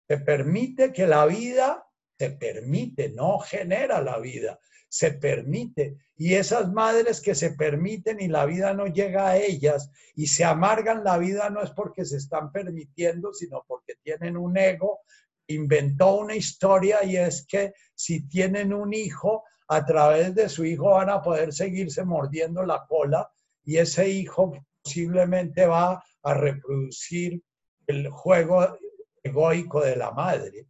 se 0.08 0.16
permite 0.18 0.92
que 0.92 1.06
la 1.06 1.26
vida 1.26 1.86
se 2.18 2.30
permite, 2.30 3.10
no 3.10 3.38
genera 3.38 4.00
la 4.00 4.18
vida, 4.18 4.58
se 4.92 5.12
permite. 5.12 5.96
Y 6.18 6.34
esas 6.34 6.70
madres 6.70 7.22
que 7.22 7.34
se 7.34 7.52
permiten 7.52 8.20
y 8.20 8.28
la 8.28 8.44
vida 8.44 8.74
no 8.74 8.88
llega 8.88 9.30
a 9.30 9.38
ellas 9.38 9.90
y 10.14 10.26
se 10.26 10.44
amargan 10.44 11.02
la 11.02 11.16
vida 11.16 11.48
no 11.48 11.62
es 11.62 11.70
porque 11.70 12.04
se 12.04 12.18
están 12.18 12.52
permitiendo, 12.52 13.32
sino 13.32 13.64
porque 13.66 13.94
tienen 14.02 14.36
un 14.36 14.58
ego, 14.58 15.00
inventó 15.46 16.16
una 16.16 16.36
historia 16.36 17.02
y 17.04 17.16
es 17.16 17.46
que 17.46 17.72
si 17.94 18.28
tienen 18.28 18.74
un 18.74 18.92
hijo, 18.92 19.44
a 19.68 19.82
través 19.86 20.34
de 20.34 20.50
su 20.50 20.66
hijo 20.66 20.90
van 20.90 21.08
a 21.08 21.22
poder 21.22 21.54
seguirse 21.54 22.04
mordiendo 22.04 22.62
la 22.66 22.84
cola 22.86 23.30
y 23.64 23.78
ese 23.78 24.10
hijo 24.10 24.52
posiblemente 24.82 25.64
va 25.64 26.04
a 26.22 26.34
reproducir 26.34 27.42
el 27.86 28.10
juego 28.10 28.76
egoico 29.22 29.80
de 29.80 29.96
la 29.96 30.10
madre. 30.10 30.66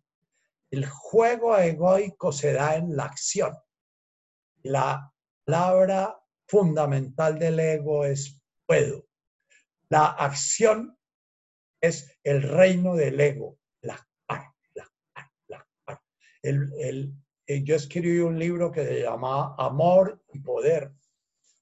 El 0.71 0.87
juego 0.87 1.59
egoico 1.59 2.31
se 2.31 2.53
da 2.53 2.77
en 2.77 2.95
la 2.95 3.07
acción. 3.07 3.53
La 4.63 5.13
palabra 5.45 6.21
fundamental 6.47 7.39
del 7.39 7.59
ego 7.59 8.05
es 8.05 8.41
puedo. 8.67 9.07
La 9.89 10.07
acción 10.07 10.97
es 11.81 12.19
el 12.23 12.43
reino 12.43 12.95
del 12.95 13.21
ego, 13.21 13.59
la 13.83 13.99
la 14.29 14.55
la 15.49 15.67
el, 16.43 17.15
eh, 17.47 17.63
yo 17.65 17.77
escribí 17.77 18.19
un 18.21 18.39
libro 18.39 18.71
que 18.71 18.85
se 18.85 19.03
llama 19.03 19.55
Amor 19.59 20.23
y 20.33 20.39
Poder, 20.39 20.93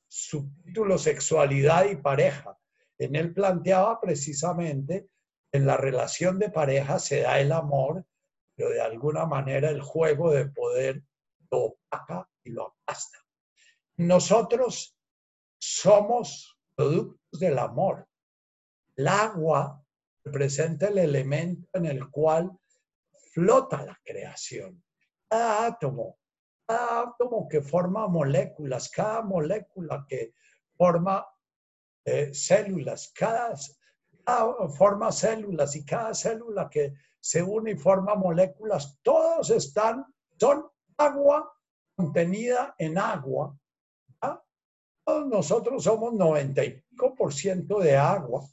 subtítulo 0.09 0.99
Sexualidad 0.99 1.89
y 1.91 1.97
Pareja. 1.97 2.57
En 2.99 3.17
él 3.17 3.33
planteaba 3.33 4.01
precisamente 4.01 5.09
en 5.53 5.67
la 5.67 5.77
relación 5.77 6.39
de 6.39 6.51
pareja 6.51 6.99
se 6.99 7.23
da 7.23 7.41
el 7.41 7.51
amor, 7.51 8.05
pero 8.55 8.71
de 8.71 8.81
alguna 8.81 9.27
manera 9.27 9.71
el 9.71 9.81
juego 9.81 10.31
de 10.31 10.47
poder 10.47 11.03
lo 11.51 11.59
opaca 11.59 12.30
y 12.45 12.51
lo 12.51 12.69
aplasta. 12.69 13.19
Nosotros 13.97 14.97
somos 15.59 16.59
productos 16.75 17.41
del 17.41 17.59
amor. 17.59 18.09
El 18.97 19.09
agua 19.09 19.85
representa 20.25 20.89
el 20.89 20.99
elemento 20.99 21.69
en 21.75 21.87
el 21.87 22.11
cual 22.11 22.51
flota 23.33 23.85
la 23.85 23.99
creación. 24.05 24.83
Cada 25.29 25.67
átomo, 25.67 26.19
cada 26.67 27.03
átomo 27.03 27.49
que 27.49 27.61
forma 27.61 28.09
moléculas, 28.09 28.91
cada 28.91 29.23
molécula 29.23 30.05
que 30.09 30.35
forma 30.77 31.27
eh, 32.05 32.33
células, 32.33 33.13
cada, 33.15 33.55
cada 34.25 34.69
forma 34.69 35.13
células 35.13 35.77
y 35.77 35.85
cada 35.85 36.15
célula 36.15 36.69
que 36.71 36.95
se 37.21 37.43
une 37.43 37.73
y 37.73 37.77
forma 37.77 38.15
moléculas, 38.15 38.99
todos 39.03 39.51
están, 39.51 40.07
son 40.39 40.67
agua 40.97 41.53
contenida 42.01 42.75
en 42.79 42.97
agua. 42.99 43.57
Todos 45.05 45.27
nosotros 45.29 45.83
somos 45.83 46.15
95% 46.15 47.81
de 47.81 47.97
agua. 47.97 48.47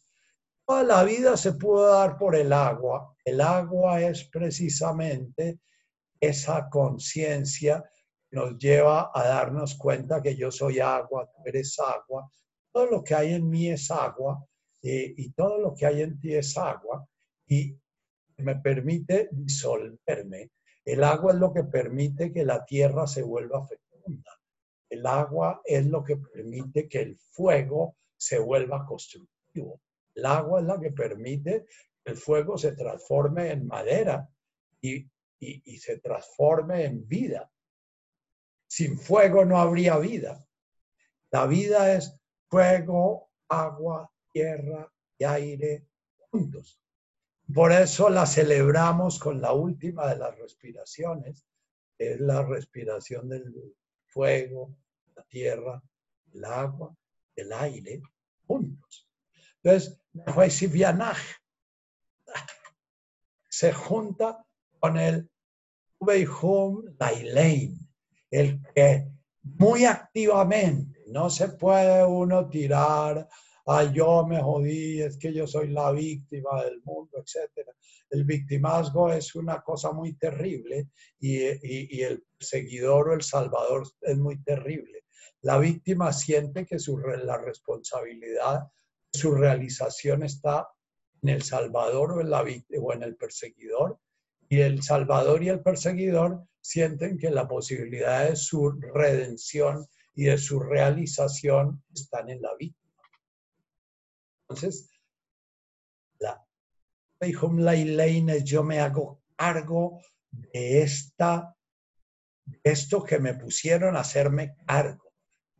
Toda 0.65 0.83
la 0.83 1.03
vida 1.03 1.37
se 1.37 1.53
pudo 1.53 1.87
dar 1.87 2.17
por 2.17 2.35
el 2.35 2.51
agua. 2.51 3.15
El 3.23 3.41
agua 3.41 4.01
es 4.01 4.25
precisamente 4.25 5.59
esa 6.19 6.67
conciencia 6.69 7.89
que 8.29 8.35
nos 8.35 8.57
lleva 8.57 9.11
a 9.13 9.23
darnos 9.23 9.75
cuenta 9.75 10.21
que 10.21 10.35
yo 10.35 10.51
soy 10.51 10.79
agua, 10.79 11.29
tú 11.31 11.43
eres 11.45 11.77
agua, 11.79 12.29
todo 12.73 12.87
lo 12.87 13.03
que 13.03 13.13
hay 13.13 13.33
en 13.33 13.47
mí 13.49 13.69
es 13.69 13.91
agua 13.91 14.43
y 14.81 15.31
todo 15.33 15.59
lo 15.59 15.75
que 15.75 15.85
hay 15.85 16.01
en 16.01 16.19
ti 16.19 16.33
es 16.33 16.57
agua 16.57 17.07
y 17.47 17.77
me 18.37 18.55
permite 18.55 19.29
disolverme. 19.31 20.49
El 20.87 21.03
agua 21.03 21.33
es 21.33 21.39
lo 21.39 21.51
que 21.51 21.65
permite 21.65 22.31
que 22.31 22.45
la 22.45 22.63
tierra 22.63 23.07
se 23.07 23.21
vuelva 23.21 23.67
fecunda. 23.67 24.31
El 24.89 25.05
agua 25.05 25.61
es 25.65 25.85
lo 25.85 26.01
que 26.01 26.15
permite 26.15 26.87
que 26.87 27.01
el 27.01 27.17
fuego 27.17 27.97
se 28.15 28.39
vuelva 28.39 28.85
constructivo. 28.85 29.81
El 30.15 30.25
agua 30.25 30.61
es 30.61 30.65
la 30.65 30.79
que 30.79 30.91
permite 30.91 31.65
que 32.01 32.11
el 32.13 32.15
fuego 32.15 32.57
se 32.57 32.71
transforme 32.71 33.51
en 33.51 33.67
madera 33.67 34.29
y, 34.79 35.05
y 35.41 35.77
se 35.77 35.99
transforme 35.99 36.85
en 36.85 37.05
vida. 37.05 37.51
Sin 38.65 38.97
fuego 38.97 39.43
no 39.43 39.59
habría 39.59 39.97
vida. 39.97 40.47
La 41.31 41.47
vida 41.47 41.95
es 41.95 42.17
fuego, 42.49 43.29
agua, 43.49 44.09
tierra 44.31 44.89
y 45.17 45.25
aire 45.25 45.85
juntos. 46.31 46.79
Por 47.53 47.71
eso 47.71 48.09
la 48.09 48.25
celebramos 48.25 49.19
con 49.19 49.41
la 49.41 49.53
última 49.53 50.07
de 50.07 50.17
las 50.17 50.37
respiraciones, 50.37 51.45
que 51.97 52.13
es 52.13 52.19
la 52.19 52.43
respiración 52.43 53.29
del 53.29 53.53
fuego, 54.05 54.75
la 55.15 55.23
tierra, 55.23 55.81
el 56.33 56.45
agua, 56.45 56.95
el 57.35 57.53
aire, 57.53 58.01
juntos. 58.45 59.07
Entonces, 59.63 59.99
se 63.49 63.73
junta 63.73 64.45
con 64.79 64.97
el 64.97 65.29
Veihum 65.99 66.95
Lailein, 66.99 67.79
el 68.29 68.61
que 68.75 69.07
muy 69.41 69.85
activamente, 69.85 71.03
no 71.07 71.29
se 71.29 71.49
puede 71.49 72.05
uno 72.05 72.49
tirar, 72.49 73.27
a 73.67 73.91
yo 73.91 74.25
me 74.25 74.41
jodí, 74.41 75.01
es 75.01 75.17
que 75.17 75.33
yo 75.33 75.45
soy 75.45 75.69
la 75.69 75.91
víctima 75.91 76.63
del 76.63 76.81
mundo, 76.83 77.17
etc. 77.17 77.69
El 78.09 78.23
victimazgo 78.23 79.11
es 79.11 79.35
una 79.35 79.61
cosa 79.61 79.91
muy 79.91 80.13
terrible 80.13 80.89
y, 81.19 81.97
y 81.97 82.01
el 82.01 82.23
seguidor 82.39 83.09
o 83.09 83.13
el 83.13 83.21
salvador 83.21 83.87
es 84.01 84.17
muy 84.17 84.41
terrible. 84.41 85.03
La 85.41 85.57
víctima 85.59 86.11
siente 86.13 86.65
que 86.65 86.79
su, 86.79 86.97
la 86.97 87.37
responsabilidad 87.37 88.67
su 89.17 89.33
realización 89.33 90.23
está 90.23 90.69
en 91.21 91.29
el 91.29 91.41
Salvador 91.41 92.13
o 92.13 92.21
en, 92.21 92.29
la, 92.29 92.45
o 92.81 92.93
en 92.93 93.03
el 93.03 93.15
perseguidor, 93.15 93.99
y 94.49 94.59
el 94.59 94.81
Salvador 94.81 95.43
y 95.43 95.49
el 95.49 95.61
perseguidor 95.61 96.43
sienten 96.61 97.17
que 97.17 97.31
la 97.31 97.47
posibilidad 97.47 98.29
de 98.29 98.35
su 98.35 98.71
redención 98.71 99.87
y 100.13 100.25
de 100.25 100.37
su 100.37 100.59
realización 100.59 101.83
están 101.93 102.29
en 102.29 102.41
la 102.41 102.55
víctima. 102.55 102.86
Entonces, 104.49 104.89
la 106.19 106.43
yo 108.43 108.63
me 108.63 108.79
hago 108.79 109.21
cargo 109.35 109.99
de 110.31 110.81
esta 110.81 111.55
de 112.45 112.59
esto 112.63 113.03
que 113.03 113.19
me 113.19 113.33
pusieron 113.33 113.95
a 113.97 114.01
hacerme 114.01 114.55
cargo. 114.65 115.11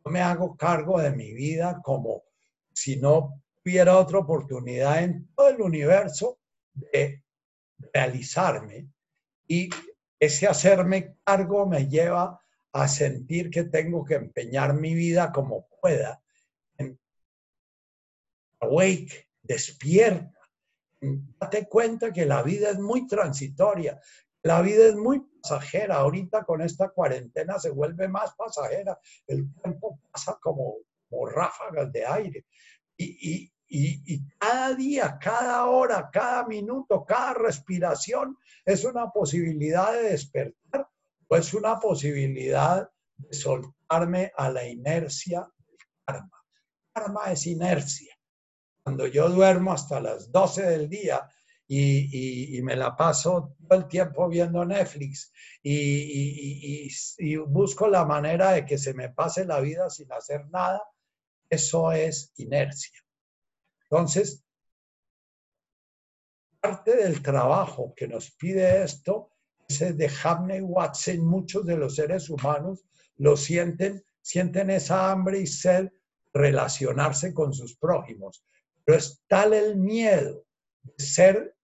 Yo 0.04 0.10
me 0.10 0.20
hago 0.20 0.56
cargo 0.56 1.00
de 1.00 1.10
mi 1.10 1.34
vida 1.34 1.80
como 1.82 2.22
si 2.72 2.96
no 2.96 3.42
hubiera 3.62 3.98
otra 3.98 4.20
oportunidad 4.20 5.02
en 5.02 5.28
todo 5.34 5.48
el 5.50 5.60
universo 5.60 6.38
de 6.72 7.22
realizarme 7.92 8.88
y 9.46 9.68
ese 10.18 10.46
hacerme 10.46 11.16
cargo 11.24 11.66
me 11.66 11.86
lleva 11.88 12.40
a 12.72 12.88
sentir 12.88 13.50
que 13.50 13.64
tengo 13.64 14.04
que 14.04 14.14
empeñar 14.14 14.74
mi 14.74 14.94
vida 14.94 15.32
como 15.32 15.68
pueda. 15.80 16.22
Awake, 18.60 19.28
despierta. 19.42 20.32
Date 21.00 21.68
cuenta 21.68 22.12
que 22.12 22.26
la 22.26 22.42
vida 22.42 22.70
es 22.70 22.78
muy 22.78 23.06
transitoria, 23.06 24.00
la 24.42 24.62
vida 24.62 24.86
es 24.86 24.96
muy 24.96 25.20
pasajera. 25.20 25.96
Ahorita 25.96 26.44
con 26.44 26.60
esta 26.60 26.88
cuarentena 26.88 27.58
se 27.58 27.70
vuelve 27.70 28.08
más 28.08 28.34
pasajera. 28.34 28.98
El 29.26 29.52
tiempo 29.62 30.00
pasa 30.10 30.38
como 30.42 30.78
como 31.08 31.26
ráfagas 31.26 31.92
de 31.92 32.06
aire. 32.06 32.46
Y, 32.96 33.52
cada 34.38 34.74
día, 34.74 35.18
cada 35.20 35.66
hora, 35.66 36.08
cada 36.10 36.46
minuto, 36.46 37.04
cada 37.04 37.34
respiración 37.34 38.36
es 38.64 38.84
una 38.84 39.10
posibilidad 39.10 39.92
de 39.92 40.10
despertar 40.10 40.88
o 41.28 41.36
es 41.36 41.52
una 41.52 41.78
posibilidad 41.78 42.90
de 43.16 43.34
soltarme 43.34 44.32
a 44.36 44.50
la 44.50 44.66
inercia 44.66 45.40
del 45.66 45.76
karma. 46.06 46.44
Karma 46.94 47.32
es 47.32 47.46
inercia. 47.46 48.17
Cuando 48.88 49.06
yo 49.06 49.28
duermo 49.28 49.74
hasta 49.74 50.00
las 50.00 50.32
12 50.32 50.62
del 50.62 50.88
día 50.88 51.28
y, 51.66 52.58
me 52.62 52.74
la 52.74 52.96
paso 52.96 53.54
todo 53.60 53.78
el 53.78 53.86
tiempo 53.86 54.26
viendo 54.30 54.64
Netflix 54.64 55.30
y, 55.62 56.88
y, 57.18 57.36
busco 57.36 57.86
la 57.86 58.06
manera 58.06 58.52
de 58.52 58.64
que 58.64 58.78
se 58.78 58.94
me 58.94 59.10
pase 59.10 59.44
la 59.44 59.60
vida 59.60 59.90
sin 59.90 60.10
hacer 60.10 60.48
nada, 60.48 60.82
eso 61.50 61.92
es 61.92 62.32
inercia. 62.36 62.98
Entonces, 63.82 64.42
parte 66.58 66.96
del 66.96 67.20
trabajo 67.20 67.92
que 67.94 68.08
nos 68.08 68.30
pide 68.30 68.84
esto 68.84 69.32
es 69.68 69.98
de 69.98 70.10
Hamney 70.24 70.62
Watson. 70.62 71.18
Muchos 71.26 71.66
de 71.66 71.76
los 71.76 71.96
seres 71.96 72.30
humanos 72.30 72.86
lo 73.18 73.36
sienten, 73.36 74.02
sienten 74.22 74.70
esa 74.70 75.10
hambre 75.10 75.40
y 75.40 75.46
sed 75.46 75.90
relacionarse 76.32 77.34
con 77.34 77.52
sus 77.52 77.76
prójimos. 77.76 78.42
Pero 78.88 78.96
es 78.96 79.22
tal 79.26 79.52
el 79.52 79.76
miedo 79.76 80.46
de 80.80 81.04
ser 81.04 81.54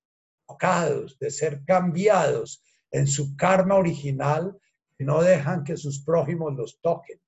tocados, 0.47 1.19
de 1.19 1.31
ser 1.31 1.65
cambiados 1.65 2.63
en 2.91 3.07
su 3.07 3.35
karma 3.35 3.77
original, 3.77 4.61
que 4.99 5.07
no 5.07 5.23
dejan 5.23 5.65
que 5.65 5.79
sus 5.79 6.05
prójimos 6.05 6.53
los 6.55 6.79
toquen 6.83 7.19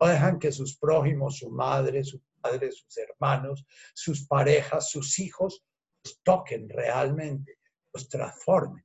no 0.00 0.08
dejan 0.08 0.38
que 0.38 0.50
sus 0.50 0.76
prójimos, 0.76 1.38
su 1.38 1.50
madre, 1.50 2.02
su 2.04 2.22
padre, 2.40 2.72
sus 2.72 2.96
hermanos, 2.96 3.66
sus 3.94 4.26
parejas, 4.26 4.90
sus 4.90 5.18
hijos, 5.18 5.62
los 6.02 6.22
toquen 6.22 6.68
realmente, 6.68 7.58
los 7.92 8.08
transformen. 8.08 8.84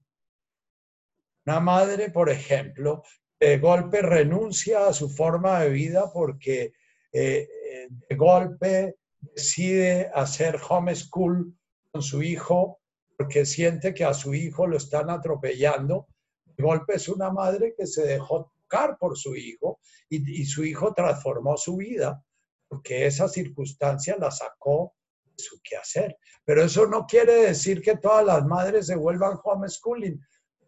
Una 1.46 1.60
madre, 1.60 2.10
por 2.10 2.30
ejemplo, 2.30 3.04
de 3.40 3.60
golpe 3.60 4.02
renuncia 4.02 4.88
a 4.88 4.94
su 4.94 5.10
forma 5.10 5.62
de 5.62 5.70
vida 5.70 6.12
porque 6.12 6.74
eh, 7.14 7.48
eh, 7.72 7.88
de 7.90 8.16
golpe 8.16 8.98
decide 9.34 10.12
hacer 10.14 10.60
homeschool 10.68 11.56
con 11.92 12.02
su 12.02 12.22
hijo 12.22 12.80
porque 13.18 13.46
siente 13.46 13.94
que 13.94 14.04
a 14.04 14.14
su 14.14 14.34
hijo 14.34 14.68
lo 14.68 14.78
están 14.78 15.10
atropellando. 15.10 16.08
De 16.46 16.64
golpe 16.64 16.96
es 16.96 17.08
una 17.08 17.32
madre 17.32 17.74
que 17.78 17.88
se 17.88 18.06
dejó 18.06 18.52
por 19.00 19.18
su 19.18 19.36
hijo 19.36 19.80
y, 20.10 20.46
su 20.46 20.64
hijo 20.64 20.94
transformó 20.94 21.58
su 21.58 21.78
vida 21.78 22.24
porque 22.68 23.06
esa 23.06 23.28
circunstancia 23.28 24.18
la 24.18 24.32
sacó 24.32 24.96
de 25.24 25.44
su 25.44 25.60
quehacer. 25.64 26.18
Pero 26.44 26.64
eso 26.64 26.88
no 26.88 27.06
quiere 27.06 27.34
decir 27.48 27.82
que 27.82 27.98
todas 27.98 28.26
las 28.26 28.46
madres 28.46 28.88
se 28.88 28.96
vuelvan 28.96 29.38
homeschooling, 29.44 30.20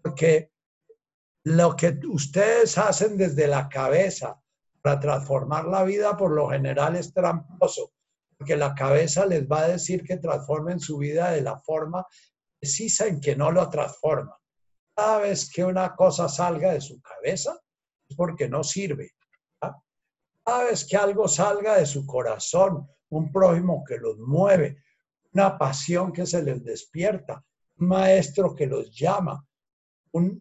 porque 0.02 0.52
lo 1.44 1.76
que 1.76 2.00
ustedes 2.10 2.78
hacen 2.78 3.18
desde 3.18 3.48
la 3.48 3.68
cabeza 3.68 4.40
para 4.82 5.00
transformar 5.00 5.66
la 5.66 5.84
vida 5.84 6.16
por 6.16 6.32
lo 6.32 6.50
general 6.50 6.96
es 6.96 7.14
tramposo, 7.14 7.92
porque 8.38 8.56
la 8.56 8.76
cabeza 8.76 9.26
les 9.26 9.48
va 9.48 9.62
a 9.62 9.68
decir 9.70 10.04
que 10.04 10.18
transformen 10.18 10.80
su 10.80 10.98
vida 10.98 11.32
de 11.32 11.42
la 11.42 11.60
forma 11.60 12.06
precisa 12.60 13.08
en 13.08 13.20
que 13.20 13.36
no 13.36 13.52
lo 13.52 13.70
transforman. 13.70 14.36
Cada 14.96 15.20
vez 15.20 15.50
que 15.52 15.64
una 15.64 15.96
cosa 15.96 16.30
salga 16.30 16.74
de 16.74 16.82
su 16.82 17.02
cabeza, 17.02 17.60
porque 18.16 18.48
no 18.48 18.64
sirve. 18.64 19.12
Cada 19.60 20.64
vez 20.64 20.86
que 20.86 20.96
algo 20.96 21.28
salga 21.28 21.78
de 21.78 21.86
su 21.86 22.06
corazón, 22.06 22.88
un 23.10 23.32
prójimo 23.32 23.84
que 23.84 23.98
los 23.98 24.18
mueve, 24.18 24.78
una 25.34 25.58
pasión 25.58 26.12
que 26.14 26.26
se 26.26 26.42
les 26.42 26.64
despierta, 26.64 27.44
un 27.78 27.88
maestro 27.90 28.56
que 28.56 28.66
los 28.66 28.96
llama, 28.96 29.46
una 30.12 30.40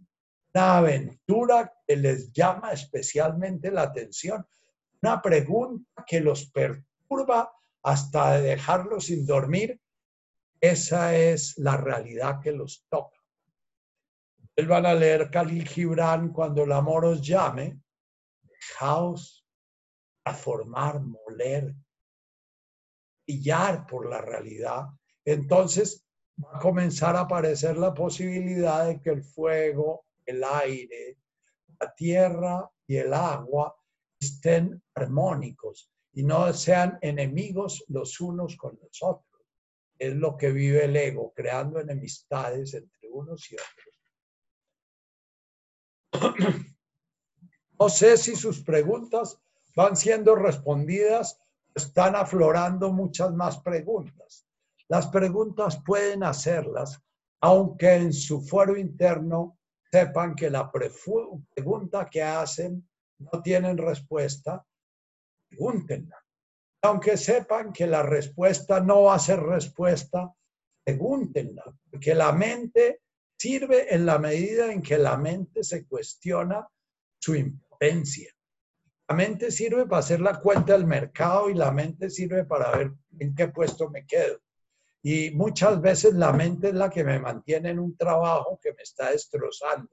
aventura 0.55 1.73
que 1.87 1.97
les 1.97 2.33
llama 2.33 2.73
especialmente 2.73 3.71
la 3.71 3.83
atención, 3.83 4.47
una 5.03 5.21
pregunta 5.21 6.05
que 6.07 6.21
los 6.21 6.51
perturba 6.51 7.53
hasta 7.87 8.41
dejarlos 8.41 9.07
sin 9.07 9.25
dormir. 9.25 9.81
Esa 10.61 11.15
es 11.17 11.57
la 11.59 11.77
realidad 11.77 12.41
que 12.41 12.51
los 12.51 12.85
toca. 12.89 13.21
Vuelvan 14.57 14.87
a 14.87 14.95
leer 14.95 15.31
Khalil 15.31 15.69
Gibran 15.69 16.33
cuando 16.33 16.65
el 16.65 16.73
amor 16.73 17.05
os 17.05 17.23
llame, 17.23 17.81
dejaos 18.43 19.47
a 20.25 20.35
formar, 20.35 21.01
moler, 21.01 21.77
brillar 23.25 23.87
por 23.87 24.11
la 24.11 24.21
realidad. 24.21 24.87
Entonces 25.25 26.05
va 26.43 26.57
a 26.57 26.61
comenzar 26.61 27.15
a 27.15 27.21
aparecer 27.21 27.77
la 27.77 27.95
posibilidad 27.95 28.87
de 28.87 29.01
que 29.01 29.11
el 29.11 29.23
fuego, 29.23 30.07
el 30.25 30.43
aire, 30.43 31.19
la 31.79 31.95
tierra 31.95 32.69
y 32.85 32.97
el 32.97 33.15
agua 33.15 33.77
estén 34.19 34.83
armónicos 34.93 35.89
y 36.17 36.25
no 36.25 36.53
sean 36.55 36.99
enemigos 37.03 37.85
los 37.89 38.21
unos 38.23 38.57
con 38.57 38.79
los 38.83 39.03
otros. 39.03 39.45
Es 39.99 40.15
lo 40.17 40.35
que 40.37 40.51
vive 40.51 40.87
el 40.87 40.97
ego, 40.97 41.33
creando 41.37 41.79
enemistades 41.79 42.73
entre 42.73 43.11
unos 43.11 43.53
y 43.53 43.57
otros. 46.13 46.35
No 47.79 47.91
sé 47.91 48.17
si 48.17 48.35
sus 48.35 48.63
preguntas 48.65 49.39
van 49.77 49.99
siendo 49.99 50.35
respondidas, 50.35 51.39
están 51.75 52.17
aflorando 52.17 52.91
muchas 52.91 53.35
más 53.35 53.59
preguntas. 53.61 54.47
Las 54.89 55.09
preguntas 55.09 55.83
pueden 55.85 56.25
hacerlas, 56.25 56.99
aunque 57.43 57.97
en 57.97 58.15
su 58.15 58.41
fuero 58.41 58.79
interno 58.79 59.59
sepan 59.93 60.35
que 60.35 60.49
la 60.49 60.73
pregunta 60.73 62.09
que 62.11 62.23
hacen 62.23 62.89
no 63.19 63.43
tienen 63.43 63.77
respuesta, 63.77 64.65
pregúntenla. 65.57 66.23
Aunque 66.83 67.17
sepan 67.17 67.73
que 67.73 67.87
la 67.87 68.03
respuesta 68.03 68.81
no 68.81 69.05
va 69.05 69.15
a 69.15 69.19
ser 69.19 69.41
respuesta, 69.41 70.33
pregúntenla, 70.85 71.65
porque 71.91 72.15
la 72.15 72.33
mente 72.33 73.01
sirve 73.37 73.93
en 73.93 74.07
la 74.07 74.19
medida 74.19 74.73
en 74.73 74.83
que 74.83 74.99
la 74.99 75.17
mente 75.17 75.65
se 75.65 75.87
cuestiona 75.87 76.67
su 77.19 77.35
impotencia. 77.35 78.31
La 79.09 79.15
mente 79.15 79.51
sirve 79.51 79.87
para 79.87 80.01
hacer 80.01 80.21
la 80.21 80.41
cuenta 80.41 80.73
del 80.73 80.87
mercado 80.87 81.49
y 81.49 81.55
la 81.55 81.71
mente 81.71 82.11
sirve 82.11 82.45
para 82.45 82.71
ver 82.77 82.93
en 83.19 83.35
qué 83.35 83.49
puesto 83.49 83.89
me 83.91 84.07
quedo. 84.07 84.41
Y 85.03 85.31
muchas 85.31 85.81
veces 85.81 86.15
la 86.15 86.33
mente 86.33 86.69
es 86.69 86.75
la 86.75 86.91
que 86.91 87.05
me 87.05 87.19
mantiene 87.19 87.71
en 87.71 87.79
un 87.79 87.97
trabajo 87.97 88.59
que 88.61 88.73
me 88.73 88.83
está 88.83 89.13
destrozando. 89.13 89.91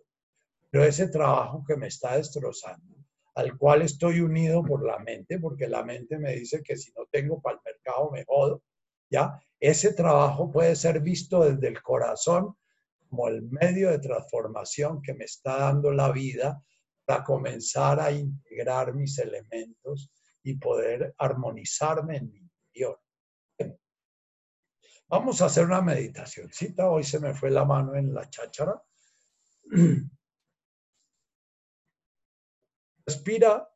Pero 0.71 0.83
ese 0.85 1.07
trabajo 1.07 1.63
que 1.67 1.75
me 1.75 1.87
está 1.87 2.17
destrozando, 2.17 2.92
al 3.35 3.57
cual 3.57 3.81
estoy 3.81 4.19
unido 4.19 4.63
por 4.63 4.85
la 4.85 4.99
mente, 4.99 5.39
porque 5.39 5.67
la 5.67 5.83
mente 5.83 6.17
me 6.17 6.35
dice 6.35 6.61
que 6.61 6.77
si 6.77 6.91
no 6.93 7.05
tengo 7.11 7.41
para 7.41 7.57
el 7.57 7.61
mercado 7.65 8.11
me 8.11 8.23
jodo, 8.25 8.63
¿ya? 9.09 9.39
Ese 9.59 9.93
trabajo 9.93 10.51
puede 10.51 10.75
ser 10.75 10.99
visto 10.99 11.43
desde 11.43 11.67
el 11.67 11.81
corazón 11.81 12.55
como 13.09 13.27
el 13.27 13.43
medio 13.43 13.91
de 13.91 13.99
transformación 13.99 15.01
que 15.01 15.13
me 15.13 15.25
está 15.25 15.57
dando 15.57 15.91
la 15.91 16.11
vida 16.11 16.61
para 17.05 17.23
comenzar 17.23 17.99
a 17.99 18.11
integrar 18.11 18.93
mis 18.93 19.17
elementos 19.19 20.11
y 20.43 20.55
poder 20.55 21.13
armonizarme 21.17 22.17
en 22.17 22.31
mi 22.31 22.39
interior. 22.39 22.99
Vamos 25.07 25.41
a 25.41 25.45
hacer 25.45 25.65
una 25.65 25.81
meditacióncita. 25.81 26.89
Hoy 26.89 27.03
se 27.03 27.19
me 27.19 27.33
fue 27.33 27.51
la 27.51 27.65
mano 27.65 27.95
en 27.95 28.13
la 28.13 28.29
cháchara. 28.29 28.81
Respira 33.05 33.69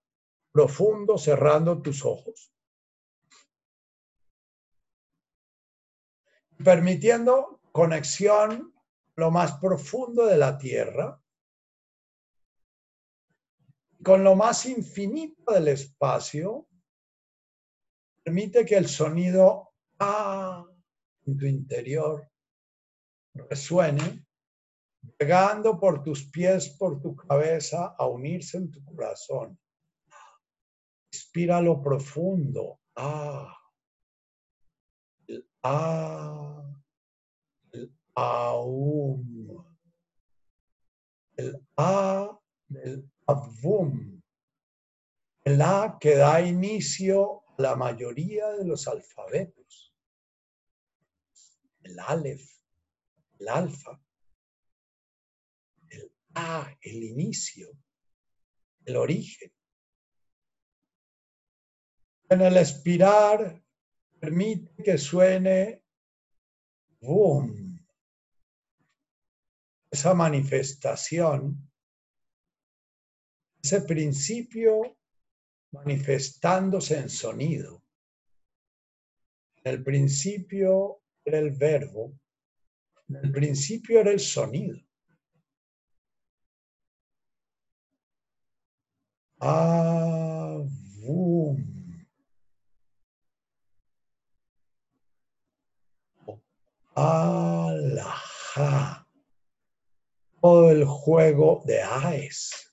profundo 0.51 1.17
cerrando 1.17 1.81
tus 1.81 2.03
ojos. 2.05 2.53
Permitiendo 6.63 7.61
conexión 7.71 8.73
lo 9.15 9.31
más 9.31 9.59
profundo 9.59 10.25
de 10.25 10.37
la 10.37 10.57
tierra 10.57 11.21
con 14.03 14.23
lo 14.23 14.35
más 14.35 14.65
infinito 14.65 15.51
del 15.51 15.67
espacio, 15.69 16.67
permite 18.23 18.65
que 18.65 18.75
el 18.75 18.87
sonido 18.87 19.73
ah 19.99 20.65
en 21.25 21.37
tu 21.37 21.45
interior 21.45 22.31
resuene, 23.33 24.26
llegando 25.19 25.79
por 25.79 26.03
tus 26.03 26.29
pies, 26.29 26.69
por 26.69 27.01
tu 27.01 27.15
cabeza, 27.15 27.95
a 27.97 28.07
unirse 28.07 28.57
en 28.57 28.71
tu 28.71 28.84
corazón. 28.84 29.59
Inspira 31.11 31.61
lo 31.61 31.81
profundo. 31.81 32.79
Ah. 32.95 33.55
El 35.27 35.49
ah. 35.63 36.63
El 37.71 37.93
aum. 38.15 39.65
El 41.35 41.67
ah 41.77 42.38
del 42.67 43.09
Avum, 43.25 44.21
la 45.45 45.97
que 45.99 46.15
da 46.15 46.41
inicio 46.41 47.43
a 47.57 47.61
la 47.61 47.75
mayoría 47.75 48.49
de 48.51 48.65
los 48.65 48.88
alfabetos. 48.88 49.93
El 51.84 51.99
Aleph, 51.99 52.49
el 53.39 53.47
Alfa, 53.47 54.01
el 56.38 56.43
A, 56.43 56.77
el 56.81 57.03
inicio, 57.03 57.72
el 58.85 58.95
origen. 58.95 59.51
En 62.30 62.41
el 62.41 62.57
expirar 62.57 63.64
permite 64.19 64.84
que 64.84 64.97
suene 64.97 65.84
boom. 66.99 67.80
Esa 69.89 70.14
manifestación 70.14 71.68
ese 73.68 73.81
principio 73.81 74.97
manifestándose 75.72 76.97
en 76.99 77.09
sonido. 77.09 77.84
En 79.57 79.73
el 79.73 79.84
principio 79.84 81.01
era 81.26 81.39
el 81.39 81.51
verbo, 81.51 82.18
en 83.09 83.18
el 83.18 83.31
principio 83.31 83.99
era 83.99 84.11
el 84.11 84.22
sonido. 84.22 84.86
Avum. 89.39 90.68
Todo 100.41 100.72
el 100.72 100.85
juego 100.85 101.61
de 101.65 101.81
AES. 101.81 102.68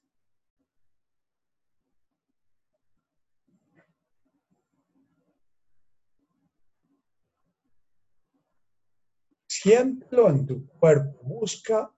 siéntelo 9.65 10.29
en 10.29 10.47
tu 10.47 10.67
cuerpo. 10.79 11.19
Busca 11.23 11.91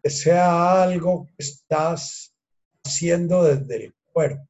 que 0.00 0.08
sea 0.08 0.82
algo 0.84 1.26
que 1.26 1.34
estás 1.38 2.31
haciendo 2.84 3.44
desde 3.44 3.86
el 3.86 3.94
cuerpo. 4.12 4.48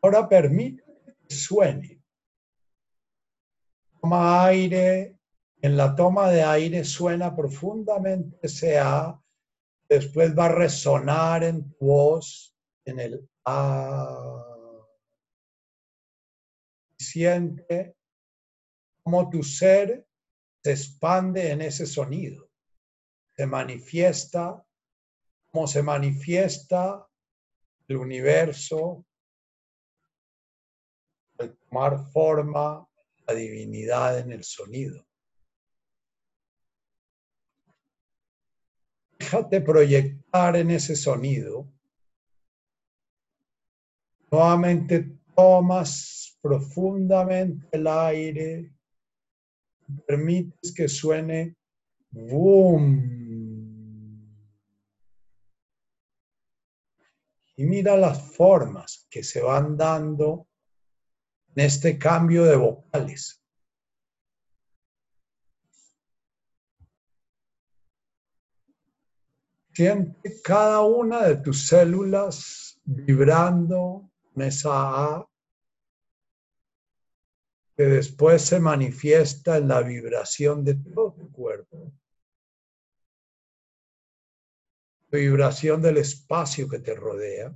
Ahora 0.00 0.28
permite 0.28 0.84
que 1.28 1.34
suene. 1.34 2.00
Toma 4.00 4.46
aire. 4.46 5.14
En 5.60 5.76
la 5.76 5.96
toma 5.96 6.30
de 6.30 6.44
aire 6.44 6.84
suena 6.84 7.34
profundamente 7.34 8.38
ese 8.42 8.78
A 8.78 9.20
Después 9.88 10.38
va 10.38 10.46
a 10.46 10.52
resonar 10.52 11.42
en 11.44 11.66
tu 11.70 11.86
voz, 11.86 12.54
en 12.84 13.00
el 13.00 13.28
A. 13.44 14.57
Siente 17.10 17.96
cómo 19.02 19.30
tu 19.30 19.42
ser 19.42 20.06
se 20.62 20.72
expande 20.72 21.50
en 21.50 21.62
ese 21.62 21.86
sonido. 21.86 22.50
Se 23.34 23.46
manifiesta, 23.46 24.62
cómo 25.46 25.66
se 25.66 25.82
manifiesta 25.82 27.08
el 27.86 27.96
universo 27.96 29.06
al 31.38 31.56
tomar 31.56 32.10
forma 32.12 32.86
la 33.26 33.34
divinidad 33.34 34.18
en 34.18 34.32
el 34.32 34.44
sonido. 34.44 35.06
Déjate 39.18 39.62
proyectar 39.62 40.56
en 40.56 40.70
ese 40.72 40.94
sonido. 40.94 41.72
Nuevamente 44.30 45.17
tomas 45.38 46.36
profundamente 46.42 47.68
el 47.70 47.86
aire. 47.86 48.74
Permites 50.04 50.74
que 50.74 50.88
suene 50.88 51.56
boom. 52.10 53.16
Y 57.54 57.64
mira 57.64 57.96
las 57.96 58.20
formas 58.34 59.06
que 59.08 59.22
se 59.22 59.40
van 59.40 59.76
dando 59.76 60.48
en 61.54 61.64
este 61.64 61.96
cambio 61.98 62.44
de 62.44 62.56
vocales. 62.56 63.40
Siente 69.72 70.42
cada 70.42 70.80
una 70.80 71.22
de 71.22 71.36
tus 71.36 71.68
células 71.68 72.80
vibrando 72.84 74.07
en 74.38 74.48
esa 74.48 74.70
A 74.72 75.28
que 77.76 77.84
después 77.84 78.42
se 78.42 78.60
manifiesta 78.60 79.56
en 79.56 79.68
la 79.68 79.82
vibración 79.82 80.64
de 80.64 80.74
todo 80.74 81.12
tu 81.12 81.30
cuerpo. 81.30 81.92
Vibración 85.10 85.80
del 85.82 85.98
espacio 85.98 86.68
que 86.68 86.80
te 86.80 86.94
rodea. 86.94 87.54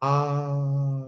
Ah. 0.00 1.06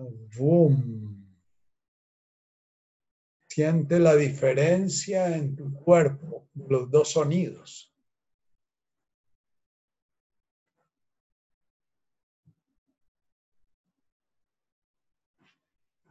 Siente 3.58 3.98
la 3.98 4.14
diferencia 4.14 5.36
en 5.36 5.56
tu 5.56 5.74
cuerpo, 5.82 6.46
los 6.68 6.88
dos 6.88 7.10
sonidos. 7.10 7.92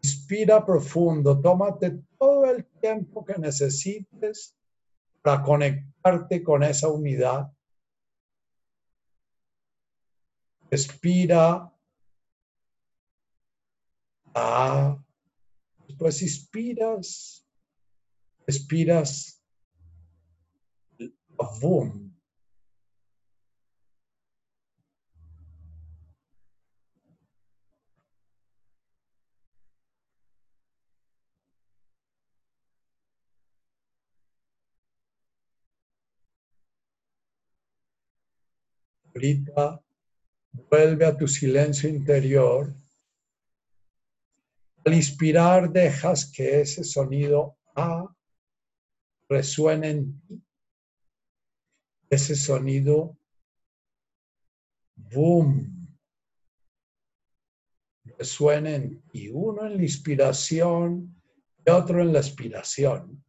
Inspira 0.04 0.66
profundo, 0.66 1.40
tómate 1.40 2.02
todo 2.20 2.52
el 2.52 2.66
tiempo 2.82 3.24
que 3.24 3.38
necesites 3.38 4.54
para 5.22 5.42
conectarte 5.42 6.44
con 6.44 6.64
esa 6.64 6.90
unidad. 6.90 7.50
Respira 10.70 11.72
Ah, 14.36 14.98
después 15.98 16.22
inspiras, 16.22 17.48
expiras, 18.46 19.42
boom. 21.60 22.16
Ahorita 39.08 39.82
vuelve 40.70 41.06
a 41.06 41.18
tu 41.18 41.28
silencio 41.28 41.90
interior 41.90 42.72
al 44.88 44.94
inspirar 44.94 45.70
dejas 45.70 46.32
que 46.32 46.62
ese 46.62 46.82
sonido 46.82 47.58
A 47.76 48.08
resuene 49.28 49.90
en 49.90 50.22
ti. 50.22 50.42
Ese 52.10 52.36
sonido 52.38 53.18
boom 54.96 55.90
resuena 58.18 58.76
en 58.76 59.02
ti. 59.10 59.28
Uno 59.30 59.66
en 59.66 59.76
la 59.76 59.84
inspiración 59.84 61.22
y 61.66 61.70
otro 61.70 62.02
en 62.02 62.14
la 62.14 62.20
expiración. 62.20 63.22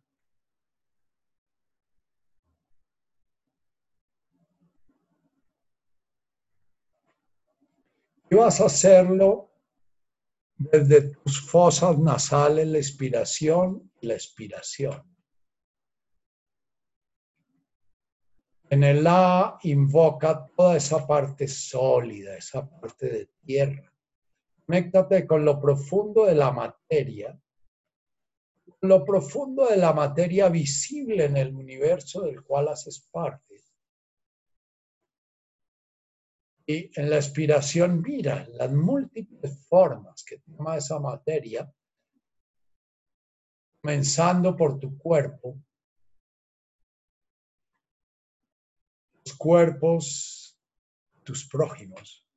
Y 8.30 8.36
vas 8.36 8.60
a 8.60 8.66
hacerlo 8.66 9.47
desde 10.70 11.10
tus 11.16 11.40
fosas 11.40 11.98
nasales 11.98 12.66
la 12.66 12.78
inspiración 12.78 13.90
y 14.00 14.06
la 14.06 14.14
expiración. 14.14 15.02
En 18.70 18.84
el 18.84 19.06
A 19.06 19.58
invoca 19.62 20.46
toda 20.54 20.76
esa 20.76 21.06
parte 21.06 21.48
sólida, 21.48 22.36
esa 22.36 22.68
parte 22.68 23.06
de 23.06 23.30
tierra. 23.44 23.90
Conéctate 24.66 25.26
con 25.26 25.44
lo 25.44 25.58
profundo 25.58 26.26
de 26.26 26.34
la 26.34 26.50
materia, 26.50 27.40
lo 28.82 29.04
profundo 29.04 29.66
de 29.66 29.78
la 29.78 29.94
materia 29.94 30.50
visible 30.50 31.24
en 31.24 31.38
el 31.38 31.54
universo 31.54 32.22
del 32.22 32.42
cual 32.42 32.68
haces 32.68 33.08
parte. 33.10 33.47
Y 36.70 36.90
en 37.00 37.08
la 37.08 37.16
expiración 37.16 38.02
mira 38.02 38.46
las 38.50 38.70
múltiples 38.70 39.66
formas 39.68 40.22
que 40.22 40.40
toma 40.40 40.76
esa 40.76 40.98
materia, 40.98 41.72
comenzando 43.80 44.54
por 44.54 44.78
tu 44.78 44.98
cuerpo, 44.98 45.58
los 49.24 49.34
cuerpos, 49.38 50.58
tus 51.24 51.48
prójimos, 51.48 52.28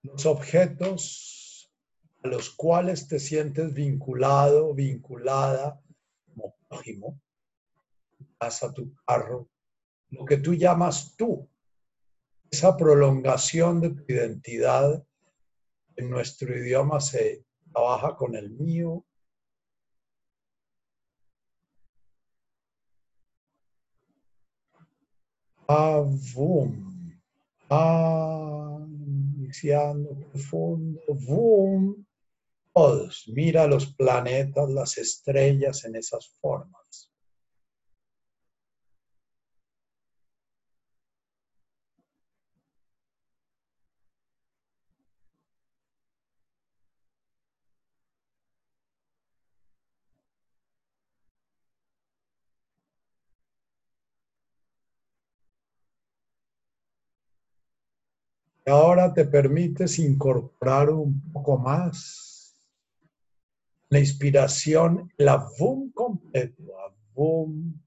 los 0.00 0.24
objetos 0.24 1.70
a 2.22 2.28
los 2.28 2.48
cuales 2.48 3.06
te 3.06 3.18
sientes 3.18 3.74
vinculado, 3.74 4.72
vinculada 4.72 5.78
como 6.24 6.56
prójimo, 6.68 7.20
tu 8.16 8.26
casa, 8.38 8.72
tu 8.72 8.94
carro, 9.04 9.51
lo 10.12 10.24
que 10.24 10.36
tú 10.36 10.54
llamas 10.54 11.16
tú, 11.16 11.48
esa 12.50 12.76
prolongación 12.76 13.80
de 13.80 13.90
tu 13.90 14.04
identidad 14.08 15.02
en 15.96 16.10
nuestro 16.10 16.56
idioma 16.56 17.00
se 17.00 17.44
trabaja 17.72 18.14
con 18.14 18.36
el 18.36 18.50
mío. 18.50 19.04
Ah, 25.66 26.04
boom. 26.34 27.18
Ah, 27.70 28.86
iniciando 29.06 30.10
profundo. 30.30 31.00
Boom. 31.26 32.06
Todos. 32.74 33.24
Mira 33.28 33.66
los 33.66 33.94
planetas, 33.94 34.68
las 34.68 34.98
estrellas 34.98 35.84
en 35.84 35.96
esas 35.96 36.28
formas. 36.38 36.81
Ahora 58.64 59.12
te 59.12 59.24
permites 59.24 59.98
incorporar 59.98 60.90
un 60.90 61.32
poco 61.32 61.58
más 61.58 62.56
la 63.88 63.98
inspiración, 63.98 65.12
la 65.16 65.36
boom 65.58 65.90
completo, 65.92 66.62
boom. 67.12 67.78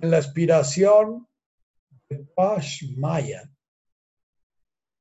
En 0.00 0.10
la 0.10 0.18
inspiración 0.18 1.28
de 2.08 2.18
Pash 2.18 2.84
Maya, 2.96 3.52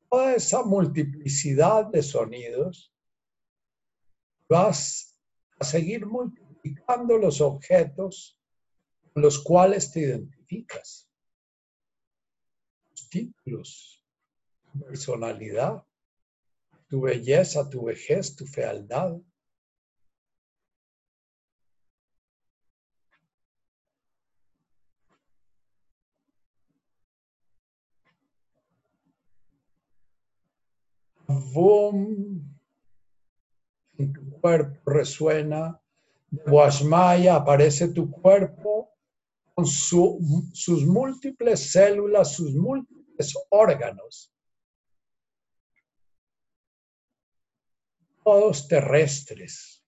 toda 0.09 0.34
esa 0.34 0.63
multiplicidad 0.63 1.85
de 1.85 2.01
sonidos, 2.01 2.91
vas 4.49 5.17
a 5.59 5.63
seguir 5.63 6.05
multiplicando 6.05 7.17
los 7.17 7.41
objetos 7.41 8.38
con 9.13 9.21
los 9.21 9.41
cuales 9.43 9.91
te 9.91 10.01
identificas. 10.01 11.07
Los 12.89 13.09
títulos, 13.09 13.97
personalidad, 14.79 15.83
tu 16.87 17.01
belleza, 17.01 17.69
tu 17.69 17.85
vejez, 17.85 18.35
tu 18.35 18.45
fealdad. 18.45 19.17
Avum, 31.27 32.57
en 33.97 34.13
tu 34.13 34.29
cuerpo 34.39 34.91
resuena. 34.91 35.81
De 36.29 36.43
Washmaya 36.51 37.35
aparece 37.35 37.87
tu 37.87 38.11
cuerpo 38.11 38.89
con 39.55 39.65
sus 39.65 40.85
múltiples 40.85 41.71
células, 41.71 42.33
sus 42.33 42.53
múltiples 42.53 43.33
órganos. 43.49 44.31
Todos 48.27 48.67
terrestres. 48.67 49.81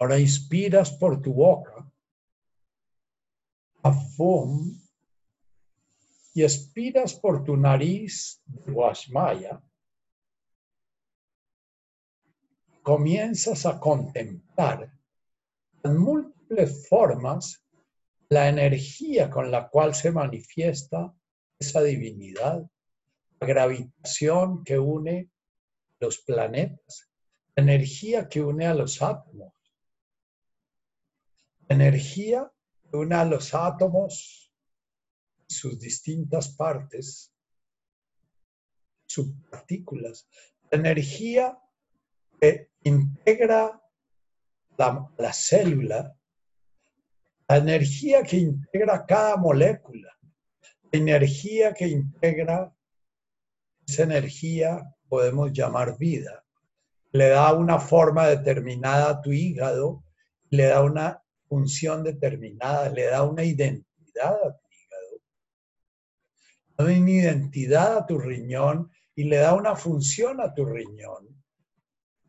Ahora 0.00 0.18
inspiras 0.18 0.90
por 0.90 1.22
tu 1.22 1.32
boca, 1.34 1.88
afum, 3.80 4.76
y 6.34 6.42
expiras 6.42 7.14
por 7.14 7.44
tu 7.44 7.56
nariz 7.56 8.40
de 8.46 8.72
Washmaya. 8.72 9.60
Comienzas 12.82 13.66
a 13.66 13.78
contemplar 13.78 14.92
en 15.82 15.96
múltiples 15.96 16.88
formas 16.88 17.64
la 18.28 18.48
energía 18.48 19.30
con 19.30 19.50
la 19.50 19.68
cual 19.68 19.94
se 19.94 20.10
manifiesta 20.10 21.14
esa 21.58 21.82
divinidad, 21.82 22.62
la 23.40 23.46
gravitación 23.46 24.64
que 24.64 24.78
une 24.78 25.30
los 26.00 26.18
planetas, 26.18 27.10
la 27.56 27.62
energía 27.62 28.28
que 28.28 28.40
une 28.40 28.66
a 28.66 28.74
los 28.74 29.02
átomos, 29.02 29.52
energía 31.68 32.50
une 32.92 33.14
a 33.14 33.24
los 33.24 33.54
átomos, 33.54 34.47
sus 35.48 35.78
distintas 35.80 36.48
partes, 36.54 37.32
sus 39.06 39.32
partículas. 39.50 40.28
energía 40.70 41.58
que 42.40 42.70
integra 42.82 43.82
la, 44.76 45.10
la 45.16 45.32
célula, 45.32 46.14
la 47.48 47.56
energía 47.56 48.22
que 48.22 48.36
integra 48.36 49.06
cada 49.06 49.36
molécula, 49.36 50.16
la 50.92 50.98
energía 50.98 51.72
que 51.72 51.88
integra 51.88 52.72
esa 53.88 54.02
energía 54.02 54.94
podemos 55.08 55.50
llamar 55.52 55.96
vida. 55.96 56.44
Le 57.12 57.30
da 57.30 57.54
una 57.54 57.80
forma 57.80 58.26
determinada 58.26 59.10
a 59.10 59.22
tu 59.22 59.32
hígado, 59.32 60.04
le 60.50 60.64
da 60.66 60.82
una 60.82 61.22
función 61.48 62.04
determinada, 62.04 62.90
le 62.90 63.06
da 63.06 63.22
una 63.22 63.42
identidad 63.42 64.34
a 64.34 64.58
tu 64.58 64.67
da 66.78 66.84
una 66.84 67.10
identidad 67.10 67.96
a 67.96 68.06
tu 68.06 68.18
riñón 68.18 68.90
y 69.16 69.24
le 69.24 69.38
da 69.38 69.54
una 69.54 69.74
función 69.74 70.40
a 70.40 70.54
tu 70.54 70.64
riñón. 70.64 71.42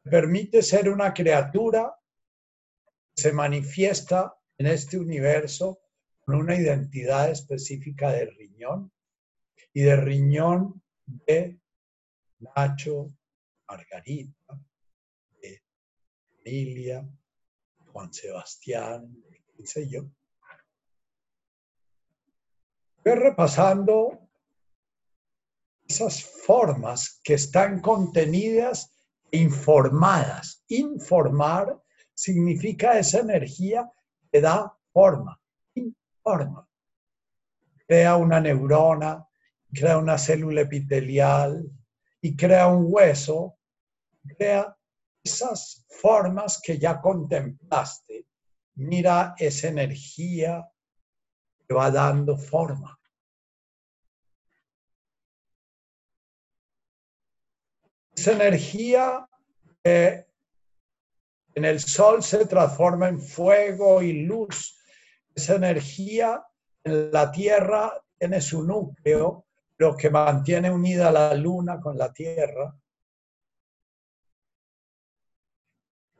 Permite 0.02 0.64
ser 0.64 0.90
una 0.90 1.14
criatura 1.14 1.96
que 3.16 3.22
se 3.22 3.32
manifiesta 3.32 4.36
en 4.58 4.66
este 4.66 4.98
universo 4.98 5.82
con 6.22 6.36
una 6.36 6.56
identidad 6.56 7.30
específica 7.30 8.12
del 8.12 8.36
riñón 8.36 8.92
y 9.72 9.82
del 9.82 10.02
riñón 10.02 10.82
de 11.06 11.60
Nacho, 12.40 13.14
Margarita, 13.68 14.60
de 15.42 15.62
Emilia, 16.44 17.08
Juan 17.92 18.12
Sebastián, 18.12 19.16
qué 19.56 19.68
sé 19.68 19.88
yo. 19.88 20.06
Voy 23.06 23.14
repasando 23.14 24.29
esas 25.90 26.24
formas 26.24 27.20
que 27.24 27.34
están 27.34 27.82
contenidas 27.82 28.92
e 29.32 29.40
informadas. 29.40 30.64
Informar 30.70 31.82
significa 32.14 33.00
esa 33.00 33.20
energía 33.20 33.92
que 34.32 34.40
da 34.40 34.72
forma, 34.94 35.42
informa. 35.74 36.68
Crea 37.88 38.18
una 38.18 38.40
neurona, 38.40 39.28
crea 39.74 39.98
una 39.98 40.18
célula 40.18 40.62
epitelial 40.62 41.66
y 42.22 42.36
crea 42.36 42.68
un 42.68 42.86
hueso, 42.88 43.58
crea 44.38 44.76
esas 45.24 45.86
formas 45.90 46.62
que 46.62 46.78
ya 46.78 47.02
contemplaste, 47.02 48.28
mira 48.76 49.34
esa 49.40 49.70
energía 49.70 50.70
que 51.68 51.74
va 51.74 51.90
dando 51.90 52.38
forma. 52.38 52.99
Esa 58.20 58.34
energía 58.34 59.26
que 59.82 60.26
en 61.56 61.64
el 61.64 61.80
sol 61.80 62.22
se 62.22 62.46
transforma 62.48 63.08
en 63.08 63.22
fuego 63.22 64.02
y 64.02 64.12
luz. 64.12 64.78
Esa 65.34 65.56
energía 65.56 66.44
en 66.84 67.14
la 67.14 67.32
tierra 67.32 67.94
tiene 68.18 68.42
su 68.42 68.64
núcleo, 68.64 69.46
lo 69.78 69.96
que 69.96 70.10
mantiene 70.10 70.70
unida 70.70 71.14
la 71.14 71.34
luna 71.34 71.80
con 71.80 71.98
la 71.98 72.12
tierra. 72.12 72.78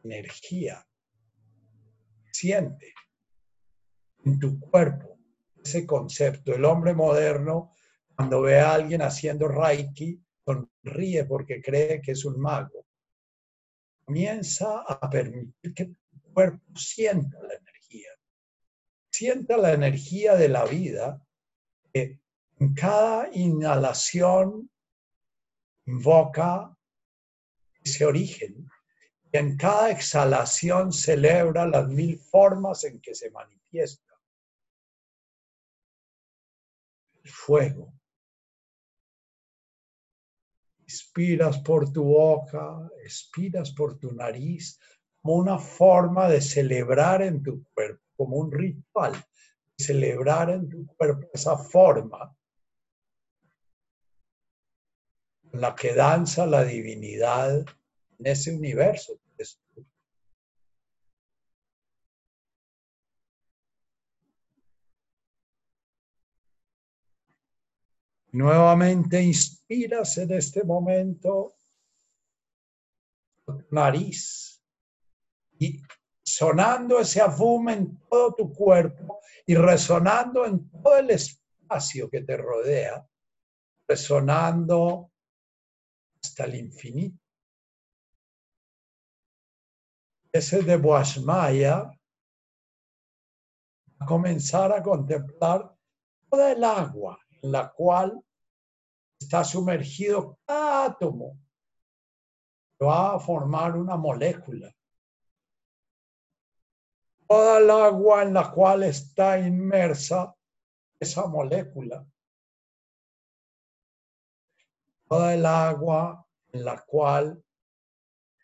energía. 0.06 0.88
Siente 2.32 2.94
en 4.24 4.40
tu 4.40 4.58
cuerpo 4.58 5.20
ese 5.62 5.86
concepto. 5.86 6.56
El 6.56 6.64
hombre 6.64 6.94
moderno, 6.94 7.74
cuando 8.16 8.40
ve 8.40 8.62
a 8.62 8.74
alguien 8.74 9.02
haciendo 9.02 9.50
Reiki, 9.50 10.24
sonríe 10.50 11.26
porque 11.26 11.62
cree 11.62 12.02
que 12.02 12.12
es 12.12 12.26
un 12.26 12.40
mago. 12.40 12.86
Comienza 14.06 14.82
a 14.82 15.10
permitir 15.10 15.74
que 15.74 15.86
tu 15.86 16.34
cuerpo 16.34 16.64
sienta 16.76 17.38
la 17.44 17.54
energía. 17.54 18.10
Sienta 19.12 19.58
la 19.58 19.74
energía 19.74 20.36
de 20.36 20.50
la 20.50 20.66
vida 20.66 21.22
que 21.94 22.20
en 22.60 22.74
cada 22.74 23.30
inhalación 23.34 24.70
invoca 25.86 26.76
ese 27.84 28.06
origen 28.06 28.70
y 29.32 29.38
en 29.38 29.58
cada 29.58 29.92
exhalación 29.92 30.92
celebra 30.92 31.68
las 31.68 31.88
mil 31.88 32.18
formas 32.18 32.84
en 32.84 33.00
que 33.00 33.14
se 33.14 33.30
manifiesta. 33.32 34.14
El 37.24 37.30
fuego. 37.30 37.99
Expiras 40.90 41.60
por 41.60 41.94
tu 41.94 42.04
boca, 42.04 42.90
expiras 43.04 43.72
por 43.72 44.00
tu 44.00 44.12
nariz, 44.12 44.80
como 45.22 45.36
una 45.36 45.60
forma 45.60 46.28
de 46.28 46.42
celebrar 46.42 47.22
en 47.22 47.44
tu 47.44 47.64
cuerpo, 47.76 48.02
como 48.18 48.38
un 48.38 48.52
ritual, 48.52 49.14
celebrar 49.78 50.50
en 50.50 50.68
tu 50.68 50.88
cuerpo 50.88 51.28
esa 51.32 51.56
forma 51.56 52.36
en 55.54 55.62
la 55.62 55.76
que 55.76 55.94
danza 55.94 56.48
la 56.48 56.64
divinidad 56.64 57.60
en 58.18 58.26
ese 58.26 58.52
universo. 58.52 59.14
Nuevamente 68.32 69.22
inspiras 69.22 70.18
en 70.18 70.32
este 70.34 70.64
momento. 70.64 71.56
Nariz. 73.72 74.64
Y 75.58 75.82
sonando 76.24 77.00
ese 77.00 77.22
afum 77.22 77.70
en 77.70 78.00
todo 78.08 78.36
tu 78.36 78.54
cuerpo 78.54 79.20
y 79.46 79.56
resonando 79.56 80.46
en 80.46 80.70
todo 80.70 80.98
el 80.98 81.10
espacio 81.10 82.10
que 82.10 82.22
te 82.22 82.38
rodea, 82.38 83.06
resonando 83.88 85.12
hasta 86.24 86.46
el 86.46 86.56
infinito. 86.56 87.20
Ese 90.32 90.62
de 90.62 90.78
Boasmaya, 90.78 91.92
a 93.98 94.06
comenzar 94.06 94.72
a 94.72 94.84
contemplar 94.84 95.76
toda 96.30 96.52
el 96.52 96.64
agua 96.64 97.20
la 97.42 97.72
cual 97.72 98.20
está 99.20 99.44
sumergido 99.44 100.40
cada 100.46 100.86
átomo 100.86 101.38
va 102.82 103.16
a 103.16 103.20
formar 103.20 103.76
una 103.76 103.98
molécula. 103.98 104.74
Toda 107.28 107.60
el 107.60 107.70
agua 107.70 108.24
en 108.24 108.34
la 108.34 108.52
cual 108.52 108.84
está 108.84 109.38
inmersa 109.38 110.34
esa 111.00 111.28
molécula 111.28 112.06
toda 115.10 115.34
el 115.34 115.46
agua 115.46 116.24
en 116.54 116.64
la 116.64 116.86
cual 116.86 117.44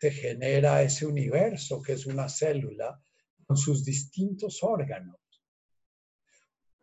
se 0.00 0.10
genera 0.10 0.82
ese 0.82 1.06
universo 1.06 1.80
que 1.80 1.92
es 1.92 2.06
una 2.06 2.28
célula 2.28 3.00
con 3.46 3.56
sus 3.56 3.84
distintos 3.84 4.62
órganos. 4.62 5.16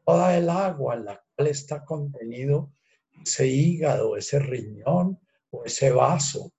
Toda 0.05 0.37
el 0.37 0.49
agua 0.49 0.95
en 0.95 1.05
la 1.05 1.22
está 1.37 1.83
contenido 1.83 2.71
ese 3.23 3.47
hígado, 3.47 4.15
ese 4.17 4.39
riñón 4.39 5.19
o 5.51 5.63
ese 5.65 5.91
vaso 5.91 6.51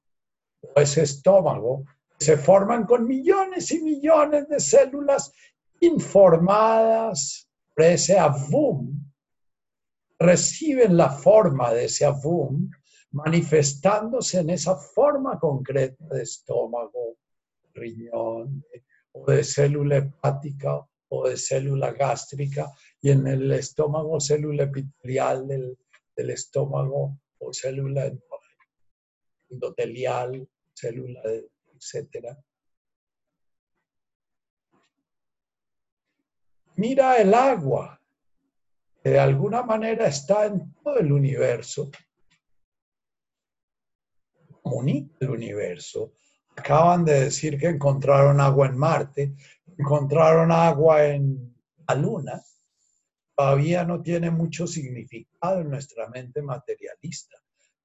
o 0.63 0.81
ese 0.81 1.03
estómago, 1.03 1.85
se 2.19 2.37
forman 2.37 2.85
con 2.85 3.07
millones 3.07 3.71
y 3.71 3.83
millones 3.83 4.49
de 4.49 4.61
células 4.61 5.33
informadas 5.81 7.49
por 7.75 7.85
ese 7.85 8.19
avum, 8.19 9.05
reciben 10.19 10.97
la 10.97 11.11
forma 11.11 11.73
de 11.73 11.85
ese 11.85 12.05
avum 12.05 12.71
manifestándose 13.11 14.41
en 14.41 14.51
esa 14.51 14.77
forma 14.77 15.39
concreta 15.39 16.05
de 16.07 16.23
estómago, 16.23 17.19
riñón, 17.75 18.65
o 19.13 19.27
de 19.27 19.45
célula 19.45 19.99
hepática 19.99 20.85
o 21.09 21.29
de 21.29 21.37
célula 21.37 21.93
gástrica, 21.93 22.71
y 23.01 23.11
en 23.11 23.27
el 23.27 23.53
estómago 23.53 24.21
célula 24.21 24.65
epitelial 24.65 25.47
del, 25.47 25.79
del 26.17 26.31
estómago 26.31 27.19
o 27.39 27.53
célula 27.53 28.13
endotelial, 29.51 30.49
célula, 30.75 31.21
etc. 31.23 32.37
Mira 36.77 37.19
el 37.19 37.33
agua, 37.33 38.01
que 39.03 39.11
de 39.11 39.19
alguna 39.19 39.63
manera 39.63 40.07
está 40.07 40.47
en 40.47 40.73
todo 40.83 40.99
el 40.99 41.13
universo, 41.13 41.91
comunica 44.63 45.15
el 45.21 45.31
universo. 45.31 46.15
Acaban 46.57 47.05
de 47.05 47.25
decir 47.25 47.59
que 47.59 47.69
encontraron 47.69 48.41
agua 48.41 48.67
en 48.67 48.79
Marte, 48.79 49.35
encontraron 49.79 50.53
agua 50.53 51.07
en 51.07 51.55
la 51.89 51.95
Luna. 51.95 52.43
Todavía 53.37 53.85
no 53.85 54.01
tiene 54.01 54.31
mucho 54.31 54.67
significado 54.67 55.61
en 55.61 55.71
nuestra 55.71 56.09
mente 56.09 56.41
materialista, 56.43 57.37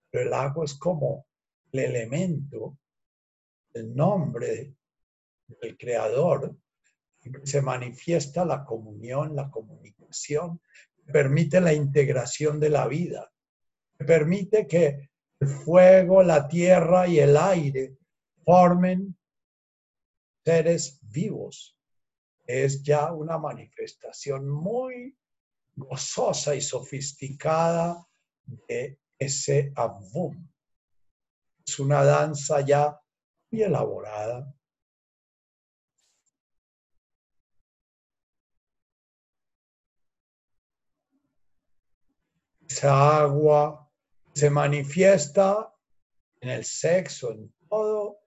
pero 0.10 0.28
el 0.28 0.34
agua 0.34 0.66
es 0.66 0.76
como 0.76 1.26
el 1.72 1.80
elemento, 1.80 2.78
el 3.74 3.95
nombre 3.95 4.76
del 5.48 5.78
creador, 5.78 6.56
que 7.22 7.32
se 7.45 7.61
manifiesta 7.61 8.45
la 8.45 8.64
comunión, 8.64 9.36
la 9.36 9.49
comunicación, 9.49 10.61
permite 11.11 11.60
la 11.60 11.74
integración 11.74 12.60
de 12.60 12.70
la 12.70 12.88
vida, 12.88 13.32
permite 13.98 14.68
que 14.68 15.10
el 15.40 15.48
fuego, 15.48 16.22
la 16.22 16.48
tierra 16.48 17.07
y 17.07 17.20
el 17.20 17.36
aire 17.38 17.98
formen 18.44 19.16
seres 20.44 20.99
vivos. 21.02 21.78
Es 22.51 22.81
ya 22.81 23.13
una 23.13 23.38
manifestación 23.38 24.49
muy 24.49 25.15
gozosa 25.76 26.55
y 26.55 26.61
sofisticada 26.61 28.03
de 28.67 28.99
ese 29.19 29.71
abum. 29.76 30.49
Es 31.63 31.77
una 31.77 32.03
danza 32.03 32.61
ya 32.61 32.99
muy 33.51 33.61
elaborada. 33.61 34.51
Esa 42.67 43.19
agua 43.19 43.88
se 44.34 44.49
manifiesta 44.49 45.71
en 46.41 46.49
el 46.49 46.65
sexo, 46.65 47.31
en 47.31 47.53
todo 47.69 48.21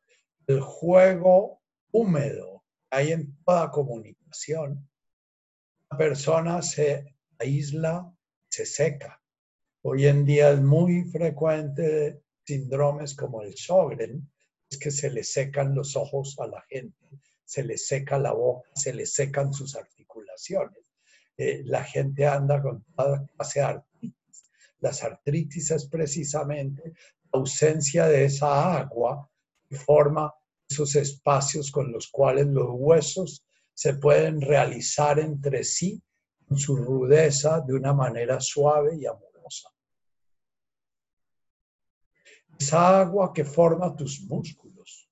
el 0.47 0.61
juego 0.61 1.61
húmedo, 1.91 2.52
hay 2.93 3.13
en 3.13 3.35
toda 3.45 3.71
comunicación. 3.71 4.87
La 5.91 5.97
persona 5.97 6.61
se 6.61 7.17
aísla, 7.39 8.15
se 8.51 8.67
seca. 8.67 9.21
Hoy 9.81 10.07
en 10.07 10.27
día 10.27 10.51
es 10.51 10.61
muy 10.61 11.05
frecuente 11.05 12.23
síndromes 12.45 13.15
como 13.15 13.43
el 13.43 13.57
Sjögren, 13.57 14.31
es 14.71 14.79
que 14.79 14.91
se 14.91 15.11
le 15.11 15.25
secan 15.25 15.75
los 15.75 15.97
ojos 15.97 16.37
a 16.39 16.47
la 16.47 16.61
gente, 16.69 17.09
se 17.45 17.65
le 17.65 17.79
seca 17.79 18.19
la 18.19 18.33
boca, 18.33 18.69
se 18.75 18.93
le 18.93 19.07
secan 19.07 19.55
sus 19.55 19.75
articulaciones. 19.75 20.93
Eh, 21.39 21.63
la 21.65 21.83
gente 21.85 22.27
anda 22.27 22.61
con 22.61 22.85
toda 22.95 23.27
clase 23.27 23.61
de 23.61 24.13
las 24.81 25.03
artritis 25.03 25.71
es 25.71 25.87
precisamente 25.87 26.93
la 27.33 27.39
ausencia 27.39 28.07
de 28.07 28.27
esa 28.27 28.77
agua 28.79 29.31
que 29.67 29.77
forma 29.77 30.35
esos 30.73 30.97
espacios 30.97 31.71
con 31.71 31.93
los 31.93 32.09
cuales 32.09 32.47
los 32.47 32.69
huesos 32.71 33.45
se 33.75 33.95
pueden 33.95 34.41
realizar 34.41 35.19
entre 35.19 35.65
sí 35.65 36.03
con 36.47 36.59
su 36.59 36.77
rudeza 36.77 37.61
de 37.61 37.75
una 37.75 37.93
manera 37.93 38.41
suave 38.41 38.97
y 38.97 39.07
amorosa. 39.07 39.69
Esa 42.59 43.01
agua 43.01 43.33
que 43.33 43.45
forma 43.45 43.95
tus 43.95 44.23
músculos. 44.23 45.09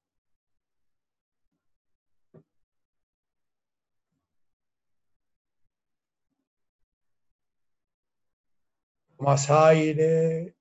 Tomas 9.16 9.50
aire 9.50 10.56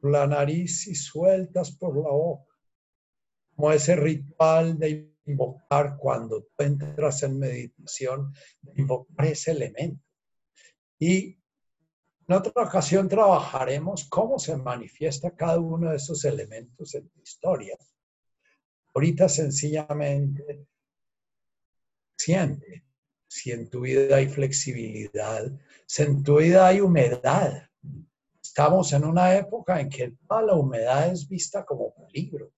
por 0.00 0.10
la 0.10 0.26
nariz 0.26 0.86
y 0.86 0.94
sueltas 0.94 1.70
por 1.70 1.96
la 1.96 2.10
boca. 2.10 2.55
Como 3.56 3.72
ese 3.72 3.96
ritual 3.96 4.78
de 4.78 5.12
invocar 5.24 5.96
cuando 5.96 6.42
tú 6.42 6.62
entras 6.62 7.22
en 7.22 7.38
meditación, 7.38 8.32
de 8.60 8.82
invocar 8.82 9.26
ese 9.26 9.52
elemento. 9.52 10.04
Y 10.98 11.38
en 12.28 12.34
otra 12.34 12.64
ocasión 12.64 13.08
trabajaremos 13.08 14.06
cómo 14.08 14.38
se 14.38 14.56
manifiesta 14.56 15.34
cada 15.34 15.58
uno 15.58 15.90
de 15.90 15.96
esos 15.96 16.24
elementos 16.24 16.94
en 16.94 17.08
tu 17.08 17.20
historia. 17.20 17.76
Ahorita 18.94 19.28
sencillamente 19.28 20.66
siente 22.16 22.84
si 23.26 23.50
en 23.50 23.68
tu 23.68 23.80
vida 23.80 24.16
hay 24.16 24.28
flexibilidad, 24.28 25.50
si 25.86 26.02
en 26.02 26.22
tu 26.22 26.38
vida 26.38 26.68
hay 26.68 26.80
humedad, 26.80 27.66
Estamos 28.56 28.90
en 28.94 29.04
una 29.04 29.36
época 29.36 29.78
en 29.78 29.90
que 29.90 30.14
toda 30.26 30.40
la 30.40 30.54
humedad 30.54 31.12
es 31.12 31.28
vista 31.28 31.62
como 31.62 31.92
peligro. 31.92 32.52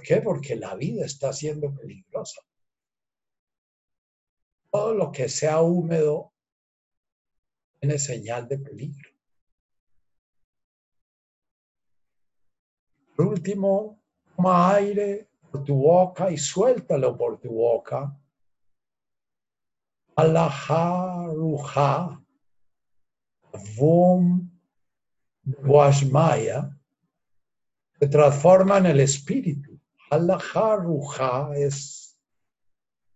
¿Por 0.00 0.06
qué? 0.06 0.22
Porque 0.22 0.56
la 0.56 0.74
vida 0.76 1.04
está 1.04 1.30
siendo 1.30 1.74
peligrosa. 1.74 2.40
Todo 4.70 4.94
lo 4.94 5.12
que 5.12 5.28
sea 5.28 5.60
húmedo 5.60 6.32
tiene 7.78 7.98
señal 7.98 8.48
de 8.48 8.58
peligro. 8.58 9.10
Por 13.14 13.26
último, 13.26 14.02
toma 14.34 14.74
aire 14.74 15.28
por 15.50 15.64
tu 15.64 15.74
boca 15.74 16.30
y 16.30 16.38
suéltalo 16.38 17.18
por 17.18 17.38
tu 17.38 17.50
boca. 17.50 18.18
Alaha 20.16 21.26
ruja, 21.26 22.24
vum 23.76 24.50
Guashmaya 25.44 26.74
se 27.98 28.08
transforma 28.08 28.78
en 28.78 28.86
el 28.86 29.00
espíritu. 29.00 29.69
Allah 30.10 31.52
es 31.56 32.20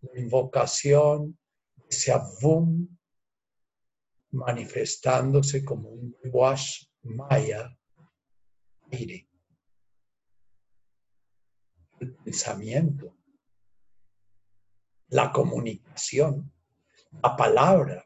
la 0.01 0.21
invocación, 0.21 1.37
ese 1.89 2.13
abum 2.13 2.89
manifestándose 4.31 5.65
como 5.65 5.91
un 5.91 6.17
Guashmaya, 6.25 7.77
aire. 8.93 9.29
El 11.99 12.15
pensamiento, 12.17 13.17
la 15.09 15.33
comunicación, 15.33 16.53
la 17.23 17.37
palabra, 17.37 18.05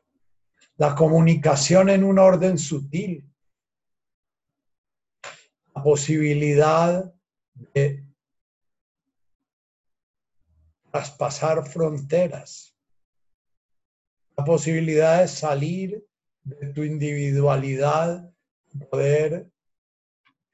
la 0.77 0.95
comunicación 0.95 1.91
en 1.91 2.05
un 2.05 2.19
orden 2.19 2.59
sutil, 2.59 3.29
posibilidad 5.83 7.13
de 7.75 8.08
traspasar 10.91 11.67
fronteras, 11.67 12.75
la 14.37 14.45
posibilidad 14.45 15.21
de 15.21 15.29
salir 15.29 16.07
de 16.43 16.73
tu 16.73 16.83
individualidad, 16.83 18.31
poder 18.91 19.51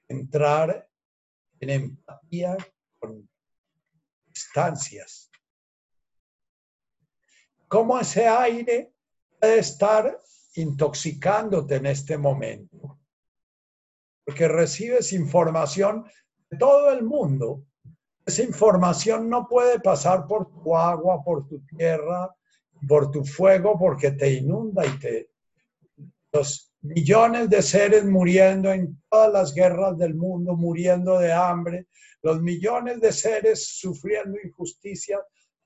entrar 0.08 0.88
en 1.60 1.70
empatía 1.70 2.56
con 2.98 3.28
instancias. 4.28 5.30
¿Cómo 7.68 7.98
ese 7.98 8.26
aire 8.26 8.92
puede 9.38 9.58
estar 9.58 10.20
intoxicándote 10.54 11.76
en 11.76 11.86
este 11.86 12.16
momento? 12.16 12.98
porque 14.24 14.48
recibes 14.48 15.12
información 15.12 16.04
de 16.50 16.56
todo 16.56 16.90
el 16.90 17.02
mundo. 17.04 17.66
Esa 18.26 18.42
información 18.42 19.28
no 19.28 19.46
puede 19.46 19.80
pasar 19.80 20.26
por 20.26 20.50
tu 20.50 20.76
agua, 20.76 21.22
por 21.22 21.46
tu 21.46 21.60
tierra, 21.66 22.34
por 22.88 23.10
tu 23.10 23.24
fuego, 23.24 23.78
porque 23.78 24.12
te 24.12 24.32
inunda 24.32 24.86
y 24.86 24.98
te... 24.98 25.30
Los 26.32 26.72
millones 26.80 27.48
de 27.48 27.62
seres 27.62 28.04
muriendo 28.04 28.72
en 28.72 29.00
todas 29.08 29.32
las 29.32 29.54
guerras 29.54 29.96
del 29.96 30.14
mundo, 30.14 30.56
muriendo 30.56 31.18
de 31.18 31.32
hambre, 31.32 31.86
los 32.22 32.40
millones 32.40 33.00
de 33.00 33.12
seres 33.12 33.66
sufriendo 33.78 34.38
injusticia, 34.42 35.20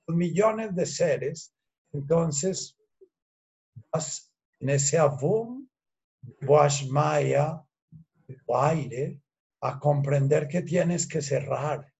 los 0.07 0.17
millones 0.17 0.75
de 0.75 0.85
seres. 0.85 1.53
Entonces, 1.93 2.77
vas 3.91 4.31
en 4.59 4.69
ese 4.69 4.97
avum, 4.97 5.67
Maya, 6.89 7.63
tu 8.27 8.55
aire, 8.55 9.21
a 9.61 9.79
comprender 9.79 10.47
que 10.47 10.61
tienes 10.61 11.07
que 11.07 11.21
cerrar. 11.21 11.91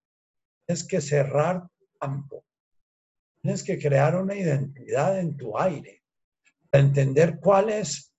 Tienes 0.69 0.83
que 0.83 1.01
cerrar 1.01 1.67
campo. 1.99 2.45
Tienes 3.41 3.63
que 3.63 3.79
crear 3.79 4.15
una 4.15 4.35
identidad 4.35 5.19
en 5.19 5.35
tu 5.35 5.57
aire. 5.57 6.03
Para 6.69 6.83
entender 6.83 7.39
cuál 7.39 7.71
es 7.71 8.13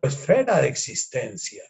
tu 0.00 0.08
esfera 0.08 0.60
de 0.60 0.66
existencia. 0.66 1.62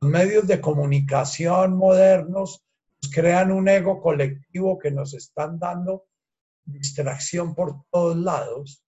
Los 0.00 0.10
medios 0.10 0.48
de 0.48 0.60
comunicación 0.60 1.76
modernos 1.76 2.66
nos 3.00 3.12
crean 3.12 3.52
un 3.52 3.68
ego 3.68 4.00
colectivo 4.02 4.76
que 4.80 4.90
nos 4.90 5.14
están 5.14 5.60
dando 5.60 6.08
distracción 6.64 7.54
por 7.54 7.84
todos 7.88 8.16
lados, 8.16 8.84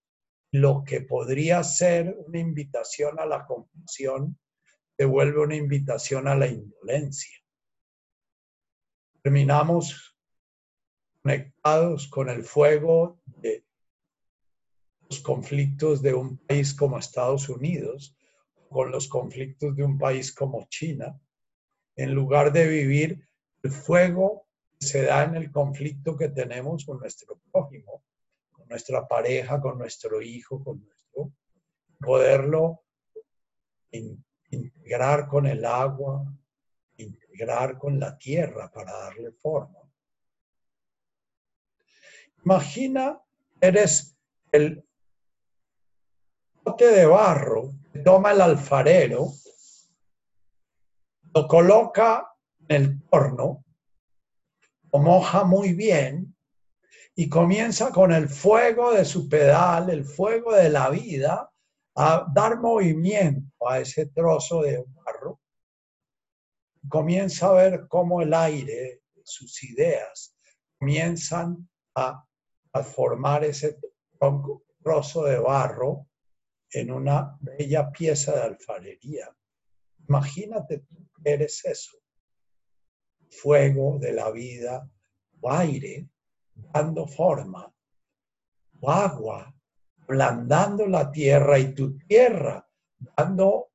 lo 0.50 0.82
que 0.82 1.02
podría 1.02 1.62
ser 1.62 2.16
una 2.26 2.40
invitación 2.40 3.20
a 3.20 3.26
la 3.26 3.46
compasión 3.46 4.36
se 4.98 5.04
vuelve 5.04 5.38
una 5.38 5.54
invitación 5.54 6.26
a 6.26 6.34
la 6.34 6.48
indolencia. 6.48 7.38
Terminamos 9.22 10.11
conectados 11.22 12.08
con 12.08 12.28
el 12.28 12.42
fuego 12.42 13.20
de 13.26 13.64
los 15.08 15.20
conflictos 15.20 16.02
de 16.02 16.14
un 16.14 16.38
país 16.38 16.74
como 16.74 16.98
Estados 16.98 17.48
Unidos, 17.48 18.16
con 18.68 18.90
los 18.90 19.08
conflictos 19.08 19.76
de 19.76 19.84
un 19.84 19.98
país 19.98 20.34
como 20.34 20.66
China, 20.68 21.20
en 21.96 22.12
lugar 22.12 22.52
de 22.52 22.66
vivir 22.66 23.28
el 23.62 23.70
fuego 23.70 24.46
que 24.78 24.86
se 24.86 25.02
da 25.04 25.24
en 25.24 25.36
el 25.36 25.52
conflicto 25.52 26.16
que 26.16 26.28
tenemos 26.28 26.84
con 26.84 26.98
nuestro 26.98 27.38
prójimo, 27.52 28.02
con 28.50 28.66
nuestra 28.68 29.06
pareja, 29.06 29.60
con 29.60 29.78
nuestro 29.78 30.20
hijo, 30.20 30.62
con 30.64 30.82
nuestro, 30.84 31.32
poderlo 32.00 32.82
integrar 34.50 35.28
con 35.28 35.46
el 35.46 35.64
agua, 35.64 36.24
integrar 36.96 37.78
con 37.78 38.00
la 38.00 38.16
tierra 38.16 38.70
para 38.72 38.92
darle 38.92 39.32
forma. 39.32 39.81
Imagina, 42.44 43.20
eres 43.60 44.16
el 44.50 44.84
bote 46.64 46.86
de 46.86 47.06
barro 47.06 47.72
que 47.92 48.00
toma 48.00 48.32
el 48.32 48.40
alfarero, 48.40 49.32
lo 51.34 51.46
coloca 51.46 52.34
en 52.68 52.82
el 52.82 53.02
torno, 53.08 53.64
lo 54.92 54.98
moja 54.98 55.44
muy 55.44 55.72
bien 55.72 56.36
y 57.14 57.28
comienza 57.28 57.90
con 57.90 58.12
el 58.12 58.28
fuego 58.28 58.92
de 58.92 59.04
su 59.04 59.28
pedal, 59.28 59.90
el 59.90 60.04
fuego 60.04 60.52
de 60.52 60.68
la 60.68 60.90
vida, 60.90 61.48
a 61.94 62.26
dar 62.34 62.58
movimiento 62.58 63.68
a 63.68 63.80
ese 63.80 64.06
trozo 64.06 64.62
de 64.62 64.84
barro, 65.04 65.40
comienza 66.88 67.48
a 67.48 67.52
ver 67.52 67.86
cómo 67.88 68.22
el 68.22 68.34
aire, 68.34 69.02
sus 69.22 69.62
ideas, 69.62 70.34
comienzan 70.78 71.68
a, 71.94 72.24
formar 72.82 73.44
ese 73.44 73.78
trozo 74.82 75.24
de 75.24 75.38
barro 75.38 76.06
en 76.70 76.90
una 76.90 77.36
bella 77.40 77.90
pieza 77.90 78.34
de 78.34 78.42
alfarería. 78.42 79.28
Imagínate 80.08 80.78
tú 80.78 81.08
que 81.22 81.30
eres 81.32 81.64
eso. 81.64 81.98
Fuego 83.30 83.98
de 83.98 84.12
la 84.12 84.30
vida, 84.30 84.88
aire 85.42 86.08
dando 86.54 87.06
forma, 87.06 87.72
agua 88.82 89.54
ablandando 90.02 90.86
la 90.86 91.10
tierra 91.10 91.58
y 91.58 91.74
tu 91.74 91.96
tierra 91.98 92.66
dando 93.16 93.70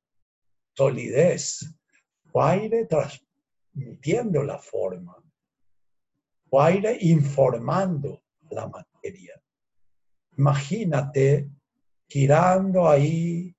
solidez, 0.74 1.74
o 2.32 2.42
aire 2.42 2.86
transmitiendo 2.86 4.42
la 4.44 4.58
forma, 4.58 5.16
o 6.50 6.62
aire 6.62 6.96
informando 7.00 8.22
la 8.50 8.66
materia. 8.66 8.87
Imagínate 10.36 11.50
girando 12.08 12.88
ahí 12.88 13.54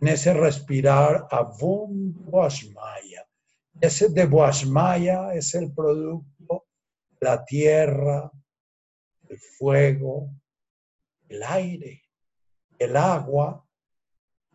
en 0.00 0.08
ese 0.08 0.34
respirar 0.34 1.26
Avum 1.30 2.12
Boasmaya. 2.12 3.26
Ese 3.80 4.10
de 4.10 4.26
Boasmaya 4.26 5.32
es 5.34 5.54
el 5.54 5.72
producto 5.72 6.66
de 7.18 7.26
la 7.26 7.44
tierra, 7.44 8.30
el 9.28 9.38
fuego, 9.38 10.30
el 11.28 11.42
aire, 11.42 12.02
el 12.78 12.96
agua, 12.96 13.66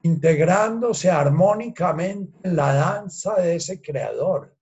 integrándose 0.04 1.10
armónicamente 1.10 2.38
en 2.44 2.56
la 2.56 2.74
danza 2.74 3.36
de 3.42 3.56
ese 3.56 3.82
creador. 3.82 4.56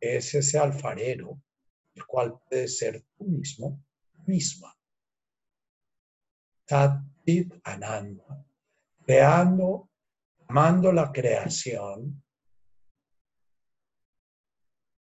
Es 0.00 0.34
ese 0.34 0.58
alfarero, 0.58 1.40
el 1.94 2.06
cual 2.06 2.40
puede 2.48 2.66
ser 2.68 3.04
tú 3.16 3.24
mismo, 3.24 3.84
misma. 4.26 4.76
Tatit 6.66 7.52
Ananda, 7.64 8.44
creando, 9.04 9.90
amando 10.48 10.92
la 10.92 11.12
creación 11.12 12.22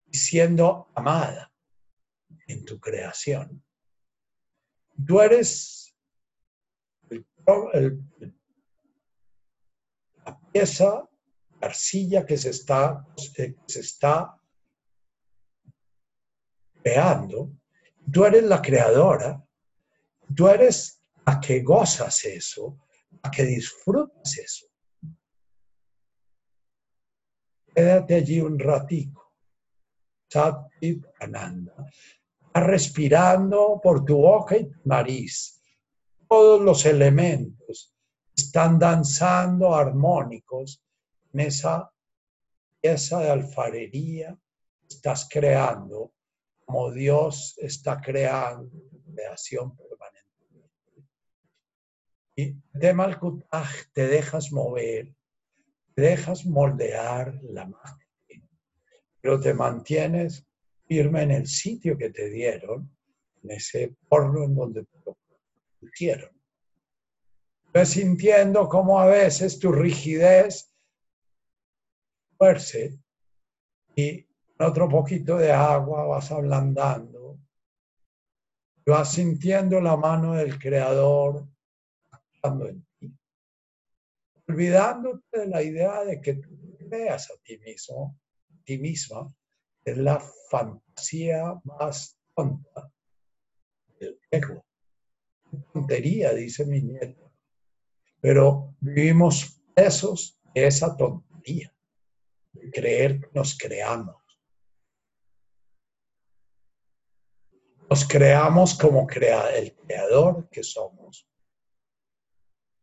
y 0.06 0.16
siendo 0.16 0.90
amada 0.94 1.52
en 2.46 2.64
tu 2.64 2.78
creación. 2.80 3.64
Tú 5.06 5.20
eres 5.20 5.94
la 10.24 10.40
pieza, 10.52 11.08
la 11.60 11.66
arcilla 11.66 12.26
que 12.26 12.36
se 12.36 12.50
está, 12.50 13.06
que 13.34 13.56
se 13.66 13.80
está 13.80 14.38
creando. 16.82 17.52
Tú 18.12 18.24
eres 18.24 18.44
la 18.44 18.60
creadora. 18.62 19.44
Tú 20.34 20.48
eres 20.48 21.00
la 21.26 21.40
que 21.40 21.60
gozas 21.62 22.24
eso, 22.24 22.78
la 23.22 23.30
que 23.30 23.44
disfrutas 23.44 24.38
eso. 24.38 24.66
Quédate 27.74 28.14
allí 28.14 28.40
un 28.40 28.58
ratico. 28.58 29.34
Satit 30.28 31.06
Ananda 31.20 31.74
respirando 32.54 33.80
por 33.82 34.04
tu 34.04 34.16
boca 34.16 34.56
y 34.56 34.68
tu 34.68 34.80
nariz. 34.84 35.60
Todos 36.28 36.60
los 36.60 36.84
elementos 36.84 37.94
están 38.36 38.78
danzando 38.78 39.74
armónicos 39.74 40.82
en 41.32 41.40
esa 41.40 41.90
pieza 42.80 43.20
de 43.20 43.30
alfarería 43.30 44.38
estás 44.88 45.28
creando, 45.30 46.14
como 46.68 46.92
Dios 46.92 47.56
está 47.62 47.98
creando 47.98 48.70
creación 49.14 49.74
permanente. 49.74 50.68
Y 52.36 52.56
de 52.74 52.92
Malkutaj 52.92 53.90
te 53.94 54.06
dejas 54.06 54.52
mover, 54.52 55.14
dejas 55.96 56.44
moldear 56.44 57.40
la 57.42 57.64
magia, 57.64 58.06
pero 59.22 59.40
te 59.40 59.54
mantienes 59.54 60.46
firme 60.86 61.22
en 61.22 61.30
el 61.30 61.46
sitio 61.46 61.96
que 61.96 62.10
te 62.10 62.28
dieron, 62.28 62.94
en 63.42 63.50
ese 63.50 63.96
porno 64.06 64.44
en 64.44 64.54
donde 64.54 64.84
te 64.84 64.98
lo 65.06 65.16
pusieron. 65.80 66.38
Ves 67.72 67.88
sintiendo 67.88 68.68
cómo 68.68 69.00
a 69.00 69.06
veces 69.06 69.58
tu 69.58 69.72
rigidez 69.72 70.70
fuerce 72.36 73.00
y 73.96 74.27
otro 74.58 74.88
poquito 74.88 75.36
de 75.36 75.52
agua 75.52 76.04
vas 76.04 76.30
ablandando. 76.32 77.38
Vas 78.86 79.12
sintiendo 79.12 79.80
la 79.80 79.96
mano 79.96 80.34
del 80.34 80.58
Creador 80.58 81.46
actuando 82.10 82.68
en 82.68 82.86
ti. 82.98 83.14
Olvidándote 84.48 85.40
de 85.40 85.46
la 85.46 85.62
idea 85.62 86.04
de 86.04 86.20
que 86.20 86.34
tú 86.34 86.76
creas 86.78 87.30
a 87.30 87.34
ti 87.42 87.58
mismo, 87.58 88.18
a 88.50 88.64
ti 88.64 88.78
misma, 88.78 89.32
es 89.84 89.96
la 89.98 90.20
fantasía 90.50 91.60
más 91.64 92.18
tonta 92.34 92.90
del 94.00 94.18
ego. 94.30 94.64
Tontería, 95.72 96.32
dice 96.32 96.64
mi 96.64 96.80
nieto. 96.82 97.32
Pero 98.20 98.74
vivimos 98.80 99.60
esos 99.76 100.40
de 100.54 100.66
esa 100.66 100.96
tontería. 100.96 101.72
creer 102.72 103.20
que 103.20 103.28
nos 103.34 103.56
creamos. 103.56 104.17
Nos 107.90 108.06
creamos 108.06 108.74
como 108.74 109.06
crea 109.06 109.56
el 109.56 109.74
creador 109.74 110.48
que 110.50 110.62
somos. 110.62 111.26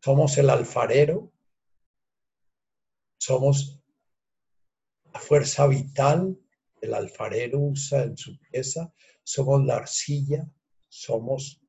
Somos 0.02 0.38
el 0.38 0.50
alfarero. 0.50 1.32
Somos 3.18 3.80
la 5.14 5.20
fuerza 5.20 5.68
vital 5.68 6.38
que 6.76 6.88
el 6.88 6.94
alfarero 6.94 7.60
usa 7.60 8.04
en 8.04 8.18
su 8.18 8.38
pieza. 8.40 8.92
Somos 9.24 9.64
la 9.64 9.78
arcilla. 9.78 10.48
Somos 10.90 11.62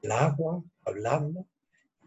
el 0.00 0.12
agua 0.12 0.62
hablando 0.86 1.48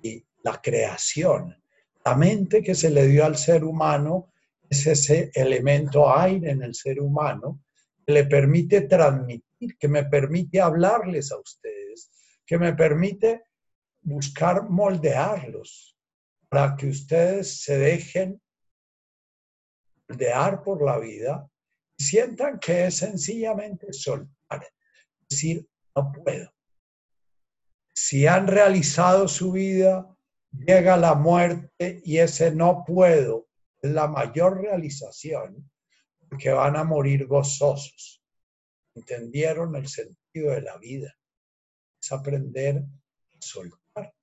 y 0.02 0.26
la 0.44 0.60
creación. 0.60 1.62
La 2.04 2.16
mente 2.16 2.64
que 2.64 2.74
se 2.74 2.90
le 2.90 3.06
dio 3.08 3.26
al 3.26 3.38
ser 3.38 3.64
humano 3.64 4.34
es 4.68 4.88
ese 4.88 5.30
elemento 5.36 6.18
aire 6.18 6.52
en 6.52 6.64
el 6.64 6.74
ser 6.74 7.00
humano 7.00 7.64
que 8.06 8.14
le 8.14 8.24
permite 8.26 8.82
transmitir, 8.82 9.51
que 9.80 9.88
me 9.88 10.04
permite 10.06 10.60
hablarles 10.60 11.32
a 11.32 11.40
ustedes, 11.40 12.12
que 12.46 12.58
me 12.58 12.74
permite 12.74 13.44
buscar 14.02 14.70
moldearlos 14.70 15.98
para 16.50 16.76
que 16.76 16.88
ustedes 16.88 17.62
se 17.62 17.78
dejen 17.78 18.42
moldear 20.08 20.64
por 20.64 20.84
la 20.84 21.00
vida 21.00 21.48
y 21.98 22.04
sientan 22.04 22.60
que 22.60 22.88
es 22.88 22.98
sencillamente 22.98 23.94
soltar, 23.94 24.68
decir, 25.30 25.66
no 25.96 26.12
puedo. 26.12 26.52
Si 27.94 28.26
han 28.26 28.48
realizado 28.48 29.28
su 29.28 29.52
vida, 29.52 30.08
llega 30.52 30.98
la 30.98 31.16
muerte 31.16 32.02
y 32.04 32.18
ese 32.18 32.54
no 32.54 32.84
puedo 32.86 33.48
es 33.82 33.92
la 33.92 34.08
mayor 34.08 34.62
realización 34.62 35.70
porque 36.30 36.52
van 36.52 36.78
a 36.78 36.84
morir 36.84 37.28
gozosos. 37.28 38.21
Entendieron 38.96 39.76
el 39.76 39.88
sentido 39.88 40.52
de 40.52 40.62
la 40.62 40.78
vida. 40.78 41.16
Es 42.00 42.12
aprender 42.12 42.78
a 42.78 43.38
soltar, 43.40 44.14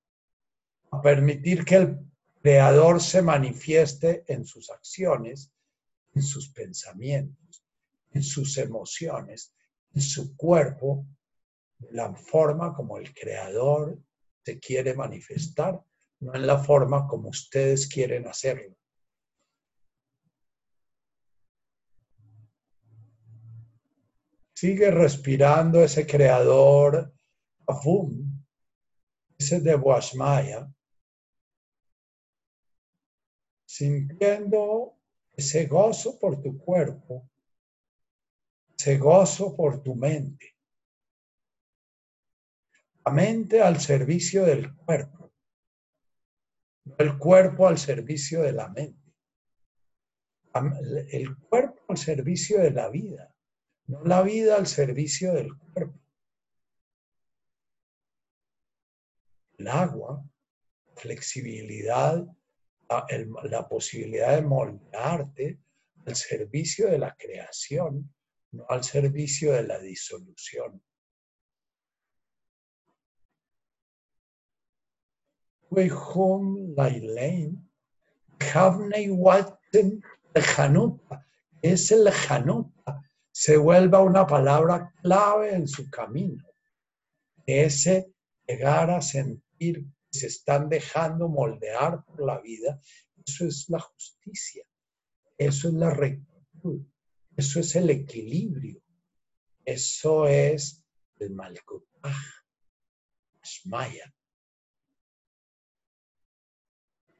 a 0.91 1.01
permitir 1.01 1.65
que 1.65 1.75
el 1.75 1.99
creador 2.41 3.01
se 3.01 3.21
manifieste 3.21 4.23
en 4.27 4.45
sus 4.45 4.69
acciones, 4.69 5.51
en 6.13 6.21
sus 6.21 6.49
pensamientos, 6.49 7.63
en 8.11 8.23
sus 8.23 8.57
emociones, 8.57 9.53
en 9.93 10.01
su 10.01 10.35
cuerpo, 10.35 11.05
de 11.77 11.91
la 11.93 12.13
forma 12.13 12.73
como 12.73 12.97
el 12.97 13.13
creador 13.13 13.97
se 14.43 14.59
quiere 14.59 14.93
manifestar 14.93 15.81
no 16.19 16.35
en 16.35 16.45
la 16.45 16.57
forma 16.59 17.07
como 17.07 17.29
ustedes 17.29 17.87
quieren 17.87 18.27
hacerlo. 18.27 18.75
Sigue 24.59 24.91
respirando 24.91 25.81
ese 25.83 26.05
creador, 26.05 27.13
Afum, 27.65 28.43
ese 29.37 29.61
de 29.61 29.75
Guasmaya, 29.75 30.69
sintiendo 33.65 34.97
ese 35.31 35.65
gozo 35.65 36.19
por 36.19 36.41
tu 36.41 36.57
cuerpo, 36.57 37.29
ese 38.77 38.97
gozo 38.97 39.55
por 39.55 39.81
tu 39.81 39.95
mente. 39.95 40.57
La 43.05 43.13
mente 43.13 43.61
al 43.61 43.79
servicio 43.79 44.43
del 44.43 44.75
cuerpo 44.75 45.19
el 46.97 47.17
cuerpo 47.17 47.67
al 47.67 47.77
servicio 47.77 48.41
de 48.41 48.51
la 48.51 48.67
mente. 48.69 49.13
El 51.11 51.37
cuerpo 51.37 51.83
al 51.87 51.97
servicio 51.97 52.59
de 52.59 52.71
la 52.71 52.89
vida, 52.89 53.33
no 53.89 54.03
la 54.03 54.21
vida 54.21 54.55
al 54.55 54.67
servicio 54.67 55.33
del 55.33 55.49
cuerpo. 55.57 55.99
El 59.57 59.67
agua, 59.67 60.23
flexibilidad, 60.95 62.23
la, 62.87 63.07
la 63.43 63.67
posibilidad 63.67 64.35
de 64.35 64.43
moldearte 64.43 65.59
al 66.05 66.15
servicio 66.15 66.87
de 66.87 66.99
la 66.99 67.15
creación, 67.17 68.13
no 68.51 68.65
al 68.69 68.83
servicio 68.83 69.53
de 69.53 69.63
la 69.63 69.79
disolución. 69.79 70.81
home 75.71 76.75
Watten 79.09 80.03
Lejanuta, 80.35 81.27
ese 81.61 81.97
Lejanuta 81.97 83.08
se 83.39 83.55
vuelva 83.55 84.01
una 84.01 84.27
palabra 84.27 84.93
clave 85.01 85.53
en 85.55 85.65
su 85.65 85.89
camino. 85.89 86.43
Ese 87.45 88.13
llegar 88.45 88.91
a 88.91 89.01
sentir 89.01 89.85
que 90.11 90.19
se 90.19 90.27
están 90.27 90.67
dejando 90.67 91.29
moldear 91.29 92.03
por 92.03 92.21
la 92.21 92.41
vida, 92.41 92.81
eso 93.25 93.45
es 93.45 93.69
la 93.69 93.79
justicia, 93.79 94.65
eso 95.37 95.69
es 95.69 95.73
la 95.73 95.89
rectitud, 95.89 96.85
eso 97.37 97.61
es 97.61 97.77
el 97.77 97.89
equilibrio, 97.91 98.81
eso 99.63 100.27
es 100.27 100.83
el 101.19 101.31
Malkutaj, 101.31 102.17
Maya. 103.63 104.13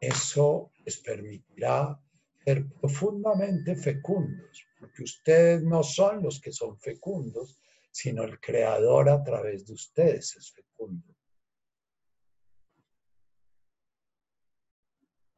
Eso 0.02 0.74
les 0.84 0.98
permitirá 0.98 1.98
ser 2.44 2.68
profundamente 2.74 3.74
fecundos, 3.78 4.69
porque 4.80 5.04
ustedes 5.04 5.64
no 5.64 5.84
son 5.84 6.24
los 6.24 6.40
que 6.40 6.52
son 6.52 6.78
fecundos, 6.80 7.60
sino 7.92 8.24
el 8.24 8.40
creador 8.40 9.10
a 9.10 9.24
través 9.24 9.68
de 9.68 9.74
ustedes 9.74 10.36
es 10.38 10.52
fecundo. 10.52 11.16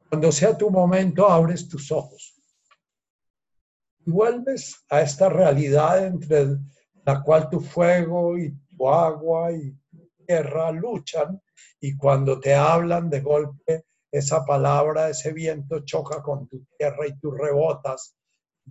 Cuando 0.08 0.30
sea 0.30 0.56
tu 0.56 0.70
momento, 0.70 1.28
abres 1.28 1.68
tus 1.68 1.90
ojos 1.90 2.34
y 4.04 4.10
vuelves 4.10 4.84
a 4.90 5.00
esta 5.00 5.28
realidad 5.28 6.06
entre 6.06 6.58
la 7.04 7.22
cual 7.22 7.48
tu 7.48 7.60
fuego 7.60 8.36
y 8.36 8.52
tu 8.68 8.88
agua 8.88 9.52
y 9.52 9.72
tu 9.90 10.10
tierra 10.26 10.70
luchan 10.70 11.40
y 11.80 11.96
cuando 11.96 12.38
te 12.38 12.54
hablan 12.54 13.08
de 13.08 13.20
golpe 13.20 13.86
esa 14.10 14.44
palabra, 14.44 15.08
ese 15.08 15.32
viento 15.32 15.80
choca 15.80 16.22
con 16.22 16.46
tu 16.46 16.64
tierra 16.76 17.06
y 17.06 17.18
tú 17.18 17.30
rebotas, 17.30 18.14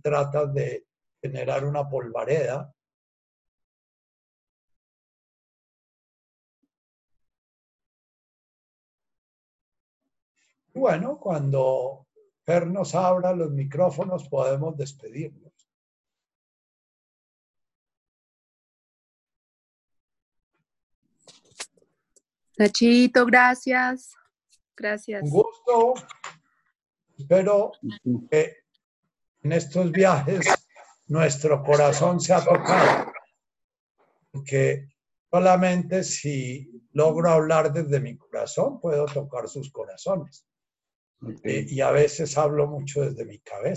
tratas 0.00 0.52
de 0.54 0.86
generar 1.20 1.64
una 1.64 1.88
polvareda. 1.88 2.72
Bueno, 10.74 11.18
cuando 11.18 12.06
Fer 12.44 12.66
nos 12.66 12.94
abra 12.94 13.34
los 13.34 13.50
micrófonos 13.50 14.28
podemos 14.28 14.76
despedirnos. 14.76 15.52
Nachito, 22.56 23.26
gracias. 23.26 24.14
Gracias. 24.76 25.22
Un 25.22 25.30
gusto. 25.30 25.94
Espero 27.16 27.72
que 28.30 28.61
en 29.42 29.52
estos 29.52 29.90
viajes 29.90 30.46
nuestro 31.06 31.62
corazón 31.62 32.20
se 32.20 32.32
ha 32.32 32.42
tocado. 32.42 33.12
Porque 34.30 34.88
solamente 35.30 36.04
si 36.04 36.70
logro 36.92 37.30
hablar 37.30 37.72
desde 37.72 38.00
mi 38.00 38.16
corazón, 38.16 38.80
puedo 38.80 39.06
tocar 39.06 39.48
sus 39.48 39.70
corazones. 39.70 40.46
y 41.44 41.80
a 41.80 41.92
veces 41.92 42.36
hablo 42.36 42.66
mucho 42.66 43.02
desde 43.02 43.24
mi 43.24 43.38
cabeza. 43.38 43.70